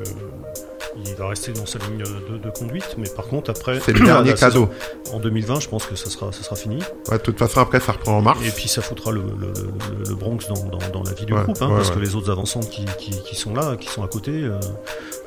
il 1.04 1.14
va 1.16 1.28
rester 1.30 1.52
dans 1.52 1.66
sa 1.66 1.80
ligne 1.80 1.98
de, 1.98 2.38
de 2.38 2.50
conduite. 2.50 2.96
Mais 2.98 3.10
par 3.10 3.26
contre, 3.28 3.50
après, 3.52 3.80
C'est 3.80 3.94
le 3.94 4.00
dernier 4.06 4.36
saison- 4.36 4.68
cadeau. 4.68 4.70
En 5.14 5.20
2020, 5.20 5.60
je 5.60 5.68
pense 5.70 5.86
que 5.86 5.96
ça 5.96 6.10
sera, 6.10 6.32
ça 6.32 6.44
sera 6.44 6.56
fini. 6.56 6.78
Ouais, 7.10 7.18
de 7.18 7.24
toute 7.24 7.38
façon, 7.38 7.60
après, 7.60 7.80
ça 7.80 7.92
reprend 7.94 8.18
en 8.18 8.22
mars. 8.22 8.40
Et 8.46 8.52
puis 8.52 8.68
ça 8.68 8.82
foutra 8.82 9.12
le, 9.12 9.22
le, 9.22 9.48
le- 9.48 10.10
le 10.10 10.16
Bronx 10.16 10.48
dans, 10.48 10.56
dans, 10.70 10.78
dans 10.94 11.04
la 11.04 11.14
vie 11.14 11.26
du 11.26 11.34
Ouais, 11.34 11.44
groupe, 11.44 11.58
hein, 11.62 11.70
ouais, 11.70 11.76
parce 11.76 11.92
que 11.92 12.00
les 12.00 12.16
autres 12.16 12.32
avancantes 12.32 12.70
qui, 12.70 12.86
qui, 13.00 13.12
qui 13.12 13.36
sont 13.36 13.54
là, 13.54 13.76
qui 13.78 13.90
sont 13.90 14.04
à 14.04 14.08
côté, 14.08 14.32
euh, 14.32 14.52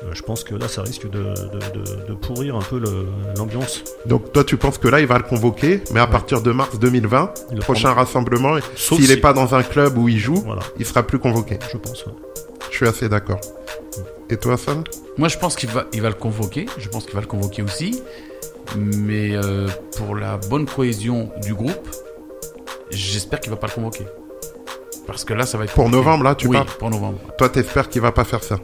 euh, 0.03 0.09
je 0.13 0.21
pense 0.23 0.43
que 0.43 0.55
là, 0.55 0.67
ça 0.67 0.81
risque 0.81 1.09
de, 1.09 1.19
de, 1.19 1.59
de, 1.79 2.07
de 2.07 2.13
pourrir 2.13 2.55
un 2.55 2.61
peu 2.61 2.81
l'ambiance. 3.37 3.83
Donc 4.05 4.31
toi, 4.31 4.43
tu 4.43 4.57
penses 4.57 4.77
que 4.77 4.87
là, 4.87 4.99
il 5.01 5.07
va 5.07 5.17
le 5.17 5.23
convoquer, 5.23 5.81
mais 5.91 5.99
à 5.99 6.07
partir 6.07 6.41
de 6.41 6.51
mars 6.51 6.79
2020, 6.79 7.33
Il 7.51 7.55
le 7.57 7.61
prochain 7.61 7.93
rassemblement, 7.93 8.55
Sauf 8.75 8.97
s'il 8.99 9.07
n'est 9.09 9.15
si- 9.15 9.19
pas 9.21 9.33
dans 9.33 9.55
un 9.55 9.63
club 9.63 9.97
où 9.97 10.07
il 10.09 10.17
joue, 10.17 10.41
Voilà, 10.45 10.61
il 10.79 10.85
sera 10.85 11.03
plus 11.03 11.19
convoqué. 11.19 11.59
je 11.71 11.77
pense. 11.77 12.05
Suis 12.85 12.87
assez 12.87 13.09
d'accord. 13.09 13.39
Et 14.29 14.37
toi, 14.37 14.57
Sam? 14.57 14.83
Moi 15.17 15.27
je 15.27 15.37
pense 15.37 15.55
qu'il 15.55 15.69
va 15.69 15.85
il 15.93 16.01
va 16.01 16.09
le 16.09 16.15
convoquer. 16.15 16.65
Je 16.77 16.87
pense 16.89 17.05
qu'il 17.05 17.15
va 17.15 17.21
le 17.21 17.27
convoquer 17.27 17.61
aussi. 17.61 18.01
Mais 18.77 19.35
euh, 19.35 19.67
pour 19.97 20.15
la 20.15 20.37
bonne 20.37 20.65
cohésion 20.67 21.31
du 21.41 21.53
groupe, 21.55 21.87
j'espère 22.91 23.39
qu'il 23.39 23.49
va 23.49 23.57
pas 23.57 23.67
le 23.67 23.73
convoquer. 23.73 24.05
Parce 25.07 25.25
que 25.25 25.33
là 25.33 25.45
ça 25.45 25.57
va 25.57 25.63
être 25.63 25.73
Pour 25.73 25.85
compliqué. 25.85 26.05
novembre, 26.05 26.23
là, 26.23 26.35
tu 26.35 26.47
oui, 26.47 26.55
parles 26.57 26.69
pour 26.77 26.89
novembre. 26.91 27.19
Toi, 27.37 27.49
t'espères 27.49 27.89
qu'il 27.89 28.01
va 28.01 28.11
pas 28.11 28.23
faire 28.23 28.43
ça? 28.43 28.57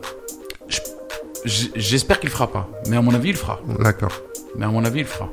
J'espère 1.45 2.19
qu'il 2.19 2.29
fera 2.29 2.47
pas, 2.51 2.67
mais 2.87 2.97
à 2.97 3.01
mon 3.01 3.13
avis 3.13 3.29
il 3.29 3.35
fera. 3.35 3.59
D'accord. 3.79 4.13
Mais 4.55 4.65
à 4.65 4.69
mon 4.69 4.83
avis 4.85 4.99
il 5.01 5.05
fera. 5.05 5.29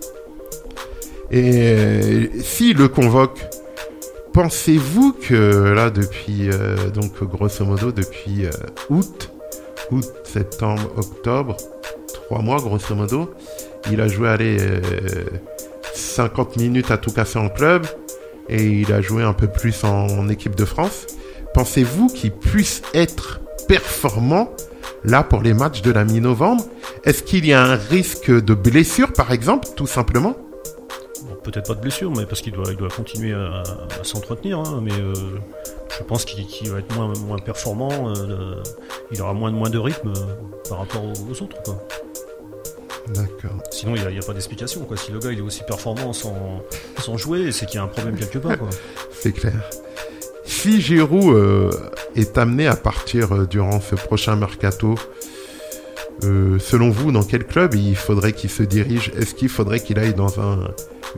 Et 1.31 1.63
euh, 1.63 2.27
s'il 2.43 2.77
le 2.77 2.89
convoque, 2.89 3.41
pensez-vous 4.33 5.13
que 5.13 5.73
là, 5.75 5.91
depuis, 5.91 6.51
euh, 6.51 6.91
donc 6.91 7.23
grosso 7.23 7.65
modo, 7.65 7.93
depuis 7.93 8.47
euh, 8.47 8.51
août, 8.91 9.31
août, 9.91 10.07
septembre, 10.25 10.91
octobre, 10.97 11.57
trois 12.13 12.41
mois 12.41 12.57
grosso 12.57 12.95
modo, 12.95 13.35
il 13.91 14.01
a 14.01 14.09
joué 14.09 14.29
allez, 14.29 14.57
euh, 14.61 14.81
50 15.95 16.57
minutes 16.57 16.91
à 16.91 16.99
tout 16.99 17.13
casser 17.13 17.39
en 17.39 17.49
club 17.49 17.87
et 18.49 18.65
il 18.65 18.93
a 18.93 19.01
joué 19.01 19.23
un 19.23 19.33
peu 19.33 19.47
plus 19.47 19.85
en, 19.85 20.29
équipe 20.29 20.55
de 20.55 20.65
France. 20.65 21.07
Pensez-vous 21.55 22.09
qu'il 22.09 22.33
puisse 22.33 22.83
être 22.95 23.41
performant 23.69 24.51
là 25.05 25.23
pour 25.23 25.43
les 25.43 25.55
matchs 25.55 25.83
de 25.83 25.91
la 25.91 26.05
mi-novembre? 26.05 26.65
Est-ce 27.05 27.23
qu'il 27.23 27.47
y 27.47 27.53
a 27.53 27.63
un 27.63 27.77
risque 27.77 28.31
de 28.31 28.55
blessure 28.55 29.13
par 29.13 29.33
exemple, 29.33 29.69
tout 29.77 29.87
simplement? 29.87 30.37
Peut-être 31.43 31.67
pas 31.69 31.75
de 31.75 31.81
blessure, 31.81 32.11
mais 32.11 32.25
parce 32.25 32.41
qu'il 32.41 32.53
doit, 32.53 32.71
il 32.71 32.77
doit 32.77 32.89
continuer 32.89 33.33
à, 33.33 33.63
à 34.01 34.05
s'entretenir. 34.05 34.59
hein, 34.61 34.81
mais 34.83 34.93
euh, 34.93 35.13
je 35.99 36.03
pense 36.05 36.25
qu'il 36.25 36.71
va 36.71 36.79
être 36.79 36.95
moins, 36.95 37.13
moins 37.27 37.39
performant. 37.39 38.13
euh, 38.17 38.63
il 39.11 39.21
aura 39.21 39.33
moins, 39.35 39.51
moins 39.51 39.71
de 39.71 39.79
rythme 39.79 40.09
euh, 40.17 40.69
par 40.69 40.79
rapport 40.79 41.05
aux, 41.05 41.13
aux 41.31 41.43
autres. 41.43 41.61
Quoi. 41.65 41.83
D'accord. 43.09 43.57
Sinon, 43.73 43.95
il 43.97 44.07
n'y 44.07 44.19
a, 44.19 44.23
pas 44.23 44.33
d'explication. 44.33 44.83
quoi. 44.85 44.97
Si 44.97 45.11
le 45.11 45.19
gars 45.19 45.33
il 45.33 45.39
est 45.39 45.43
aussi 45.43 45.63
performant 45.65 46.13
sans, 46.13 46.63
sans 46.99 47.17
jouer, 47.17 47.51
c'est 47.51 47.67
qu'il 47.67 47.77
y 47.77 47.79
a 47.79 47.83
un 47.83 47.89
problème 47.89 48.17
quelque 48.17 48.39
part. 48.39 48.57
C'est 49.13 49.33
clair. 49.33 49.69
Si 50.45 50.81
Giroud 50.81 51.35
euh, 51.35 51.71
est 52.15 52.39
amené 52.39 52.67
à 52.69 52.77
partir 52.77 53.47
durant 53.49 53.81
ce 53.81 53.95
prochain 53.97 54.37
mercato, 54.37 54.95
euh, 56.25 56.59
selon 56.61 56.91
vous, 56.91 57.11
dans 57.11 57.25
quel 57.25 57.45
club 57.45 57.75
il 57.75 57.97
faudrait 57.97 58.33
qu'il 58.33 58.51
se 58.51 58.63
dirige? 58.63 59.11
Est-ce 59.17 59.35
qu'il 59.35 59.49
faudrait 59.49 59.81
qu'il 59.81 59.99
aille 59.99 60.15
dans 60.15 60.41
un 60.41 60.69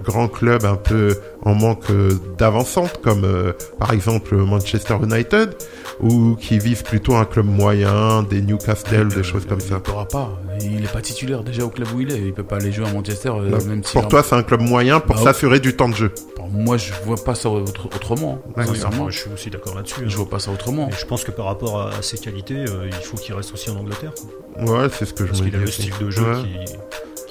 grand 0.03 0.29
club 0.29 0.65
un 0.65 0.77
peu 0.77 1.17
en 1.43 1.55
manque 1.55 1.91
euh, 1.91 2.11
d'avancante, 2.39 3.01
comme 3.03 3.25
euh, 3.25 3.53
par 3.79 3.93
exemple 3.93 4.35
Manchester 4.37 4.97
United, 5.03 5.55
ou 6.01 6.37
qui 6.41 6.59
vise 6.59 6.83
plutôt 6.83 7.15
un 7.15 7.25
club 7.25 7.47
moyen, 7.47 8.23
des 8.23 8.41
Newcastle, 8.41 9.09
des 9.09 9.23
choses 9.23 9.47
comme 9.47 9.61
Il 9.61 9.69
ça 9.69 9.75
ne 9.75 9.81
pourra 9.81 10.07
pas. 10.07 10.31
Il 10.61 10.81
n'est 10.81 10.89
pas 10.89 11.01
titulaire 11.03 11.43
déjà 11.45 11.65
au 11.65 11.69
club 11.71 11.89
où 11.95 12.01
il 12.01 12.13
est. 12.13 12.19
Il 12.21 12.33
peut 12.33 12.43
pas 12.43 12.57
aller 12.57 12.73
jouer 12.73 12.87
à 12.87 12.93
Manchester, 12.93 13.31
euh, 13.37 13.61
même 13.67 13.85
si. 13.85 13.93
Pour 13.93 14.09
toi, 14.09 14.23
c'est 14.23 14.35
un 14.35 14.43
club 14.43 14.61
moyen 14.61 15.01
pour 15.01 15.15
Bah 15.17 15.21
oui. 15.21 15.25
s'assurer 15.27 15.61
du 15.61 15.75
temps 15.77 15.89
de 15.89 15.95
jeu. 15.95 16.11
Moi, 16.53 16.77
je 16.77 16.93
vois 17.05 17.17
pas 17.17 17.35
ça 17.35 17.49
autre- 17.49 17.87
autrement. 17.87 18.39
D'accord. 18.57 18.75
Sincèrement, 18.77 19.11
je 19.11 19.19
suis 19.19 19.31
aussi 19.33 19.51
d'accord 19.51 19.75
là-dessus. 19.75 20.03
je 20.07 20.13
hein. 20.15 20.17
vois 20.19 20.29
pas 20.29 20.39
ça 20.39 20.51
autrement. 20.53 20.89
Et 20.89 20.93
je 20.93 21.05
pense 21.07 21.25
que 21.25 21.31
par 21.33 21.47
rapport 21.47 21.81
à, 21.81 21.89
à 21.91 22.03
ses 22.03 22.19
qualités, 22.19 22.55
euh, 22.69 22.87
il 22.87 22.93
faut 22.93 23.17
qu'il 23.17 23.35
reste 23.35 23.53
aussi 23.53 23.71
en 23.71 23.77
Angleterre. 23.77 24.13
quoi. 24.55 24.65
Ouais, 24.83 24.89
c'est 24.97 25.05
ce 25.07 25.13
que 25.15 25.25
je 25.25 25.31
Parce 25.31 25.41
me 25.43 25.47
qu'il 25.47 25.57
a 25.57 25.59
dis 25.59 25.65
le 25.65 25.71
style 25.71 25.93
de 26.01 26.11
jeu 26.11 26.23
Ouais. 26.23 26.43
qui, 26.43 26.75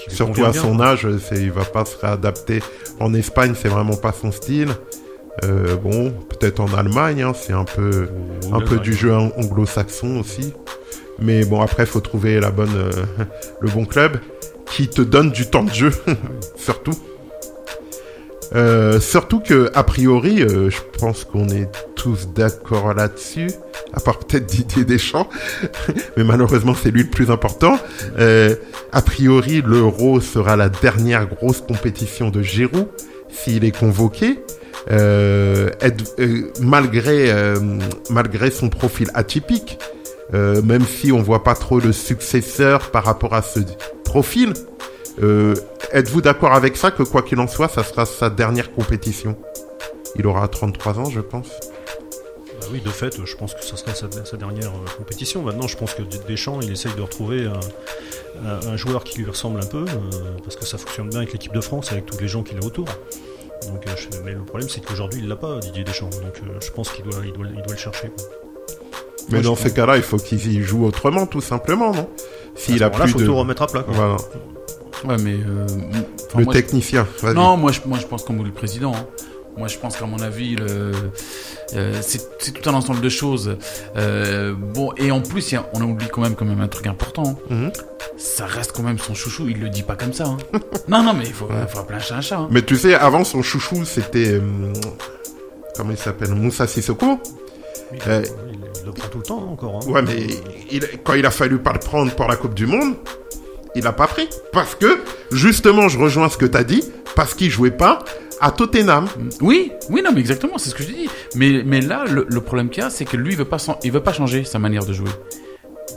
Surtout 0.10 0.41
à 0.45 0.54
son 0.62 0.80
âge, 0.82 1.08
il 1.32 1.51
va 1.51 1.64
pas 1.66 1.86
se 1.86 1.97
réadapter. 1.97 2.62
En 2.99 3.14
Espagne, 3.14 3.54
c'est 3.60 3.70
vraiment 3.70 3.95
pas 3.95 4.12
son 4.14 4.32
style. 4.32 4.70
Euh, 5.43 5.76
bon, 5.76 6.12
peut-être 6.30 6.60
en 6.60 6.72
Allemagne, 6.74 7.24
hein, 7.24 7.34
c'est 7.36 7.54
un 7.54 7.64
peu, 7.64 8.08
un 8.51 8.60
peu 8.60 8.78
du 8.78 8.93
jeu 8.93 9.14
ang- 9.14 9.32
anglo-saxon 9.38 10.20
aussi. 10.20 10.54
Mais 11.20 11.43
bon, 11.45 11.62
après, 11.62 11.86
faut 11.86 12.01
trouver 12.01 12.39
la 12.39 12.51
bonne, 12.51 12.76
euh, 12.76 12.91
le 13.62 13.70
bon 13.70 13.86
club 13.86 14.18
qui 14.68 14.88
te 14.88 15.01
donne 15.01 15.32
du 15.32 15.45
temps 15.47 15.64
de 15.64 15.74
jeu, 15.74 15.91
surtout. 16.56 16.93
Euh, 18.56 19.00
surtout 19.00 19.39
que, 19.39 19.72
a 19.74 19.84
priori, 19.84 20.41
euh, 20.41 20.70
je 20.70 20.80
pense 21.00 21.24
qu'on 21.24 21.50
est 21.50 21.70
tous 21.96 22.28
d'accord 22.36 22.94
là-dessus, 22.94 23.50
à 23.94 24.00
part 24.00 24.20
peut-être 24.20 24.46
Didier 24.46 24.86
Deschamps, 24.86 25.28
mais 26.18 26.24
malheureusement 26.24 26.76
c'est 26.76 26.91
lui 26.91 27.04
le 27.04 27.10
plus 27.10 27.32
important. 27.32 27.80
Euh, 28.20 28.56
a 28.91 29.02
priori, 29.02 29.64
l'Euro 29.66 30.22
sera 30.22 30.56
la 30.56 30.70
dernière 30.70 31.28
grosse 31.28 31.62
compétition 31.62 32.30
de 32.30 32.41
Giroud 32.41 32.88
s'il 33.30 33.66
est 33.66 33.78
convoqué. 33.78 34.39
Malgré 36.62 37.34
malgré 38.10 38.52
son 38.52 38.70
profil 38.70 39.10
atypique, 39.14 39.80
même 40.34 40.84
si 40.86 41.12
on 41.12 41.22
voit 41.22 41.44
pas 41.44 41.56
trop 41.56 41.80
le 41.80 41.94
successeur 41.94 42.91
par 42.91 43.06
rapport 43.06 43.34
à 43.34 43.41
ce 43.41 43.62
profil, 44.04 44.54
euh, 45.22 45.55
êtes-vous 45.91 46.22
d'accord 46.22 46.53
avec 46.53 46.76
ça 46.78 46.91
que 46.91 47.03
quoi 47.03 47.22
qu'il 47.22 47.39
en 47.39 47.47
soit, 47.47 47.68
ça 47.68 47.84
sera 47.84 48.05
sa 48.05 48.30
dernière 48.30 48.72
compétition? 48.74 49.38
Il 50.16 50.28
aura 50.28 50.47
33 50.47 50.99
ans, 50.99 51.09
je 51.09 51.20
pense. 51.20 51.47
Bah 52.59 52.68
oui, 52.72 52.82
de 52.82 52.89
fait, 52.89 53.24
je 53.24 53.36
pense 53.36 53.53
que 53.53 53.64
ce 53.64 53.76
sera 53.76 53.93
sa, 53.93 54.07
sa 54.26 54.38
dernière 54.38 54.70
euh, 54.70 54.97
compétition. 54.97 55.41
Maintenant, 55.43 55.68
je 55.68 55.78
pense 55.78 55.93
que 55.93 56.01
Deschamps, 56.28 56.59
il 56.61 56.72
essaye 56.72 56.93
de 56.93 57.01
retrouver 57.01 57.49
un, 58.45 58.78
joueur 58.78 59.03
qui 59.03 59.20
lui 59.20 59.30
ressemble 59.30 59.59
un 59.61 59.66
peu, 59.66 59.86
euh, 59.88 60.38
parce 60.43 60.55
que 60.55 60.66
ça 60.66 60.78
fonctionne 60.78 61.09
bien 61.09 61.20
avec 61.20 61.34
l'équipe 61.34 61.53
de 61.53 61.61
France, 61.61 61.91
avec 61.91 62.05
tous 62.05 62.20
les 62.20 62.28
gens 62.28 62.43
qu'il 62.43 62.57
a 62.57 62.66
autour. 62.66 62.86
Donc, 63.68 63.86
je- 63.95 64.20
mais 64.24 64.34
le 64.34 64.43
problème, 64.43 64.70
c'est 64.70 64.84
qu'aujourd'hui, 64.84 65.22
il 65.22 65.28
l'a 65.28 65.36
pas, 65.36 65.59
Didier 65.59 65.84
Deschamps. 65.84 66.09
Donc, 66.09 66.41
je 66.61 66.72
pense 66.72 66.89
qu'il 66.91 67.05
doit, 67.05 67.22
il 67.24 67.32
doit, 67.34 67.45
il 67.47 67.61
doit 67.61 67.74
le 67.74 67.78
chercher. 67.78 68.09
quoi. 68.09 68.26
Mais 69.30 69.36
Moi, 69.36 69.41
dans 69.43 69.55
ces 69.55 69.74
cas-là, 69.74 69.97
il 69.97 70.03
faut 70.03 70.18
qu'il 70.18 70.64
joue 70.64 70.86
autrement, 70.86 71.26
tout 71.26 71.41
simplement, 71.41 71.93
non? 71.93 72.09
S'il 72.55 72.84
a 72.84 72.89
plus 72.89 73.12
faut 73.12 73.20
de... 73.20 73.25
tout 73.25 73.36
remettre 73.36 73.62
à 73.62 73.67
plat. 73.67 73.83
quoi. 73.83 73.93
Voilà. 73.93 74.17
Ouais, 75.05 75.17
mais. 75.21 75.34
euh, 75.34 75.67
Le 76.36 76.43
moi, 76.46 76.54
je- 76.54 76.59
technicien, 76.59 77.08
vas-y. 77.21 77.36
Non, 77.36 77.58
moi 77.58 77.71
je, 77.71 77.80
moi 77.86 77.97
je 78.00 78.05
pense 78.08 78.24
comme 78.24 78.43
le 78.43 78.51
président. 78.51 78.93
hein. 78.96 79.05
Moi 79.58 79.67
je 79.67 79.78
pense 79.78 79.96
qu'à 79.97 80.05
mon 80.08 80.20
avis, 80.20 80.55
le, 80.55 80.92
euh, 81.75 82.00
c'est 82.01 82.21
c'est 82.39 82.51
tout 82.51 82.67
un 82.70 82.74
ensemble 82.74 83.01
de 83.01 83.09
choses. 83.09 83.58
Euh, 83.96 84.54
bon, 84.58 84.92
et 84.97 85.12
en 85.12 85.21
plus, 85.21 85.54
on 85.74 85.82
oublie 85.82 86.08
quand 86.12 86.21
même, 86.21 86.34
quand 86.36 86.46
même 86.46 86.62
un 86.62 86.67
truc 86.67 86.88
important. 86.88 87.36
Mhm. 87.50 87.71
ça 88.17 88.46
reste 88.46 88.71
quand 88.74 88.84
même 88.84 88.97
son 89.00 89.13
chouchou. 89.13 89.47
Il 89.50 89.59
le 89.59 89.70
dit 89.70 89.84
pas 89.84 89.96
comme 89.96 90.13
ça. 90.13 90.25
hein. 90.25 90.38
non, 90.88 91.04
non, 91.04 91.13
mais 91.13 91.25
il 91.25 91.34
faut, 91.34 91.47
faut 91.67 91.80
appeler 91.80 91.97
un 91.97 92.01
chat 92.01 92.16
un 92.17 92.21
chat. 92.21 92.38
hein. 92.38 92.47
Mais 92.51 92.62
tu 92.63 92.78
sais, 92.78 92.96
avant 92.96 93.24
son 93.24 93.42
chouchou, 93.43 93.86
c'était. 93.86 94.34
euh, 94.39 94.42
comment 95.75 95.92
il 95.92 95.97
s'appelle 95.97 96.30
Moussa 96.34 96.66
Sissoko. 96.66 97.20
Il, 97.93 98.00
Euh, 98.08 98.24
il 98.51 98.86
le 98.88 98.92
prend 98.92 99.08
tout 99.09 99.20
le 99.20 99.24
temps 99.24 99.47
encore. 99.51 99.82
hein. 99.86 99.92
Ouais, 99.92 100.01
mais 100.01 100.25
il- 100.71 100.82
quand 101.04 101.13
il 101.13 101.25
a 101.28 101.32
fallu 101.32 101.59
pas 101.59 101.74
le 101.74 101.80
prendre 101.80 102.12
pour 102.16 102.28
la 102.28 102.36
Coupe 102.38 102.55
du 102.55 102.66
Monde, 102.66 102.96
il 103.75 103.87
a 103.87 103.93
pas 103.93 104.08
pris. 104.08 104.28
Parce 104.51 104.75
que, 104.75 105.01
justement, 105.32 105.87
je 105.89 105.97
rejoins 105.97 106.29
ce 106.29 106.37
que 106.37 106.45
t'as 106.45 106.63
dit, 106.63 106.83
parce 107.16 107.33
qu'il 107.33 107.50
jouait 107.50 107.71
pas 107.71 108.00
à 108.39 108.51
Tottenham. 108.51 109.08
Oui, 109.41 109.71
oui, 109.89 110.01
non, 110.04 110.12
mais 110.13 110.20
exactement, 110.20 110.58
c'est 110.58 110.70
ce 110.70 110.75
que 110.75 110.83
je 110.83 110.89
dis. 110.89 111.09
Mais, 111.36 111.82
là, 111.82 112.05
le, 112.05 112.41
problème 112.41 112.70
qu'il 112.70 112.83
y 112.83 112.86
a, 112.86 112.89
c'est 112.89 113.05
que 113.05 113.17
lui, 113.17 113.33
il 113.33 113.37
veut 113.37 113.45
pas, 113.45 113.58
il 113.83 113.91
veut 113.91 114.04
pas 114.04 114.13
changer 114.13 114.43
sa 114.43 114.59
manière 114.59 114.86
de 114.86 114.93
jouer. 114.93 115.09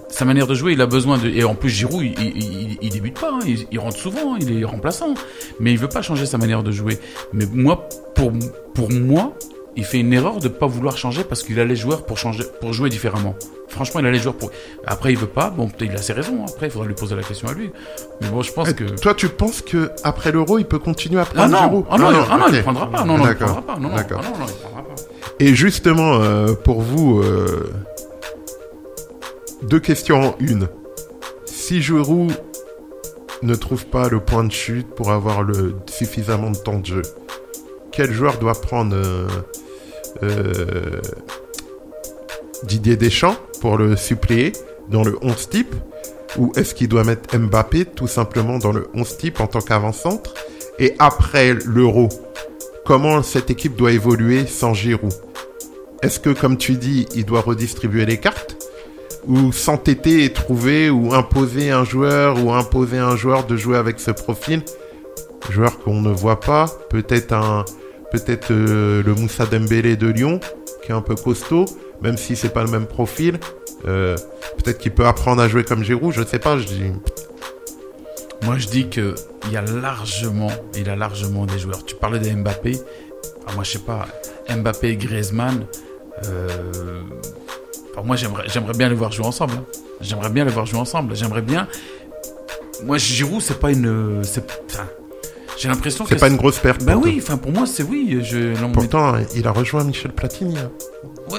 Sa 0.08 0.24
manière 0.24 0.46
de 0.46 0.54
jouer, 0.54 0.72
il 0.72 0.80
a 0.80 0.86
besoin 0.86 1.18
de. 1.18 1.28
Et 1.28 1.44
en 1.44 1.54
plus, 1.54 1.68
Giroud, 1.68 2.02
il, 2.02 2.78
il, 2.80 2.90
débute 2.90 3.18
pas, 3.18 3.32
hein, 3.32 3.40
il, 3.46 3.66
il 3.70 3.78
rentre 3.78 3.98
souvent, 3.98 4.36
il 4.36 4.60
est 4.60 4.64
remplaçant. 4.64 5.14
Mais 5.60 5.72
il 5.72 5.78
veut 5.78 5.88
pas 5.88 6.02
changer 6.02 6.24
sa 6.24 6.38
manière 6.38 6.62
de 6.62 6.70
jouer. 6.70 6.98
Mais 7.32 7.44
moi, 7.52 7.88
pour 8.14 8.90
moi, 8.90 9.34
il 9.76 9.84
fait 9.84 9.98
une 9.98 10.12
erreur 10.12 10.38
de 10.38 10.48
pas 10.48 10.66
vouloir 10.66 10.96
changer 10.96 11.22
parce 11.22 11.42
qu'il 11.42 11.60
a 11.60 11.64
les 11.64 11.76
joueurs 11.76 12.06
pour 12.06 12.16
changer, 12.18 12.44
pour 12.60 12.72
jouer 12.72 12.88
différemment. 12.88 13.34
Franchement, 13.68 14.00
il 14.00 14.06
a 14.06 14.10
les 14.10 14.18
joueurs 14.18 14.36
pour. 14.36 14.50
Après, 14.86 15.12
il 15.12 15.18
veut 15.18 15.26
pas. 15.26 15.50
Bon, 15.50 15.68
peut-être 15.68 15.90
il 15.92 15.96
a 15.96 16.02
ses 16.02 16.14
raisons. 16.14 16.44
Après, 16.48 16.66
il 16.66 16.70
faudra 16.70 16.86
lui 16.86 16.94
poser 16.94 17.14
la 17.14 17.22
question 17.22 17.48
à 17.48 17.52
lui. 17.52 17.70
Mais 18.20 18.28
bon, 18.28 18.40
je 18.42 18.52
pense 18.52 18.72
que. 18.72 18.84
Toi, 18.84 19.14
tu 19.14 19.28
penses 19.28 19.60
que 19.60 19.90
après 20.02 20.32
l'Euro, 20.32 20.58
il 20.58 20.64
peut 20.64 20.78
continuer 20.78 21.20
à 21.20 21.22
Ah 21.22 21.26
prendre 21.26 21.56
ah 21.56 21.70
non, 21.70 21.84
ah 21.90 21.98
non, 21.98 22.48
il 22.52 22.62
prendra 22.62 22.90
pas. 22.90 23.04
Non, 23.04 23.18
non, 23.18 23.28
il 23.28 23.34
prendra 23.36 23.62
pas. 23.62 23.76
Non, 23.78 23.88
non, 23.88 23.94
d'accord. 23.96 24.22
ah 24.22 24.30
non, 24.30 24.38
non, 24.38 24.46
il 24.48 24.54
prendra 24.54 24.82
pas. 24.82 24.94
Et 25.40 25.54
justement, 25.54 26.14
euh, 26.14 26.54
pour 26.54 26.80
vous, 26.80 27.20
euh, 27.20 27.70
deux 29.62 29.80
questions 29.80 30.30
en 30.30 30.36
une. 30.38 30.68
Si 31.44 31.82
Giroud 31.82 32.32
ne 33.42 33.54
trouve 33.54 33.86
pas 33.86 34.08
le 34.08 34.20
point 34.20 34.44
de 34.44 34.52
chute 34.52 34.88
pour 34.94 35.12
avoir 35.12 35.42
le 35.42 35.74
suffisamment 35.86 36.50
de 36.50 36.56
temps 36.56 36.78
de 36.78 36.86
jeu, 36.86 37.02
quel 37.92 38.12
joueur 38.12 38.38
doit 38.38 38.54
prendre 38.54 38.94
euh, 38.96 39.26
euh, 40.22 41.00
Didier 42.64 42.96
Deschamps 42.96 43.36
pour 43.60 43.76
le 43.76 43.96
suppléer 43.96 44.52
dans 44.88 45.02
le 45.02 45.16
11 45.22 45.48
type 45.48 45.74
Ou 46.38 46.52
est-ce 46.56 46.74
qu'il 46.74 46.88
doit 46.88 47.04
mettre 47.04 47.36
Mbappé 47.36 47.84
tout 47.84 48.06
simplement 48.06 48.58
dans 48.58 48.72
le 48.72 48.88
11 48.94 49.16
type 49.18 49.40
en 49.40 49.46
tant 49.46 49.60
qu'avant-centre? 49.60 50.34
Et 50.78 50.94
après 50.98 51.54
l'Euro, 51.64 52.08
comment 52.84 53.22
cette 53.22 53.50
équipe 53.50 53.76
doit 53.76 53.92
évoluer 53.92 54.46
sans 54.46 54.74
Giroud? 54.74 55.12
Est-ce 56.02 56.20
que, 56.20 56.30
comme 56.30 56.58
tu 56.58 56.72
dis, 56.72 57.06
il 57.14 57.24
doit 57.24 57.40
redistribuer 57.40 58.04
les 58.04 58.18
cartes 58.18 58.56
Ou 59.26 59.52
s'entêter 59.52 60.24
et 60.24 60.32
trouver 60.32 60.90
ou 60.90 61.14
imposer 61.14 61.70
un 61.70 61.84
joueur 61.84 62.44
ou 62.44 62.52
imposer 62.52 62.98
un 62.98 63.16
joueur 63.16 63.46
de 63.46 63.56
jouer 63.56 63.78
avec 63.78 63.98
ce 63.98 64.10
profil? 64.10 64.62
Joueur 65.50 65.78
qu'on 65.78 66.00
ne 66.00 66.12
voit 66.12 66.40
pas, 66.40 66.66
peut-être 66.90 67.32
un, 67.32 67.64
peut-être 68.10 68.50
euh, 68.50 69.02
le 69.02 69.14
Moussa 69.14 69.46
Dembélé 69.46 69.96
de 69.96 70.08
Lyon, 70.08 70.40
qui 70.84 70.92
est 70.92 70.94
un 70.94 71.00
peu 71.02 71.14
costaud, 71.14 71.64
même 72.02 72.16
si 72.16 72.36
c'est 72.36 72.52
pas 72.52 72.64
le 72.64 72.70
même 72.70 72.86
profil. 72.86 73.38
Euh, 73.86 74.16
peut-être 74.58 74.78
qu'il 74.78 74.92
peut 74.92 75.06
apprendre 75.06 75.42
à 75.42 75.48
jouer 75.48 75.64
comme 75.64 75.82
Giroud, 75.82 76.12
je 76.12 76.24
sais 76.24 76.38
pas. 76.38 76.56
Moi, 78.42 78.58
je 78.58 78.66
dis 78.68 78.88
que 78.88 79.14
il 79.46 79.52
y 79.52 79.56
a 79.56 79.62
largement, 79.62 80.50
il 80.76 80.88
a 80.90 80.96
largement 80.96 81.46
des 81.46 81.58
joueurs. 81.58 81.84
Tu 81.84 81.94
parlais 81.94 82.18
de 82.18 82.28
Mbappé. 82.30 82.72
Moi, 83.54 83.64
je 83.64 83.72
sais 83.72 83.78
pas, 83.78 84.06
Mbappé 84.48 84.88
et 84.88 84.96
Griezmann. 84.96 85.66
euh, 86.26 86.48
moi, 88.04 88.16
j'aimerais, 88.16 88.74
bien 88.76 88.88
les 88.88 88.94
voir 88.94 89.10
jouer 89.10 89.26
ensemble. 89.26 89.54
hein. 89.54 89.64
J'aimerais 90.00 90.28
bien 90.30 90.44
les 90.44 90.50
voir 90.50 90.66
jouer 90.66 90.78
ensemble. 90.80 91.16
J'aimerais 91.16 91.42
bien. 91.42 91.66
Moi, 92.84 92.98
Giroud, 92.98 93.40
c'est 93.40 93.58
pas 93.58 93.70
une, 93.70 94.22
j'ai 95.58 95.68
l'impression 95.68 96.04
que 96.04 96.10
c'est 96.10 96.16
pas 96.20 96.28
une 96.28 96.36
grosse 96.36 96.58
perte. 96.58 96.84
Bah 96.84 96.96
oui, 96.96 97.18
enfin, 97.22 97.36
pour 97.38 97.52
moi, 97.52 97.66
c'est 97.66 97.82
oui. 97.82 98.20
Je, 98.22 98.58
non, 98.60 98.68
mais- 98.68 98.72
Pourtant, 98.74 99.14
il 99.34 99.46
a 99.46 99.52
rejoint 99.52 99.84
Michel 99.84 100.12
Platini. 100.12 100.58
hein. 100.58 100.70
Ouais. 101.30 101.38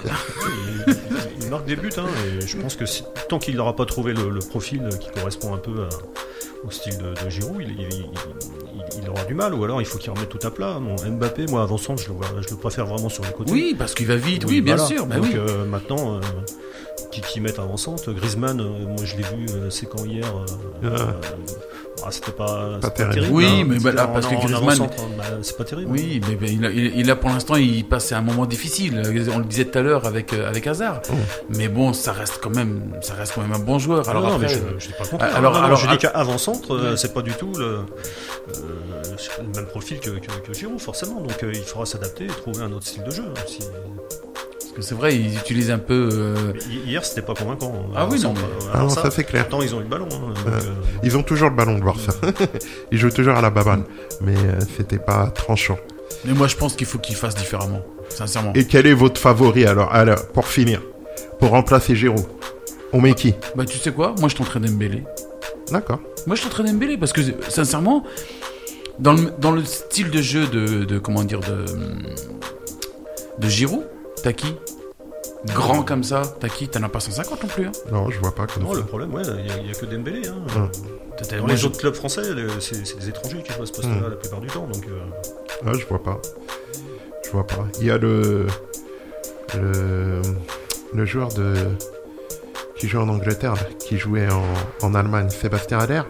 Il, 0.87 0.95
il 1.41 1.49
marque 1.49 1.65
des 1.65 1.75
buts, 1.75 1.89
hein, 1.97 2.05
et 2.41 2.45
je 2.45 2.57
pense 2.57 2.75
que 2.75 2.85
si- 2.85 3.03
tant 3.29 3.39
qu'il 3.39 3.55
n'aura 3.55 3.75
pas 3.75 3.85
trouvé 3.85 4.13
le, 4.13 4.29
le 4.29 4.39
profil 4.39 4.87
qui 4.99 5.09
correspond 5.11 5.53
un 5.53 5.57
peu 5.59 5.83
à- 5.83 5.89
au 6.67 6.71
style 6.71 6.97
de, 6.97 7.13
de 7.23 7.29
Giroud, 7.29 7.61
il, 7.61 7.79
il- 7.81 8.76
il- 9.01 9.09
aura 9.09 9.23
du 9.25 9.33
mal, 9.33 9.53
ou 9.53 9.63
alors 9.63 9.81
il 9.81 9.85
faut 9.85 9.97
qu'il 9.97 10.11
remette 10.11 10.29
tout 10.29 10.45
à 10.45 10.51
plat. 10.51 10.79
Mon 10.79 10.95
Mbappé, 10.95 11.45
moi, 11.47 11.61
avant-centre, 11.63 12.01
je, 12.03 12.09
le 12.09 12.15
vois- 12.15 12.27
je 12.41 12.49
le 12.49 12.57
préfère 12.57 12.85
vraiment 12.85 13.09
sur 13.09 13.23
les 13.23 13.31
côtés. 13.31 13.51
Oui, 13.51 13.75
parce 13.77 13.93
qu'il 13.93 14.07
va 14.07 14.15
vite. 14.15 14.45
Oui, 14.45 14.61
bien 14.61 14.75
voilà. 14.75 14.89
sûr. 14.89 15.05
Bah 15.05 15.15
Donc 15.15 15.25
oui. 15.25 15.33
euh, 15.35 15.65
maintenant, 15.65 16.15
euh, 16.15 16.19
qui, 17.11 17.21
qui 17.21 17.39
mettent 17.41 17.59
avant-centre, 17.59 18.11
Griezmann, 18.11 18.59
euh, 18.59 18.85
moi 18.85 19.03
je 19.05 19.15
l'ai 19.15 19.23
vu, 19.23 19.45
euh, 19.55 19.69
c'est 19.69 19.85
quand 19.87 20.03
hier. 20.05 20.25
euh, 20.25 20.45
Ah. 20.83 20.85
euh, 20.87 21.11
ah, 22.03 22.07
c'était 22.11 22.31
pas, 22.31 22.77
Pas 22.81 22.89
terrible. 22.91 23.27
Oui, 23.31 23.45
hein. 23.45 23.65
mais 23.67 23.79
bah 23.79 23.91
là, 23.91 24.07
en- 24.07 24.13
parce 24.13 24.27
que 24.27 24.35
Griezmann- 24.35 24.81
hein. 24.83 24.89
Bah, 25.17 25.23
c'est 25.41 25.57
pas 25.57 25.63
terrible. 25.63 25.89
Oui, 25.91 26.21
mais, 26.27 26.37
mais 26.39 26.51
il, 26.51 26.65
a, 26.65 26.69
il- 26.69 26.99
il 26.99 27.09
a 27.11 27.15
pour 27.15 27.29
l'instant, 27.29 27.55
il 27.55 27.85
passe 27.85 28.11
un 28.11 28.21
moment 28.21 28.45
difficile. 28.45 29.01
On 29.33 29.39
le 29.39 29.45
disait 29.45 29.65
tout 29.65 29.79
à 29.79 29.81
l'heure 29.81 30.05
avec 30.05 30.33
euh, 30.33 30.47
avec 30.49 30.67
Hazard. 30.67 31.01
Mais 31.49 31.67
bon, 31.69 31.93
ça 31.93 32.11
reste 32.13 32.39
quand 32.41 32.53
même, 32.55 32.93
ça 33.01 33.13
reste 33.15 33.33
quand 33.35 33.41
même 33.41 33.53
un 33.53 33.59
bon 33.59 33.79
joueur. 33.79 34.07
Alors 34.09 34.21
non, 34.23 34.29
non, 34.29 34.35
après, 34.35 34.47
mais 34.47 34.53
je, 34.53 34.79
je 34.79 34.87
dis 34.87 34.93
pas 34.93 35.03
le 35.05 35.09
contraire. 35.09 35.35
alors- 35.35 35.53
non, 35.53 35.59
alors- 35.63 35.77
je 35.77 35.87
dis 35.89 35.97
qu'avant-centre, 35.97 36.75
euh, 36.75 36.91
Ouais. 36.91 36.97
c'est 36.97 37.13
pas 37.13 37.21
du 37.21 37.31
tout 37.33 37.53
le, 37.57 37.65
euh, 37.65 37.81
le 39.41 39.55
même 39.55 39.65
profil 39.67 39.99
que, 39.99 40.09
que, 40.11 40.31
que 40.47 40.53
Giroud, 40.53 40.79
forcément. 40.79 41.19
Donc 41.21 41.43
euh, 41.43 41.51
il 41.53 41.61
faudra 41.63 41.85
s'adapter 41.85 42.25
et 42.25 42.27
trouver 42.27 42.61
un 42.63 42.71
autre 42.71 42.85
style 42.87 43.03
de 43.03 43.11
jeu. 43.11 43.23
hein, 43.27 43.39
si- 43.47 43.59
parce 43.59 44.71
que 44.75 44.81
c'est 44.81 44.95
vrai, 44.95 45.15
ils 45.15 45.35
utilisent 45.37 45.71
un 45.71 45.79
peu. 45.79 46.09
euh, 46.11 46.53
hier, 46.85 47.03
c'était 47.03 47.21
pas 47.23 47.33
convaincant. 47.33 47.73
hein, 47.75 47.91
Ah 47.95 48.07
oui, 48.09 48.19
non, 48.21 48.33
mais- 48.33 48.39
euh, 48.41 48.71
Ah 48.73 48.79
non, 48.79 48.89
ça, 48.89 49.09
c'est 49.09 49.23
clair. 49.23 49.47
Pourtant, 49.47 49.63
ils 49.63 49.73
ont 49.73 49.79
eu 49.79 49.83
le 49.83 49.89
ballon. 49.89 50.07
hein, 50.11 50.33
euh, 50.47 50.59
Ils 51.03 51.17
ont 51.17 51.23
toujours 51.23 51.49
le 51.49 51.55
ballon, 51.55 51.75
le 51.77 51.83
Barça. 51.83 52.13
Ils 52.91 52.97
jouent 52.99 53.09
toujours 53.09 53.35
à 53.35 53.41
la 53.41 53.49
baballe. 53.49 53.83
Mais 54.21 54.35
euh, 54.35 54.59
c'était 54.77 54.99
pas 54.99 55.27
tranchant. 55.31 55.77
Mais 56.25 56.33
moi, 56.33 56.47
je 56.47 56.55
pense 56.55 56.75
qu'il 56.75 56.85
faut 56.87 56.99
qu'ils 56.99 57.15
fassent 57.15 57.35
différemment, 57.35 57.81
sincèrement. 58.09 58.51
Et 58.53 58.65
quel 58.65 58.85
est 58.87 58.93
votre 58.93 59.19
favori 59.19 59.65
alors, 59.65 59.91
alors 59.93 60.27
pour 60.27 60.47
finir 60.47 60.81
Pour 61.39 61.49
remplacer 61.49 61.95
Giroud 61.95 62.25
On 62.93 63.01
met 63.01 63.13
qui 63.13 63.33
Bah, 63.55 63.65
tu 63.65 63.77
sais 63.77 63.91
quoi? 63.91 64.15
Moi, 64.19 64.29
je 64.29 64.35
tenterais 64.35 64.59
Dembélé. 64.59 65.03
D'accord. 65.71 65.99
Moi, 66.27 66.35
je 66.35 66.43
tenterais 66.43 66.63
Dembélé 66.63 66.97
parce 66.97 67.13
que, 67.13 67.21
sincèrement, 67.49 68.03
dans 68.99 69.13
le, 69.13 69.31
dans 69.39 69.51
le 69.51 69.63
style 69.63 70.09
de 70.11 70.21
jeu 70.21 70.47
de, 70.47 70.83
de 70.85 70.99
comment 70.99 71.23
dire 71.23 71.39
de 71.41 71.65
de 73.39 73.47
Giroud, 73.47 73.85
t'as 74.23 74.33
qui 74.33 74.55
Grand 75.45 75.83
comme 75.83 76.03
ça, 76.03 76.23
t'as 76.39 76.49
qui 76.49 76.67
T'en 76.67 76.81
as 76.83 76.89
pas 76.89 76.99
150 76.99 77.43
non 77.43 77.47
plus. 77.47 77.67
Hein 77.67 77.71
Non, 77.91 78.09
je 78.09 78.19
vois 78.19 78.33
pas 78.33 78.47
comme 78.47 78.63
non, 78.63 78.73
le 78.73 78.83
problème, 78.83 79.13
ouais, 79.13 79.21
il 79.39 79.45
y 79.47 79.51
a- 79.51 79.57
il 79.59 79.67
y, 79.67 79.69
a 79.69 79.73
que 79.73 79.85
Dembélé. 79.85 80.27
Hein. 80.27 80.35
Dans 80.55 81.37
moi, 81.39 81.49
les 81.49 81.57
je- 81.57 81.67
autres 81.67 81.77
clubs 81.77 81.93
français, 81.93 82.21
c'est 82.59 82.97
des 82.99 83.09
étrangers 83.09 83.43
qui 83.43 83.53
jouent 83.53 83.61
à 83.63 83.65
ce 83.67 83.71
poste-là 83.71 83.95
Hmm. 83.95 84.09
la 84.09 84.15
plupart 84.15 84.41
du 84.41 84.47
temps. 84.47 84.67
Donc, 84.67 84.83
euh, 84.87 84.99
Ah, 85.65 85.71
je 85.79 85.85
vois 85.85 86.01
pas. 86.03 86.19
Je 87.25 87.29
vois 87.31 87.45
pas. 87.47 87.65
Il 87.79 87.85
y 87.85 87.91
a 87.91 87.97
le. 87.97 88.47
Le, 89.55 90.21
le 90.93 91.05
joueur 91.05 91.29
de. 91.29 91.53
Qui 92.75 92.87
joue 92.87 92.99
en 92.99 93.09
Angleterre, 93.09 93.55
qui 93.79 93.97
jouait 93.97 94.27
en, 94.31 94.43
en 94.85 94.93
Allemagne, 94.95 95.29
Sébastien 95.29 95.79
Haller. 95.79 96.01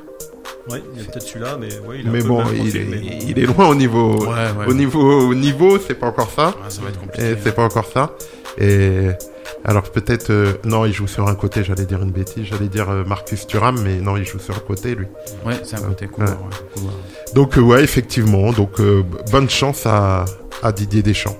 Ouais, 0.69 0.83
il 0.95 1.01
y 1.01 1.05
a 1.05 1.09
peut-être 1.09 1.23
celui-là, 1.23 1.57
mais 1.59 1.67
ouais, 1.87 1.99
il 1.99 2.07
a 2.07 2.09
un 2.09 2.13
Mais 2.13 2.19
peu 2.19 2.27
bon, 2.27 2.43
il 2.53 2.75
est, 2.77 2.83
mais 2.85 2.97
bon. 2.97 3.17
il 3.27 3.39
est 3.39 3.45
loin 3.45 3.67
au 3.69 3.75
niveau. 3.75 4.17
Ouais, 4.25 4.27
ouais. 4.59 4.65
Au 4.67 4.73
niveau, 4.73 5.29
au 5.29 5.33
niveau, 5.35 5.77
c'est 5.79 5.95
pas 5.95 6.07
encore 6.07 6.31
ça. 6.31 6.53
Ah, 6.63 6.69
ça 6.69 6.81
va 6.81 6.89
être 6.89 6.99
compliqué. 6.99 7.35
C'est 7.43 7.55
pas 7.55 7.63
encore 7.63 7.89
ça. 7.91 8.15
Et 8.59 9.09
alors 9.63 9.83
peut-être 9.83 10.31
euh, 10.31 10.53
non, 10.65 10.85
il 10.85 10.93
joue 10.93 11.07
sur 11.07 11.27
un 11.27 11.35
côté. 11.35 11.63
J'allais 11.63 11.85
dire 11.85 12.01
une 12.01 12.11
bêtise. 12.11 12.45
J'allais 12.45 12.67
dire 12.69 12.89
euh, 12.89 13.03
Marcus 13.05 13.45
Thuram, 13.47 13.79
mais 13.83 13.97
non, 13.99 14.17
il 14.17 14.25
joue 14.25 14.39
sur 14.39 14.53
le 14.55 14.59
côté 14.61 14.95
lui. 14.95 15.05
Ouais, 15.45 15.59
c'est 15.63 15.77
un 15.77 15.81
côté 15.81 16.07
couloir. 16.07 16.31
ouais, 16.41 16.49
couloir. 16.73 16.93
Donc 17.35 17.57
euh, 17.57 17.61
ouais, 17.61 17.83
effectivement. 17.83 18.51
Donc 18.51 18.79
euh, 18.79 19.03
bonne 19.31 19.49
chance 19.49 19.85
à, 19.85 20.25
à 20.63 20.71
Didier 20.71 21.03
Deschamps. 21.03 21.37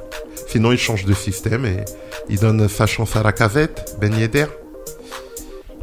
Sinon, 0.48 0.72
il 0.72 0.78
change 0.78 1.04
de 1.06 1.14
système 1.14 1.66
et 1.66 1.84
il 2.30 2.40
donne 2.40 2.70
sa 2.70 2.86
chance 2.86 3.16
à 3.16 3.24
la 3.24 3.34
casette, 3.34 3.98
Ben 3.99 4.14
Yedder. 4.16 4.45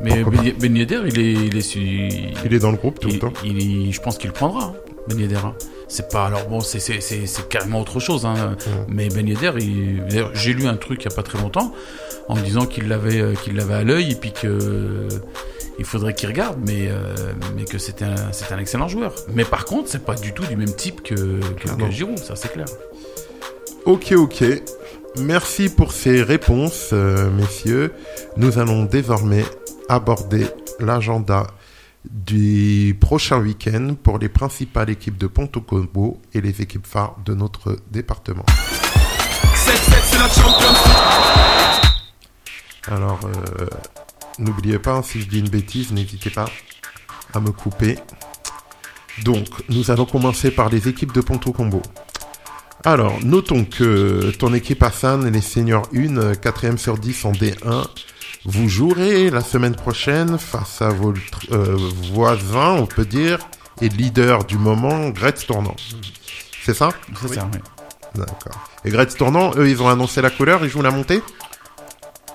Mais 0.03 0.25
Ben 0.25 0.53
Ben 0.59 0.77
Yedder, 0.77 1.03
il 1.07 1.19
est, 1.19 1.33
il 1.33 1.57
est, 1.57 1.77
Il 2.45 2.55
est 2.55 2.59
dans 2.59 2.71
le 2.73 2.77
groupe 2.77 2.99
tout 3.01 3.09
il- 3.09 3.15
le 3.15 3.21
temps. 3.21 3.33
il- 3.45 3.93
je 3.93 4.01
pense 4.01 4.19
qu'il 4.19 4.29
le 4.29 4.35
prendra, 4.35 4.65
hein, 4.66 4.75
Ben 5.09 5.19
Yedder. 5.19 5.37
hein. 5.37 5.55
C'est 5.89 6.11
pas 6.11 6.27
alors 6.27 6.47
bon, 6.49 6.61
c'est 6.61 6.81
c'est 6.81 7.01
c'est 7.01 7.27
c'est 7.27 7.49
carrément 7.49 7.81
autre 7.81 8.01
chose. 8.01 8.25
Hein. 8.27 8.57
Mais 8.89 9.09
Ben 9.09 9.27
Yedder, 9.29 9.53
j'ai 10.35 10.53
lu 10.53 10.66
un 10.66 10.77
truc 10.77 11.03
il 11.03 11.11
y 11.11 11.12
a 11.12 11.15
pas 11.15 11.23
très 11.23 11.39
longtemps 11.39 11.73
en 12.29 12.35
disant 12.37 12.66
qu'il 12.66 12.89
l'avait 12.89 13.21
euh, 13.21 13.35
qu'il 13.35 13.55
l'avait 13.55 13.75
à 13.75 13.85
l'œil 13.85 14.12
et 14.12 14.15
puis 14.15 14.33
que 14.33 14.47
euh, 14.49 15.09
il 15.79 15.85
faudrait 15.85 16.15
qu'il 16.15 16.29
regarde, 16.29 16.59
mais 16.66 16.89
euh, 16.89 17.15
mais 17.57 17.65
que 17.65 17.79
c'était 17.79 18.07
un 18.07 18.33
c'est 18.33 18.53
un 18.53 18.59
excellent 18.59 18.89
joueur. 18.89 19.15
Mais 19.35 19.45
par 19.45 19.65
contre, 19.66 19.89
c'est 19.91 20.05
pas 20.05 20.15
du 20.16 20.33
tout 20.33 20.45
du 20.47 20.57
même 20.57 20.73
type 20.75 21.03
que 21.03 21.15
que, 21.15 21.69
Ah 21.69 21.77
que. 21.79 21.91
Giroud, 21.91 22.19
ça 22.19 22.35
c'est 22.35 22.53
clair. 22.53 22.66
Ok, 23.85 24.12
ok. 24.16 24.43
Merci 25.21 25.69
pour 25.69 25.93
ces 25.93 26.23
réponses, 26.23 26.91
euh, 26.93 27.31
messieurs. 27.31 27.93
Nous 28.37 28.59
allons 28.59 28.85
désormais 28.85 29.45
aborder 29.89 30.47
l'agenda 30.81 31.47
du 32.05 32.97
prochain 33.01 33.39
week-end 33.39 33.94
pour 34.02 34.19
les 34.19 34.28
principales 34.28 34.90
équipes 34.90 35.16
de 35.16 35.27
Ponto 35.27 35.61
Combo 35.61 36.20
et 36.35 36.40
les 36.40 36.61
équipes 36.61 36.86
phares 36.86 37.16
de 37.24 37.35
notre 37.35 37.78
département. 37.90 38.44
Alors, 42.86 43.20
euh, 43.24 43.66
n'oubliez 44.39 44.78
pas, 44.78 45.02
si 45.02 45.23
je 45.23 45.28
dis 45.28 45.39
une 45.39 45.48
bêtise, 45.48 45.93
n'hésitez 45.93 46.31
pas 46.31 46.51
à 47.32 47.40
me 47.40 47.51
couper. 47.51 47.98
Donc, 49.23 49.47
nous 49.70 49.90
allons 49.90 50.05
commencer 50.05 50.51
par 50.51 50.69
les 50.69 50.89
équipes 50.89 51.12
de 51.12 51.20
Ponto 51.20 51.52
Combo. 51.52 51.81
Alors, 52.85 53.19
notons 53.24 53.65
que 53.65 54.31
ton 54.39 54.52
équipe 54.52 54.82
Hassan, 54.82 55.31
les 55.31 55.40
seniors 55.40 55.89
1, 55.94 56.32
4ème 56.32 56.77
sur 56.77 56.98
10 56.98 57.24
en 57.24 57.32
D1, 57.32 57.86
vous 58.45 58.69
jouerez 58.69 59.31
la 59.31 59.41
semaine 59.41 59.75
prochaine 59.75 60.39
face 60.39 60.83
à 60.83 60.89
vos 60.91 61.15
euh, 61.53 61.77
voisins, 62.12 62.73
on 62.73 62.87
peut 62.87 63.07
dire, 63.07 63.39
et 63.81 63.89
leader 63.89 64.45
du 64.45 64.59
moment, 64.59 65.09
Gretz 65.11 65.47
Tournant. 65.47 65.77
C'est 66.65 66.75
ça? 66.75 66.91
C'est 67.21 67.35
ça, 67.35 67.49
oui. 67.53 67.59
D'accord. 68.15 68.69
Et 68.85 68.91
Gretz 68.91 69.16
Tournant, 69.16 69.53
eux, 69.57 69.69
ils 69.69 69.83
ont 69.83 69.89
annoncé 69.89 70.23
la 70.23 70.31
couleur, 70.31 70.65
ils 70.65 70.71
jouent 70.71 70.83
la 70.83 70.91
montée? 70.91 71.23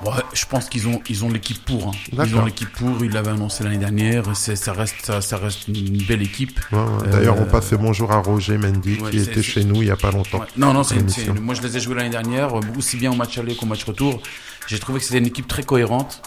Ouais, 0.05 0.11
je 0.31 0.45
pense 0.45 0.69
qu'ils 0.69 0.87
ont 0.87 1.01
ils 1.09 1.25
ont 1.25 1.29
l'équipe 1.29 1.63
pour. 1.65 1.87
hein. 1.89 1.91
Ils 2.25 2.33
ont 2.33 2.45
l'équipe 2.45 2.71
pour. 2.71 3.03
Ils 3.03 3.11
l'avaient 3.11 3.31
annoncé 3.31 3.65
l'année 3.65 3.77
dernière. 3.77 4.23
C'est 4.33 4.55
ça 4.55 4.71
reste 4.71 4.95
ça, 5.03 5.19
ça 5.19 5.35
reste 5.35 5.67
une 5.67 6.01
belle 6.03 6.21
équipe. 6.21 6.57
Ouais, 6.71 6.77
ouais. 6.79 7.11
D'ailleurs, 7.11 7.35
Euh, 7.35 7.41
on 7.41 7.45
passe 7.45 7.71
le 7.71 7.77
bonjour 7.79 8.09
à 8.13 8.19
Roger 8.19 8.57
Mendy, 8.57 8.97
qui 9.11 9.17
était 9.19 9.43
chez 9.43 9.65
nous 9.65 9.75
il 9.81 9.85
n'y 9.87 9.91
a 9.91 9.97
pas 9.97 10.11
longtemps. 10.11 10.39
Non, 10.55 10.71
non, 10.73 10.83
c'est 10.83 10.95
moi 11.41 11.53
je 11.53 11.61
les 11.61 11.75
ai 11.75 11.79
joués 11.81 11.95
l'année 11.95 12.09
dernière, 12.09 12.57
euh, 12.57 12.61
aussi 12.77 12.95
bien 12.95 13.11
au 13.11 13.15
match 13.15 13.37
aller 13.39 13.57
qu'au 13.57 13.65
match 13.65 13.83
retour. 13.83 14.21
J'ai 14.69 14.77
trouvé 14.79 14.99
que 14.99 15.05
c'était 15.05 15.17
une 15.17 15.25
équipe 15.25 15.47
très 15.47 15.63
cohérente, 15.63 16.21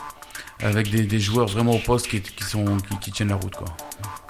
avec 0.60 0.90
des, 0.90 1.02
des 1.04 1.20
joueurs 1.20 1.46
vraiment 1.46 1.72
au 1.72 1.78
poste 1.78 2.08
qui, 2.08 2.20
qui 2.20 2.42
sont 2.42 2.76
qui, 2.78 2.98
qui 2.98 3.12
tiennent 3.12 3.28
la 3.28 3.36
route 3.36 3.54
quoi. 3.54 3.68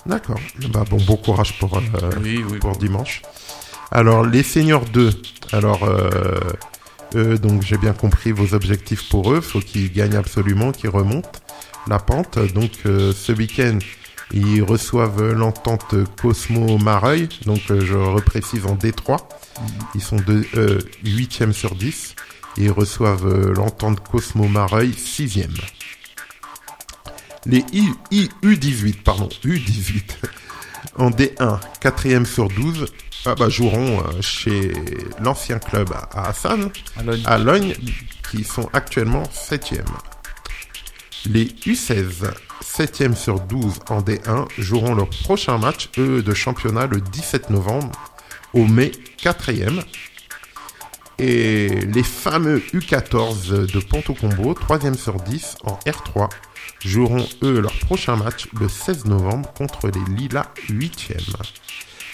D'accord. 0.04 0.38
Bah, 0.70 0.84
bon, 0.90 0.98
bon 0.98 1.16
courage 1.16 1.58
pour, 1.58 1.78
euh, 1.78 1.80
Oui, 2.22 2.44
oui. 2.50 2.58
pour 2.58 2.76
dimanche. 2.76 3.22
Alors, 3.90 4.24
les 4.24 4.42
seniors 4.42 4.84
2. 4.84 5.10
Alors, 5.52 5.84
euh, 5.84 6.40
eux, 7.14 7.38
donc, 7.38 7.62
j'ai 7.62 7.78
bien 7.78 7.92
compris 7.92 8.32
vos 8.32 8.52
objectifs 8.54 9.08
pour 9.08 9.32
eux. 9.32 9.40
Faut 9.40 9.60
qu'ils 9.60 9.92
gagnent 9.92 10.16
absolument, 10.16 10.72
qu'ils 10.72 10.90
remontent 10.90 11.38
la 11.86 11.98
pente. 11.98 12.38
Donc, 12.52 12.70
euh, 12.86 13.12
ce 13.12 13.32
week-end, 13.32 13.78
ils 14.32 14.62
reçoivent 14.62 15.32
l'entente 15.32 15.94
Cosmo 16.20 16.78
Mareuil. 16.78 17.28
Donc, 17.46 17.60
je 17.68 17.94
reprécise 17.94 18.66
en 18.66 18.74
D3. 18.74 19.18
Ils 19.94 20.02
sont 20.02 20.16
de 20.16 20.44
euh, 20.56 20.80
8e 21.04 21.52
sur 21.52 21.74
10. 21.76 22.16
Et 22.58 22.64
ils 22.64 22.70
reçoivent 22.70 23.26
euh, 23.26 23.54
l'entente 23.54 24.00
Cosmo 24.08 24.46
Mareuil 24.48 24.90
6e. 24.90 25.48
Les 27.46 27.64
I, 27.72 27.88
I- 28.10 28.30
U18, 28.42 29.02
pardon, 29.02 29.28
U18 29.44 30.02
en 30.96 31.10
D1, 31.10 31.58
4e 31.80 32.24
sur 32.24 32.48
12, 32.48 32.86
ah 33.24 33.34
bah, 33.34 33.48
joueront 33.48 34.00
euh, 34.00 34.20
chez 34.20 34.72
l'ancien 35.20 35.58
club 35.58 35.92
à 36.12 36.28
Hassan, 36.28 36.70
À 36.96 37.02
Logne. 37.02 37.22
à 37.24 37.38
Logne, 37.38 37.74
qui 38.30 38.44
sont 38.44 38.68
actuellement 38.72 39.22
7e. 39.24 39.84
Les 41.26 41.46
U16, 41.66 42.30
7e 42.62 43.14
sur 43.16 43.40
12 43.40 43.80
en 43.88 44.00
D1, 44.02 44.46
joueront 44.58 44.94
leur 44.94 45.08
prochain 45.08 45.56
match, 45.58 45.88
eux, 45.98 46.22
de 46.22 46.34
championnat 46.34 46.86
le 46.86 47.00
17 47.00 47.50
novembre, 47.50 47.92
au 48.54 48.66
mai 48.66 48.92
4e. 49.22 49.82
Et 51.18 51.68
les 51.68 52.02
fameux 52.02 52.58
U14 52.72 53.72
de 53.72 53.80
Ponto 53.80 54.14
Combo, 54.14 54.54
3e 54.54 54.94
sur 54.94 55.16
10 55.16 55.56
en 55.64 55.78
R3, 55.86 56.28
joueront 56.80 57.26
eux 57.42 57.60
leur 57.60 57.72
prochain 57.80 58.16
match 58.16 58.48
le 58.58 58.68
16 58.68 59.04
novembre 59.06 59.52
contre 59.52 59.88
les 59.88 60.14
Lilas 60.16 60.48
8e. 60.68 61.20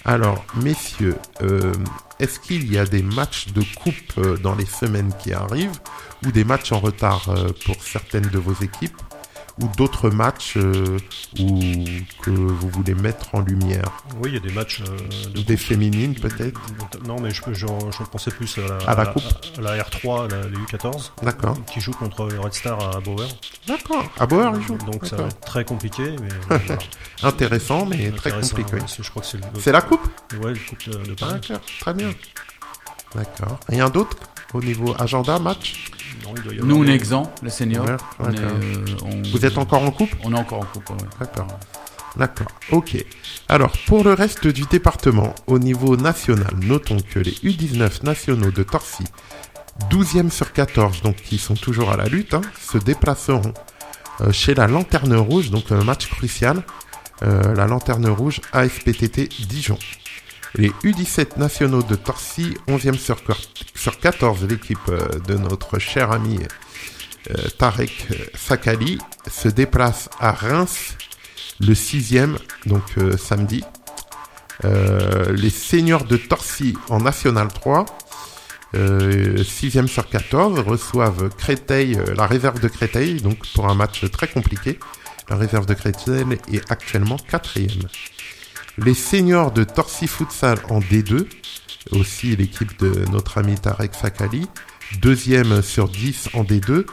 Alors, 0.04 0.44
messieurs, 0.62 1.16
euh, 1.42 1.72
est-ce 2.18 2.40
qu'il 2.40 2.72
y 2.72 2.78
a 2.78 2.84
des 2.84 3.02
matchs 3.02 3.48
de 3.48 3.62
coupe 3.82 3.94
euh, 4.18 4.36
dans 4.36 4.54
les 4.54 4.66
semaines 4.66 5.12
qui 5.18 5.32
arrivent 5.32 5.78
ou 6.24 6.30
des 6.30 6.44
matchs 6.44 6.72
en 6.72 6.80
retard 6.80 7.28
euh, 7.28 7.48
pour 7.66 7.82
certaines 7.82 8.28
de 8.28 8.38
vos 8.38 8.54
équipes? 8.64 8.96
Ou 9.60 9.68
d'autres 9.76 10.10
matchs 10.10 10.54
euh, 10.56 10.98
où, 11.40 11.60
que 12.22 12.30
vous 12.30 12.68
voulez 12.70 12.94
mettre 12.94 13.34
en 13.34 13.40
lumière 13.40 13.90
Oui, 14.22 14.30
il 14.30 14.34
y 14.34 14.36
a 14.36 14.40
des 14.40 14.52
matchs 14.52 14.82
euh, 14.82 15.30
de 15.32 15.42
Des 15.42 15.56
féminines 15.56 16.14
peut-être 16.14 16.60
Non, 17.06 17.20
mais 17.20 17.30
je, 17.30 17.42
je, 17.52 17.66
je 17.66 18.02
pensais 18.04 18.30
plus 18.30 18.58
à 18.58 18.62
la, 18.68 18.76
À 18.90 18.94
la 18.94 19.06
coupe. 19.06 19.22
à 19.58 19.60
la 19.60 19.76
R3, 19.82 20.30
la- 20.30 20.46
les 20.48 20.56
U14, 20.56 21.10
D'accord. 21.22 21.56
qui 21.66 21.80
jouent 21.80 21.92
contre 21.92 22.26
le 22.28 22.38
Red 22.40 22.54
Star 22.54 22.96
à 22.96 23.00
Bauer. 23.00 23.26
D'accord. 23.66 24.04
À 24.18 24.26
Bauer, 24.26 24.52
ils 24.56 24.62
jouent 24.66 24.78
Donc 24.78 25.06
ça 25.06 25.16
va 25.16 25.24
être 25.28 25.40
très 25.40 25.64
compliqué, 25.64 26.14
mais 26.22 26.28
voilà. 26.48 26.78
Intéressant, 27.22 27.84
mais 27.86 28.10
très 28.12 28.30
Intéressant, 28.30 28.56
compliqué. 28.56 28.76
ouais, 28.76 28.88
je 29.02 29.10
crois 29.10 29.22
que 29.22 29.28
c'est 29.28 29.38
le, 29.66 29.72
la 29.72 29.82
coupe 29.82 30.06
ouais, 30.42 30.52
le 30.52 30.58
coupe 30.68 30.88
de, 30.88 31.08
de 31.10 31.14
Paris. 31.14 31.40
D'accord, 31.48 31.60
très 31.80 31.94
bien. 31.94 32.10
D'accord. 33.14 33.58
Rien 33.68 33.88
d'autre 33.88 34.16
au 34.54 34.60
niveau 34.62 34.94
agenda, 34.98 35.38
match? 35.38 35.86
Non, 36.24 36.34
il 36.36 36.42
doit 36.42 36.52
y 36.54 36.58
Nous 36.58 36.76
on 36.76 36.84
est 36.86 36.94
exempt, 36.94 37.32
les 37.42 37.50
seniors. 37.50 37.84
Ouais, 37.86 37.96
on, 38.18 38.30
est, 38.30 38.34
d'accord. 38.34 38.50
euh, 38.62 38.84
on- 39.04 39.22
Vous 39.30 39.44
êtes 39.46 39.58
encore 39.58 39.82
en 39.82 39.90
coupe 39.90 40.10
On 40.24 40.32
est 40.34 40.38
encore 40.38 40.60
en 40.60 40.64
coupe. 40.66 40.90
ouais. 40.90 40.96
D'accord. 41.20 41.46
D'accord, 42.16 42.48
ok. 42.72 43.04
Alors, 43.48 43.70
pour 43.86 44.02
le 44.02 44.12
reste 44.14 44.46
du 44.48 44.62
département, 44.62 45.34
au 45.46 45.58
niveau 45.58 45.96
national, 45.96 46.52
notons 46.62 46.96
que 46.98 47.18
les 47.20 47.32
U19 47.44 48.02
nationaux 48.02 48.50
de 48.50 48.62
Torcy, 48.64 49.04
12e 49.90 50.30
sur 50.30 50.52
14, 50.52 51.02
donc 51.02 51.16
qui 51.16 51.38
sont 51.38 51.54
toujours 51.54 51.92
à 51.92 51.96
la 51.96 52.06
lutte, 52.06 52.34
hein, 52.34 52.40
se 52.60 52.78
déplaceront 52.78 53.52
euh, 54.22 54.32
chez 54.32 54.54
la 54.54 54.66
Lanterne 54.66 55.14
Rouge, 55.14 55.50
donc 55.50 55.70
un 55.70 55.84
match 55.84 56.08
crucial, 56.08 56.62
euh, 57.22 57.54
la 57.54 57.66
Lanterne 57.68 58.08
Rouge 58.08 58.40
ASPTT 58.52 59.28
Dijon. 59.46 59.78
Les 60.54 60.70
U17 60.82 61.38
nationaux 61.38 61.82
de 61.82 61.94
Torcy, 61.94 62.56
11e 62.68 62.96
sur, 62.98 63.16
quar- 63.22 63.48
sur 63.74 63.98
14, 63.98 64.44
l'équipe 64.48 64.78
euh, 64.88 64.98
de 65.26 65.34
notre 65.34 65.78
cher 65.78 66.10
ami 66.10 66.38
euh, 67.30 67.34
Tarek 67.58 68.06
euh, 68.10 68.14
Sakali, 68.34 68.98
se 69.30 69.48
déplace 69.48 70.08
à 70.18 70.32
Reims 70.32 70.96
le 71.60 71.74
sixième, 71.74 72.38
donc 72.66 72.82
samedi. 73.18 73.64
Les 74.62 75.50
seniors 75.50 76.04
de 76.04 76.16
Torcy 76.16 76.74
en 76.88 77.00
National 77.00 77.48
3, 77.48 77.84
euh, 78.76 79.38
6e 79.42 79.88
sur 79.88 80.08
14, 80.08 80.60
reçoivent 80.60 81.30
Créteil, 81.36 81.98
la 82.16 82.26
réserve 82.28 82.60
de 82.60 82.68
Créteil, 82.68 83.20
donc 83.20 83.38
pour 83.54 83.68
un 83.68 83.74
match 83.74 84.08
très 84.12 84.28
compliqué. 84.28 84.78
La 85.28 85.34
réserve 85.36 85.66
de 85.66 85.74
Créteil 85.74 86.24
est 86.52 86.70
actuellement 86.70 87.16
4e. 87.30 87.86
Les 88.84 88.94
seniors 88.94 89.50
de 89.50 89.64
Torcy 89.64 90.06
Futsal 90.06 90.58
en 90.70 90.78
D2, 90.78 91.26
aussi 91.90 92.36
l'équipe 92.36 92.78
de 92.78 93.04
notre 93.10 93.38
ami 93.38 93.56
Tarek 93.56 93.92
Sakali, 93.92 94.46
deuxième 95.02 95.62
sur 95.62 95.88
10 95.88 96.28
en 96.34 96.44
D2, 96.44 96.86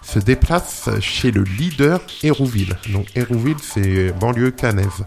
se 0.00 0.18
déplace 0.18 0.88
chez 1.00 1.30
le 1.30 1.42
leader 1.42 2.00
Hérouville. 2.22 2.78
Donc 2.90 3.08
Hérouville, 3.14 3.58
c'est 3.60 4.12
banlieue 4.12 4.50
canaise. 4.50 5.04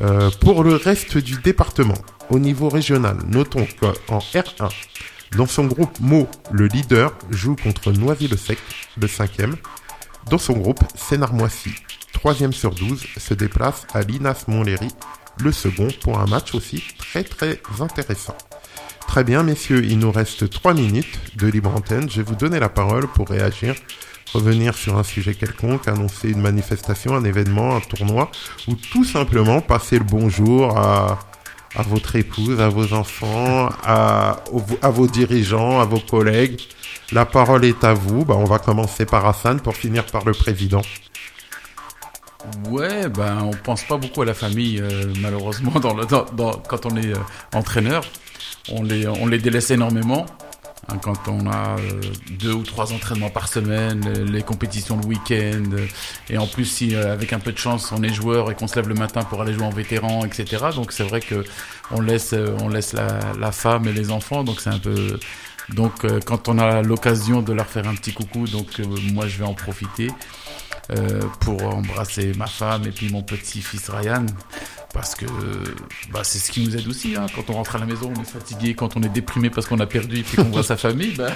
Euh, 0.00 0.30
pour 0.40 0.64
le 0.64 0.74
reste 0.74 1.16
du 1.16 1.36
département, 1.36 1.98
au 2.28 2.38
niveau 2.38 2.68
régional, 2.68 3.16
notons 3.26 3.66
qu'en 3.80 4.18
R1, 4.18 4.70
dans 5.36 5.46
son 5.46 5.64
groupe 5.64 5.98
Mo, 6.00 6.28
le 6.52 6.66
leader 6.66 7.16
joue 7.30 7.56
contre 7.56 7.92
Noisy-le-Sec, 7.92 8.58
le 8.98 9.08
cinquième. 9.08 9.56
Dans 10.30 10.38
son 10.38 10.54
groupe, 10.54 10.80
Sénarmoissy, 10.94 11.74
troisième 12.12 12.52
sur 12.52 12.74
12, 12.74 13.02
se 13.16 13.34
déplace 13.34 13.86
à 13.94 14.02
Linas 14.02 14.44
Montlhéry, 14.46 14.88
le 15.42 15.52
second, 15.52 15.88
pour 16.02 16.18
un 16.18 16.26
match 16.26 16.54
aussi 16.54 16.82
très 16.98 17.24
très 17.24 17.60
intéressant. 17.80 18.36
Très 19.06 19.24
bien, 19.24 19.42
messieurs, 19.42 19.84
il 19.84 19.98
nous 19.98 20.12
reste 20.12 20.50
3 20.50 20.74
minutes 20.74 21.18
de 21.36 21.46
libre 21.46 21.74
antenne. 21.74 22.10
Je 22.10 22.18
vais 22.18 22.22
vous 22.22 22.34
donner 22.34 22.60
la 22.60 22.68
parole 22.68 23.08
pour 23.08 23.28
réagir, 23.28 23.74
revenir 24.34 24.74
sur 24.74 24.98
un 24.98 25.02
sujet 25.02 25.34
quelconque, 25.34 25.88
annoncer 25.88 26.28
une 26.28 26.40
manifestation, 26.40 27.14
un 27.14 27.24
événement, 27.24 27.76
un 27.76 27.80
tournoi, 27.80 28.30
ou 28.66 28.74
tout 28.74 29.04
simplement 29.04 29.60
passer 29.60 29.98
le 29.98 30.04
bonjour 30.04 30.76
à, 30.78 31.18
votre 31.86 32.16
épouse, 32.16 32.60
à 32.60 32.68
vos 32.68 32.92
enfants, 32.92 33.70
à 33.82 34.42
vos 34.90 35.06
dirigeants, 35.06 35.80
à 35.80 35.84
vos 35.84 36.00
collègues. 36.00 36.60
La 37.10 37.24
parole 37.24 37.64
est 37.64 37.84
à 37.84 37.94
vous. 37.94 38.24
Bah, 38.26 38.34
on 38.36 38.44
va 38.44 38.58
commencer 38.58 39.06
par 39.06 39.24
Hassan 39.26 39.60
pour 39.60 39.76
finir 39.76 40.04
par 40.04 40.24
le 40.26 40.32
président. 40.32 40.82
Ouais, 42.70 43.08
ben 43.08 43.38
on 43.42 43.50
pense 43.50 43.82
pas 43.82 43.96
beaucoup 43.96 44.22
à 44.22 44.24
la 44.24 44.34
famille 44.34 44.80
euh, 44.80 45.12
malheureusement 45.20 45.72
dans 45.80 45.92
le, 45.94 46.06
dans, 46.06 46.24
dans- 46.36 46.56
quand 46.68 46.86
on 46.86 46.96
est 46.96 47.12
euh, 47.12 47.18
entraîneur. 47.54 48.04
On 48.70 48.82
les 48.82 49.08
on 49.08 49.26
les 49.26 49.38
délaisse 49.38 49.70
énormément. 49.72 50.26
hein, 50.88 50.98
quand 51.02 51.28
on 51.28 51.46
a 51.50 51.78
euh, 51.78 52.00
deux 52.40 52.52
ou 52.52 52.62
trois 52.62 52.92
entraînements 52.92 53.30
par 53.30 53.48
semaine, 53.48 54.04
euh, 54.06 54.24
les 54.24 54.42
compétitions 54.42 54.98
le 55.00 55.06
week-end, 55.06 55.64
euh, 55.72 55.86
et 56.30 56.38
en 56.38 56.46
plus 56.46 56.64
si 56.66 56.94
euh, 56.94 57.12
avec 57.12 57.32
un 57.32 57.40
peu 57.40 57.52
de 57.52 57.58
chance 57.58 57.92
on 57.92 58.02
est 58.04 58.12
joueur 58.14 58.50
et 58.50 58.54
qu'on 58.54 58.68
se 58.68 58.76
lève 58.76 58.88
le 58.88 58.94
matin 58.94 59.22
pour 59.24 59.42
aller 59.42 59.54
jouer 59.54 59.64
en 59.66 59.70
vétéran, 59.70 60.24
etc. 60.24 60.66
Donc 60.74 60.92
c'est 60.92 61.04
vrai 61.04 61.20
que 61.20 61.44
on 61.90 62.00
laisse 62.00 62.34
on 62.62 62.68
laisse 62.68 62.92
la, 62.94 63.20
la 63.38 63.52
femme 63.52 63.88
et 63.88 63.92
les 63.92 64.10
enfants, 64.12 64.44
donc 64.44 64.60
c'est 64.60 64.70
un 64.70 64.78
peu 64.78 65.18
donc 65.70 66.06
quand 66.24 66.48
on 66.48 66.58
a 66.58 66.82
l'occasion 66.82 67.42
de 67.42 67.52
leur 67.52 67.66
faire 67.66 67.86
un 67.88 67.94
petit 67.94 68.12
coucou, 68.14 68.46
donc 68.46 68.78
moi 69.12 69.26
je 69.28 69.38
vais 69.38 69.44
en 69.44 69.54
profiter 69.54 70.08
euh, 70.90 71.20
pour 71.40 71.62
embrasser 71.62 72.32
ma 72.36 72.46
femme 72.46 72.84
et 72.86 72.90
puis 72.90 73.10
mon 73.10 73.22
petit-fils 73.22 73.90
Ryan. 73.90 74.24
parce 74.94 75.14
que 75.14 75.26
bah, 76.12 76.20
c'est 76.22 76.38
ce 76.38 76.50
qui 76.50 76.64
nous 76.64 76.76
aide 76.76 76.88
aussi. 76.88 77.14
Hein. 77.14 77.26
Quand 77.34 77.50
on 77.50 77.52
rentre 77.52 77.76
à 77.76 77.78
la 77.78 77.84
maison, 77.84 78.10
on 78.16 78.20
est 78.22 78.24
fatigué, 78.24 78.74
quand 78.74 78.96
on 78.96 79.02
est 79.02 79.08
déprimé 79.10 79.50
parce 79.50 79.66
qu'on 79.66 79.80
a 79.80 79.86
perdu 79.86 80.20
et 80.20 80.22
puis 80.22 80.36
qu'on 80.36 80.44
voit 80.44 80.62
sa 80.62 80.78
famille, 80.78 81.14
bah, 81.14 81.28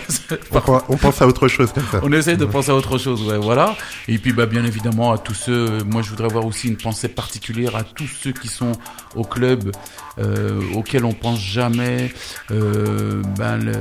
on 0.88 0.96
pense 0.96 1.20
à 1.20 1.26
autre 1.26 1.48
chose 1.48 1.70
comme 1.72 1.84
ça. 1.90 2.00
on 2.02 2.12
essaie 2.12 2.36
de 2.36 2.46
penser 2.46 2.70
à 2.70 2.74
autre 2.74 2.96
chose, 2.96 3.22
ouais, 3.24 3.36
voilà. 3.36 3.76
Et 4.08 4.18
puis, 4.18 4.32
bah, 4.32 4.46
bien 4.46 4.64
évidemment, 4.64 5.12
à 5.12 5.18
tous 5.18 5.34
ceux, 5.34 5.82
moi, 5.84 6.00
je 6.00 6.08
voudrais 6.08 6.26
avoir 6.26 6.46
aussi 6.46 6.68
une 6.68 6.78
pensée 6.78 7.08
particulière 7.08 7.76
à 7.76 7.84
tous 7.84 8.06
ceux 8.08 8.32
qui 8.32 8.48
sont 8.48 8.72
au 9.14 9.24
club, 9.24 9.70
euh, 10.18 10.60
auxquels 10.74 11.04
on 11.04 11.12
pense 11.14 11.40
jamais, 11.40 12.12
euh, 12.50 13.22
ben, 13.38 13.56
le, 13.58 13.72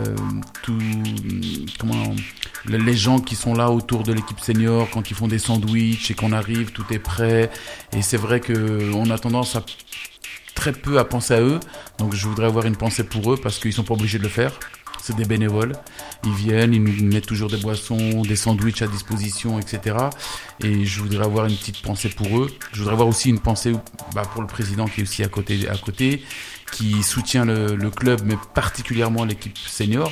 tout, 0.64 0.78
comment, 1.80 2.16
le- 2.66 2.78
les 2.78 2.96
gens 2.96 3.20
qui 3.20 3.36
sont 3.36 3.54
là 3.54 3.70
autour 3.72 4.04
de 4.04 4.14
l'équipe 4.14 4.40
senior 4.40 4.90
quand 4.92 5.10
ils 5.12 5.16
font 5.16 5.28
des 5.28 5.40
sandwichs 5.40 6.12
et 6.12 6.14
qu'on 6.14 6.32
arrive, 6.32 6.72
tout 6.72 6.86
est 6.92 7.00
prêt. 7.00 7.50
Et 7.94 8.02
c'est 8.02 8.18
vrai 8.18 8.40
que 8.40 8.92
on 8.94 9.10
a 9.10 9.18
tendance 9.18 9.56
à 9.56 9.64
très 10.56 10.74
peu 10.74 11.00
à 11.00 11.06
penser 11.06 11.34
à 11.34 11.42
eux. 11.42 11.60
Donc 11.98 12.14
je 12.14 12.28
voudrais 12.28 12.46
avoir 12.48 12.66
une 12.66 12.76
pensée 12.76 13.04
pour 13.04 13.34
eux 13.34 13.38
parce 13.42 13.60
qu'ils 13.60 13.74
sont 13.74 13.84
pas 13.84 13.94
obligés 13.94 14.18
de 14.18 14.24
le 14.24 14.30
faire. 14.30 14.60
C'est 15.02 15.16
des 15.16 15.26
bénévoles. 15.26 15.74
Ils 16.24 16.34
viennent, 16.34 16.74
ils 16.74 16.84
nous 16.84 17.12
mettent 17.12 17.26
toujours 17.26 17.50
des 17.50 17.58
boissons, 17.58 18.22
des 18.22 18.36
sandwichs 18.36 18.82
à 18.82 18.88
disposition, 18.88 19.60
etc. 19.60 19.96
Et 20.64 20.86
je 20.86 21.02
voudrais 21.02 21.26
avoir 21.26 21.46
une 21.48 21.56
petite 21.56 21.82
pensée 21.82 22.10
pour 22.10 22.40
eux. 22.40 22.52
Je 22.72 22.80
voudrais 22.80 22.94
avoir 22.94 23.08
aussi 23.08 23.30
une 23.30 23.40
pensée 23.40 23.74
bah, 24.14 24.22
pour 24.22 24.42
le 24.42 24.48
président 24.48 24.86
qui 24.86 25.02
est 25.02 25.04
aussi 25.04 25.24
à 25.24 25.28
côté, 25.28 25.68
à 25.68 25.78
côté 25.78 26.24
qui 26.72 27.04
soutient 27.04 27.46
le, 27.46 27.76
le 27.76 27.90
club, 27.90 28.22
mais 28.26 28.38
particulièrement 28.54 29.26
l'équipe 29.26 29.58
senior. 29.58 30.12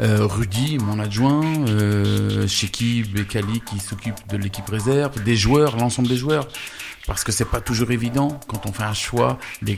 Euh, 0.00 0.26
Rudy, 0.26 0.78
mon 0.78 0.98
adjoint, 0.98 1.44
euh, 1.68 2.48
Shekib 2.48 3.18
et 3.18 3.24
Kali 3.24 3.60
qui 3.60 3.78
s'occupent 3.78 4.26
de 4.30 4.38
l'équipe 4.38 4.66
réserve, 4.66 5.22
des 5.22 5.36
joueurs, 5.36 5.76
l'ensemble 5.76 6.08
des 6.08 6.16
joueurs. 6.16 6.48
Parce 7.06 7.24
que 7.24 7.32
c'est 7.32 7.44
pas 7.46 7.60
toujours 7.60 7.90
évident 7.90 8.38
quand 8.46 8.66
on 8.66 8.72
fait 8.72 8.82
un 8.82 8.94
choix 8.94 9.38
de, 9.62 9.74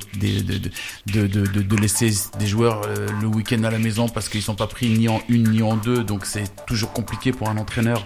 de, 1.06 1.26
de- 1.26 1.62
de 1.62 1.76
laisser 1.76 2.12
des 2.38 2.46
joueurs 2.46 2.82
euh, 2.86 3.06
le 3.20 3.26
week-end 3.26 3.62
à 3.64 3.70
la 3.70 3.78
maison 3.78 4.08
parce 4.08 4.28
qu'ils 4.28 4.42
sont 4.42 4.54
pas 4.56 4.66
pris 4.66 4.88
ni 4.90 5.08
en 5.08 5.22
une 5.28 5.50
ni 5.50 5.62
en 5.62 5.76
deux. 5.76 6.02
Donc 6.04 6.26
c'est 6.26 6.50
toujours 6.66 6.92
compliqué 6.92 7.32
pour 7.32 7.48
un 7.48 7.56
entraîneur 7.58 8.04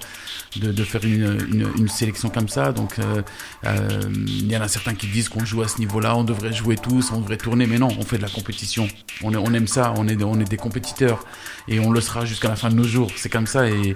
de, 0.61 0.73
de 0.73 0.85
faire 0.85 1.05
une, 1.05 1.39
une, 1.53 1.69
une 1.79 1.89
sélection 1.89 2.29
comme 2.29 2.49
ça. 2.49 2.73
Donc 2.73 2.99
euh, 2.99 3.23
euh, 3.65 3.89
il 4.27 4.51
y 4.51 4.57
en 4.57 4.63
a 4.63 4.69
certains 4.69 4.95
qui 4.95 5.07
disent 5.07 5.29
qu'on 5.29 5.45
joue 5.45 5.63
à 5.63 5.69
ce 5.69 5.79
niveau-là, 5.79 6.17
on 6.17 6.25
devrait 6.25 6.53
jouer 6.53 6.77
tous, 6.77 7.11
on 7.13 7.21
devrait 7.21 7.37
tourner. 7.37 7.67
Mais 7.67 7.79
non, 7.79 7.89
on 7.99 8.03
fait 8.03 8.17
de 8.19 8.23
la 8.23 8.29
compétition. 8.29 8.89
On, 9.23 9.33
est- 9.33 9.37
on 9.37 9.53
aime 9.55 9.67
ça, 9.67 9.95
on 9.97 10.07
est, 10.09 10.23
on 10.23 10.39
est 10.41 10.45
des 10.49 10.57
compétiteurs 10.57 11.25
et 11.69 11.81
on 11.81 11.91
le 11.91 12.01
sera 12.01 12.25
jusqu'à 12.25 12.49
la 12.49 12.57
fin 12.57 12.69
de 12.69 12.75
nos 12.75 12.85
jours. 12.85 13.11
C'est 13.17 13.29
comme 13.31 13.47
ça 13.47 13.69
et, 13.69 13.95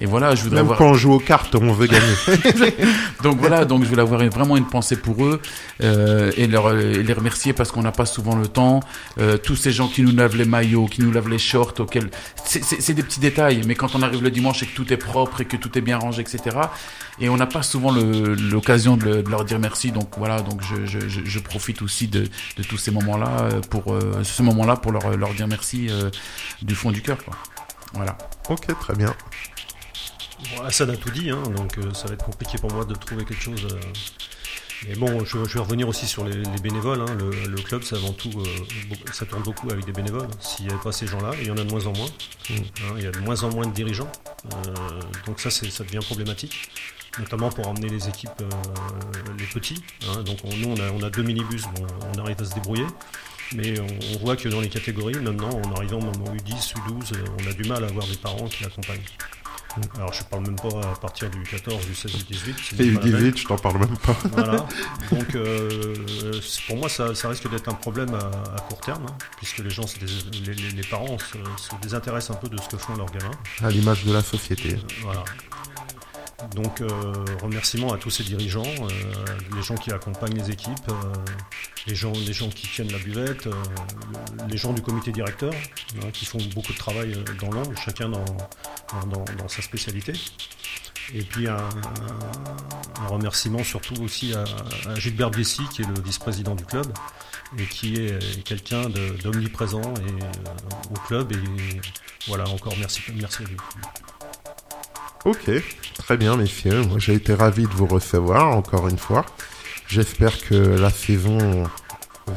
et 0.00 0.06
voilà, 0.06 0.34
je 0.34 0.42
voudrais 0.42 0.56
Même 0.58 0.66
avoir... 0.66 0.78
quand 0.78 0.90
on 0.90 0.94
joue 0.94 1.12
aux 1.12 1.18
cartes, 1.20 1.54
on 1.54 1.72
veut 1.72 1.86
gagner. 1.86 2.74
Donc 3.22 3.38
voilà, 3.38 3.64
donc 3.64 3.84
je 3.84 3.88
voulais 3.88 4.02
avoir 4.02 4.22
vraiment 4.28 4.56
une 4.56 4.66
pensée 4.66 4.96
pour 4.96 5.24
eux 5.24 5.40
euh, 5.82 6.30
et, 6.36 6.46
leur, 6.46 6.72
les 6.74 7.12
remercier 7.12 7.52
parce 7.52 7.70
qu'on 7.72 7.82
n'a 7.82 7.92
pas 7.92 8.04
souvent 8.06 8.36
le 8.36 8.46
temps. 8.48 8.80
Euh, 9.18 9.38
tous 9.38 9.56
ces 9.56 9.72
gens 9.72 9.88
qui 9.88 10.02
nous 10.02 10.14
lavent 10.14 10.36
les 10.36 10.44
maillots, 10.44 10.86
qui 10.86 11.00
nous 11.02 11.10
lavent 11.10 11.28
les 11.28 11.38
shorts, 11.38 11.74
auxquels 11.78 12.10
c'est 12.44 12.92
des 12.92 13.02
petits 13.02 13.20
détails, 13.20 13.62
mais 13.66 13.74
quand 13.74 13.94
on 13.94 14.02
arrive 14.02 14.22
le 14.22 14.30
dimanche 14.30 14.62
et 14.62 14.66
que 14.66 14.74
tout 14.74 14.92
est 14.92 14.96
propre 14.98 15.40
et 15.40 15.44
que 15.44 15.56
tout 15.56 15.76
est 15.78 15.80
bien 15.80 15.93
rangé, 15.98 16.22
etc. 16.22 16.56
Et 17.20 17.28
on 17.28 17.36
n'a 17.36 17.46
pas 17.46 17.62
souvent 17.62 17.92
l'occasion 17.92 18.96
de, 18.96 19.04
le- 19.04 19.22
de 19.22 19.28
leur 19.30 19.44
dire 19.44 19.58
merci. 19.58 19.92
Donc 19.92 20.10
voilà, 20.18 20.40
donc 20.42 20.60
je, 20.62 20.86
je, 20.86 21.08
je, 21.08 21.20
je 21.24 21.38
profite 21.38 21.82
aussi 21.82 22.08
de, 22.08 22.28
de 22.56 22.62
tous 22.62 22.76
ces 22.76 22.90
moments-là 22.90 23.30
euh, 23.42 23.60
pour 23.60 23.94
euh, 23.94 24.22
ce 24.24 24.42
moment-là 24.42 24.76
pour 24.76 24.92
leur, 24.92 25.16
leur 25.16 25.34
dire 25.34 25.46
merci 25.48 25.88
euh, 25.90 26.10
du 26.62 26.74
fond 26.74 26.90
du 26.90 27.02
cœur. 27.02 27.18
Quoi. 27.24 27.34
Voilà. 27.94 28.16
ok, 28.48 28.66
très 28.80 28.94
bien. 28.94 29.14
Bon, 30.56 30.62
Hassan 30.64 30.90
a 30.90 30.96
tout 30.96 31.10
dit, 31.10 31.30
hein, 31.30 31.42
donc 31.56 31.78
euh, 31.78 31.94
ça 31.94 32.06
va 32.08 32.14
être 32.14 32.24
compliqué 32.24 32.58
pour 32.58 32.70
moi 32.72 32.84
de 32.84 32.94
trouver 32.94 33.24
quelque 33.24 33.42
chose. 33.42 33.66
Mais 34.88 34.94
bon, 34.96 35.24
je, 35.24 35.38
je 35.44 35.54
vais 35.54 35.60
revenir 35.60 35.88
aussi 35.88 36.06
sur 36.06 36.24
les, 36.24 36.36
les 36.36 36.58
bénévoles. 36.62 37.00
hein. 37.00 37.14
Le, 37.18 37.30
le 37.48 37.56
club, 37.62 37.82
c'est 37.84 37.96
avant 37.96 38.12
tout, 38.12 38.30
euh, 38.36 38.44
ça 39.12 39.24
tourne 39.24 39.42
beaucoup 39.42 39.70
avec 39.70 39.84
des 39.84 39.92
bénévoles. 39.92 40.28
S'il 40.40 40.66
n'y 40.66 40.72
avait 40.72 40.82
pas 40.82 40.92
ces 40.92 41.06
gens-là, 41.06 41.30
et 41.38 41.42
il 41.42 41.46
y 41.48 41.50
en 41.50 41.56
a 41.56 41.64
de 41.64 41.70
moins 41.70 41.86
en 41.86 41.92
moins. 41.92 42.08
Hein, 42.50 42.94
il 42.96 43.02
y 43.02 43.06
a 43.06 43.10
de 43.10 43.18
moins 43.20 43.42
en 43.44 43.50
moins 43.50 43.66
de 43.66 43.72
dirigeants. 43.72 44.10
Euh, 44.66 44.74
donc 45.26 45.40
ça, 45.40 45.50
ça 45.50 45.84
devient 45.84 46.00
problématique, 46.04 46.68
notamment 47.18 47.48
pour 47.50 47.66
emmener 47.68 47.88
les 47.88 48.08
équipes, 48.08 48.30
euh, 48.42 49.32
les 49.38 49.46
petits. 49.46 49.82
hein. 50.08 50.22
Donc 50.22 50.38
on- 50.44 50.56
nous, 50.56 50.68
on 50.68 50.80
a, 50.80 50.90
on 50.90 51.02
a 51.02 51.10
deux 51.10 51.22
minibus, 51.22 51.62
bon, 51.74 51.86
on 52.14 52.18
arrive 52.20 52.40
à 52.40 52.44
se 52.44 52.54
débrouiller. 52.54 52.86
Mais 53.54 53.78
on, 53.78 53.86
on 54.14 54.18
voit 54.18 54.36
que 54.36 54.48
dans 54.48 54.60
les 54.60 54.68
catégories, 54.70 55.14
maintenant, 55.20 55.50
en 55.50 55.72
arrivant 55.76 56.00
en 56.00 56.12
U10, 56.34 56.74
U12, 56.74 57.12
euh, 57.14 57.24
on 57.42 57.46
a 57.48 57.52
du 57.52 57.64
mal 57.68 57.84
à 57.84 57.88
avoir 57.88 58.06
des 58.06 58.16
parents 58.16 58.48
qui 58.48 58.64
l'accompagnent. 58.64 59.00
Alors 59.96 60.12
je 60.12 60.22
parle 60.24 60.44
même 60.44 60.56
pas 60.56 60.68
à 60.68 60.94
partir 60.96 61.28
du 61.30 61.42
14, 61.42 61.86
du 61.86 61.94
16, 61.94 62.12
du 62.12 62.22
18. 62.24 62.56
c'est 62.70 62.80
Et 62.86 62.92
peine. 62.92 63.12
U18, 63.12 63.36
je 63.38 63.46
t'en 63.46 63.56
parle 63.56 63.78
même 63.78 63.96
pas. 63.98 64.16
Voilà. 64.32 64.66
Donc 65.10 65.34
euh, 65.34 65.94
pour 66.68 66.76
moi 66.76 66.88
ça, 66.88 67.14
ça 67.14 67.28
risque 67.28 67.48
d'être 67.50 67.68
un 67.68 67.74
problème 67.74 68.14
à, 68.14 68.18
à 68.56 68.60
court 68.60 68.80
terme, 68.80 69.06
hein, 69.08 69.16
puisque 69.38 69.58
les 69.58 69.70
gens, 69.70 69.84
les- 70.40 70.54
les 70.54 70.82
parents 70.88 71.18
se, 71.18 71.38
se 71.62 71.74
désintéressent 71.82 72.36
un 72.36 72.40
peu 72.40 72.48
de 72.48 72.60
ce 72.60 72.68
que 72.68 72.76
font 72.76 72.94
leurs 72.96 73.10
gamins. 73.10 73.30
À 73.62 73.70
l'image 73.70 74.04
de 74.04 74.12
la 74.12 74.22
société. 74.22 74.76
Voilà. 75.02 75.24
Donc 76.54 76.80
euh, 76.80 77.12
remerciements 77.42 77.92
à 77.92 77.98
tous 77.98 78.10
ces 78.10 78.24
dirigeants, 78.24 78.62
euh, 78.64 78.88
les 79.54 79.62
gens 79.62 79.76
qui 79.76 79.92
accompagnent 79.92 80.36
les 80.36 80.50
équipes, 80.50 80.88
euh, 80.88 80.94
les, 81.86 81.94
gens, 81.94 82.12
qui 82.48 82.66
tiennent 82.68 82.90
la 82.90 82.98
buvette, 82.98 83.46
le- 83.46 83.52
les 84.48 84.56
gens 84.56 84.72
du 84.72 84.82
comité 84.82 85.12
directeur, 85.12 85.52
hein, 85.52 86.10
qui 86.12 86.24
font 86.24 86.38
beaucoup 86.54 86.72
de 86.72 86.78
travail 86.78 87.16
dans 87.40 87.50
l'ombre, 87.50 87.72
chacun 87.76 88.08
dans, 88.08 88.24
sa 89.48 89.62
spécialité. 89.62 90.12
Et 91.14 91.22
puis 91.22 91.46
un, 91.48 91.68
remerciement 93.08 93.62
surtout 93.62 94.02
aussi 94.02 94.34
à, 94.34 94.44
Gilbert 94.98 95.30
Biessy, 95.30 95.62
qui 95.72 95.82
est 95.82 95.86
le 95.86 96.00
vice-président 96.02 96.54
du 96.54 96.64
club, 96.64 96.86
et 97.58 97.66
qui 97.66 97.96
est 97.96 98.42
quelqu'un 98.44 98.88
d'omniprésent 99.22 99.82
au 100.90 100.98
club. 101.06 101.32
Et 101.32 101.80
voilà, 102.26 102.48
encore 102.48 102.74
merci, 102.78 103.02
merci 103.14 103.42
à 103.42 103.46
lui. 103.46 103.56
Ok, 105.24 105.50
très 105.98 106.16
bien 106.16 106.36
messieurs. 106.36 106.82
Moi 106.82 106.98
j'ai 106.98 107.14
été 107.14 107.34
ravi 107.34 107.62
de 107.62 107.72
vous 107.72 107.86
recevoir 107.86 108.48
encore 108.56 108.88
une 108.88 108.98
fois. 108.98 109.24
J'espère 109.88 110.38
que 110.46 110.54
la 110.54 110.90
saison 110.90 111.64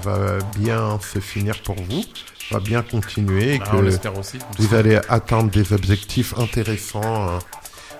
va 0.03 0.37
bien 0.57 0.99
se 1.01 1.19
finir 1.19 1.61
pour 1.63 1.75
vous, 1.75 2.03
va 2.51 2.59
bien 2.59 2.81
continuer 2.81 3.55
et 3.55 3.59
Bah, 3.59 3.65
que 3.71 4.19
aussi. 4.19 4.37
vous 4.57 4.73
allez 4.75 4.99
atteindre 5.09 5.49
des 5.49 5.73
objectifs 5.73 6.33
intéressants 6.37 7.29
euh, 7.29 7.39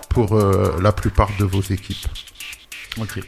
pour 0.09 0.35
euh, 0.35 0.77
la 0.81 0.91
plupart 0.91 1.29
de 1.39 1.45
vos 1.45 1.61
équipes. 1.61 2.07
Ok. 2.99 3.19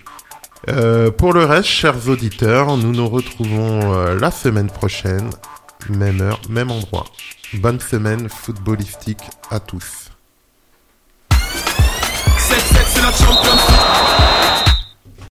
Euh, 0.67 1.09
pour 1.11 1.33
le 1.33 1.45
reste, 1.45 1.69
chers 1.69 2.07
auditeurs, 2.09 2.75
nous 2.77 2.91
nous 2.91 3.07
retrouvons 3.07 3.93
euh, 3.93 4.19
la 4.19 4.29
semaine 4.31 4.69
prochaine, 4.69 5.29
même 5.89 6.21
heure, 6.21 6.41
même 6.49 6.69
endroit. 6.71 7.05
Bonne 7.53 7.79
semaine 7.79 8.27
footballistique 8.29 9.23
à 9.49 9.59
tous. 9.61 10.08
Sex, 12.49 12.63
sex 12.71 12.97
in 12.97 13.05
a 13.05 13.11
champion 13.11 14.38